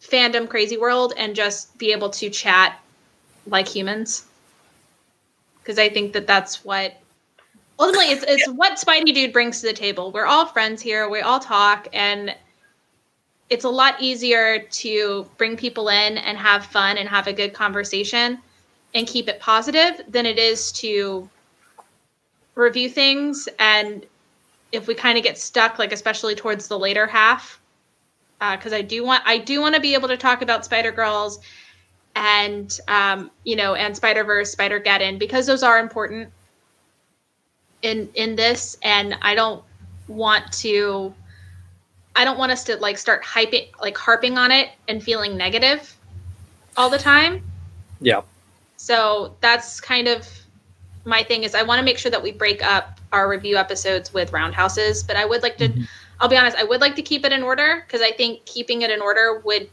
fandom 0.00 0.48
crazy 0.48 0.76
world 0.76 1.14
and 1.16 1.34
just 1.34 1.76
be 1.78 1.92
able 1.92 2.10
to 2.10 2.28
chat 2.28 2.78
like 3.46 3.68
humans. 3.68 4.24
because 5.58 5.78
I 5.78 5.88
think 5.88 6.12
that 6.12 6.26
that's 6.26 6.64
what 6.64 7.00
ultimately 7.78 8.12
it's 8.12 8.24
it's 8.26 8.48
what 8.50 8.78
Spidey 8.78 9.14
Dude 9.14 9.32
brings 9.32 9.60
to 9.60 9.66
the 9.66 9.72
table. 9.72 10.12
We're 10.12 10.26
all 10.26 10.46
friends 10.46 10.82
here. 10.82 11.08
We 11.08 11.20
all 11.20 11.40
talk, 11.40 11.88
and 11.92 12.34
it's 13.50 13.64
a 13.64 13.68
lot 13.68 14.00
easier 14.00 14.60
to 14.60 15.28
bring 15.36 15.56
people 15.56 15.88
in 15.88 16.18
and 16.18 16.38
have 16.38 16.64
fun 16.66 16.96
and 16.96 17.08
have 17.08 17.26
a 17.26 17.32
good 17.32 17.52
conversation 17.52 18.38
and 18.94 19.06
keep 19.06 19.28
it 19.28 19.40
positive 19.40 20.00
than 20.08 20.26
it 20.26 20.38
is 20.38 20.72
to 20.72 21.28
review 22.54 22.88
things. 22.88 23.48
And 23.58 24.06
if 24.72 24.86
we 24.86 24.94
kind 24.94 25.18
of 25.18 25.24
get 25.24 25.38
stuck 25.38 25.78
like 25.78 25.92
especially 25.92 26.34
towards 26.34 26.68
the 26.68 26.78
later 26.78 27.06
half 27.06 27.60
because 28.50 28.72
uh, 28.72 28.76
I 28.76 28.82
do 28.82 29.04
want 29.04 29.22
I 29.26 29.38
do 29.38 29.60
want 29.60 29.74
to 29.74 29.80
be 29.80 29.94
able 29.94 30.08
to 30.08 30.16
talk 30.16 30.42
about 30.42 30.64
Spider 30.64 30.90
Girls 30.90 31.38
and 32.16 32.76
um, 32.88 33.30
you 33.44 33.56
know 33.56 33.74
and 33.74 33.96
Spider 33.96 34.24
Verse, 34.24 34.50
Spider 34.50 34.80
Geddon 34.80 35.18
because 35.18 35.46
those 35.46 35.62
are 35.62 35.78
important 35.78 36.30
in 37.82 38.08
in 38.14 38.34
this, 38.36 38.76
and 38.82 39.16
I 39.22 39.34
don't 39.34 39.62
want 40.08 40.50
to 40.54 41.14
I 42.14 42.24
don't 42.24 42.38
want 42.38 42.52
us 42.52 42.64
to 42.64 42.76
like 42.76 42.98
start 42.98 43.24
hyping 43.24 43.68
like 43.80 43.96
harping 43.96 44.38
on 44.38 44.50
it 44.50 44.70
and 44.88 45.02
feeling 45.02 45.36
negative 45.36 45.96
all 46.76 46.90
the 46.90 46.98
time. 46.98 47.42
Yeah. 48.00 48.22
So 48.76 49.34
that's 49.40 49.80
kind 49.80 50.08
of 50.08 50.28
my 51.04 51.22
thing 51.22 51.44
is 51.44 51.54
I 51.54 51.62
want 51.62 51.78
to 51.78 51.84
make 51.84 51.98
sure 51.98 52.10
that 52.10 52.22
we 52.22 52.32
break 52.32 52.62
up 52.64 53.00
our 53.12 53.28
review 53.28 53.56
episodes 53.56 54.12
with 54.12 54.32
roundhouses, 54.32 55.02
but 55.02 55.16
I 55.16 55.24
would 55.24 55.42
like 55.42 55.56
to 55.58 55.68
mm-hmm 55.68 55.82
I'll 56.22 56.28
be 56.28 56.36
honest, 56.36 56.56
I 56.56 56.62
would 56.62 56.80
like 56.80 56.94
to 56.94 57.02
keep 57.02 57.24
it 57.26 57.32
in 57.32 57.42
order 57.42 57.82
because 57.84 58.00
I 58.00 58.12
think 58.12 58.44
keeping 58.44 58.82
it 58.82 58.90
in 58.90 59.02
order 59.02 59.42
would 59.44 59.68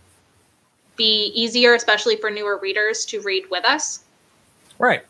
be 0.96 1.32
easier, 1.36 1.76
especially 1.76 2.16
for 2.16 2.32
newer 2.32 2.58
readers 2.58 3.06
to 3.06 3.22
read 3.22 3.46
with 3.52 3.64
us. 3.64 4.04
Right. 4.80 5.04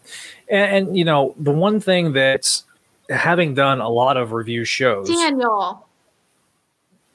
And, 0.49 0.87
and, 0.87 0.97
you 0.97 1.05
know, 1.05 1.33
the 1.39 1.51
one 1.51 1.79
thing 1.79 2.11
that's 2.11 2.65
having 3.09 3.53
done 3.53 3.79
a 3.79 3.87
lot 3.87 4.17
of 4.17 4.33
review 4.33 4.65
shows. 4.65 5.07
Daniel. 5.07 5.87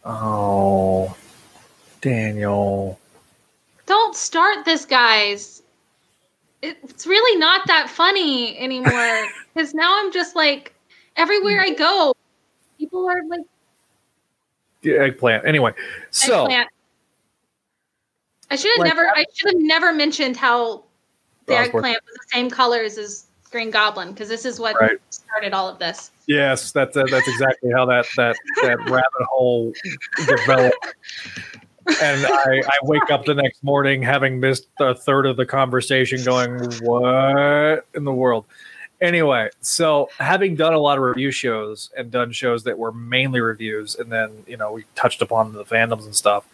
Oh, 0.05 1.17
Daniel. 2.01 2.99
Don't 3.87 4.15
start 4.15 4.65
this, 4.65 4.85
guys. 4.85 5.63
It's 6.63 7.07
really 7.07 7.39
not 7.39 7.67
that 7.67 7.91
funny 7.91 8.59
anymore 8.59 9.27
because 9.55 9.75
now 9.75 9.99
I'm 9.99 10.13
just 10.13 10.35
like, 10.35 10.75
everywhere 11.17 11.61
I 11.61 11.71
go, 11.71 12.15
people 12.79 13.09
are 13.09 13.23
like 13.29 13.43
eggplant. 14.85 15.47
Anyway, 15.47 15.73
so 16.11 16.43
eggplant. 16.43 16.69
I 18.51 18.57
should 18.57 18.71
have 18.77 18.87
like, 18.87 18.95
never. 18.95 19.09
I 19.09 19.25
should 19.35 19.55
have 19.55 19.63
never 19.63 19.93
mentioned 19.93 20.37
how 20.37 20.85
the 21.47 21.57
eggplant 21.57 21.99
was 22.05 22.15
the 22.15 22.27
same 22.33 22.51
colors 22.51 22.99
as 22.99 23.27
Green 23.55 23.71
Goblin 23.71 24.11
because 24.11 24.29
this 24.29 24.45
is 24.45 24.59
what 24.59 24.75
right. 24.81 24.99
started 25.11 25.53
all 25.53 25.69
of 25.69 25.79
this. 25.79 26.11
Yes, 26.27 26.73
that's 26.73 26.97
uh, 26.97 27.05
that's 27.09 27.29
exactly 27.29 27.71
how 27.71 27.87
that 27.87 28.05
that 28.17 28.35
that 28.63 28.79
rabbit 28.91 29.27
hole 29.31 29.73
developed. 30.27 30.95
and 32.03 32.27
I, 32.27 32.63
I 32.67 32.79
wake 32.83 33.09
up 33.13 33.27
the 33.27 33.35
next 33.35 33.63
morning 33.63 34.03
having 34.03 34.41
missed 34.41 34.67
a 34.81 34.93
third 34.93 35.25
of 35.27 35.37
the 35.37 35.47
conversation, 35.47 36.25
going, 36.25 36.65
"What 36.83 37.87
in 37.95 38.03
the 38.03 38.13
world?" 38.13 38.45
anyway, 39.01 39.51
so 39.61 40.09
having 40.19 40.57
done 40.57 40.75
a 40.75 40.79
lot 40.81 40.99
of 40.99 41.05
review 41.05 41.31
shows 41.31 41.91
and 41.97 42.11
done 42.11 42.33
shows 42.33 42.65
that 42.65 42.77
were 42.77 42.91
mainly 42.91 43.41
reviews, 43.41 43.95
and 43.95 44.11
then 44.11 44.33
you 44.49 44.57
know 44.57 44.73
we 44.73 44.85
touched 44.97 45.23
upon 45.23 45.53
the 45.53 45.65
fandoms 45.65 46.07
and 46.07 46.17
stuff. 46.17 46.45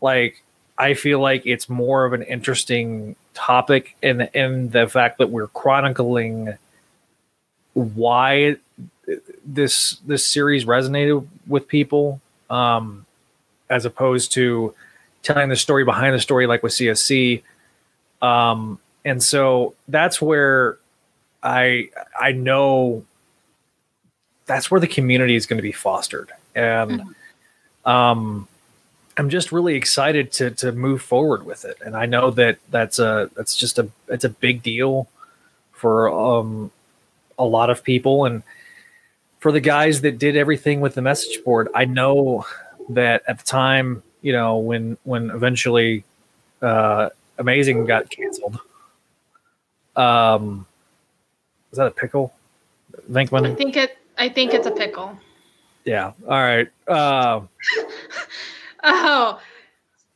Like, 0.00 0.42
I 0.80 0.94
feel 0.94 1.20
like 1.20 1.42
it's 1.44 1.68
more 1.68 2.06
of 2.06 2.14
an 2.14 2.22
interesting 2.22 3.14
topic 3.34 3.96
in 4.02 4.22
in 4.32 4.70
the 4.70 4.88
fact 4.88 5.18
that 5.18 5.28
we're 5.28 5.48
chronicling 5.48 6.56
why 7.74 8.56
this 9.44 9.98
this 10.06 10.24
series 10.24 10.64
resonated 10.64 11.26
with 11.46 11.68
people, 11.68 12.22
um, 12.48 13.04
as 13.68 13.84
opposed 13.84 14.32
to 14.32 14.74
telling 15.22 15.50
the 15.50 15.56
story 15.56 15.84
behind 15.84 16.14
the 16.14 16.20
story, 16.20 16.46
like 16.46 16.62
with 16.62 16.72
CSC. 16.72 17.42
Um, 18.22 18.78
and 19.04 19.22
so 19.22 19.74
that's 19.86 20.22
where 20.22 20.78
I 21.42 21.90
I 22.18 22.32
know 22.32 23.04
that's 24.46 24.70
where 24.70 24.80
the 24.80 24.88
community 24.88 25.36
is 25.36 25.44
going 25.44 25.58
to 25.58 25.62
be 25.62 25.72
fostered, 25.72 26.32
and 26.54 27.02
mm-hmm. 27.02 27.90
um, 27.90 28.48
I'm 29.16 29.28
just 29.28 29.52
really 29.52 29.74
excited 29.74 30.32
to 30.32 30.50
to 30.52 30.72
move 30.72 31.02
forward 31.02 31.44
with 31.44 31.64
it. 31.64 31.78
And 31.84 31.96
I 31.96 32.06
know 32.06 32.30
that 32.32 32.58
that's 32.70 32.98
a 32.98 33.30
that's 33.36 33.56
just 33.56 33.78
a 33.78 33.88
it's 34.08 34.24
a 34.24 34.28
big 34.28 34.62
deal 34.62 35.08
for 35.72 36.08
um 36.10 36.70
a 37.38 37.44
lot 37.44 37.70
of 37.70 37.82
people, 37.82 38.24
and 38.24 38.42
for 39.40 39.50
the 39.50 39.60
guys 39.60 40.02
that 40.02 40.18
did 40.18 40.36
everything 40.36 40.80
with 40.80 40.94
the 40.94 41.02
message 41.02 41.42
board. 41.44 41.68
I 41.74 41.86
know 41.86 42.44
that 42.90 43.22
at 43.26 43.38
the 43.38 43.44
time, 43.44 44.02
you 44.22 44.32
know, 44.32 44.58
when 44.58 44.96
when 45.04 45.30
eventually 45.30 46.04
uh, 46.62 47.08
Amazing 47.38 47.86
got 47.86 48.10
canceled. 48.10 48.58
Um, 49.96 50.66
is 51.72 51.78
that 51.78 51.86
a 51.86 51.90
pickle? 51.90 52.34
Venkman? 53.10 53.50
I 53.50 53.54
think 53.54 53.76
it. 53.76 53.96
I 54.18 54.28
think 54.28 54.52
it's 54.52 54.66
a 54.66 54.70
pickle. 54.70 55.18
Yeah. 55.86 56.12
All 56.28 56.42
right. 56.42 56.68
Uh, 56.86 57.40
oh, 58.82 59.40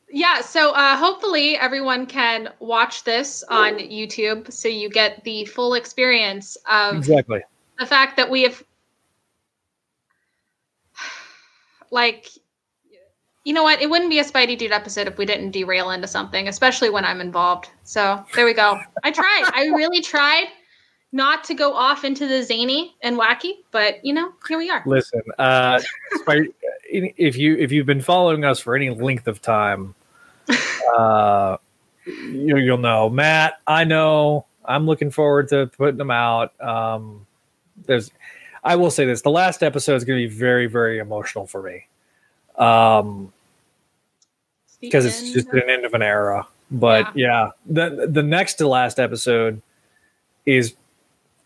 yeah. 0.09 0.41
So 0.41 0.71
uh, 0.71 0.95
hopefully 0.97 1.57
everyone 1.57 2.05
can 2.05 2.49
watch 2.59 3.03
this 3.03 3.43
on 3.49 3.77
YouTube, 3.77 4.51
so 4.51 4.67
you 4.67 4.89
get 4.89 5.23
the 5.23 5.45
full 5.45 5.73
experience 5.73 6.57
of 6.69 6.95
exactly 6.97 7.41
the 7.79 7.85
fact 7.85 8.17
that 8.17 8.29
we 8.29 8.43
have, 8.43 8.63
like, 11.91 12.29
you 13.43 13.53
know 13.53 13.63
what? 13.63 13.81
It 13.81 13.89
wouldn't 13.89 14.09
be 14.09 14.19
a 14.19 14.23
Spidey 14.23 14.57
Dude 14.57 14.71
episode 14.71 15.07
if 15.07 15.17
we 15.17 15.25
didn't 15.25 15.51
derail 15.51 15.91
into 15.91 16.07
something, 16.07 16.47
especially 16.47 16.89
when 16.89 17.05
I'm 17.05 17.21
involved. 17.21 17.69
So 17.83 18.23
there 18.35 18.45
we 18.45 18.53
go. 18.53 18.79
I 19.03 19.11
tried. 19.11 19.51
I 19.53 19.67
really 19.75 20.01
tried 20.01 20.47
not 21.11 21.43
to 21.45 21.53
go 21.53 21.73
off 21.73 22.03
into 22.03 22.27
the 22.27 22.43
zany 22.43 22.95
and 23.01 23.17
wacky, 23.17 23.59
but 23.71 24.03
you 24.03 24.13
know, 24.13 24.33
here 24.47 24.57
we 24.57 24.69
are. 24.69 24.83
Listen, 24.85 25.21
uh, 25.37 25.79
if 26.85 27.37
you 27.37 27.55
if 27.57 27.71
you've 27.71 27.85
been 27.85 28.01
following 28.01 28.43
us 28.43 28.59
for 28.59 28.75
any 28.75 28.89
length 28.89 29.27
of 29.27 29.41
time, 29.41 29.95
uh, 30.97 31.57
you, 32.05 32.57
you'll 32.57 32.77
know 32.77 33.09
Matt. 33.09 33.59
I 33.67 33.83
know. 33.83 34.45
I'm 34.63 34.85
looking 34.85 35.11
forward 35.11 35.49
to 35.49 35.67
putting 35.77 35.97
them 35.97 36.11
out. 36.11 36.59
Um, 36.61 37.27
there's, 37.85 38.11
I 38.63 38.75
will 38.75 38.91
say 38.91 39.05
this: 39.05 39.21
the 39.21 39.29
last 39.29 39.63
episode 39.63 39.95
is 39.95 40.03
going 40.03 40.21
to 40.21 40.27
be 40.27 40.33
very, 40.33 40.67
very 40.67 40.99
emotional 40.99 41.45
for 41.45 41.61
me, 41.61 41.85
um, 42.57 43.31
because 44.81 45.05
it's 45.05 45.31
just 45.31 45.47
an 45.49 45.69
end 45.69 45.85
of 45.85 45.93
an 45.93 46.01
era. 46.01 46.47
But 46.71 47.15
yeah. 47.15 47.51
yeah, 47.65 47.89
the 47.89 48.07
the 48.07 48.23
next 48.23 48.55
to 48.55 48.67
last 48.67 48.99
episode 48.99 49.61
is 50.45 50.75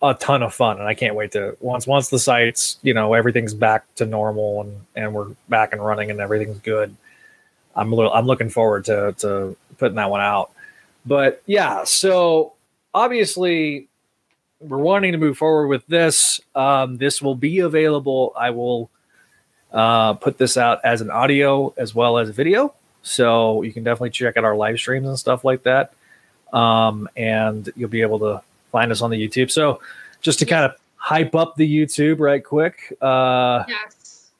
a 0.01 0.13
ton 0.13 0.43
of 0.43 0.53
fun 0.53 0.79
and 0.79 0.87
I 0.87 0.93
can't 0.93 1.15
wait 1.15 1.33
to 1.33 1.57
once 1.59 1.85
once 1.85 2.09
the 2.09 2.19
sites, 2.19 2.77
you 2.81 2.93
know, 2.93 3.13
everything's 3.13 3.53
back 3.53 3.83
to 3.95 4.05
normal 4.05 4.61
and 4.61 4.85
and 4.95 5.13
we're 5.13 5.27
back 5.49 5.73
and 5.73 5.85
running 5.85 6.09
and 6.09 6.19
everything's 6.19 6.59
good. 6.59 6.95
I'm 7.75 7.91
a 7.91 7.95
little 7.95 8.13
I'm 8.13 8.25
looking 8.25 8.49
forward 8.49 8.85
to 8.85 9.13
to 9.19 9.57
putting 9.77 9.95
that 9.95 10.09
one 10.09 10.21
out. 10.21 10.51
But 11.05 11.41
yeah, 11.45 11.83
so 11.83 12.53
obviously 12.93 13.87
we're 14.59 14.77
wanting 14.77 15.13
to 15.13 15.17
move 15.17 15.37
forward 15.37 15.67
with 15.67 15.85
this. 15.87 16.41
Um, 16.55 16.97
this 16.97 17.21
will 17.21 17.35
be 17.35 17.59
available. 17.59 18.33
I 18.37 18.49
will 18.51 18.89
uh, 19.71 20.13
put 20.13 20.37
this 20.37 20.57
out 20.57 20.79
as 20.83 21.01
an 21.01 21.09
audio 21.09 21.73
as 21.77 21.93
well 21.95 22.17
as 22.17 22.29
video. 22.29 22.73
So 23.01 23.61
you 23.63 23.71
can 23.71 23.83
definitely 23.83 24.09
check 24.11 24.35
out 24.35 24.43
our 24.43 24.55
live 24.55 24.77
streams 24.77 25.07
and 25.07 25.17
stuff 25.17 25.43
like 25.43 25.63
that. 25.63 25.93
Um, 26.51 27.07
and 27.15 27.69
you'll 27.75 27.89
be 27.89 28.01
able 28.01 28.19
to 28.19 28.41
find 28.71 28.91
us 28.91 29.01
on 29.01 29.09
the 29.09 29.27
YouTube. 29.27 29.51
So 29.51 29.81
just 30.21 30.39
to 30.39 30.45
kind 30.45 30.65
of 30.65 30.73
hype 30.99 31.33
up 31.33 31.55
the 31.55 31.67
YouTube 31.67 32.19
right 32.19 32.43
quick. 32.43 32.93
Uh, 33.01 33.63
yes. 33.67 34.31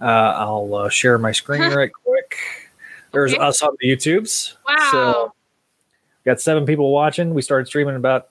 Uh, 0.00 0.04
I'll 0.04 0.74
uh, 0.74 0.88
share 0.88 1.16
my 1.18 1.32
screen 1.32 1.60
right 1.74 1.92
quick. 1.92 2.36
There's 3.12 3.32
okay. 3.34 3.42
us 3.42 3.62
on 3.62 3.76
the 3.80 3.88
YouTubes. 3.88 4.56
Wow. 4.66 4.88
So 4.90 5.34
got 6.24 6.40
seven 6.40 6.66
people 6.66 6.92
watching. 6.92 7.34
We 7.34 7.42
started 7.42 7.66
streaming 7.66 7.96
about. 7.96 8.28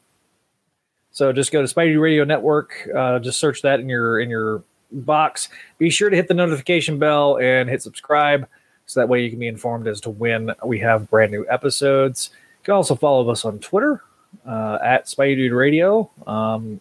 So 1.11 1.33
just 1.33 1.51
go 1.51 1.65
to 1.65 1.73
Spidey 1.73 1.99
Radio 1.99 2.23
Network. 2.23 2.87
Uh, 2.95 3.19
just 3.19 3.39
search 3.39 3.61
that 3.61 3.79
in 3.79 3.89
your 3.89 4.19
in 4.19 4.29
your 4.29 4.63
box. 4.91 5.49
Be 5.77 5.89
sure 5.89 6.09
to 6.09 6.15
hit 6.15 6.27
the 6.27 6.33
notification 6.33 6.99
bell 6.99 7.37
and 7.37 7.69
hit 7.69 7.81
subscribe, 7.81 8.47
so 8.85 8.99
that 8.99 9.07
way 9.07 9.23
you 9.23 9.29
can 9.29 9.39
be 9.39 9.47
informed 9.47 9.87
as 9.87 10.01
to 10.01 10.09
when 10.09 10.51
we 10.65 10.79
have 10.79 11.09
brand 11.09 11.31
new 11.31 11.45
episodes. 11.49 12.31
You 12.33 12.65
can 12.65 12.73
also 12.73 12.95
follow 12.95 13.29
us 13.29 13.45
on 13.45 13.59
Twitter 13.59 14.03
uh, 14.45 14.77
at 14.83 15.05
Spidey 15.05 15.35
Dude 15.35 15.51
Radio. 15.53 16.09
Um, 16.27 16.79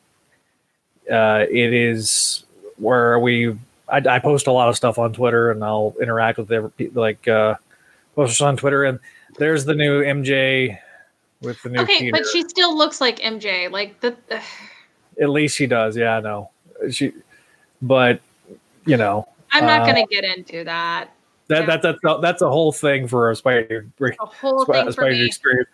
uh, 1.11 1.45
it 1.51 1.73
is 1.73 2.45
where 2.77 3.19
we 3.19 3.51
I, 3.89 3.97
I, 4.09 4.19
post 4.21 4.47
a 4.47 4.53
lot 4.53 4.69
of 4.69 4.77
stuff 4.77 4.99
on 4.99 5.13
Twitter, 5.13 5.51
and 5.51 5.63
I'll 5.65 5.95
interact 6.01 6.39
with 6.39 6.53
every, 6.53 6.71
like 6.95 7.27
uh, 7.27 7.57
posters 8.15 8.41
on 8.41 8.57
Twitter. 8.57 8.85
And 8.85 8.99
there's 9.39 9.65
the 9.65 9.75
new 9.75 10.03
MJ 10.03 10.79
with 11.43 11.61
the 11.63 11.71
new 11.71 11.81
Okay, 11.81 11.99
Peter. 11.99 12.13
but 12.13 12.27
she 12.33 12.43
still 12.49 12.77
looks 12.77 13.01
like 13.01 13.19
MJ. 13.19 13.71
Like 13.71 14.01
the. 14.01 14.17
At 15.21 15.31
least 15.31 15.57
she 15.57 15.67
does. 15.67 15.97
Yeah, 15.97 16.17
I 16.19 16.21
know. 16.21 16.51
She, 16.91 17.13
but 17.83 18.21
you 18.87 18.97
know 18.97 19.29
I'm 19.53 19.67
not 19.67 19.83
Uh, 19.83 19.87
gonna 19.87 20.07
get 20.07 20.25
into 20.25 20.65
that. 20.65 21.11
that 21.49 21.61
Yeah. 21.61 21.67
that 21.67 21.83
that's 21.83 21.99
a, 22.05 22.19
that's 22.23 22.43
a 22.43 22.49
whole 22.49 22.73
thing 22.73 23.07
for 23.09 23.31
a 23.31 23.37
spider 23.37 23.87
A 24.01 24.27
whole 24.27 24.61
Sp- 24.65 24.73
thing 24.73 24.85
for 24.87 24.93
spider 24.93 25.11
me. 25.13 25.27
experience. 25.27 25.69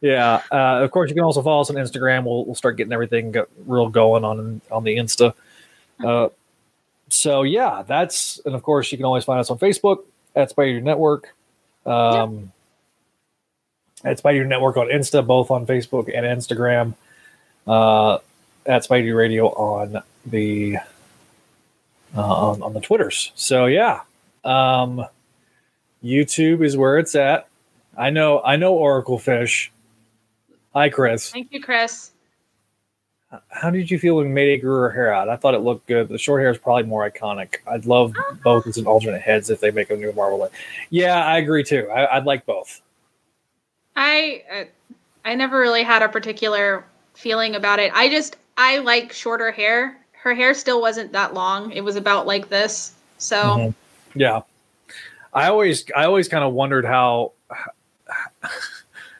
Yeah. 0.00 0.42
Uh, 0.50 0.82
of 0.82 0.90
course, 0.90 1.10
you 1.10 1.14
can 1.14 1.24
also 1.24 1.42
follow 1.42 1.60
us 1.60 1.70
on 1.70 1.76
Instagram. 1.76 2.24
We'll 2.24 2.44
we'll 2.44 2.54
start 2.54 2.76
getting 2.76 2.92
everything 2.92 3.32
go, 3.32 3.46
real 3.66 3.88
going 3.88 4.24
on 4.24 4.60
on 4.70 4.84
the 4.84 4.96
Insta. 4.96 5.34
Uh, 6.02 6.28
so 7.08 7.42
yeah, 7.42 7.82
that's 7.86 8.40
and 8.44 8.54
of 8.54 8.62
course 8.62 8.90
you 8.92 8.98
can 8.98 9.04
always 9.04 9.24
find 9.24 9.40
us 9.40 9.50
on 9.50 9.58
Facebook 9.58 10.04
at 10.34 10.50
Spider 10.50 10.80
Network. 10.80 11.34
Um, 11.84 12.52
At 14.04 14.18
Spider 14.18 14.44
Network 14.44 14.76
on 14.78 14.86
Insta, 14.86 15.26
both 15.26 15.50
on 15.50 15.66
Facebook 15.66 16.10
and 16.14 16.24
Instagram. 16.24 16.94
Uh, 17.66 18.18
at 18.66 18.82
Spidey 18.82 19.14
Radio 19.14 19.48
on 19.48 20.02
the 20.24 20.78
uh, 22.16 22.20
on, 22.20 22.62
on 22.62 22.72
the 22.72 22.80
Twitters. 22.80 23.32
So 23.34 23.66
yeah, 23.66 24.00
um, 24.44 25.04
YouTube 26.02 26.64
is 26.64 26.76
where 26.76 26.98
it's 26.98 27.14
at. 27.14 27.48
I 27.96 28.10
know, 28.10 28.40
I 28.40 28.56
know 28.56 28.74
Oracle 28.74 29.18
Fish. 29.18 29.70
Hi, 30.72 30.88
Chris. 30.88 31.30
Thank 31.30 31.52
you, 31.52 31.60
Chris. 31.60 32.12
How 33.48 33.70
did 33.70 33.90
you 33.90 33.98
feel 33.98 34.16
when 34.16 34.34
Mayday 34.34 34.56
grew 34.58 34.76
her 34.76 34.90
hair 34.90 35.12
out? 35.12 35.28
I 35.28 35.36
thought 35.36 35.54
it 35.54 35.60
looked 35.60 35.86
good. 35.86 36.08
The 36.08 36.18
short 36.18 36.40
hair 36.40 36.50
is 36.50 36.58
probably 36.58 36.82
more 36.84 37.08
iconic. 37.08 37.56
I'd 37.66 37.86
love 37.86 38.12
both 38.42 38.66
as 38.66 38.76
an 38.76 38.86
alternate 38.86 39.20
heads 39.22 39.50
if 39.50 39.60
they 39.60 39.70
make 39.70 39.90
a 39.90 39.96
new 39.96 40.12
Marvel. 40.12 40.38
line. 40.38 40.50
Yeah, 40.90 41.24
I 41.24 41.38
agree 41.38 41.62
too. 41.62 41.88
I, 41.90 42.16
I'd 42.16 42.24
like 42.24 42.44
both. 42.44 42.80
I 43.94 44.42
uh, 44.52 44.64
I 45.24 45.34
never 45.36 45.60
really 45.60 45.84
had 45.84 46.02
a 46.02 46.08
particular 46.08 46.84
feeling 47.14 47.54
about 47.54 47.78
it. 47.78 47.92
I 47.94 48.08
just 48.08 48.36
I 48.56 48.78
like 48.78 49.12
shorter 49.12 49.52
hair. 49.52 49.96
Her 50.12 50.34
hair 50.34 50.52
still 50.52 50.80
wasn't 50.80 51.12
that 51.12 51.32
long. 51.32 51.70
It 51.70 51.82
was 51.82 51.94
about 51.96 52.26
like 52.26 52.48
this. 52.48 52.94
So 53.18 53.36
Mhm. 53.36 53.74
Yeah, 54.14 54.40
I 55.32 55.48
always, 55.48 55.84
I 55.96 56.04
always 56.04 56.26
kind 56.28 56.42
of 56.42 56.52
wondered 56.52 56.84
how. 56.84 57.32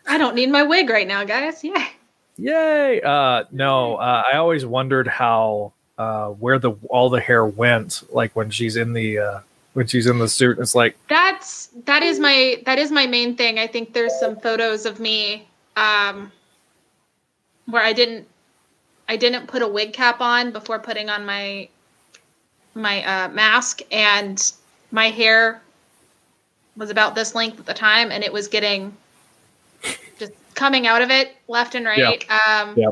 I 0.07 0.19
don't 0.19 0.35
need 0.35 0.51
my 0.51 0.63
wig 0.63 0.91
right 0.91 1.07
now, 1.07 1.25
guys. 1.25 1.63
Yeah. 1.63 1.87
Yay! 2.37 3.03
Uh, 3.03 3.45
no, 3.53 3.97
uh, 3.97 4.23
I 4.33 4.37
always 4.37 4.65
wondered 4.65 5.07
how 5.07 5.73
uh, 5.99 6.29
where 6.29 6.59
the 6.59 6.73
all 6.89 7.11
the 7.11 7.21
hair 7.21 7.45
went. 7.45 8.03
Like 8.11 8.35
when 8.35 8.51
she's 8.51 8.77
in 8.77 8.95
the 8.95 9.19
uh, 9.19 9.41
when 9.75 9.87
she's 9.87 10.07
in 10.07 10.19
the 10.19 10.29
suit, 10.29 10.59
it's 10.59 10.75
like 10.75 10.97
That's 11.09 11.69
that 11.85 12.03
is 12.03 12.19
my 12.19 12.63
that 12.65 12.79
is 12.79 12.91
my 12.91 13.07
main 13.07 13.37
thing. 13.37 13.59
I 13.59 13.67
think 13.67 13.93
there's 13.93 14.19
some 14.19 14.37
photos 14.37 14.87
of 14.87 15.01
me 15.01 15.47
um 15.77 16.33
where 17.67 17.83
I 17.83 17.93
didn't 17.93 18.27
I 19.09 19.17
didn't 19.17 19.47
put 19.47 19.61
a 19.63 19.69
wig 19.69 19.93
cap 19.93 20.21
on 20.21 20.53
before 20.53 20.79
putting 20.79 21.11
on 21.11 21.27
my 21.27 21.69
my 22.75 23.05
uh, 23.05 23.29
mask 23.29 23.81
and 23.93 24.53
my 24.93 25.11
hair 25.11 25.61
was 26.77 26.91
about 26.91 27.15
this 27.15 27.35
length 27.35 27.59
at 27.59 27.67
the 27.67 27.75
time 27.75 28.11
and 28.11 28.25
it 28.25 28.33
was 28.33 28.49
getting 28.49 28.97
just 30.19 30.33
coming 30.55 30.87
out 30.87 31.03
of 31.03 31.11
it 31.11 31.33
left 31.49 31.75
and 31.75 31.87
right. 31.87 32.25
Um 32.31 32.75
Yeah. 32.77 32.91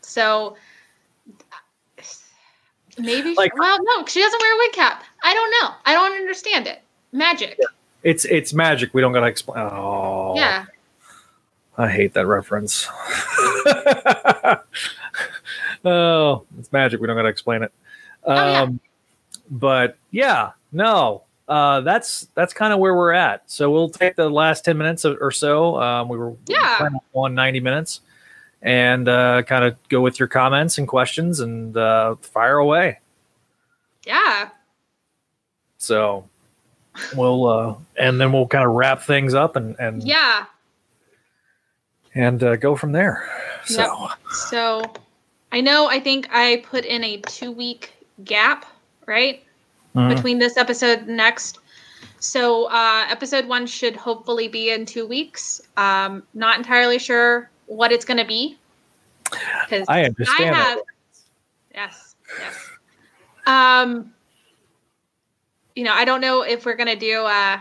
so 0.00 0.56
maybe 2.98 3.34
Like- 3.34 3.56
well 3.56 3.78
no, 3.82 4.06
she 4.06 4.20
doesn't 4.20 4.40
wear 4.40 4.54
a 4.54 4.58
wig 4.58 4.72
cap. 4.72 5.04
I 5.22 5.34
don't 5.34 5.50
know. 5.62 5.74
I 5.84 5.92
don't 5.94 6.12
understand 6.12 6.66
it. 6.66 6.82
Magic. 7.12 7.58
it's 8.02 8.24
it's 8.24 8.52
magic. 8.52 8.92
We 8.94 9.00
don't 9.00 9.12
gotta 9.12 9.26
explain. 9.26 9.58
Oh, 9.64 10.34
Yeah. 10.36 10.64
I 11.78 11.90
hate 11.90 12.14
that 12.14 12.26
reference. 12.26 12.86
oh, 15.84 16.44
it's 16.58 16.72
magic. 16.72 17.00
We 17.00 17.06
don't 17.06 17.16
got 17.16 17.22
to 17.22 17.28
explain 17.28 17.62
it. 17.62 17.72
Um, 18.24 18.36
Oh, 18.36 18.40
yeah. 18.40 18.68
But 19.50 19.96
yeah, 20.10 20.50
no, 20.72 21.22
uh, 21.48 21.80
that's 21.82 22.28
that's 22.34 22.52
kind 22.52 22.72
of 22.72 22.78
where 22.78 22.94
we're 22.94 23.12
at. 23.12 23.42
So 23.50 23.70
we'll 23.70 23.88
take 23.90 24.16
the 24.16 24.28
last 24.28 24.64
ten 24.64 24.76
minutes 24.78 25.04
or 25.04 25.30
so. 25.30 25.80
Um, 25.80 26.08
we 26.08 26.18
were 26.18 26.34
Yeah. 26.46 26.88
on 27.14 27.34
ninety 27.34 27.60
minutes, 27.60 28.00
and 28.62 29.08
uh, 29.08 29.42
kind 29.42 29.64
of 29.64 29.76
go 29.88 30.00
with 30.00 30.18
your 30.18 30.28
comments 30.28 30.78
and 30.78 30.88
questions 30.88 31.40
and 31.40 31.76
uh, 31.76 32.16
fire 32.16 32.58
away. 32.58 32.98
Yeah. 34.06 34.50
So 35.78 36.28
we'll 37.14 37.46
uh, 37.46 37.74
and 37.96 38.20
then 38.20 38.32
we'll 38.32 38.46
kind 38.48 38.64
of 38.64 38.72
wrap 38.72 39.02
things 39.02 39.34
up 39.34 39.56
and 39.56 39.76
and 39.78 40.02
Yeah. 40.02 40.46
and 42.14 42.42
uh, 42.42 42.56
go 42.56 42.74
from 42.76 42.92
there. 42.92 43.28
So. 43.66 43.82
Yep. 43.82 44.18
So 44.30 44.94
I 45.52 45.60
know 45.60 45.86
I 45.88 46.00
think 46.00 46.28
I 46.32 46.64
put 46.68 46.84
in 46.84 47.04
a 47.04 47.18
two 47.22 47.52
week 47.52 47.92
gap, 48.24 48.64
right? 49.06 49.42
Mhm. 49.96 50.14
Between 50.14 50.38
this 50.38 50.56
episode 50.56 51.00
and 51.00 51.16
next. 51.16 51.58
So 52.18 52.66
uh 52.70 53.06
episode 53.08 53.46
one 53.46 53.66
should 53.66 53.96
hopefully 53.96 54.48
be 54.48 54.70
in 54.70 54.84
two 54.86 55.06
weeks. 55.06 55.60
Um 55.76 56.22
not 56.34 56.56
entirely 56.58 56.98
sure 56.98 57.50
what 57.66 57.92
it's 57.92 58.04
gonna 58.04 58.24
be. 58.24 58.58
Because 59.24 59.86
I 59.88 60.00
I 60.00 60.04
understand. 60.04 60.54
that. 60.54 60.66
have 60.68 60.78
yes, 61.74 62.14
yes. 62.38 62.70
Um 63.46 64.12
you 65.74 65.84
know, 65.84 65.92
I 65.92 66.04
don't 66.04 66.20
know 66.20 66.42
if 66.42 66.64
we're 66.64 66.76
gonna 66.76 66.96
do 66.96 67.24
uh 67.24 67.60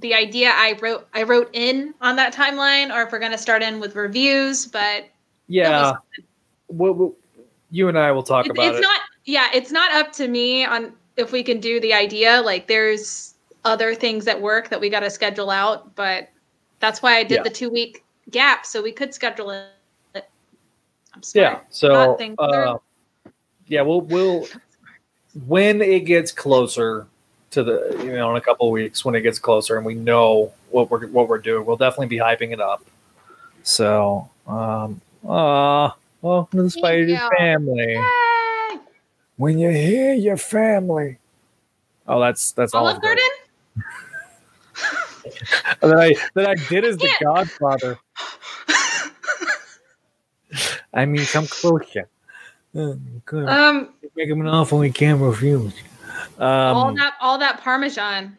the 0.00 0.14
idea 0.14 0.50
I 0.54 0.76
wrote 0.80 1.06
I 1.14 1.22
wrote 1.22 1.50
in 1.52 1.94
on 2.00 2.16
that 2.16 2.34
timeline 2.34 2.92
or 2.94 3.02
if 3.02 3.12
we're 3.12 3.18
gonna 3.20 3.38
start 3.38 3.62
in 3.62 3.80
with 3.80 3.94
reviews, 3.94 4.66
but 4.66 5.06
Yeah, 5.48 5.92
we'll, 6.68 6.92
we'll- 6.94 7.14
you 7.70 7.88
and 7.88 7.98
I 7.98 8.12
will 8.12 8.22
talk 8.22 8.46
It- 8.46 8.52
about 8.52 8.66
it's 8.66 8.78
it. 8.78 8.82
not 8.82 9.00
yeah 9.26 9.48
it's 9.52 9.70
not 9.70 9.92
up 9.92 10.12
to 10.12 10.28
me 10.28 10.64
on 10.64 10.92
if 11.16 11.32
we 11.32 11.42
can 11.42 11.60
do 11.60 11.78
the 11.80 11.92
idea 11.92 12.40
like 12.42 12.66
there's 12.66 13.34
other 13.64 13.94
things 13.94 14.26
at 14.26 14.40
work 14.40 14.68
that 14.70 14.80
we 14.80 14.88
got 14.88 15.00
to 15.00 15.10
schedule 15.10 15.50
out 15.50 15.94
but 15.94 16.30
that's 16.80 17.02
why 17.02 17.16
i 17.16 17.22
did 17.22 17.36
Yeah. 17.36 17.42
the 17.42 17.50
two 17.50 17.70
week 17.70 18.04
gap 18.30 18.64
so 18.64 18.82
we 18.82 18.92
could 18.92 19.12
schedule 19.12 19.50
it 19.50 20.28
i'm 21.14 21.22
sorry 21.22 21.44
yeah, 21.44 21.60
so 21.70 21.88
Not 21.88 22.18
think 22.18 22.36
uh, 22.38 22.78
yeah, 23.68 23.82
we'll 23.82 24.02
we'll 24.02 24.46
when 25.46 25.82
it 25.82 26.00
gets 26.00 26.32
closer 26.32 27.06
to 27.50 27.62
the 27.62 27.96
you 28.04 28.12
know 28.12 28.30
in 28.30 28.36
a 28.36 28.40
couple 28.40 28.68
of 28.68 28.72
weeks 28.72 29.04
when 29.04 29.14
it 29.14 29.22
gets 29.22 29.38
closer 29.38 29.76
and 29.76 29.84
we 29.84 29.94
know 29.94 30.52
what 30.70 30.90
we're 30.90 31.06
what 31.08 31.28
we're 31.28 31.38
doing, 31.38 31.64
we'll 31.64 31.76
definitely 31.76 32.06
be 32.06 32.18
hyping 32.18 32.52
it 32.52 32.60
up. 32.60 32.84
So, 33.62 34.30
um, 34.46 35.00
uh, 35.28 35.90
welcome 36.22 36.58
to 36.58 36.62
the 36.64 36.70
Spider 36.70 37.28
family. 37.36 37.94
Yay! 37.94 38.25
When 39.36 39.58
you 39.58 39.70
hear 39.70 40.14
your 40.14 40.36
family. 40.36 41.18
Oh, 42.08 42.20
that's 42.20 42.52
that's 42.52 42.72
all. 42.72 42.86
olive 42.86 43.02
garden 43.02 43.22
that 45.80 45.98
I 45.98 46.14
that 46.34 46.46
I 46.48 46.54
did 46.68 46.84
as 46.84 46.96
the. 46.96 47.10
Godfather. 47.22 47.98
I 50.94 51.04
mean, 51.04 51.26
come 51.26 51.46
closer. 51.46 52.08
Uh, 52.74 52.94
good. 53.24 53.48
um 53.48 53.92
Make 54.14 54.28
him 54.28 54.40
an 54.40 54.46
offer 54.48 54.76
we 54.76 54.90
can't 54.90 55.20
refuse. 55.20 55.72
all 56.38 56.88
Um, 56.88 56.94
that 56.96 57.14
all 57.20 57.38
that 57.38 57.60
parmesan 57.60 58.36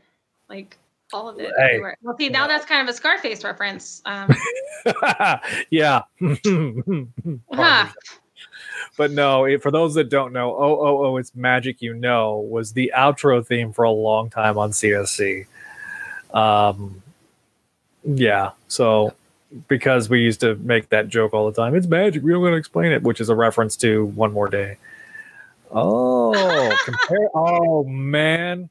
like 0.49 0.77
all 1.13 1.29
of 1.29 1.39
it 1.39 1.53
Hey. 1.57 1.63
everywhere. 1.65 1.97
well 2.01 2.15
see 2.17 2.29
now 2.29 2.47
that's 2.47 2.65
kind 2.65 2.81
of 2.87 2.93
a 2.93 2.97
scarface 2.97 3.43
reference 3.43 4.01
um 4.05 4.29
yeah. 5.69 6.01
huh. 7.53 7.87
But 8.97 9.11
no, 9.11 9.45
it, 9.45 9.61
for 9.61 9.71
those 9.71 9.93
that 9.93 10.09
don't 10.09 10.33
know, 10.33 10.55
oh 10.55 10.79
oh 10.81 11.05
oh, 11.05 11.17
it's 11.17 11.35
magic. 11.35 11.81
You 11.81 11.93
know, 11.93 12.37
was 12.39 12.73
the 12.73 12.91
outro 12.97 13.45
theme 13.45 13.71
for 13.71 13.83
a 13.85 13.91
long 13.91 14.29
time 14.29 14.57
on 14.57 14.71
CSC. 14.71 15.45
Um, 16.33 17.01
yeah. 18.03 18.51
So 18.67 19.13
because 19.67 20.09
we 20.09 20.21
used 20.21 20.41
to 20.41 20.55
make 20.55 20.89
that 20.89 21.07
joke 21.09 21.33
all 21.33 21.49
the 21.49 21.55
time, 21.55 21.75
it's 21.75 21.87
magic. 21.87 22.23
We 22.23 22.31
don't 22.31 22.41
want 22.41 22.53
to 22.53 22.57
explain 22.57 22.91
it, 22.91 23.03
which 23.03 23.21
is 23.21 23.29
a 23.29 23.35
reference 23.35 23.75
to 23.77 24.07
One 24.07 24.33
More 24.33 24.49
Day. 24.49 24.77
Oh, 25.71 26.75
compare. 26.85 27.29
Oh 27.33 27.83
man. 27.83 28.69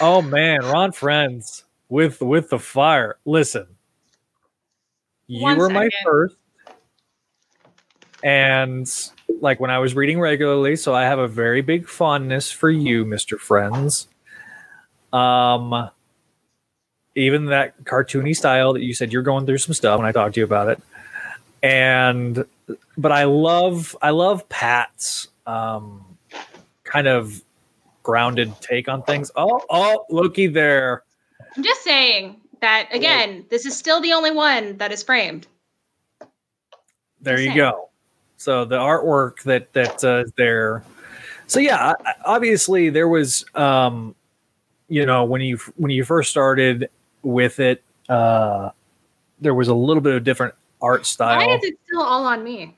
Oh 0.00 0.22
man, 0.22 0.60
Ron 0.62 0.92
Frenz 0.92 1.64
with 1.88 2.20
with 2.20 2.48
the 2.50 2.58
fire. 2.58 3.16
Listen, 3.24 3.66
you 5.26 5.42
One 5.42 5.58
were 5.58 5.68
my 5.68 5.84
second. 5.84 6.04
first, 6.04 6.36
and 8.24 8.90
like 9.40 9.60
when 9.60 9.70
I 9.70 9.78
was 9.78 9.94
reading 9.94 10.18
regularly, 10.18 10.76
so 10.76 10.94
I 10.94 11.04
have 11.04 11.18
a 11.18 11.28
very 11.28 11.60
big 11.60 11.86
fondness 11.86 12.50
for 12.50 12.70
you, 12.70 13.04
Mister 13.04 13.36
Frenz. 13.36 14.08
Um, 15.12 15.90
even 17.14 17.46
that 17.46 17.84
cartoony 17.84 18.34
style 18.34 18.72
that 18.72 18.82
you 18.82 18.94
said 18.94 19.12
you're 19.12 19.22
going 19.22 19.44
through 19.46 19.58
some 19.58 19.74
stuff 19.74 19.98
when 19.98 20.06
I 20.06 20.12
talked 20.12 20.34
to 20.34 20.40
you 20.40 20.44
about 20.44 20.68
it, 20.68 20.82
and 21.62 22.44
but 22.96 23.12
I 23.12 23.24
love 23.24 23.94
I 24.00 24.10
love 24.10 24.48
Pat's 24.48 25.28
um 25.46 26.04
kind 26.84 27.06
of 27.06 27.44
grounded 28.02 28.58
take 28.62 28.88
on 28.88 29.02
things. 29.02 29.30
Oh, 29.36 29.60
oh, 29.68 30.06
looky 30.10 30.46
there. 30.46 31.02
i'm 31.56 31.62
just 31.62 31.82
saying 31.82 32.40
that 32.60 32.88
again, 32.92 33.44
this 33.50 33.66
is 33.66 33.76
still 33.76 34.00
the 34.00 34.14
only 34.14 34.30
one 34.30 34.78
that 34.78 34.92
is 34.92 35.02
framed. 35.02 35.46
There 37.20 37.36
Just 37.36 37.42
you 37.42 37.50
saying. 37.50 37.56
go. 37.56 37.90
So 38.44 38.66
the 38.66 38.76
artwork 38.76 39.42
that 39.44 39.72
that 39.72 40.04
uh, 40.04 40.24
there. 40.36 40.84
So 41.46 41.60
yeah, 41.60 41.94
obviously 42.26 42.90
there 42.90 43.08
was, 43.08 43.42
um, 43.54 44.14
you 44.88 45.06
know, 45.06 45.24
when 45.24 45.40
you 45.40 45.56
when 45.76 45.90
you 45.90 46.04
first 46.04 46.30
started 46.30 46.90
with 47.22 47.58
it, 47.58 47.82
uh, 48.10 48.68
there 49.40 49.54
was 49.54 49.68
a 49.68 49.74
little 49.74 50.02
bit 50.02 50.14
of 50.14 50.24
different 50.24 50.54
art 50.82 51.06
style. 51.06 51.38
Why 51.38 51.54
is 51.54 51.64
it 51.64 51.78
still 51.86 52.02
all 52.02 52.26
on 52.26 52.44
me? 52.44 52.76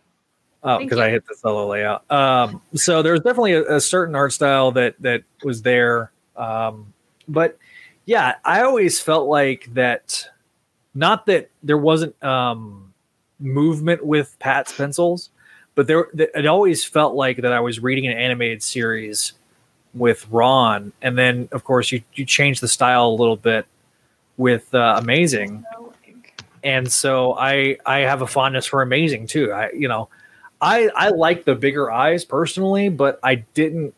Oh, 0.62 0.78
because. 0.78 1.00
I 1.00 1.10
hit 1.10 1.26
the 1.26 1.34
solo 1.34 1.66
layout. 1.66 2.08
Um, 2.12 2.62
so 2.74 3.02
there's 3.02 3.20
definitely 3.20 3.54
a, 3.54 3.76
a 3.76 3.80
certain 3.80 4.14
art 4.14 4.32
style 4.32 4.70
that 4.70 4.94
that 5.00 5.24
was 5.42 5.62
there. 5.62 6.12
Um, 6.36 6.92
but 7.26 7.58
yeah, 8.04 8.36
I 8.44 8.62
always 8.62 9.00
felt 9.00 9.26
like 9.26 9.68
that. 9.74 10.28
Not 10.94 11.26
that 11.26 11.50
there 11.64 11.76
wasn't 11.76 12.22
um, 12.22 12.94
movement 13.40 14.06
with 14.06 14.36
Pat's 14.38 14.72
pencils, 14.72 15.30
but 15.76 15.86
there 15.86 16.08
it 16.14 16.46
always 16.46 16.84
felt 16.84 17.14
like 17.14 17.36
that 17.38 17.52
I 17.52 17.60
was 17.60 17.78
reading 17.78 18.08
an 18.08 18.18
animated 18.18 18.64
series 18.64 19.34
with 19.94 20.26
Ron, 20.30 20.92
and 21.00 21.16
then 21.16 21.48
of 21.52 21.62
course 21.62 21.92
you 21.92 22.02
you 22.14 22.24
change 22.24 22.58
the 22.58 22.68
style 22.68 23.06
a 23.06 23.16
little 23.16 23.36
bit 23.36 23.66
with 24.36 24.74
uh, 24.74 24.96
Amazing 24.98 25.64
and 26.66 26.90
so 26.90 27.34
I 27.34 27.78
I 27.86 28.00
have 28.00 28.22
a 28.22 28.26
fondness 28.26 28.66
for 28.66 28.82
Amazing 28.82 29.28
too. 29.28 29.52
I 29.52 29.70
you 29.70 29.86
know 29.86 30.08
I 30.60 30.90
I 30.96 31.08
like 31.10 31.44
the 31.44 31.54
bigger 31.54 31.92
eyes 31.92 32.24
personally, 32.24 32.88
but 32.88 33.20
I 33.22 33.36
didn't 33.36 33.94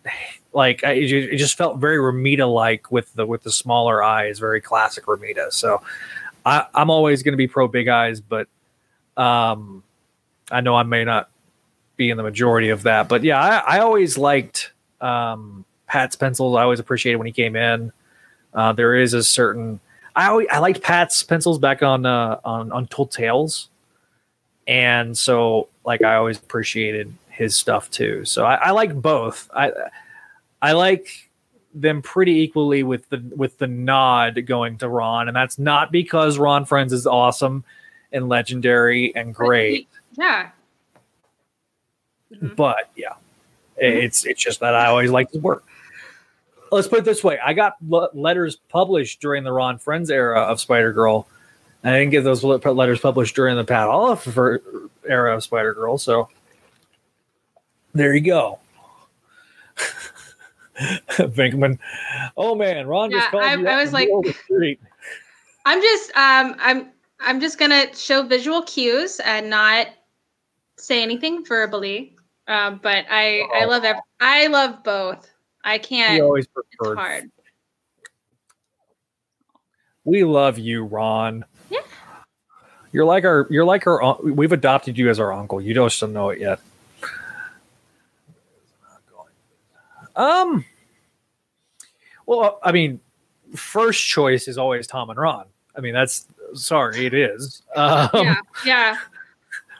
like 0.52 0.84
I, 0.84 0.92
it 0.92 1.36
just 1.38 1.56
felt 1.56 1.78
very 1.78 1.96
Romita 1.96 2.52
like 2.52 2.92
with 2.92 3.12
the 3.14 3.24
with 3.24 3.42
the 3.42 3.50
smaller 3.50 4.02
eyes, 4.02 4.38
very 4.38 4.60
classic 4.60 5.06
Romita. 5.06 5.50
So 5.50 5.80
I 6.44 6.66
I'm 6.74 6.90
always 6.90 7.22
going 7.22 7.32
to 7.32 7.38
be 7.38 7.48
pro 7.48 7.68
big 7.68 7.88
eyes, 7.88 8.20
but 8.20 8.48
um 9.16 9.82
I 10.50 10.60
know 10.60 10.76
I 10.76 10.82
may 10.82 11.04
not 11.04 11.30
be 11.98 12.08
in 12.08 12.16
the 12.16 12.22
majority 12.22 12.70
of 12.70 12.84
that, 12.84 13.08
but 13.08 13.22
yeah, 13.22 13.38
I, 13.38 13.76
I 13.76 13.78
always 13.80 14.16
liked 14.16 14.72
um 15.02 15.66
Pat's 15.86 16.16
pencils. 16.16 16.56
I 16.56 16.62
always 16.62 16.80
appreciated 16.80 17.16
when 17.16 17.26
he 17.26 17.32
came 17.32 17.56
in. 17.56 17.92
Uh, 18.54 18.72
there 18.72 18.94
is 18.94 19.12
a 19.12 19.22
certain 19.22 19.80
I 20.18 20.28
always, 20.28 20.48
I 20.50 20.58
liked 20.58 20.82
Pat's 20.82 21.22
pencils 21.22 21.58
back 21.60 21.82
on 21.82 22.04
uh, 22.04 22.40
on 22.44 22.72
Untold 22.72 23.12
Tales, 23.12 23.68
and 24.66 25.16
so 25.16 25.68
like 25.84 26.02
I 26.02 26.16
always 26.16 26.38
appreciated 26.38 27.14
his 27.28 27.54
stuff 27.54 27.88
too. 27.90 28.24
So 28.24 28.44
I, 28.44 28.54
I 28.54 28.70
like 28.72 28.94
both. 29.00 29.48
I 29.54 29.72
I 30.60 30.72
like 30.72 31.30
them 31.72 32.02
pretty 32.02 32.40
equally 32.40 32.82
with 32.82 33.08
the 33.10 33.22
with 33.36 33.58
the 33.58 33.68
nod 33.68 34.44
going 34.44 34.78
to 34.78 34.88
Ron, 34.88 35.28
and 35.28 35.36
that's 35.36 35.56
not 35.56 35.92
because 35.92 36.36
Ron 36.36 36.64
Frenz 36.64 36.92
is 36.92 37.06
awesome 37.06 37.62
and 38.10 38.28
legendary 38.28 39.14
and 39.14 39.32
great, 39.32 39.86
Yeah. 40.16 40.50
Mhm. 42.32 42.56
but 42.56 42.90
yeah, 42.96 43.14
it's 43.76 44.24
it's 44.26 44.42
just 44.42 44.60
that 44.60 44.74
I 44.74 44.86
always 44.86 45.10
liked 45.10 45.32
his 45.32 45.42
work. 45.42 45.64
Let's 46.70 46.86
put 46.88 46.98
it 47.00 47.04
this 47.06 47.24
way: 47.24 47.38
I 47.44 47.54
got 47.54 47.74
le- 47.86 48.10
letters 48.12 48.56
published 48.68 49.20
during 49.20 49.44
the 49.44 49.52
Ron 49.52 49.78
Frenz 49.78 50.10
era 50.10 50.40
of 50.40 50.60
Spider 50.60 50.92
Girl. 50.92 51.26
I 51.84 51.92
didn't 51.92 52.10
get 52.10 52.24
those 52.24 52.42
letters 52.44 53.00
published 53.00 53.34
during 53.36 53.56
the 53.56 53.64
Pat 53.64 53.88
Olliffe 53.88 54.26
era 55.06 55.34
of 55.36 55.42
Spider 55.44 55.72
Girl, 55.74 55.96
so 55.96 56.28
there 57.94 58.14
you 58.14 58.20
go. 58.20 58.58
Venkman, 60.78 61.78
oh 62.36 62.54
man, 62.54 62.86
Ron 62.86 63.10
just 63.10 63.24
Yeah, 63.26 63.30
called 63.30 63.42
I- 63.44 63.54
you 63.54 63.66
I 63.66 63.76
was 63.80 63.88
in 63.88 63.92
the 63.94 63.98
middle 64.00 64.18
of 64.20 64.24
the 64.26 64.32
street. 64.34 64.80
I'm 65.64 65.80
just 65.80 66.10
um 66.16 66.54
I'm 66.58 66.90
I'm 67.20 67.40
just 67.40 67.58
gonna 67.58 67.94
show 67.96 68.22
visual 68.22 68.62
cues 68.62 69.20
and 69.24 69.50
not 69.50 69.88
say 70.76 71.02
anything 71.02 71.44
verbally. 71.44 72.14
Um, 72.48 72.80
but 72.82 73.04
I 73.10 73.42
I 73.54 73.66
love 73.66 73.84
I 74.20 74.46
love 74.46 74.82
both. 74.82 75.30
I 75.62 75.78
can't. 75.78 76.22
always 76.22 76.46
It's 76.46 76.94
hard. 76.94 77.30
We 80.04 80.24
love 80.24 80.58
you, 80.58 80.84
Ron. 80.84 81.44
Yeah. 81.68 81.80
You're 82.92 83.04
like 83.04 83.24
our. 83.24 83.46
You're 83.50 83.66
like 83.66 83.86
our. 83.86 84.16
We've 84.22 84.52
adopted 84.52 84.96
you 84.96 85.10
as 85.10 85.20
our 85.20 85.30
uncle. 85.30 85.60
You 85.60 85.74
just 85.74 85.76
don't 85.76 85.90
still 85.90 86.08
know 86.08 86.30
it 86.30 86.40
yet. 86.40 86.60
Um. 90.16 90.64
Well, 92.24 92.58
I 92.62 92.72
mean, 92.72 93.00
first 93.54 94.06
choice 94.06 94.48
is 94.48 94.56
always 94.56 94.86
Tom 94.86 95.10
and 95.10 95.18
Ron. 95.18 95.44
I 95.76 95.80
mean, 95.80 95.92
that's 95.92 96.26
sorry, 96.54 97.04
it 97.04 97.12
is. 97.12 97.62
Um, 97.76 98.08
Yeah, 98.14 98.36
yeah. 98.64 98.96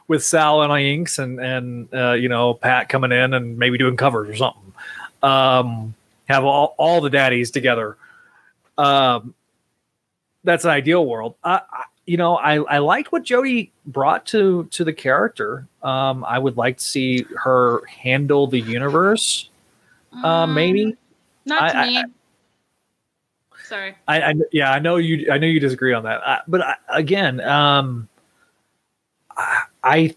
With 0.08 0.24
Sal 0.24 0.62
and 0.62 0.72
Inks 0.82 1.18
and 1.18 1.38
and 1.38 1.88
uh, 1.94 2.12
you 2.12 2.28
know 2.28 2.54
Pat 2.54 2.88
coming 2.88 3.12
in 3.12 3.34
and 3.34 3.58
maybe 3.58 3.78
doing 3.78 3.96
covers 3.96 4.28
or 4.28 4.34
something. 4.36 4.72
Um, 5.22 5.94
have 6.28 6.44
all 6.44 6.74
all 6.78 7.00
the 7.00 7.10
daddies 7.10 7.50
together. 7.50 7.96
Um, 8.76 9.34
that's 10.44 10.64
an 10.64 10.70
ideal 10.70 11.04
world. 11.06 11.34
I, 11.44 11.60
I 11.70 11.84
you 12.06 12.16
know 12.16 12.36
I 12.36 12.54
I 12.56 12.78
liked 12.78 13.12
what 13.12 13.22
Jody 13.24 13.70
brought 13.86 14.26
to 14.26 14.64
to 14.72 14.84
the 14.84 14.92
character. 14.92 15.66
Um, 15.82 16.24
I 16.24 16.38
would 16.38 16.56
like 16.56 16.78
to 16.78 16.84
see 16.84 17.26
her 17.44 17.84
handle 17.86 18.46
the 18.46 18.60
universe. 18.60 19.50
Uh, 20.24 20.46
maybe 20.46 20.84
Um, 20.84 20.96
not 21.44 21.70
to 21.70 21.76
I- 21.76 21.86
me. 21.86 22.04
Sorry. 23.64 23.94
I, 24.06 24.22
I 24.22 24.34
yeah, 24.50 24.72
I 24.72 24.78
know 24.78 24.96
you. 24.96 25.30
I 25.30 25.36
know 25.36 25.46
you 25.46 25.60
disagree 25.60 25.92
on 25.92 26.04
that, 26.04 26.26
I, 26.26 26.40
but 26.48 26.62
I, 26.62 26.76
again, 26.88 27.38
um, 27.42 28.08
I, 29.36 29.64
I 29.82 30.14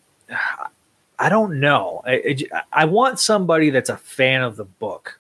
I 1.20 1.30
don't 1.30 1.60
know. 1.60 2.02
I, 2.06 2.36
I- 2.74 2.86
want 2.86 3.20
somebody 3.20 3.70
that's 3.70 3.90
a 3.90 3.98
fan 3.98 4.42
of 4.42 4.56
the 4.56 4.66
book, 4.66 5.20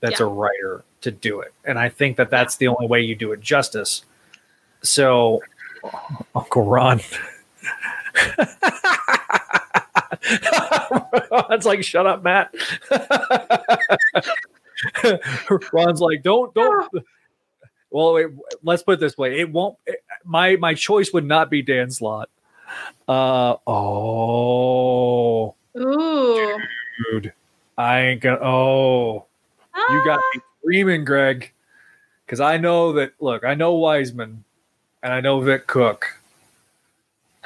that's 0.00 0.20
Yeah. 0.20 0.26
a 0.26 0.28
writer 0.28 0.84
to 1.02 1.10
do 1.10 1.40
it, 1.40 1.52
and 1.64 1.78
I 1.78 1.88
think 1.88 2.16
that 2.16 2.30
that's 2.30 2.56
the 2.56 2.68
only 2.68 2.86
way 2.86 3.00
you 3.02 3.14
do 3.14 3.32
it 3.32 3.40
justice. 3.40 4.04
So, 4.82 5.42
Uncle 6.34 6.64
Ron. 6.64 7.00
Ron's 11.30 11.66
like, 11.66 11.84
shut 11.84 12.06
up, 12.06 12.22
Matt. 12.22 12.54
Ron's 15.72 16.00
like, 16.00 16.22
don't, 16.22 16.54
don't. 16.54 16.90
Well, 17.90 18.14
wait, 18.14 18.26
let's 18.62 18.82
put 18.82 18.94
it 18.94 19.00
this 19.00 19.16
way: 19.16 19.40
it 19.40 19.50
won't. 19.50 19.76
It, 19.86 20.02
my 20.24 20.56
my 20.56 20.74
choice 20.74 21.12
would 21.12 21.24
not 21.24 21.50
be 21.50 21.62
Dan 21.62 21.90
Slott. 21.90 22.28
Uh 23.08 23.56
oh, 23.66 25.54
Ooh. 25.76 26.58
dude, 27.12 27.32
I 27.76 28.00
ain't 28.00 28.20
gonna. 28.20 28.38
Oh, 28.40 29.26
you 29.90 30.04
got 30.04 30.18
Ah. 30.18 30.30
me 30.34 30.40
screaming, 30.60 31.04
Greg, 31.04 31.52
because 32.24 32.40
I 32.40 32.56
know 32.56 32.92
that. 32.94 33.12
Look, 33.20 33.44
I 33.44 33.54
know 33.54 33.74
Wiseman, 33.74 34.42
and 35.02 35.12
I 35.12 35.20
know 35.20 35.40
Vic 35.40 35.66
Cook. 35.66 36.18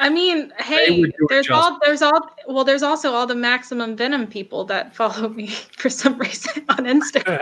I 0.00 0.10
mean, 0.10 0.52
hey, 0.58 1.10
there's 1.28 1.50
all 1.50 1.80
there's 1.84 2.02
all 2.02 2.30
well, 2.46 2.62
there's 2.62 2.84
also 2.84 3.12
all 3.12 3.26
the 3.26 3.34
maximum 3.34 3.96
venom 3.96 4.28
people 4.28 4.64
that 4.66 4.94
follow 4.94 5.28
me 5.28 5.48
for 5.76 5.90
some 5.90 6.16
reason 6.18 6.64
on 6.68 6.84
Instagram. 6.84 7.40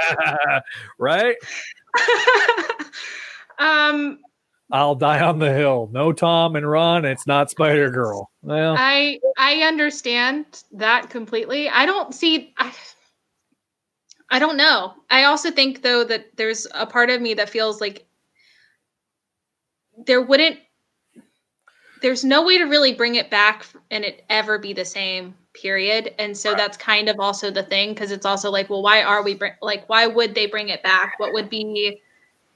right? 0.98 1.36
um, 3.58 4.20
I'll 4.72 4.94
die 4.96 5.20
on 5.20 5.38
the 5.38 5.52
hill. 5.52 5.88
No 5.92 6.12
Tom 6.12 6.56
and 6.56 6.68
Ron. 6.68 7.04
It's 7.04 7.26
not 7.26 7.50
Spider 7.50 7.90
Girl. 7.90 8.30
Well, 8.42 8.74
I 8.78 9.20
I 9.38 9.62
understand 9.62 10.44
that 10.72 11.08
completely. 11.10 11.68
I 11.68 11.86
don't 11.86 12.14
see 12.14 12.52
I, 12.58 12.72
I 14.30 14.38
don't 14.38 14.56
know. 14.56 14.94
I 15.08 15.24
also 15.24 15.50
think 15.50 15.82
though 15.82 16.02
that 16.04 16.36
there's 16.36 16.66
a 16.74 16.86
part 16.86 17.10
of 17.10 17.20
me 17.20 17.34
that 17.34 17.48
feels 17.50 17.80
like 17.80 18.06
there 20.06 20.20
wouldn't 20.22 20.58
there's 22.02 22.24
no 22.24 22.44
way 22.44 22.58
to 22.58 22.64
really 22.64 22.94
bring 22.94 23.14
it 23.14 23.30
back 23.30 23.66
and 23.90 24.04
it 24.04 24.24
ever 24.28 24.58
be 24.58 24.72
the 24.72 24.84
same 24.84 25.34
period 25.54 26.12
and 26.18 26.36
so 26.36 26.50
Right. 26.50 26.58
that's 26.58 26.76
kind 26.76 27.08
of 27.08 27.18
also 27.18 27.50
the 27.50 27.62
thing 27.62 27.94
because 27.94 28.10
it's 28.10 28.26
also 28.26 28.50
like 28.50 28.68
well 28.68 28.82
why 28.82 29.02
are 29.02 29.22
we 29.22 29.34
bring 29.34 29.52
like 29.62 29.88
why 29.88 30.06
would 30.06 30.34
they 30.34 30.46
bring 30.46 30.68
it 30.68 30.82
back 30.82 31.14
what 31.18 31.32
would 31.32 31.48
be 31.48 32.02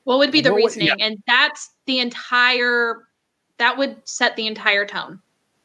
what 0.05 0.18
would 0.18 0.31
be 0.32 0.40
the 0.40 0.51
What 0.51 0.62
would- 0.62 0.77
reasoning 0.77 1.01
and 1.01 1.22
that's 1.27 1.70
the 1.86 1.98
entire 2.01 3.06
that 3.59 3.77
would 3.77 3.97
set 4.09 4.36
the 4.36 4.47
entire 4.47 4.86
tone 4.86 5.20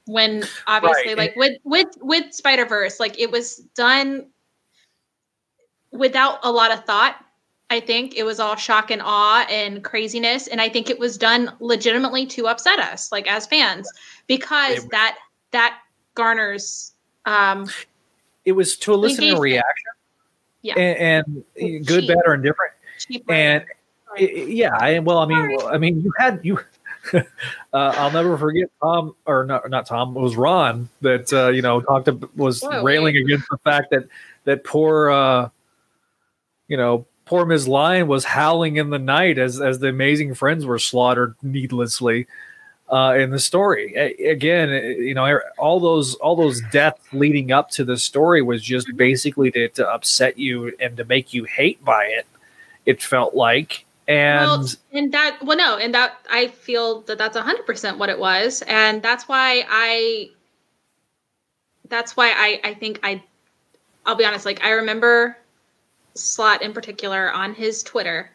when 0.05 0.43
obviously 0.67 1.09
Right. 1.15 1.17
like 1.17 1.35
with 1.35 1.57
with 1.63 1.87
with 2.01 2.33
spider 2.33 2.65
verse 2.65 2.99
like 2.99 3.19
it 3.19 3.31
was 3.31 3.57
done 3.75 4.27
without 5.91 6.39
a 6.43 6.51
lot 6.51 6.71
of 6.71 6.83
thought 6.85 7.15
i 7.69 7.79
think 7.79 8.15
it 8.15 8.23
was 8.23 8.39
all 8.39 8.55
shock 8.55 8.91
and 8.91 9.01
awe 9.03 9.45
and 9.49 9.83
craziness 9.83 10.47
and 10.47 10.59
i 10.61 10.67
think 10.69 10.89
it 10.89 10.99
was 10.99 11.17
done 11.17 11.51
legitimately 11.59 12.25
to 12.25 12.47
upset 12.47 12.79
us 12.79 13.11
like 13.11 13.27
as 13.27 13.45
fans 13.47 13.89
because 14.27 14.83
It- 14.83 14.91
that 14.91 15.17
that 15.51 15.79
garners 16.15 16.93
um 17.25 17.67
it 18.43 18.51
was 18.51 18.77
to 18.77 18.93
elicit 18.93 19.23
a 19.23 19.39
reaction. 19.39 19.91
Yeah. 20.61 20.75
And, 20.77 21.43
and 21.59 21.83
good, 21.87 22.01
Cheap. 22.01 22.09
bad, 22.09 22.17
or 22.27 22.35
indifferent. 22.35 22.73
cheap 22.99 23.25
And 23.27 23.65
yeah, 24.17 24.75
I, 24.77 24.99
well, 24.99 25.19
I 25.19 25.25
mean, 25.25 25.55
well, 25.57 25.67
I 25.67 25.77
mean, 25.77 26.01
you 26.01 26.11
had 26.17 26.39
you. 26.43 26.59
uh, 27.13 27.21
I'll 27.73 28.11
never 28.11 28.37
forget 28.37 28.69
Tom, 28.81 29.15
or 29.25 29.45
not, 29.45 29.69
not 29.69 29.85
Tom. 29.85 30.15
It 30.17 30.19
was 30.19 30.35
Ron 30.35 30.89
that 31.01 31.31
uh, 31.31 31.49
you 31.49 31.61
know 31.61 31.81
talked 31.81 32.05
to, 32.05 32.29
was 32.35 32.61
Whoa, 32.61 32.83
railing 32.83 33.15
wait. 33.15 33.25
against 33.25 33.47
the 33.49 33.57
fact 33.59 33.91
that 33.91 34.07
that 34.45 34.63
poor, 34.63 35.11
uh, 35.11 35.49
you 36.67 36.77
know, 36.77 37.05
poor 37.25 37.45
Ms. 37.45 37.67
Lion 37.67 38.07
was 38.07 38.25
howling 38.25 38.77
in 38.77 38.89
the 38.89 38.99
night 38.99 39.37
as 39.37 39.61
as 39.61 39.79
the 39.79 39.89
amazing 39.89 40.33
friends 40.33 40.65
were 40.65 40.79
slaughtered 40.79 41.35
needlessly 41.43 42.25
uh, 42.91 43.15
in 43.17 43.29
the 43.31 43.39
story. 43.39 43.93
A- 43.95 44.31
again, 44.31 44.69
eh, 44.69 44.89
you 44.89 45.13
know, 45.13 45.39
all 45.57 45.79
those 45.79 46.15
all 46.15 46.35
those 46.35 46.61
deaths 46.71 47.01
leading 47.13 47.51
up 47.51 47.69
to 47.71 47.83
the 47.83 47.97
story 47.97 48.41
was 48.41 48.63
just 48.63 48.87
Mm-hmm. 48.87 48.97
basically 48.97 49.51
to, 49.51 49.69
to 49.69 49.87
upset 49.87 50.37
you 50.37 50.73
and 50.79 50.97
to 50.97 51.05
make 51.05 51.33
you 51.33 51.43
hate 51.43 51.83
by 51.83 52.05
it. 52.05 52.25
It 52.85 53.01
felt 53.01 53.33
like, 53.33 53.84
and 54.07 54.39
well, 54.39 54.67
and 54.91 55.11
that 55.13 55.39
well 55.43 55.57
no 55.57 55.77
and 55.77 55.93
that 55.93 56.17
i 56.29 56.47
feel 56.47 57.01
that 57.01 57.17
that's 57.17 57.37
100% 57.37 57.97
what 57.97 58.09
it 58.09 58.19
was. 58.19 58.61
And 58.67 59.01
that's 59.01 59.27
why 59.27 59.65
i 59.69 60.29
that's 61.89 62.15
why 62.15 62.31
i 62.31 62.59
i 62.69 62.73
think 62.73 62.99
i 63.03 63.21
i'll 64.05 64.15
be 64.15 64.25
honest 64.25 64.45
like 64.45 64.63
i 64.63 64.71
remember 64.71 65.37
Slott 66.15 66.61
in 66.61 66.73
particular 66.73 67.31
on 67.31 67.53
his 67.53 67.83
twitter 67.83 68.31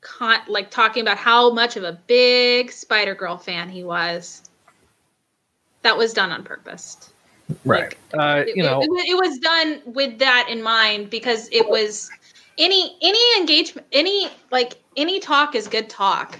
con- 0.00 0.40
like 0.48 0.70
talking 0.70 1.02
about 1.02 1.18
how 1.18 1.50
much 1.50 1.76
of 1.76 1.84
a 1.84 1.92
big 2.06 2.72
spider 2.72 3.14
girl 3.14 3.36
fan 3.36 3.68
he 3.68 3.84
was. 3.84 4.42
That 5.82 5.96
was 5.96 6.12
done 6.12 6.30
on 6.30 6.42
purpose. 6.42 7.12
Right, 7.64 7.94
uh, 8.12 8.44
it, 8.46 8.56
you 8.56 8.62
know, 8.62 8.82
it, 8.82 8.88
it 8.88 9.14
was 9.14 9.38
done 9.38 9.80
with 9.86 10.18
that 10.18 10.48
in 10.50 10.62
mind 10.62 11.08
because 11.08 11.48
it 11.50 11.68
was 11.68 12.10
any 12.58 12.96
any 13.00 13.38
engagement 13.38 13.86
any 13.92 14.28
like 14.50 14.74
any 14.96 15.20
talk 15.20 15.54
is 15.54 15.68
good 15.68 15.88
talk 15.88 16.38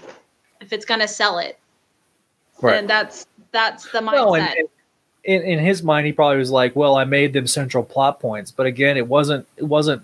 if 0.61 0.71
it's 0.73 0.85
gonna 0.85 1.07
sell 1.07 1.39
it 1.39 1.57
right. 2.61 2.77
and 2.77 2.89
that's 2.89 3.25
that's 3.51 3.91
the 3.91 3.99
mindset 3.99 4.13
No, 4.13 4.35
and, 4.35 4.47
and 4.57 4.69
in, 5.23 5.41
in 5.41 5.59
his 5.59 5.83
mind, 5.83 6.05
he 6.07 6.13
probably 6.13 6.37
was 6.37 6.51
like, 6.51 6.75
"Well, 6.75 6.95
I 6.95 7.03
made 7.03 7.33
them 7.33 7.47
central 7.47 7.83
plot 7.83 8.19
points," 8.19 8.51
but 8.51 8.65
again, 8.65 8.97
it 8.97 9.07
wasn't 9.07 9.45
it 9.57 9.63
wasn't 9.63 10.03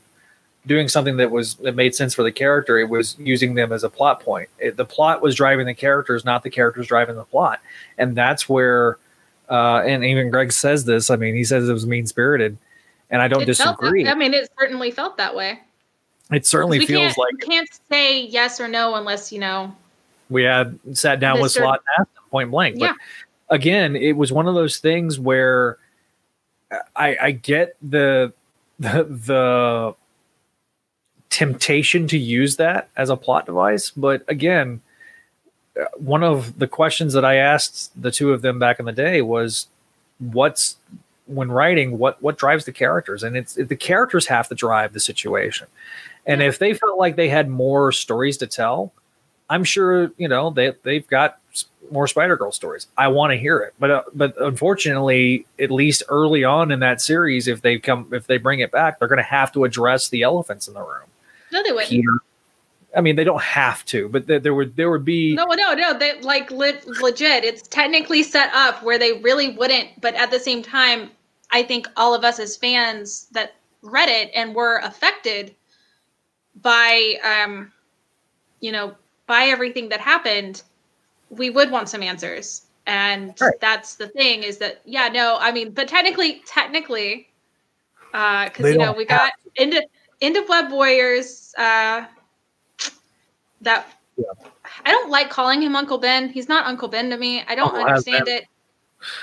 doing 0.68 0.88
something 0.88 1.18
that 1.18 1.32
was 1.32 1.56
that 1.56 1.76
made 1.76 1.96
sense 1.96 2.14
for 2.14 2.24
the 2.24 2.32
character. 2.32 2.78
It 2.78 2.90
was 2.90 3.16
using 3.18 3.56
them 3.56 3.72
as 3.72 3.84
a 3.84 3.90
plot 3.90 4.20
point. 4.20 4.50
It, 4.60 4.78
the 4.78 4.86
plot 4.86 5.22
was 5.22 5.36
driving 5.36 5.66
the 5.66 5.74
characters, 5.74 6.26
not 6.26 6.44
the 6.44 6.50
characters 6.50 6.88
driving 6.88 7.16
the 7.16 7.24
plot, 7.24 7.60
and 7.98 8.16
that's 8.16 8.50
where. 8.50 8.98
Uh, 9.48 9.84
and 9.86 10.04
even 10.04 10.32
Greg 10.32 10.52
says 10.52 10.86
this. 10.86 11.12
I 11.12 11.18
mean, 11.18 11.36
he 11.36 11.44
says 11.44 11.70
it 11.70 11.74
was 11.74 11.86
mean 11.86 12.08
spirited, 12.08 12.58
and 13.12 13.22
I 13.22 13.28
don't 13.28 13.44
it 13.44 13.56
felt 13.56 13.80
disagree. 13.80 14.04
that, 14.04 14.16
i 14.16 14.18
mean 14.18 14.34
it 14.34 14.50
certainly 14.60 14.90
felt 14.90 15.18
that 15.18 15.36
way 15.36 15.60
it 16.32 16.46
certainly 16.46 16.86
feels 16.86 17.18
like 17.18 17.34
we 17.34 17.40
can't 17.40 17.70
say 17.90 18.22
yes 18.26 18.60
or 18.60 18.68
no 18.68 18.96
unless 18.96 19.32
you 19.32 19.40
know 19.40 19.74
we 20.30 20.44
had 20.44 20.78
sat 20.94 21.20
down 21.20 21.40
with 21.40 21.52
Slott 21.52 21.82
and 21.98 22.02
asked 22.02 22.18
him 22.18 22.24
point 22.32 22.52
blank. 22.52 22.78
Yeah. 22.80 22.94
But 23.48 23.56
again, 23.56 23.96
it 23.96 24.14
was 24.14 24.32
one 24.32 24.48
of 24.48 24.56
those 24.56 24.78
things 24.78 25.20
where 25.20 25.78
I, 26.96 27.18
I 27.22 27.32
get 27.32 27.76
the 27.82 28.34
the 28.80 29.04
the 29.04 29.96
temptation 31.30 32.08
to 32.08 32.18
use 32.18 32.56
that 32.58 32.90
as 32.96 33.10
a 33.10 33.18
plot 33.18 33.46
device, 33.46 33.92
but 33.92 34.24
again, 34.28 34.82
uh, 35.80 35.86
one 35.98 36.24
of 36.24 36.58
the 36.60 36.68
questions 36.68 37.14
that 37.14 37.26
I 37.26 37.36
asked 37.36 37.92
the 38.02 38.12
two 38.12 38.32
of 38.34 38.42
them 38.42 38.60
back 38.60 38.80
in 38.80 38.86
the 38.86 38.92
day 38.92 39.22
was, 39.22 39.68
"What's 40.20 40.78
when 41.28 41.52
writing? 41.52 41.98
What 41.98 42.22
what 42.22 42.38
drives 42.38 42.66
the 42.66 42.72
characters?" 42.72 43.24
And 43.24 43.38
it's 43.38 43.54
the 43.54 43.76
characters 43.76 44.28
have 44.28 44.48
to 44.50 44.56
drive 44.56 44.94
the 44.94 45.00
situation. 45.00 45.68
And 46.26 46.42
if 46.42 46.60
they 46.60 46.74
felt 46.74 46.98
like 46.98 47.16
they 47.16 47.30
had 47.30 47.50
more 47.50 47.92
stories 47.92 48.38
to 48.38 48.48
tell, 48.48 48.94
I'm 49.50 49.64
sure 49.64 50.12
you 50.18 50.28
know 50.28 50.50
they 50.50 50.74
they've 50.84 51.08
got 51.08 51.38
more 51.92 52.08
Spider 52.08 52.36
Girl 52.36 52.52
stories. 52.52 52.88
I 52.98 53.08
want 53.10 53.32
to 53.32 53.38
hear 53.38 53.60
it, 53.60 53.74
but 53.80 53.92
uh, 53.92 54.04
but 54.14 54.34
unfortunately, 54.42 55.46
at 55.60 55.72
least 55.72 56.04
early 56.10 56.44
on 56.44 56.72
in 56.72 56.80
that 56.80 57.02
series, 57.02 57.48
if 57.48 57.62
they 57.62 57.78
come 57.78 58.10
if 58.12 58.28
they 58.28 58.38
bring 58.38 58.60
it 58.60 58.72
back, 58.72 59.00
they're 59.00 59.08
going 59.08 59.18
to 59.18 59.24
have 59.24 59.52
to 59.54 59.64
address 59.64 60.10
the 60.10 60.24
elephants 60.24 60.68
in 60.68 60.74
the 60.74 60.82
room. 60.82 61.08
no 61.52 61.62
they 61.64 61.72
wouldn't 61.72 61.90
Peter. 61.90 62.10
I 62.96 63.02
mean, 63.02 63.18
they 63.18 63.26
don't 63.26 63.42
have 63.42 63.84
to, 63.86 64.08
but 64.08 64.26
there, 64.26 64.40
there 64.40 64.54
would 64.54 64.76
there 64.76 64.90
would 64.90 65.06
be 65.06 65.36
no 65.36 65.46
no 65.46 65.74
no 65.74 65.98
they 65.98 66.20
like 66.22 66.50
le- 66.50 66.80
legit 67.02 67.44
it's 67.44 67.68
technically 67.68 68.24
set 68.24 68.52
up 68.54 68.82
where 68.84 68.98
they 68.98 69.20
really 69.20 69.52
wouldn't 69.52 69.90
but 70.02 70.16
at 70.16 70.32
the 70.32 70.40
same 70.40 70.64
time 70.64 71.12
i 71.52 71.62
think 71.62 71.88
all 71.98 72.16
of 72.16 72.24
us 72.24 72.40
as 72.40 72.56
fans 72.56 73.28
that 73.34 73.56
read 73.82 74.08
it 74.08 74.32
and 74.34 74.56
were 74.56 74.78
affected 74.78 75.54
by 76.61 77.15
um 77.23 77.72
you 78.61 78.72
know 78.72 78.95
by 79.27 79.45
everything 79.45 79.90
that 79.90 79.99
happened 79.99 80.61
we 81.30 81.49
would 81.49 81.72
want 81.72 81.90
some 81.90 82.03
answers. 82.03 82.61
And 82.88 83.34
Right. 83.41 83.60
that's 83.60 83.95
the 83.95 84.07
thing 84.07 84.44
is 84.44 84.57
that 84.60 84.82
yeah 84.86 85.07
no 85.10 85.38
i 85.40 85.52
mean 85.52 85.72
but 85.72 85.88
technically 85.88 86.44
technically 86.45 87.27
uh 88.14 88.45
because 88.45 88.72
you 88.72 88.77
know 88.77 88.94
we 88.94 89.06
got 89.06 89.32
into 89.56 89.82
into 90.22 90.45
web 90.48 90.72
warriors 90.72 91.53
uh 91.57 92.06
that 93.61 93.88
Yeah. 94.18 94.26
i 94.86 94.91
don't 94.91 95.10
like 95.10 95.30
calling 95.32 95.61
him 95.64 95.76
uncle 95.76 95.98
ben. 95.98 96.30
He's 96.30 96.48
not 96.48 96.68
uncle 96.68 96.88
ben 96.88 97.10
to 97.10 97.18
me. 97.18 97.44
I 97.48 97.56
don't 97.56 97.69
Uncle 97.69 97.84
understand 97.86 98.27
it. 98.27 98.45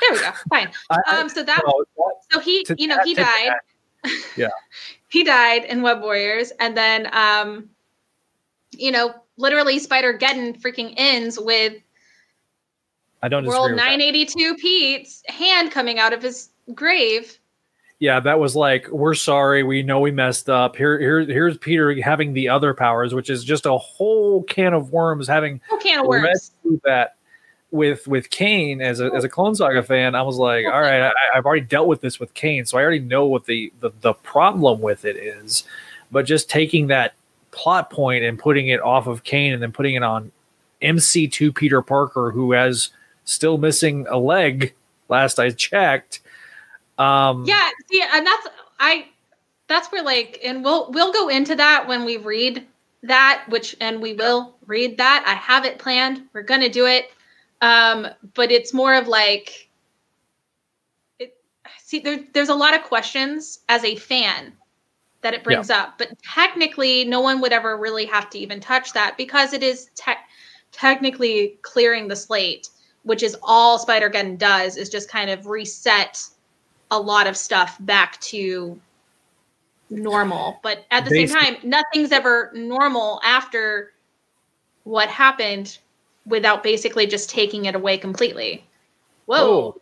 There 0.01 0.13
we 0.13 0.19
go. 0.19 0.33
Fine. 0.51 0.73
I- 0.91 0.99
I- 1.07 1.21
um 1.21 1.29
so 1.29 1.43
that 1.45 1.63
no, 1.65 1.85
so 2.33 2.41
he 2.41 2.65
to 2.65 2.75
you 2.79 2.89
know 2.89 2.99
he 3.05 3.15
died 3.15 3.27
that- 4.05 4.11
Yeah. 4.37 4.49
he 5.13 5.23
died 5.23 5.65
in 5.65 5.83
web 5.83 6.01
warriors 6.01 6.53
and 6.59 6.77
then 6.77 7.09
um 7.13 7.69
you 8.73 8.91
know 8.91 9.15
literally 9.37 9.79
spider 9.79 10.17
geddon 10.17 10.59
freaking 10.61 10.95
ends 10.97 11.39
with 11.39 11.75
I 13.23 13.29
don't 13.29 13.45
world 13.45 13.73
982 13.73 14.57
pete's 14.57 15.23
hand 15.29 15.71
coming 15.71 15.99
out 15.99 16.13
of 16.13 16.23
his 16.23 16.49
grave 16.75 17.39
yeah, 18.03 18.19
that 18.19 18.41
was 18.41 18.57
like, 18.57 18.89
we're 18.89 19.15
sorry, 19.15 19.63
we 19.63 19.85
know 19.85 20.01
we 20.01 20.11
messed 20.11 20.51
up. 20.51 20.75
Here, 20.75 20.99
here, 20.99 21.21
here's 21.21 21.57
Peter 21.57 21.95
having 22.03 22.33
the 22.33 22.49
other 22.49 22.75
powers, 22.75 23.15
which 23.15 23.31
is 23.31 23.45
just 23.45 23.65
a 23.65 23.79
whole 23.79 24.43
can 24.43 24.75
of 24.75 24.91
worms. 24.91 25.29
Having 25.29 25.61
oh 25.71 25.79
can 25.81 26.01
of 26.01 26.07
worms 26.07 26.51
that 26.83 27.15
with 27.73 28.07
with 28.07 28.31
Kaine 28.31 28.81
as 28.81 29.01
a 29.01 29.11
as 29.15 29.25
a 29.25 29.29
Clone 29.29 29.55
Saga 29.55 29.83
fan, 29.83 30.15
I 30.15 30.23
was 30.23 30.37
like, 30.37 30.67
all 30.67 30.81
right, 30.81 31.01
I, 31.03 31.13
I've 31.35 31.47
already 31.47 31.63
dealt 31.63 31.89
with 31.89 32.01
this 32.01 32.21
with 32.21 32.33
Kaine, 32.35 32.65
so 32.65 32.79
I 32.79 32.83
already 32.83 33.01
know 33.01 33.27
what 33.27 33.47
the, 33.47 33.73
the 33.81 33.91
the 34.03 34.13
problem 34.13 34.81
with 34.81 35.05
it 35.05 35.17
is. 35.17 35.65
But 36.11 36.27
just 36.27 36.51
taking 36.51 36.89
that 36.89 37.15
plot 37.51 37.91
point 37.91 38.25
and 38.25 38.39
putting 38.39 38.69
it 38.69 38.81
off 38.81 39.07
of 39.07 39.25
Kaine 39.25 39.53
and 39.53 39.63
then 39.63 39.73
putting 39.73 39.95
it 39.95 40.03
on 40.03 40.31
MC2 40.83 41.55
Peter 41.55 41.83
Parker, 41.83 42.31
who 42.31 42.53
has 42.53 42.91
still 43.25 43.59
missing 43.59 44.07
a 44.09 44.19
leg. 44.19 44.75
Last 45.09 45.39
I 45.39 45.51
checked. 45.51 46.21
Um, 46.99 47.45
yeah 47.47 47.71
see 47.91 48.03
and 48.13 48.27
that's 48.27 48.49
i 48.79 49.07
that's 49.67 49.91
where 49.91 50.03
like 50.03 50.39
and 50.45 50.63
we'll 50.63 50.91
we'll 50.93 51.13
go 51.13 51.29
into 51.29 51.55
that 51.57 51.89
when 51.89 52.05
we 52.05 52.19
read 52.19 52.67
that 53.03 53.45
which 53.49 53.75
and 53.81 54.01
we 54.01 54.13
will 54.13 54.55
read 54.67 54.99
that 54.99 55.25
i 55.27 55.33
have 55.33 55.65
it 55.65 55.79
planned 55.79 56.23
we're 56.35 56.43
gonna 56.43 56.69
do 56.69 56.87
it 56.87 57.11
um 57.63 58.07
but 58.35 58.53
it's 58.53 58.75
more 58.75 58.95
of 58.95 59.09
like 59.09 59.71
it 61.19 61.35
see 61.79 62.01
there, 62.01 62.21
there's 62.35 62.51
a 62.51 62.55
lot 62.55 62.75
of 62.75 62.83
questions 62.83 63.61
as 63.71 63.83
a 63.85 63.97
fan 63.97 64.53
that 65.23 65.33
it 65.33 65.43
brings 65.45 65.71
up 65.71 65.97
but 65.97 66.11
technically 66.23 67.05
no 67.05 67.21
one 67.21 67.41
would 67.41 67.53
ever 67.53 67.79
really 67.79 68.05
have 68.05 68.29
to 68.29 68.39
even 68.39 68.61
touch 68.61 68.93
that 68.93 69.17
because 69.17 69.55
it 69.55 69.63
is 69.63 69.89
te- 69.95 70.13
technically 70.73 71.59
clearing 71.63 72.09
the 72.09 72.17
slate 72.17 72.69
which 73.05 73.23
is 73.23 73.37
all 73.43 73.79
spider-geddon 73.79 74.37
does 74.37 74.77
is 74.77 74.91
just 74.91 75.09
kind 75.09 75.31
of 75.31 75.47
reset 75.47 76.23
a 76.91 77.01
lot 77.01 77.27
of 77.27 77.37
stuff 77.37 77.77
back 77.81 78.21
to 78.21 78.79
normal. 79.91 80.61
But 80.63 80.87
at 80.91 81.05
the 81.05 81.11
same 81.11 81.29
time 81.29 81.57
nothing's 81.63 82.13
ever 82.13 82.51
normal 82.55 83.21
after 83.25 83.93
what 84.85 85.09
happened 85.09 85.79
without 86.27 86.63
basically 86.63 87.07
just 87.07 87.29
taking 87.31 87.65
it 87.67 87.75
away 87.75 87.97
completely 87.99 88.65
whoa 89.27 89.47
Whoa. 89.47 89.81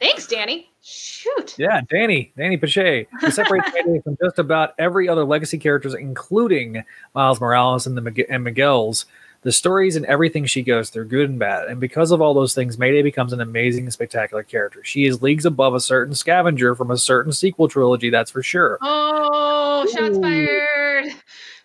thanks 0.00 0.26
danny 0.26 0.70
shoot 0.82 1.54
Yeah, 1.58 1.82
Danny, 1.90 2.32
Danny 2.38 2.56
Pache. 2.56 3.06
He 3.20 3.30
separates 3.30 3.68
Mayday 3.74 4.00
from 4.00 4.16
just 4.22 4.38
about 4.38 4.72
every 4.78 5.10
other 5.10 5.24
legacy 5.24 5.58
characters, 5.58 5.92
including 5.92 6.82
Miles 7.14 7.38
Morales 7.38 7.86
and 7.86 7.98
the 7.98 8.26
and 8.30 8.42
Miguel's. 8.44 9.04
The 9.42 9.52
stories 9.52 9.96
and 9.96 10.06
everything 10.06 10.46
she 10.46 10.62
goes 10.62 10.88
through, 10.90 11.06
good 11.08 11.28
and 11.28 11.38
bad. 11.38 11.68
And 11.68 11.80
because 11.80 12.10
of 12.12 12.20
all 12.22 12.32
those 12.34 12.54
things, 12.54 12.78
Mayday 12.78 13.02
becomes 13.02 13.32
an 13.34 13.40
amazing 13.42 13.84
and 13.84 13.92
spectacular 13.92 14.42
character. 14.42 14.82
She 14.84 15.04
is 15.06 15.20
leagues 15.22 15.44
above 15.46 15.74
a 15.74 15.80
certain 15.80 16.14
scavenger 16.14 16.74
from 16.74 16.90
a 16.90 16.96
certain 16.98 17.32
sequel 17.32 17.68
trilogy, 17.68 18.08
that's 18.10 18.30
for 18.30 18.42
sure. 18.42 18.78
oh 18.80 19.86
shots 19.94 20.16
Ooh. 20.16 20.22
fired 20.22 21.12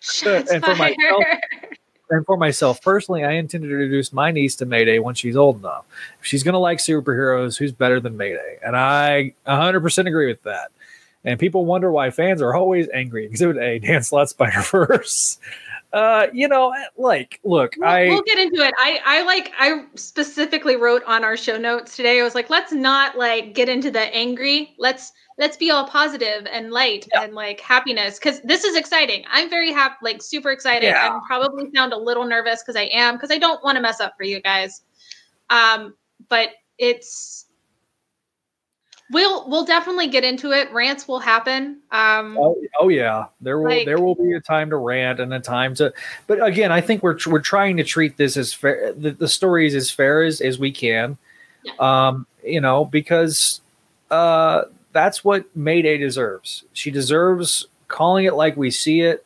shots 0.00 0.50
And 0.52 0.62
for 0.64 0.74
fired 0.74 0.96
And 2.08 2.24
for 2.24 2.36
myself 2.36 2.80
personally, 2.82 3.24
I 3.24 3.32
intend 3.32 3.64
to 3.64 3.70
introduce 3.70 4.12
my 4.12 4.30
niece 4.30 4.54
to 4.56 4.66
Mayday 4.66 4.98
when 5.00 5.14
she's 5.14 5.36
old 5.36 5.58
enough. 5.58 5.84
If 6.20 6.26
she's 6.26 6.42
going 6.42 6.52
to 6.52 6.58
like 6.58 6.78
superheroes, 6.78 7.58
who's 7.58 7.72
better 7.72 7.98
than 7.98 8.16
Mayday? 8.16 8.58
And 8.64 8.76
I 8.76 9.34
100% 9.46 10.06
agree 10.06 10.28
with 10.28 10.42
that. 10.44 10.70
And 11.24 11.40
people 11.40 11.64
wonder 11.64 11.90
why 11.90 12.10
fans 12.10 12.40
are 12.40 12.54
always 12.54 12.88
angry. 12.94 13.26
Exhibit 13.26 13.60
A, 13.60 13.80
Dan 13.80 14.04
Slott 14.04 14.28
Spider 14.28 14.60
Verse. 14.60 15.38
Uh, 15.96 16.26
you 16.30 16.46
know, 16.46 16.74
like, 16.98 17.40
look, 17.42 17.74
We'll, 17.78 17.88
I 17.88 18.06
we'll 18.08 18.20
get 18.20 18.36
into 18.38 18.62
it. 18.62 18.74
I, 18.78 19.00
I 19.06 19.22
like 19.22 19.50
I 19.58 19.86
specifically 19.94 20.76
wrote 20.76 21.02
on 21.06 21.24
our 21.24 21.38
show 21.38 21.56
notes 21.56 21.96
today. 21.96 22.20
I 22.20 22.22
was 22.22 22.34
like, 22.34 22.50
let's 22.50 22.70
not 22.70 23.16
like 23.16 23.54
get 23.54 23.70
into 23.70 23.90
the 23.90 24.14
angry. 24.14 24.74
Let's 24.78 25.10
let's 25.38 25.56
be 25.56 25.70
all 25.70 25.86
positive 25.88 26.46
and 26.52 26.70
light 26.70 27.08
Yeah. 27.14 27.22
and 27.22 27.34
like 27.34 27.60
happiness 27.60 28.18
because 28.18 28.42
this 28.42 28.62
is 28.62 28.76
exciting. 28.76 29.24
I'm 29.30 29.48
very 29.48 29.72
happy, 29.72 29.94
like 30.02 30.22
super 30.22 30.50
excited. 30.50 30.88
Yeah. 30.88 31.14
I'm 31.14 31.22
probably 31.22 31.70
sound 31.74 31.94
a 31.94 31.98
little 31.98 32.26
nervous 32.26 32.62
because 32.62 32.76
I 32.76 32.90
am 32.92 33.14
because 33.14 33.30
I 33.30 33.38
don't 33.38 33.64
want 33.64 33.76
to 33.76 33.80
mess 33.80 33.98
up 33.98 34.12
for 34.18 34.24
you 34.24 34.42
guys. 34.42 34.82
Um, 35.48 35.94
but 36.28 36.50
it's 36.76 37.46
we'll 39.10 39.48
we'll 39.48 39.64
definitely 39.64 40.08
get 40.08 40.24
into 40.24 40.52
it. 40.52 40.72
Rants 40.72 41.06
will 41.06 41.20
happen. 41.20 41.78
Um, 41.92 42.36
Oh, 42.38 42.56
oh 42.80 42.88
yeah, 42.88 43.26
there 43.40 43.58
will 43.58 43.70
Like- 43.70 43.86
there 43.86 44.00
will 44.00 44.14
be 44.14 44.32
a 44.32 44.40
time 44.40 44.70
to 44.70 44.76
rant 44.76 45.20
and 45.20 45.32
a 45.32 45.40
time 45.40 45.74
to. 45.76 45.92
But 46.26 46.44
again, 46.44 46.72
I 46.72 46.80
think 46.80 47.02
we're 47.02 47.18
we're 47.26 47.40
trying 47.40 47.76
to 47.78 47.84
treat 47.84 48.16
this 48.16 48.36
as 48.36 48.52
fair. 48.52 48.92
The, 48.92 49.12
the 49.12 49.28
stories 49.28 49.74
as 49.74 49.90
fair 49.90 50.22
as 50.22 50.40
as 50.40 50.58
we 50.58 50.72
can. 50.72 51.18
Yeah. 51.64 51.72
Um, 51.78 52.26
you 52.44 52.60
know, 52.60 52.84
because 52.84 53.60
uh, 54.10 54.62
that's 54.92 55.24
what 55.24 55.44
Mayday 55.56 55.98
deserves. 55.98 56.64
She 56.72 56.90
deserves 56.90 57.66
calling 57.88 58.24
it 58.24 58.34
like 58.34 58.56
we 58.56 58.70
see 58.70 59.00
it, 59.00 59.24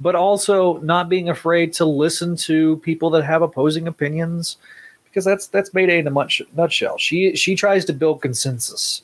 but 0.00 0.14
also 0.14 0.78
not 0.78 1.08
being 1.08 1.28
afraid 1.28 1.72
to 1.74 1.84
listen 1.84 2.36
to 2.36 2.78
people 2.78 3.10
that 3.10 3.24
have 3.24 3.42
opposing 3.42 3.86
opinions. 3.88 4.56
Because 5.04 5.24
that's 5.24 5.46
that's 5.46 5.72
Mayday 5.72 5.98
in 6.00 6.06
a 6.06 6.10
much 6.10 6.42
nutshell. 6.56 6.98
She 6.98 7.34
she 7.34 7.54
tries 7.54 7.84
to 7.86 7.92
build 7.92 8.20
consensus. 8.22 9.02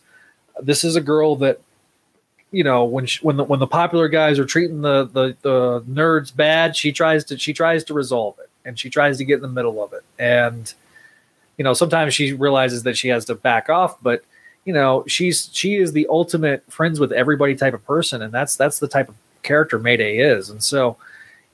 This 0.60 0.85
is 0.85 0.97
a 0.97 1.01
girl 1.01 1.36
that 1.36 1.60
you 2.51 2.62
know 2.62 2.85
when 2.85 3.06
she, 3.06 3.18
when 3.24 3.36
the 3.36 3.44
when 3.44 3.60
the 3.60 3.66
popular 3.66 4.09
guys 4.09 4.39
are 4.39 4.44
treating 4.44 4.81
the, 4.82 5.05
the 5.06 5.36
the 5.43 5.82
nerds 5.90 6.35
bad 6.35 6.76
she 6.76 6.93
tries 6.93 7.24
to 7.24 7.39
she 7.39 7.52
tries 7.52 7.82
to 7.85 7.94
resolve 7.94 8.39
it 8.39 8.48
and 8.64 8.78
she 8.78 8.89
tries 8.89 9.18
to 9.18 9.24
get 9.24 9.36
in 9.36 9.43
the 9.43 9.48
middle 9.48 9.82
of 9.82 9.93
it. 9.93 10.05
And 10.18 10.72
you 11.56 11.64
know 11.64 11.74
sometimes 11.74 12.14
she 12.14 12.32
realizes 12.32 12.85
that 12.85 12.97
she 12.97 13.09
has 13.09 13.24
to 13.26 13.35
back 13.35 13.68
off 13.68 14.01
but 14.02 14.24
you 14.64 14.72
know 14.72 15.05
she's 15.06 15.51
she 15.52 15.74
is 15.76 15.93
the 15.93 16.06
ultimate 16.09 16.62
friends 16.70 17.01
with 17.01 17.12
everybody 17.12 17.56
type 17.56 17.74
of 17.74 17.85
person. 17.85 18.22
And 18.22 18.32
that's 18.32 18.56
that's 18.56 18.78
the 18.78 18.89
type 18.89 19.09
of 19.09 19.16
character 19.43 19.78
mayday 19.78 20.18
is. 20.18 20.51
And 20.51 20.62
so 20.62 20.97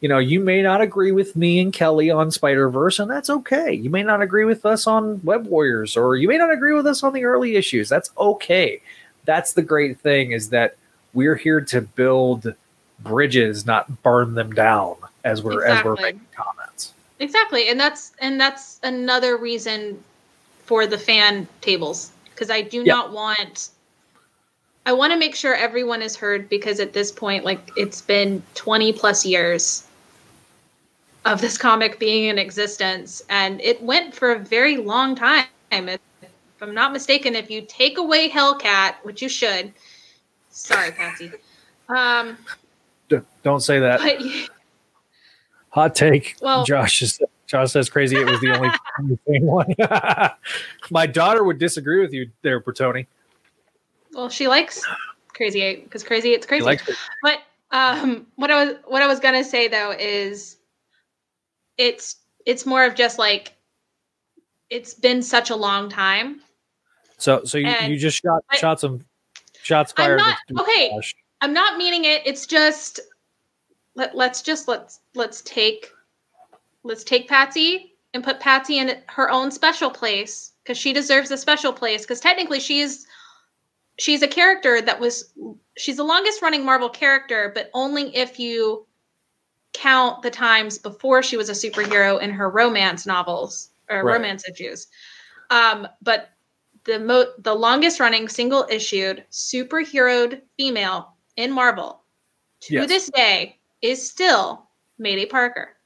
you 0.01 0.09
know 0.09 0.19
you 0.19 0.41
may 0.41 0.63
not 0.63 0.81
agree 0.81 1.13
with 1.13 1.37
me 1.37 1.61
and 1.61 1.73
kelly 1.73 2.11
on 2.11 2.31
spider 2.31 2.69
verse 2.71 2.99
and 2.99 3.11
that's 3.11 3.31
okay 3.31 3.73
you 3.73 3.91
may 3.91 4.03
not 4.03 4.23
agree 4.23 4.45
with 4.45 4.65
us 4.65 4.87
on 4.87 5.21
web 5.25 5.47
warriors 5.47 5.97
or 5.97 6.17
you 6.17 6.27
may 6.29 6.39
not 6.39 6.53
agree 6.53 6.73
with 6.73 6.87
us 6.87 7.03
on 7.03 7.13
the 7.13 7.25
early 7.25 7.57
issues 7.57 7.89
that's 7.89 8.11
okay 8.19 8.81
that's 9.25 9.53
the 9.53 9.63
great 9.63 9.99
thing 10.01 10.33
is 10.33 10.51
that 10.51 10.77
we're 11.13 11.37
here 11.37 11.61
to 11.61 11.81
build 11.81 12.55
bridges, 13.03 13.67
not 13.67 14.03
burn 14.03 14.35
them 14.35 14.53
down 14.53 14.97
as 15.25 15.43
we're 15.43 15.65
as 15.65 15.85
we're 15.85 15.97
making 15.97 16.21
comments. 16.35 16.95
Exactly. 17.19 17.69
And 17.69 17.79
that's 17.79 18.13
and 18.21 18.41
that's 18.41 18.81
another 18.83 19.37
reason 19.37 20.03
for 20.65 20.87
the 20.87 20.99
fan 20.99 21.47
tables 21.61 22.13
because 22.27 22.51
I 22.51 22.63
do 22.63 22.79
Yeah. 22.79 22.95
not 22.95 23.13
want 23.13 23.71
I 24.87 24.93
want 24.93 25.13
to 25.13 25.19
make 25.19 25.35
sure 25.35 25.55
everyone 25.55 26.01
is 26.03 26.17
heard 26.17 26.49
because 26.49 26.81
at 26.81 26.93
this 26.93 27.13
point 27.13 27.45
like 27.45 27.71
it's 27.77 28.01
been 28.01 28.43
20 28.55 28.93
plus 28.95 29.27
years 29.27 29.85
of 31.25 31.41
this 31.41 31.59
comic 31.59 31.99
being 31.99 32.25
in 32.25 32.39
existence 32.39 33.23
and 33.29 33.61
it 33.61 33.83
went 33.83 34.15
for 34.15 34.33
a 34.33 34.39
very 34.39 34.77
long 34.79 35.15
time. 35.15 35.45
If 35.71 36.01
if 36.23 36.63
I'm 36.63 36.75
not 36.75 36.93
mistaken, 36.93 37.35
if 37.35 37.51
you 37.51 37.63
take 37.63 37.99
away 37.99 38.29
Hellcat, 38.29 38.97
which 39.03 39.23
you 39.23 39.29
should, 39.29 39.73
sorry, 40.51 40.91
Patsy. 40.93 41.33
Um, 41.89 42.37
don't 43.43 43.61
say 43.61 43.79
that. 43.81 44.01
but 44.01 44.21
Hot 45.71 45.95
take. 45.95 46.37
Well- 46.43 46.65
Josh 46.65 47.03
is 47.03 47.21
Josh 47.47 47.73
says 47.73 47.89
crazy. 47.91 48.17
It 48.17 48.27
was 48.27 48.41
the 48.41 48.57
only 48.57 48.71
only 49.01 49.17
thing 49.27 49.47
one. 49.47 49.75
My 50.91 51.07
daughter 51.07 51.43
would 51.45 51.59
disagree 51.59 52.01
with 52.01 52.13
you 52.13 52.31
there, 52.43 52.61
Bertoni. 52.61 53.07
well, 54.15 54.29
she 54.29 54.47
likes 54.49 54.85
Crazy 55.35 55.61
Eight 55.63 55.85
because 55.85 56.05
Crazy 56.05 56.33
Eight's 56.35 56.47
crazy. 56.47 56.65
it. 56.69 56.81
But 57.23 57.39
um, 57.73 58.27
what 58.37 58.51
I 58.51 58.65
was 58.65 58.75
what 58.87 59.03
I 59.03 59.07
was 59.07 59.19
gonna 59.21 59.43
say 59.45 59.67
though 59.69 59.93
is, 59.93 60.57
it's 61.81 62.17
it's 62.47 62.67
more 62.67 62.85
of 62.85 62.95
just 62.95 63.19
like, 63.19 63.55
it's 64.69 64.95
been 64.95 65.23
such 65.23 65.51
a 65.51 65.57
long 65.57 65.89
time. 65.89 66.43
So 67.17 67.43
so 67.45 67.59
you, 67.59 67.67
And- 67.67 67.93
you 67.93 67.99
just 67.99 68.23
shot 68.23 68.45
I- 68.51 68.57
shot 68.59 68.81
some 68.81 69.05
shots 69.63 69.93
I'm 69.97 70.17
not- 70.17 70.39
okay. 70.59 71.01
I'm 71.41 71.55
not 71.55 71.79
meaning 71.79 72.05
it. 72.05 72.23
It's 72.27 72.47
just 72.47 73.01
let 73.95 74.15
let's 74.15 74.43
just 74.43 74.69
let's 74.69 75.01
let's 75.15 75.41
take 75.43 75.91
let's 76.83 77.03
take 77.03 77.29
Patsy 77.29 77.95
and 78.13 78.23
put 78.23 78.41
Patsy 78.41 78.79
in 78.79 79.03
her 79.09 79.31
own 79.31 79.51
special 79.51 79.91
place 79.91 80.53
because 80.63 80.77
she 80.77 80.93
deserves 80.93 81.31
a 81.31 81.37
special 81.39 81.73
place 81.73 82.03
because 82.03 82.21
technically 82.21 82.61
she's 82.61 83.07
she's 83.99 84.23
a 84.23 84.29
character 84.29 84.83
that 84.83 85.01
was 85.01 85.33
she's 85.79 85.97
the 85.97 86.05
longest 86.05 86.43
running 86.43 86.65
Marvel 86.65 86.91
character, 86.91 87.53
but 87.55 87.71
only 87.73 88.15
if 88.15 88.39
you 88.39 88.87
count 89.73 90.23
the 90.23 90.31
times 90.31 90.79
before 90.79 91.23
she 91.23 91.37
was 91.37 91.49
a 91.49 91.53
superhero 91.53 92.21
in 92.21 92.31
her 92.31 92.51
romance 92.51 93.07
novels 93.07 93.71
or 93.89 94.03
Right. 94.05 94.15
romance 94.15 94.49
issues. 94.49 94.89
Um, 95.51 95.87
but 96.03 96.31
the 96.85 96.99
mo- 96.99 97.33
the 97.39 97.55
longest 97.55 98.01
running 98.01 98.29
single 98.29 98.67
issued 98.71 99.25
superheroed 99.31 100.41
female 100.57 101.15
in 101.37 101.53
Marvel 101.53 102.03
to 102.61 102.75
Yes. 102.75 102.89
this 102.89 103.11
day 103.11 103.59
is 103.83 104.09
still 104.09 104.69
Mayday 104.99 105.27
Parker. 105.27 105.77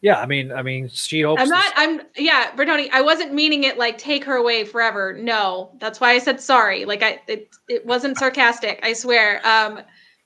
Yeah, 0.00 0.18
I 0.18 0.26
mean, 0.26 0.50
I 0.50 0.62
mean, 0.62 0.88
she 0.88 1.20
hopes. 1.20 1.40
I'm 1.40 1.48
not. 1.48 1.72
I'm 1.76 2.02
yeah, 2.16 2.50
Bertoni. 2.56 2.90
I 2.92 3.02
wasn't 3.02 3.32
meaning 3.32 3.62
it 3.62 3.78
like 3.78 3.98
take 3.98 4.24
her 4.24 4.34
away 4.34 4.64
forever. 4.64 5.12
No, 5.12 5.70
that's 5.78 6.00
why 6.00 6.10
I 6.10 6.18
said 6.18 6.40
sorry. 6.40 6.84
Like 6.84 7.04
I, 7.04 7.20
it, 7.28 7.48
it 7.68 7.86
wasn't 7.86 8.18
sarcastic. 8.18 8.80
I 8.82 8.94
swear. 8.94 9.40
Um, 9.46 9.80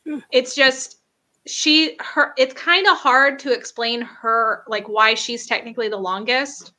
it's 0.32 0.54
just 0.54 1.00
she 1.47 1.97
her. 2.01 2.32
It's 2.36 2.55
kind 2.55 2.86
of 2.86 2.97
hard 2.97 3.39
to 3.40 3.52
explain 3.52 4.02
her 4.02 4.64
like 4.68 4.89
why 4.89 5.14
she's 5.14 5.47
technically 5.47 5.89
the 5.89 5.97
longest 5.97 6.73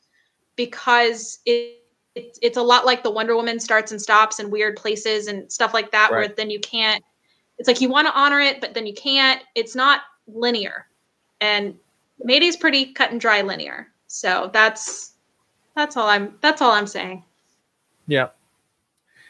because 0.55 1.39
it. 1.45 1.73
It's, 2.15 2.39
it's 2.41 2.57
a 2.57 2.63
lot 2.63 2.83
like 2.83 3.03
the 3.03 3.11
Wonder 3.11 3.35
Woman 3.35 3.59
starts 3.59 3.91
and 3.91 4.01
stops 4.01 4.39
in 4.39 4.49
weird 4.49 4.75
places 4.75 5.27
and 5.27 5.51
stuff 5.51 5.71
like 5.71 5.91
that, 5.91 6.09
right. 6.09 6.17
where 6.17 6.27
then 6.27 6.49
you 6.49 6.59
can't. 6.59 7.03
It's 7.59 7.67
like 7.67 7.79
you 7.79 7.89
want 7.89 8.07
to 8.07 8.19
honor 8.19 8.39
it, 8.39 8.59
but 8.59 8.73
then 8.73 8.87
you 8.87 8.93
can't. 8.95 9.43
It's 9.53 9.75
not 9.75 10.01
linear, 10.25 10.87
and 11.41 11.75
Mayday's 12.23 12.57
pretty 12.57 12.91
cut 12.93 13.11
and 13.11 13.21
dry 13.21 13.43
linear. 13.43 13.89
So 14.07 14.49
that's 14.51 15.13
that's 15.75 15.95
all 15.95 16.07
I'm 16.07 16.33
that's 16.41 16.59
all 16.59 16.71
I'm 16.71 16.87
saying. 16.87 17.23
Yeah. 18.07 18.29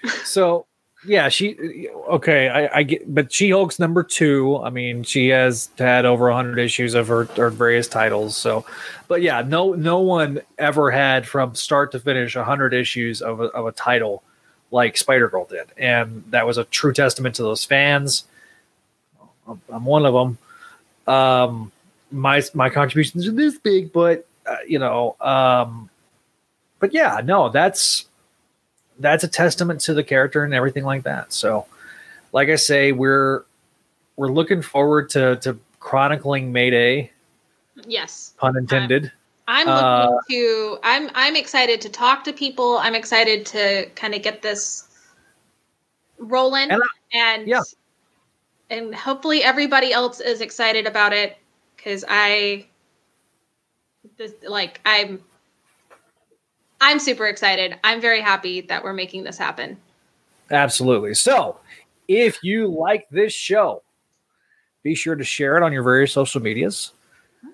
So 0.23 0.66
yeah, 1.05 1.29
she 1.29 1.89
okay. 2.09 2.49
I, 2.49 2.79
I 2.79 2.83
get, 2.83 3.13
but 3.13 3.31
She 3.31 3.51
Hulk's 3.51 3.79
number 3.79 4.03
two. 4.03 4.57
I 4.57 4.69
mean, 4.69 5.03
she 5.03 5.27
has 5.29 5.69
had 5.77 6.05
over 6.05 6.31
hundred 6.31 6.59
issues 6.59 6.95
of 6.95 7.07
her, 7.07 7.25
her 7.35 7.49
various 7.49 7.87
titles. 7.87 8.35
So, 8.35 8.65
but 9.07 9.21
yeah, 9.21 9.41
no, 9.41 9.73
no 9.73 9.99
one 9.99 10.41
ever 10.57 10.89
had 10.89 11.27
from 11.27 11.53
start 11.55 11.91
to 11.91 11.99
finish 11.99 12.33
hundred 12.35 12.73
issues 12.73 13.21
of 13.21 13.41
a, 13.41 13.45
of 13.45 13.67
a 13.67 13.71
title 13.71 14.23
like 14.71 14.97
Spider 14.97 15.29
Girl 15.29 15.45
did, 15.45 15.67
and 15.77 16.23
that 16.29 16.47
was 16.47 16.57
a 16.57 16.63
true 16.65 16.93
testament 16.93 17.35
to 17.35 17.43
those 17.43 17.63
fans. 17.63 18.23
I'm- 19.47 19.85
one 19.85 20.05
of 20.05 20.13
them. 20.13 20.37
Um, 21.13 21.71
my 22.11 22.41
my 22.53 22.69
contributions 22.69 23.27
are 23.27 23.31
this 23.31 23.57
big, 23.59 23.93
but 23.93 24.25
uh, 24.45 24.57
you 24.67 24.79
know, 24.79 25.15
um, 25.21 25.89
but 26.79 26.93
yeah, 26.93 27.21
no, 27.23 27.49
that's 27.49 28.06
that's 28.99 29.23
a 29.23 29.27
testament 29.27 29.81
to 29.81 29.93
the 29.93 30.03
character 30.03 30.43
and 30.43 30.53
everything 30.53 30.83
like 30.83 31.03
that. 31.03 31.33
So, 31.33 31.65
like 32.33 32.49
I 32.49 32.55
say, 32.55 32.91
we're 32.91 33.43
we're 34.15 34.31
looking 34.31 34.61
forward 34.61 35.09
to 35.11 35.35
to 35.37 35.57
chronicling 35.79 36.51
Mayday, 36.51 37.11
Yes. 37.85 38.33
pun 38.37 38.57
intended. 38.57 39.11
I'm 39.47 39.67
Uh, 39.67 40.09
looking 40.09 40.21
to 40.29 40.79
I'm 40.83 41.09
I'm 41.15 41.35
excited 41.35 41.79
to 41.81 41.89
talk 41.89 42.23
to 42.25 42.33
people. 42.33 42.77
I'm 42.79 42.95
excited 42.95 43.45
to 43.47 43.89
kind 43.95 44.13
of 44.13 44.21
get 44.21 44.41
this 44.41 44.83
rolling 46.17 46.71
And 46.71 46.81
and 47.13 47.47
yeah. 47.47 47.61
and 48.69 48.93
hopefully 48.93 49.43
everybody 49.43 49.93
else 49.93 50.19
is 50.19 50.41
excited 50.41 50.87
about 50.87 51.13
it 51.13 51.37
cuz 51.77 52.03
I 52.07 52.65
this, 54.17 54.33
like 54.47 54.81
I'm 54.85 55.23
I'm 56.81 56.99
super 56.99 57.27
excited. 57.27 57.75
I'm 57.83 57.99
very 58.01 58.21
happy 58.21 58.61
that 58.61 58.83
we're 58.83 58.93
making 58.93 59.23
this 59.23 59.37
happen. 59.37 59.77
Absolutely. 60.51 61.13
So, 61.13 61.57
if 62.07 62.43
you 62.43 62.67
like 62.67 63.07
this 63.09 63.33
show, 63.33 63.81
be 64.83 64.95
sure 64.95 65.15
to 65.15 65.23
share 65.23 65.57
it 65.57 65.63
on 65.63 65.73
your 65.73 65.83
various 65.83 66.13
social 66.13 66.41
medias. 66.41 66.93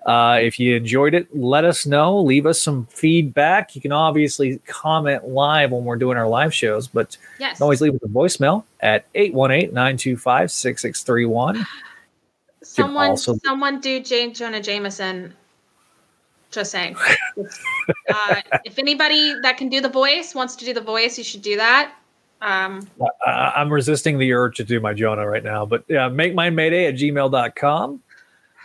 Uh, 0.06 0.38
if 0.40 0.58
you 0.60 0.76
enjoyed 0.76 1.14
it, 1.14 1.34
let 1.36 1.64
us 1.64 1.86
know. 1.86 2.20
Leave 2.20 2.46
us 2.46 2.60
some 2.60 2.86
feedback. 2.86 3.74
You 3.74 3.80
can 3.80 3.92
obviously 3.92 4.58
comment 4.66 5.26
live 5.28 5.70
when 5.72 5.84
we're 5.84 5.96
doing 5.96 6.16
our 6.16 6.28
live 6.28 6.54
shows, 6.54 6.86
but 6.88 7.16
you 7.38 7.46
Yes. 7.46 7.56
can 7.58 7.64
always 7.64 7.80
leave 7.80 7.94
us 7.94 8.00
a 8.04 8.08
voicemail 8.08 8.64
at 8.80 9.06
818 9.14 9.72
925 9.72 10.50
6631. 10.52 11.64
Someone, 12.62 13.10
also- 13.10 13.38
someone 13.44 13.80
do 13.80 14.00
J. 14.00 14.30
Jonah 14.30 14.60
Jameson. 14.60 15.34
Just 16.54 16.70
saying. 16.70 16.96
uh, 18.08 18.40
if 18.64 18.78
anybody 18.78 19.34
that 19.42 19.56
can 19.56 19.68
do 19.68 19.80
the 19.80 19.88
voice 19.88 20.34
wants 20.34 20.56
to 20.56 20.64
do 20.64 20.72
the 20.72 20.80
voice, 20.80 21.18
you 21.18 21.24
should 21.24 21.42
do 21.42 21.56
that. 21.56 21.94
Um, 22.40 22.88
Uh, 23.00 23.52
I'm 23.56 23.72
resisting 23.72 24.18
the 24.18 24.32
urge 24.32 24.56
to 24.58 24.64
do 24.64 24.78
my 24.80 24.92
Jonah 24.92 25.26
right 25.26 25.42
now, 25.42 25.64
but 25.64 25.84
yeah, 25.88 26.08
make 26.08 26.34
mine 26.34 26.54
mayday 26.54 26.86
at 26.86 26.94
gmail.com. 26.94 28.02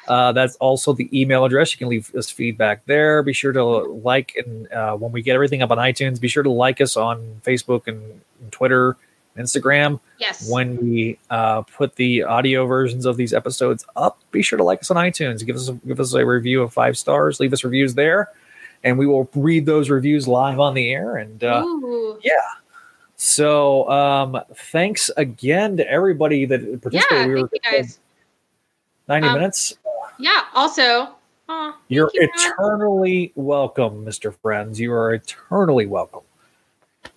Uh, 0.07 0.31
that's 0.31 0.55
also 0.55 0.91
the 0.91 1.07
email 1.17 1.45
address. 1.45 1.71
You 1.73 1.77
can 1.77 1.89
leave 1.89 2.13
us 2.15 2.29
feedback 2.29 2.85
there. 2.87 3.21
Be 3.21 3.31
sure 3.31 3.51
to 3.51 3.63
like 3.63 4.33
and 4.35 4.71
uh, 4.71 4.95
when 4.97 5.11
we 5.11 5.21
get 5.21 5.35
everything 5.35 5.61
up 5.61 5.71
on 5.71 5.77
iTunes, 5.77 6.19
be 6.19 6.27
sure 6.27 6.43
to 6.43 6.49
like 6.49 6.81
us 6.81 6.97
on 6.97 7.41
Facebook 7.45 7.87
and, 7.87 8.01
and 8.41 8.51
Twitter, 8.51 8.97
Instagram. 9.37 9.99
yes. 10.19 10.49
When 10.51 10.77
we 10.77 11.17
uh, 11.29 11.61
put 11.61 11.95
the 11.95 12.23
audio 12.23 12.65
versions 12.65 13.05
of 13.05 13.15
these 13.17 13.33
episodes 13.33 13.85
up, 13.95 14.19
be 14.31 14.41
sure 14.41 14.57
to 14.57 14.63
like 14.63 14.79
us 14.81 14.91
on 14.91 14.97
iTunes. 14.97 15.45
Give 15.45 15.55
us 15.55 15.69
a, 15.69 15.73
give 15.73 15.99
us 15.99 16.13
a 16.13 16.25
review 16.25 16.61
of 16.61 16.73
five 16.73 16.97
stars. 16.97 17.39
Leave 17.39 17.53
us 17.53 17.63
reviews 17.63 17.93
there, 17.95 18.29
and 18.83 18.97
we 18.97 19.05
will 19.07 19.29
read 19.35 19.65
those 19.65 19.89
reviews 19.89 20.27
live 20.27 20.59
on 20.59 20.73
the 20.73 20.91
air. 20.91 21.17
And 21.17 21.43
uh, 21.43 21.63
Ooh. 21.65 22.19
so, 23.15 23.89
um, 23.89 24.39
thanks 24.71 25.09
again 25.17 25.77
to 25.77 25.89
everybody 25.89 26.45
that 26.45 26.61
Yeah, 26.61 26.77
participated. 26.77 27.27
we 27.27 27.33
thank 27.33 27.41
were 27.41 27.49
you 27.53 27.77
guys. 27.83 27.99
90 29.07 29.27
Um, 29.27 29.33
minutes. 29.35 29.77
Yeah. 30.19 30.41
Also, 30.53 31.15
aw, 31.47 31.77
You're 31.87 32.11
you, 32.13 32.29
eternally 32.33 33.31
welcome, 33.35 34.05
Mr. 34.05 34.35
Frenz. 34.41 34.79
You 34.79 34.91
are 34.93 35.13
eternally 35.13 35.85
welcome. 35.85 36.21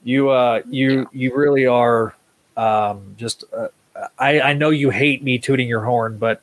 You, 0.05 0.31
uh, 0.31 0.63
you, 0.69 1.09
you 1.13 1.35
really 1.35 1.67
are. 1.67 2.15
Um, 2.57 3.15
just, 3.17 3.45
uh, 3.57 3.69
I, 4.19 4.41
I 4.41 4.53
know 4.53 4.71
you 4.71 4.91
hate 4.91 5.23
me 5.23 5.39
tooting 5.39 5.69
your 5.69 5.83
horn, 5.85 6.19
but 6.19 6.43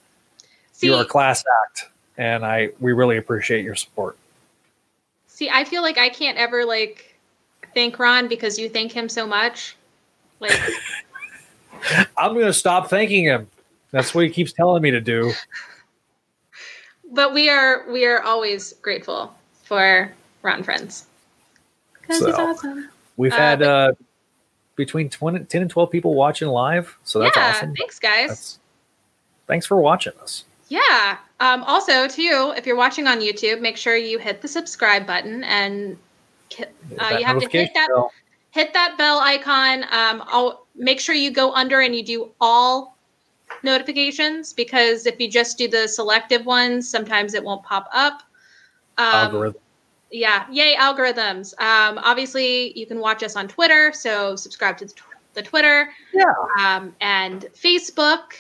see, 0.72 0.88
you're 0.88 1.02
a 1.02 1.06
class 1.06 1.44
act, 1.66 1.90
and 2.18 2.46
I, 2.46 2.70
we 2.80 2.94
really 2.94 3.18
appreciate 3.18 3.64
your 3.64 3.76
support. 3.76 4.18
see, 5.28 5.50
I 5.50 5.64
feel 5.64 5.82
like 5.82 5.98
I 5.98 6.10
can't 6.10 6.38
ever 6.38 6.66
like 6.66 7.16
thank 7.74 8.00
Ron 8.00 8.28
because 8.28 8.58
you 8.58 8.70
thank 8.70 8.92
him 8.92 9.10
so 9.10 9.26
much. 9.28 9.76
Like, 10.40 10.52
I'm 12.18 12.34
going 12.34 12.46
to 12.46 12.54
stop 12.54 12.90
thanking 12.90 13.26
him. 13.26 13.48
That's 13.92 14.14
what 14.14 14.24
he 14.24 14.30
keeps 14.30 14.54
telling 14.54 14.82
me 14.82 14.92
to 14.92 15.02
do. 15.02 15.32
but 17.12 17.34
we 17.34 17.50
are 17.50 17.90
we 17.90 18.06
are 18.06 18.22
always 18.22 18.74
grateful 18.82 19.34
for 19.64 20.12
Ron 20.42 20.64
Frenz 20.64 21.06
because 22.02 22.26
he's 22.26 22.36
awesome. 22.36 22.90
We've 23.20 23.34
Uh, 23.34 23.36
had 23.36 23.62
uh, 23.62 23.92
between 24.78 25.10
20, 25.10 25.40
10 25.44 25.62
and 25.62 25.70
12 25.70 25.92
people 25.92 26.16
watching 26.16 26.48
live. 26.48 26.98
So 27.04 27.20
that's 27.20 27.36
yeah. 27.36 27.50
awesome. 27.50 27.76
Thanks, 27.76 28.00
guys. 28.00 28.30
That's, 28.30 28.60
thanks 29.46 29.66
for 29.66 29.76
watching 29.82 30.14
us. 30.22 30.46
Yeah. 30.70 31.18
Um, 31.42 31.64
also, 31.64 32.08
too, 32.08 32.54
if 32.56 32.66
you're 32.66 32.78
watching 32.78 33.08
on 33.08 33.20
YouTube, 33.20 33.60
make 33.60 33.76
sure 33.76 33.98
you 33.98 34.20
hit 34.20 34.42
the 34.42 34.48
subscribe 34.48 35.06
button 35.06 35.44
and 35.44 35.98
uh, 36.98 37.18
you 37.20 37.26
have 37.26 37.42
to 37.42 37.50
hit 37.50 37.72
that 37.74 37.90
bell. 37.90 38.14
hit 38.52 38.72
that 38.72 38.98
bell 38.98 39.20
icon. 39.20 39.84
Um, 39.84 40.24
I'll 40.28 40.66
make 40.76 41.02
sure 41.02 41.14
you 41.14 41.30
go 41.30 41.52
under 41.54 41.82
and 41.82 41.94
you 41.94 42.06
do 42.06 42.32
all 42.40 42.96
notifications 43.64 44.54
because 44.54 45.06
if 45.06 45.20
you 45.20 45.30
just 45.30 45.58
do 45.58 45.68
the 45.68 45.90
selective 45.90 46.46
ones, 46.46 46.90
sometimes 46.90 47.34
it 47.34 47.44
won't 47.44 47.64
pop 47.64 47.90
up. 47.92 48.22
Um, 48.98 49.14
algorithm. 49.14 49.62
Yeah, 50.12 50.46
yay 50.52 50.76
algorithms. 50.76 51.54
Um, 51.60 51.98
obviously, 52.04 52.78
you 52.78 52.86
can 52.86 53.00
watch 53.00 53.24
us 53.24 53.36
on 53.36 53.48
Twitter, 53.48 53.92
so 53.94 54.36
subscribe 54.36 54.78
to 54.80 54.86
the, 54.86 54.94
tw- 54.94 55.04
the 55.34 55.42
Twitter 55.42 55.90
Yeah. 56.14 56.24
um, 56.60 56.96
and 57.02 57.48
Facebook 57.56 58.34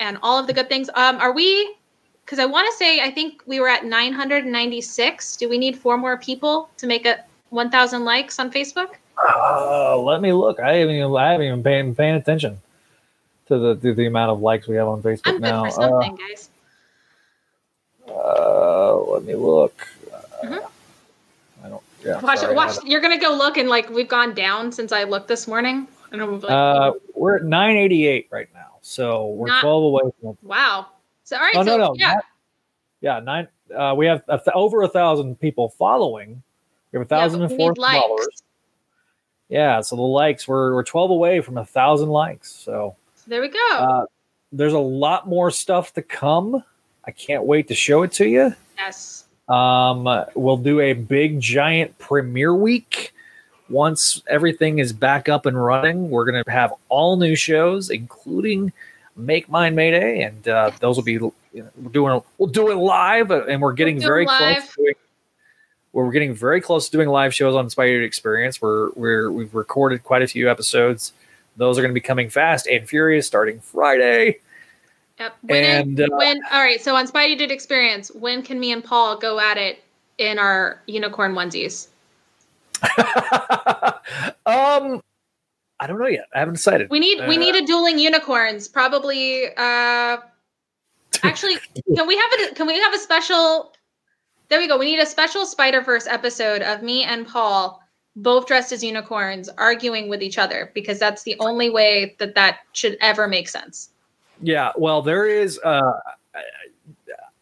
and 0.00 0.18
all 0.22 0.38
of 0.38 0.46
the 0.46 0.52
good 0.52 0.68
things. 0.68 0.88
Um, 0.94 1.16
are 1.18 1.32
we? 1.32 1.76
Because 2.24 2.38
I 2.38 2.46
want 2.46 2.66
to 2.70 2.76
say 2.76 3.00
I 3.00 3.10
think 3.10 3.42
we 3.46 3.60
were 3.60 3.68
at 3.68 3.84
996. 3.84 5.36
Do 5.36 5.48
we 5.48 5.58
need 5.58 5.76
four 5.76 5.96
more 5.98 6.16
people 6.16 6.70
to 6.78 6.86
make 6.86 7.04
a 7.04 7.22
1,000 7.50 8.04
likes 8.04 8.38
on 8.38 8.50
Facebook? 8.50 8.94
Uh, 9.18 9.96
let 9.98 10.22
me 10.22 10.32
look. 10.32 10.58
I 10.60 10.76
haven't 10.76 10.94
even, 10.96 11.14
I 11.14 11.32
haven't 11.32 11.46
even 11.46 11.62
paying, 11.62 11.94
paying 11.94 12.14
attention 12.14 12.58
to 13.48 13.58
the 13.58 13.74
to 13.76 13.92
the 13.92 14.06
amount 14.06 14.30
of 14.30 14.40
likes 14.40 14.66
we 14.66 14.76
have 14.76 14.88
on 14.88 15.02
Facebook 15.02 15.20
I'm 15.26 15.34
good 15.34 15.42
now. 15.42 15.64
for 15.64 15.70
something, 15.72 16.16
guys. 16.16 16.48
Uh, 18.08 18.12
uh, 18.12 18.94
let 19.08 19.24
me 19.24 19.34
look. 19.34 19.86
Uh, 20.12 20.46
Mhm. 20.46 20.60
I 21.64 21.68
don't. 21.68 21.82
Yeah. 22.04 22.20
Watch 22.20 22.38
sorry, 22.40 22.52
it. 22.52 22.56
Watch. 22.56 22.76
You're 22.84 23.00
gonna 23.00 23.18
go 23.18 23.30
look 23.34 23.56
and 23.56 23.68
like 23.68 23.88
we've 23.90 24.08
gone 24.08 24.34
down 24.34 24.72
since 24.72 24.92
I 24.92 25.04
looked 25.04 25.28
this 25.28 25.46
morning. 25.46 25.86
And 26.10 26.20
I'm 26.20 26.40
like, 26.40 26.50
Uh, 26.50 26.92
we're 27.14 27.36
at 27.36 27.44
988 27.44 28.28
right 28.30 28.48
now, 28.54 28.76
so 28.82 29.28
we're 29.28 29.46
Not- 29.46 29.62
12 29.62 29.84
away 29.84 30.02
from. 30.20 30.38
wow. 30.42 30.86
So 31.24 31.36
all 31.36 31.42
right. 31.42 31.54
Oh 31.56 31.64
so 31.64 31.76
no, 31.76 31.86
no, 31.88 31.94
yeah. 31.96 32.14
not- 32.14 32.24
yeah, 33.00 33.20
nine. 33.20 33.48
Uh, 33.74 33.94
we 33.96 34.06
have 34.06 34.22
a 34.28 34.36
th- 34.38 34.48
over 34.54 34.82
a 34.82 34.88
thousand 34.88 35.40
people 35.40 35.70
following. 35.70 36.42
We 36.92 36.98
have 36.98 37.06
a 37.06 37.08
thousand 37.08 37.42
and 37.42 37.50
four 37.56 37.74
followers. 37.74 38.42
Yeah, 39.48 39.80
so 39.80 39.96
the 39.96 40.02
likes 40.02 40.46
we're 40.48 40.74
we're 40.74 40.82
12 40.84 41.10
away 41.10 41.40
from 41.40 41.58
a 41.58 41.64
thousand 41.64 42.08
likes. 42.10 42.50
So 42.52 42.96
So 43.14 43.24
there 43.28 43.40
we 43.40 43.48
go. 43.48 43.68
uh, 43.78 44.06
there's 44.52 44.72
a 44.72 44.78
lot 44.78 45.28
more 45.28 45.50
stuff 45.50 45.92
to 45.94 46.02
come. 46.02 46.62
I 47.04 47.10
can't 47.10 47.44
wait 47.44 47.68
to 47.68 47.74
show 47.74 48.02
it 48.02 48.12
to 48.12 48.26
you. 48.28 48.54
yes. 48.76 49.21
Um, 49.48 50.08
we'll 50.34 50.56
do 50.56 50.80
a 50.80 50.92
big 50.92 51.40
giant 51.40 51.98
premiere 51.98 52.54
week. 52.54 53.12
Once 53.68 54.22
everything 54.28 54.78
is 54.78 54.92
back 54.92 55.28
up 55.28 55.46
and 55.46 55.62
running, 55.62 56.10
we're 56.10 56.30
going 56.30 56.42
to 56.42 56.50
have 56.50 56.74
all 56.88 57.16
new 57.16 57.34
shows, 57.34 57.90
including 57.90 58.72
Make 59.16 59.48
Mine 59.48 59.74
Mayday, 59.74 60.22
and 60.22 60.46
uh, 60.48 60.70
those 60.80 60.96
will 60.96 61.04
be 61.04 61.12
you 61.12 61.32
know, 61.54 61.68
we're 61.76 61.90
doing 61.90 62.22
we'll 62.38 62.48
do 62.48 62.70
it 62.70 62.76
live, 62.76 63.30
uh, 63.30 63.44
and 63.46 63.60
we're 63.60 63.72
getting 63.72 63.98
it 63.98 64.02
very 64.02 64.26
close. 64.26 64.40
live. 64.40 64.70
To 64.70 64.76
doing, 64.76 64.94
we're 65.92 66.10
getting 66.10 66.34
very 66.34 66.60
close 66.60 66.88
to 66.88 66.92
doing 66.96 67.08
live 67.08 67.34
shows 67.34 67.54
on 67.54 67.68
Spider 67.68 68.02
Experience. 68.02 68.62
We're 68.62 68.90
we're 68.92 69.30
we've 69.30 69.54
recorded 69.54 70.02
quite 70.02 70.22
a 70.22 70.26
few 70.26 70.50
episodes. 70.50 71.12
Those 71.56 71.78
are 71.78 71.82
going 71.82 71.90
to 71.90 71.94
be 71.94 72.00
coming 72.00 72.30
fast 72.30 72.66
and 72.66 72.88
furious 72.88 73.26
starting 73.26 73.60
Friday. 73.60 74.38
Yep. 75.22 75.36
When, 75.42 75.64
And, 75.64 76.00
uh, 76.00 76.08
when 76.10 76.40
all 76.50 76.60
right, 76.60 76.80
so 76.80 76.96
on 76.96 77.06
Spidey 77.06 77.38
did 77.38 77.52
experience, 77.52 78.10
when 78.12 78.42
can 78.42 78.58
me 78.58 78.72
and 78.72 78.82
Paul 78.82 79.16
go 79.18 79.38
at 79.38 79.56
it 79.56 79.84
in 80.18 80.36
our 80.40 80.82
unicorn 80.86 81.34
onesies? 81.34 81.86
um, 84.46 85.00
I 85.78 85.86
don't 85.86 86.00
know 86.00 86.08
yet. 86.08 86.26
I 86.34 86.40
haven't 86.40 86.54
decided. 86.54 86.90
We 86.90 86.98
need 86.98 87.20
we 87.28 87.36
Uh, 87.36 87.40
need 87.40 87.54
a 87.54 87.64
dueling 87.64 88.00
unicorns. 88.00 88.66
Probably 88.66 89.46
uh 89.56 90.16
actually 91.22 91.54
can 91.94 92.08
we 92.08 92.16
have 92.16 92.32
a 92.40 92.54
can 92.54 92.66
we 92.66 92.80
have 92.80 92.92
a 92.92 92.98
special 92.98 93.72
there 94.48 94.58
we 94.58 94.66
go. 94.66 94.76
We 94.76 94.86
need 94.86 94.98
a 94.98 95.06
special 95.06 95.46
Spider 95.46 95.82
Verse 95.82 96.08
episode 96.08 96.62
of 96.62 96.82
me 96.82 97.04
and 97.04 97.28
Paul 97.28 97.80
both 98.16 98.46
dressed 98.46 98.72
as 98.72 98.82
unicorns 98.82 99.48
arguing 99.56 100.08
with 100.08 100.20
each 100.20 100.36
other 100.36 100.72
because 100.74 100.98
that's 100.98 101.22
the 101.22 101.36
only 101.38 101.70
way 101.70 102.16
that 102.18 102.34
that 102.34 102.58
should 102.72 102.98
ever 103.00 103.28
make 103.28 103.48
sense. 103.48 103.91
Yeah, 104.42 104.72
well, 104.76 105.02
there 105.02 105.26
is. 105.26 105.58
Uh, 105.62 105.80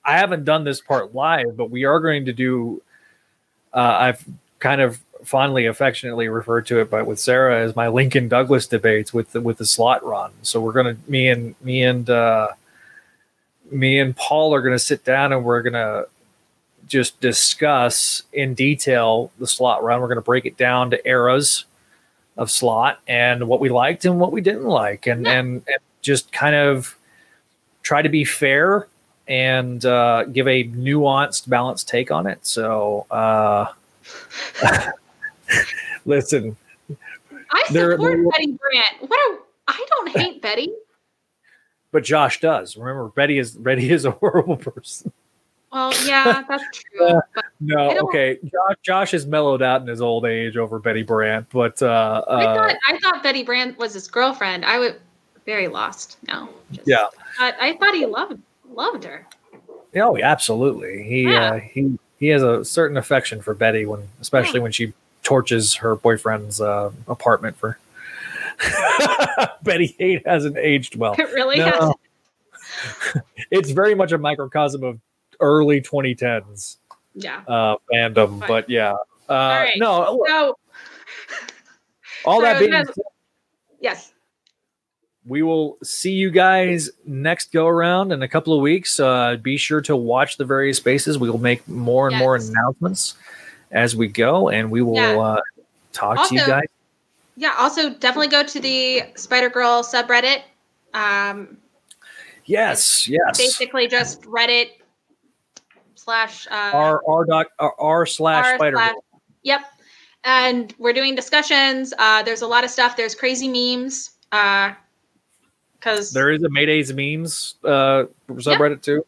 I- 0.04 0.18
haven't 0.18 0.44
done 0.44 0.64
this 0.64 0.80
part 0.80 1.14
live, 1.14 1.56
but 1.56 1.70
we 1.70 1.84
are 1.84 2.00
going 2.00 2.24
to 2.26 2.32
do. 2.32 2.82
Uh, 3.72 3.78
I've 3.78 4.24
kind 4.58 4.80
of 4.80 4.98
fondly, 5.24 5.66
affectionately 5.66 6.28
referred 6.28 6.66
to 6.66 6.80
it, 6.80 6.90
but 6.90 7.06
with 7.06 7.20
Sarah 7.20 7.60
as 7.60 7.76
my 7.76 7.88
Lincoln 7.88 8.26
Douglas 8.28 8.66
debates 8.66 9.12
with 9.14 9.30
the, 9.32 9.40
with 9.40 9.58
the 9.58 9.66
Slott 9.66 10.04
run. 10.04 10.32
So 10.42 10.60
we're 10.60 10.72
gonna 10.72 10.96
me 11.06 11.28
and 11.28 11.54
me 11.62 11.82
and 11.84 12.08
uh, 12.10 12.48
me 13.70 14.00
and 14.00 14.16
Paul 14.16 14.54
are 14.54 14.62
gonna 14.62 14.78
sit 14.78 15.04
down 15.04 15.32
and 15.32 15.44
we're 15.44 15.62
gonna 15.62 16.04
just 16.88 17.20
discuss 17.20 18.22
in 18.32 18.54
detail 18.54 19.30
the 19.38 19.46
Slott 19.46 19.84
run. 19.84 20.00
We're 20.00 20.08
gonna 20.08 20.22
break 20.22 20.46
it 20.46 20.56
down 20.56 20.90
to 20.90 21.08
eras 21.08 21.66
of 22.36 22.50
Slott 22.50 22.98
and 23.06 23.46
what 23.46 23.60
we 23.60 23.68
liked 23.68 24.04
and 24.06 24.18
what 24.18 24.32
we 24.32 24.40
didn't 24.40 24.64
like, 24.64 25.06
and 25.06 25.24
Yeah. 25.26 25.32
and, 25.38 25.48
and 25.68 25.76
just 26.02 26.32
kind 26.32 26.54
of 26.54 26.96
try 27.82 28.02
to 28.02 28.08
be 28.08 28.24
fair 28.24 28.86
and 29.28 29.84
uh, 29.84 30.24
give 30.24 30.48
a 30.48 30.64
nuanced, 30.64 31.48
balanced 31.48 31.88
take 31.88 32.10
on 32.10 32.26
it. 32.26 32.38
So, 32.44 33.06
uh, 33.10 33.66
listen, 36.04 36.56
I 37.52 37.64
support 37.66 37.72
there- 37.72 37.96
Betty 37.98 38.46
Brant. 38.58 39.08
What 39.10 39.18
a 39.30 39.38
I 39.68 39.86
don't 39.88 40.08
hate 40.08 40.42
Betty. 40.42 40.72
but 41.92 42.02
Josh 42.02 42.40
does. 42.40 42.76
Remember, 42.76 43.08
Betty 43.08 43.38
is 43.38 43.52
Betty 43.52 43.90
is 43.90 44.04
a 44.04 44.10
horrible 44.20 44.56
person. 44.56 45.12
Well, 45.72 45.92
yeah, 46.04 46.42
that's 46.48 46.64
true. 46.72 47.20
But 47.32 47.44
No, 47.60 47.96
okay. 48.08 48.38
Josh, 48.42 48.76
Josh 48.82 49.14
is 49.14 49.26
mellowed 49.26 49.62
out 49.62 49.80
in 49.80 49.86
his 49.86 50.00
old 50.00 50.26
age 50.26 50.56
over 50.56 50.80
Betty 50.80 51.04
Brant, 51.04 51.46
but 51.50 51.80
uh, 51.80 52.24
I 52.26 52.44
uh, 52.44 52.54
thought 52.56 52.76
I 52.88 52.98
thought 52.98 53.22
Betty 53.22 53.44
Brant 53.44 53.78
was 53.78 53.94
his 53.94 54.08
girlfriend. 54.08 54.64
I 54.64 54.80
was 54.80 54.92
very 55.46 55.68
lost. 55.68 56.18
No. 56.28 56.48
just- 56.72 56.86
yeah, 56.88 57.06
I, 57.38 57.52
I 57.60 57.76
thought 57.76 57.94
he 57.94 58.06
loved 58.06 58.40
loved 58.70 59.04
her. 59.04 59.26
oh, 59.96 60.16
absolutely. 60.18 61.02
He 61.04 61.22
Yeah. 61.24 61.54
uh, 61.54 61.58
he 61.60 61.98
he 62.18 62.28
has 62.28 62.42
a 62.42 62.64
certain 62.64 62.96
affection 62.96 63.40
for 63.40 63.54
Betty 63.54 63.86
when, 63.86 64.08
especially 64.20 64.60
when 64.60 64.72
she 64.72 64.92
torches 65.22 65.74
her 65.76 65.96
boyfriend's 65.96 66.60
uh, 66.60 66.90
apartment 67.08 67.56
for. 67.56 67.78
Betty 69.62 69.94
Hate 69.98 70.26
hasn't 70.26 70.56
aged 70.58 70.96
well. 70.96 71.14
It 71.18 71.28
really 71.32 71.58
No. 71.58 71.94
has. 73.14 73.22
it's 73.50 73.70
very 73.70 73.94
much 73.94 74.12
a 74.12 74.18
microcosm 74.18 74.84
of 74.84 74.98
early 75.40 75.80
2010s 75.80 76.76
Yeah. 77.14 77.42
uh, 77.48 77.76
fandom. 77.92 78.38
Fine. 78.40 78.48
But 78.48 78.68
yeah, 78.70 78.92
uh, 78.92 78.96
right. 79.34 79.78
no. 79.78 80.22
So 80.28 80.58
all 82.24 82.40
that 82.42 82.58
being 82.58 82.70
then- 82.70 82.86
said, 82.86 82.94
yes. 83.80 84.12
We 85.26 85.42
will 85.42 85.76
see 85.82 86.12
you 86.12 86.30
guys 86.30 86.90
next 87.06 87.52
go 87.52 87.66
around 87.66 88.10
in 88.12 88.22
a 88.22 88.28
couple 88.28 88.54
of 88.54 88.60
weeks. 88.60 88.98
Uh, 88.98 89.36
be 89.42 89.56
sure 89.56 89.80
to 89.82 89.94
watch 89.96 90.36
the 90.38 90.44
various 90.44 90.78
spaces. 90.78 91.18
We 91.18 91.30
will 91.30 91.38
make 91.38 91.66
more 91.68 92.08
and 92.08 92.16
more 92.16 92.36
announcements 92.36 93.14
as 93.70 93.94
we 93.94 94.08
go, 94.08 94.48
and 94.48 94.70
we 94.70 94.82
will 94.82 94.94
Yeah. 94.96 95.18
uh, 95.18 95.40
talk 95.92 96.28
to 96.28 96.34
you 96.34 96.46
guys. 96.46 96.64
Yeah. 97.36 97.54
Also, 97.58 97.90
definitely 97.90 98.28
go 98.28 98.42
to 98.42 98.60
the 98.60 99.02
Spider 99.14 99.48
Girl 99.50 99.82
subreddit. 99.82 100.42
Um, 100.94 101.56
Yes, 102.46 103.06
yes. 103.06 103.38
basically 103.38 103.86
just 103.86 104.22
Reddit 104.22 104.70
slash 105.94 106.48
uh, 106.48 106.70
R 106.74 107.00
R 107.06 107.24
doc 107.24 107.46
R, 107.60 107.74
R 107.78 108.06
slash 108.06 108.44
r 108.44 108.54
spider. 108.56 108.76
slash- 108.76 108.94
Yep. 109.42 109.60
And 110.24 110.74
we're 110.78 110.92
doing 110.92 111.14
discussions. 111.14 111.94
Uh, 111.98 112.22
there's 112.24 112.42
a 112.42 112.46
lot 112.46 112.64
of 112.64 112.70
stuff. 112.70 112.96
There's 112.96 113.14
crazy 113.14 113.46
memes. 113.48 114.10
Uh, 114.32 114.72
because 115.80 116.12
There 116.12 116.30
is 116.30 116.42
a 116.42 116.48
Mayday's 116.50 116.92
memes 116.92 117.54
uh, 117.64 118.04
subreddit 118.28 118.82
too. 118.82 119.04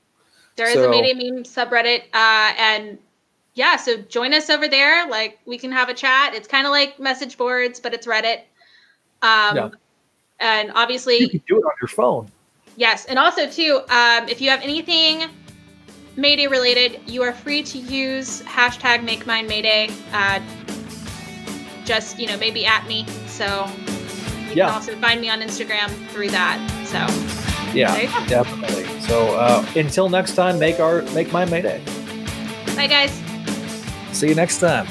There 0.57 0.67
is 0.67 0.75
So- 0.75 0.89
a 0.89 0.91
Mayday 0.91 1.13
meme 1.15 1.45
subreddit, 1.45 2.03
uh, 2.15 2.53
and 2.59 2.99
yeah, 3.55 3.77
so 3.77 3.99
join 3.99 4.33
us 4.35 4.49
over 4.51 4.67
there. 4.67 5.07
Like 5.09 5.39
we 5.45 5.59
can 5.59 5.71
have 5.71 5.89
a 5.91 5.95
chat. 5.95 6.35
It's 6.35 6.49
kind 6.49 6.67
of 6.67 6.71
like 6.73 6.99
message 6.99 7.37
boards, 7.39 7.79
but 7.81 7.93
it's 7.95 8.07
Reddit. 8.07 8.41
Um, 9.23 9.57
Yeah. 9.57 9.69
And 10.41 10.73
obviously, 10.75 11.19
You 11.19 11.29
can 11.29 11.43
do 11.47 11.59
it 11.59 11.65
on 11.65 11.73
your 11.81 11.87
phone. 11.89 12.29
yes, 12.77 13.05
and 13.05 13.17
also 13.19 13.49
too, 13.49 13.81
um, 13.91 14.29
if 14.29 14.41
you 14.41 14.51
have 14.51 14.61
anything 14.63 15.31
Mayday 16.17 16.49
related, 16.49 17.01
you 17.07 17.23
are 17.23 17.33
free 17.33 17.63
to 17.63 17.79
use 17.79 18.43
hashtag 18.43 19.05
Make 19.05 19.25
Mine 19.27 19.47
Mayday. 19.47 19.89
Uh, 20.13 20.41
just 21.85 22.19
you 22.19 22.27
know, 22.27 22.37
maybe 22.39 22.65
at 22.67 22.87
me. 22.87 23.07
So 23.29 23.67
you 24.53 24.59
Yeah. 24.59 24.67
can 24.67 24.75
also 24.75 24.95
find 24.97 25.21
me 25.21 25.29
on 25.31 25.41
Instagram 25.41 25.89
through 26.11 26.31
that. 26.31 26.59
So 26.87 26.99
Yeah, 27.75 27.93
there 27.93 28.05
you 28.05 28.09
go. 28.09 28.27
definitely. 28.27 28.85
So 29.01 29.35
uh, 29.37 29.65
until 29.77 30.09
next 30.09 30.35
time, 30.35 30.59
make 30.59 30.79
our 30.81 31.03
make 31.15 31.33
my 31.33 31.45
Mayday. 31.45 31.81
Bye, 32.77 32.87
guys. 32.87 33.13
See 34.13 34.29
you 34.29 34.35
next 34.35 34.59
time. 34.61 34.87